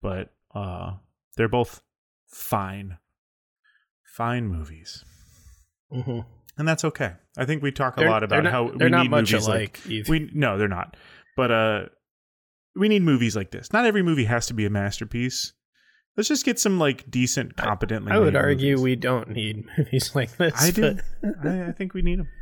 but 0.00 0.32
uh, 0.54 0.94
they're 1.36 1.48
both 1.48 1.82
fine, 2.26 2.98
fine 4.16 4.46
movies, 4.48 5.04
Mhm. 5.92 6.24
and 6.58 6.68
that's 6.68 6.84
okay. 6.84 7.14
I 7.36 7.44
think 7.44 7.62
we 7.62 7.72
talk 7.72 7.96
a 7.96 8.00
They're- 8.00 8.10
lot 8.10 8.20
they're 8.20 8.26
about 8.40 8.44
not- 8.44 8.52
how 8.52 8.68
they're 8.76 8.86
we 8.88 8.90
not 8.90 9.02
need 9.04 9.10
much 9.10 9.32
movies 9.32 9.46
alike 9.46 9.80
like 9.84 9.90
either. 9.90 10.10
we 10.10 10.30
no, 10.34 10.58
they're 10.58 10.68
not, 10.68 10.96
but 11.36 11.50
uh, 11.50 11.86
we 12.76 12.88
need 12.88 13.02
movies 13.02 13.34
like 13.36 13.50
this. 13.50 13.72
Not 13.72 13.84
every 13.86 14.02
movie 14.02 14.24
has 14.24 14.46
to 14.46 14.54
be 14.54 14.64
a 14.66 14.70
masterpiece. 14.70 15.52
Let's 16.16 16.28
just 16.28 16.44
get 16.44 16.58
some 16.58 16.78
like 16.78 17.10
decent, 17.10 17.56
competently. 17.56 18.12
I 18.12 18.18
would 18.18 18.34
made 18.34 18.38
argue 18.40 18.72
movies. 18.72 18.82
we 18.84 18.96
don't 18.96 19.30
need 19.30 19.64
movies 19.78 20.14
like 20.14 20.36
this. 20.36 20.52
I 20.62 20.70
do. 20.70 20.98
I, 21.42 21.68
I 21.68 21.72
think 21.72 21.94
we 21.94 22.02
need 22.02 22.18
them. 22.18 22.28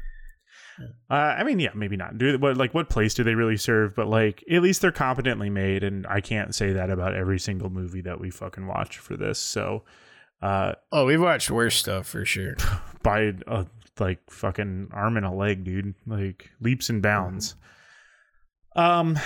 Uh, 1.10 1.14
I 1.36 1.44
mean, 1.44 1.58
yeah, 1.60 1.72
maybe 1.74 1.96
not. 1.98 2.16
Do 2.16 2.38
what 2.38 2.56
like 2.56 2.72
what 2.72 2.88
place 2.88 3.12
do 3.12 3.22
they 3.22 3.34
really 3.34 3.58
serve? 3.58 3.94
But 3.94 4.06
like, 4.08 4.42
at 4.50 4.62
least 4.62 4.80
they're 4.80 4.90
competently 4.92 5.50
made, 5.50 5.84
and 5.84 6.06
I 6.06 6.22
can't 6.22 6.54
say 6.54 6.72
that 6.72 6.88
about 6.88 7.14
every 7.14 7.38
single 7.38 7.68
movie 7.68 8.00
that 8.00 8.18
we 8.18 8.30
fucking 8.30 8.66
watch 8.66 8.96
for 8.96 9.14
this. 9.14 9.38
So, 9.38 9.84
uh, 10.42 10.72
oh, 10.92 11.06
we've 11.06 11.20
watched 11.20 11.50
worse 11.50 11.76
stuff 11.76 12.06
for 12.06 12.24
sure. 12.24 12.56
by 13.02 13.32
a 13.46 13.66
like 13.98 14.18
fucking 14.30 14.88
arm 14.92 15.16
and 15.16 15.26
a 15.26 15.30
leg, 15.30 15.64
dude, 15.64 15.94
like 16.06 16.50
leaps 16.60 16.88
and 16.90 17.02
bounds. 17.02 17.54
Um, 18.76 19.18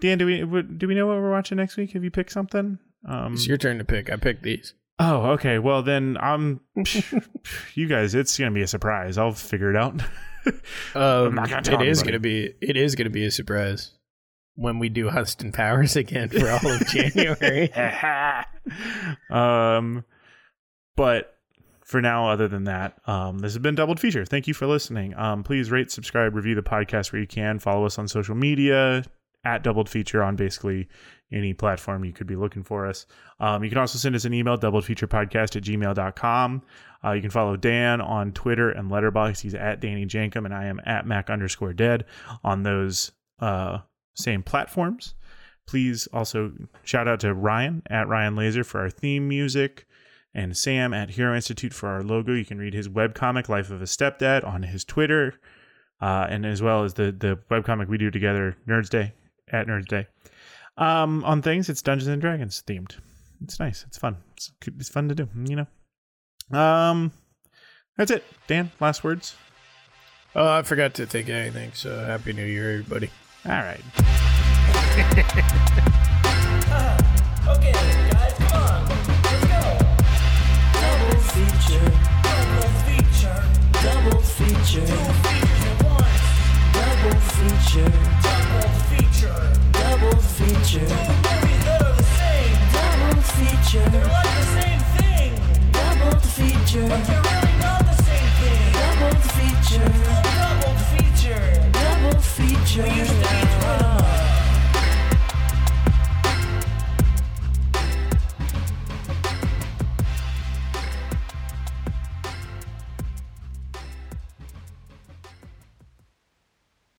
Dan, 0.00 0.18
do 0.18 0.26
we 0.26 0.62
do 0.62 0.88
we 0.88 0.94
know 0.94 1.06
what 1.06 1.16
we're 1.16 1.30
watching 1.30 1.56
next 1.56 1.76
week? 1.76 1.92
Have 1.92 2.04
you 2.04 2.10
picked 2.10 2.32
something? 2.32 2.78
Um, 3.06 3.34
It's 3.34 3.46
your 3.46 3.58
turn 3.58 3.78
to 3.78 3.84
pick. 3.84 4.10
I 4.10 4.16
picked 4.16 4.42
these. 4.42 4.74
Oh, 4.98 5.30
okay. 5.32 5.58
Well, 5.58 5.82
then 5.82 6.16
I'm. 6.20 6.60
you 7.74 7.86
guys, 7.86 8.14
it's 8.14 8.36
gonna 8.38 8.50
be 8.50 8.62
a 8.62 8.66
surprise. 8.66 9.18
I'll 9.18 9.32
figure 9.32 9.70
it 9.70 9.76
out. 9.76 10.00
Um, 10.94 11.34
not 11.34 11.50
gonna 11.50 11.60
tell 11.60 11.82
it 11.82 11.88
is 11.88 12.02
gonna 12.02 12.20
be. 12.20 12.54
It 12.62 12.74
is 12.74 12.94
gonna 12.94 13.10
be 13.10 13.26
a 13.26 13.30
surprise 13.30 13.90
when 14.54 14.78
we 14.78 14.88
do 14.88 15.10
Austin 15.10 15.52
Powers 15.52 15.94
again 16.02 16.30
for 16.30 16.48
all 16.48 16.66
of 16.70 16.86
January. 16.86 17.70
um, 19.30 20.04
but 20.98 21.38
for 21.84 22.02
now, 22.02 22.28
other 22.28 22.48
than 22.48 22.64
that, 22.64 22.98
um, 23.06 23.38
this 23.38 23.52
has 23.54 23.62
been 23.62 23.76
Doubled 23.76 24.00
Feature. 24.00 24.26
Thank 24.26 24.48
you 24.48 24.52
for 24.52 24.66
listening. 24.66 25.16
Um, 25.16 25.44
please 25.44 25.70
rate, 25.70 25.92
subscribe, 25.92 26.34
review 26.34 26.56
the 26.56 26.60
podcast 26.60 27.12
where 27.12 27.20
you 27.20 27.26
can. 27.26 27.60
Follow 27.60 27.86
us 27.86 27.98
on 27.98 28.08
social 28.08 28.34
media 28.34 29.04
at 29.44 29.62
Doubled 29.62 29.88
Feature 29.88 30.22
on 30.24 30.34
basically 30.34 30.88
any 31.32 31.54
platform 31.54 32.04
you 32.04 32.12
could 32.12 32.26
be 32.26 32.34
looking 32.34 32.64
for 32.64 32.84
us. 32.84 33.06
Um, 33.38 33.62
you 33.62 33.70
can 33.70 33.78
also 33.78 33.96
send 33.96 34.16
us 34.16 34.24
an 34.24 34.34
email, 34.34 34.58
doubledfeaturepodcast 34.58 35.56
at 35.56 35.62
gmail.com. 35.62 36.62
Uh, 37.04 37.12
you 37.12 37.20
can 37.20 37.30
follow 37.30 37.56
Dan 37.56 38.00
on 38.00 38.32
Twitter 38.32 38.70
and 38.70 38.90
Letterboxd. 38.90 39.40
He's 39.40 39.54
at 39.54 39.80
Danny 39.80 40.04
Jankum, 40.04 40.44
and 40.46 40.54
I 40.54 40.66
am 40.66 40.80
at 40.84 41.06
Mac 41.06 41.30
underscore 41.30 41.72
dead 41.72 42.06
on 42.42 42.64
those 42.64 43.12
uh, 43.38 43.78
same 44.14 44.42
platforms. 44.42 45.14
Please 45.66 46.08
also 46.12 46.52
shout 46.82 47.06
out 47.06 47.20
to 47.20 47.32
Ryan 47.32 47.82
at 47.88 48.08
Ryan 48.08 48.34
Laser 48.34 48.64
for 48.64 48.80
our 48.80 48.90
theme 48.90 49.28
music 49.28 49.86
and 50.34 50.56
Sam 50.56 50.92
at 50.94 51.10
Hero 51.10 51.34
Institute 51.34 51.72
for 51.72 51.88
our 51.88 52.02
logo. 52.02 52.32
You 52.32 52.44
can 52.44 52.58
read 52.58 52.74
his 52.74 52.88
webcomic, 52.88 53.48
Life 53.48 53.70
of 53.70 53.80
a 53.80 53.86
Stepdad, 53.86 54.46
on 54.46 54.62
his 54.62 54.84
Twitter, 54.84 55.34
uh, 56.00 56.26
and 56.28 56.46
as 56.46 56.62
well 56.62 56.84
as 56.84 56.94
the, 56.94 57.12
the 57.12 57.38
webcomic 57.50 57.88
we 57.88 57.98
do 57.98 58.10
together, 58.10 58.56
Nerds 58.68 58.88
Day, 58.88 59.14
at 59.50 59.66
Nerds 59.66 59.88
Day. 59.88 60.06
Um, 60.76 61.24
on 61.24 61.42
things, 61.42 61.68
it's 61.68 61.82
Dungeons 61.82 62.08
and 62.08 62.20
Dragons 62.20 62.62
themed. 62.66 62.96
It's 63.42 63.58
nice. 63.58 63.84
It's 63.86 63.98
fun. 63.98 64.16
It's, 64.36 64.52
it's 64.66 64.88
fun 64.88 65.08
to 65.08 65.14
do, 65.14 65.28
you 65.44 65.56
know? 65.56 66.58
Um, 66.58 67.12
that's 67.96 68.10
it. 68.10 68.24
Dan, 68.46 68.70
last 68.80 69.02
words? 69.02 69.34
Oh, 70.34 70.48
I 70.48 70.62
forgot 70.62 70.94
to 70.94 71.06
think 71.06 71.28
of 71.28 71.34
anything. 71.34 71.72
So 71.74 71.98
happy 72.04 72.32
New 72.32 72.44
Year, 72.44 72.70
everybody. 72.78 73.10
All 73.44 73.52
right. 73.52 73.80
Okay. 77.48 77.97
feature. 84.68 84.86
Double 86.72 87.14
feature. 87.24 87.88
Double 88.22 88.60
feature. 88.88 89.08
Double 89.08 89.08
feature. 89.08 89.38
Double 89.72 90.20
feature. 90.20 90.88
Double 91.78 92.02
feature. 92.02 92.42
Double 92.78 93.22
feature. 93.22 93.88
Double 93.88 94.10
feature. 94.10 94.52
Double 95.72 96.10
feature. 96.10 96.12
Double 96.12 96.18
feature. 96.20 96.88
Double 96.88 97.08
really 97.08 97.54
not 97.58 97.80
the 97.80 97.96
same 98.02 98.30
thing. 98.38 98.60
Double 98.76 99.16
feature. 99.36 99.88
Double 100.36 100.76
feature. 100.92 101.48
Double 101.72 102.20
feature. 102.20 102.82
We 102.82 102.90
used 102.90 103.10
to 103.10 103.16
each 103.16 103.54
one 103.64 103.87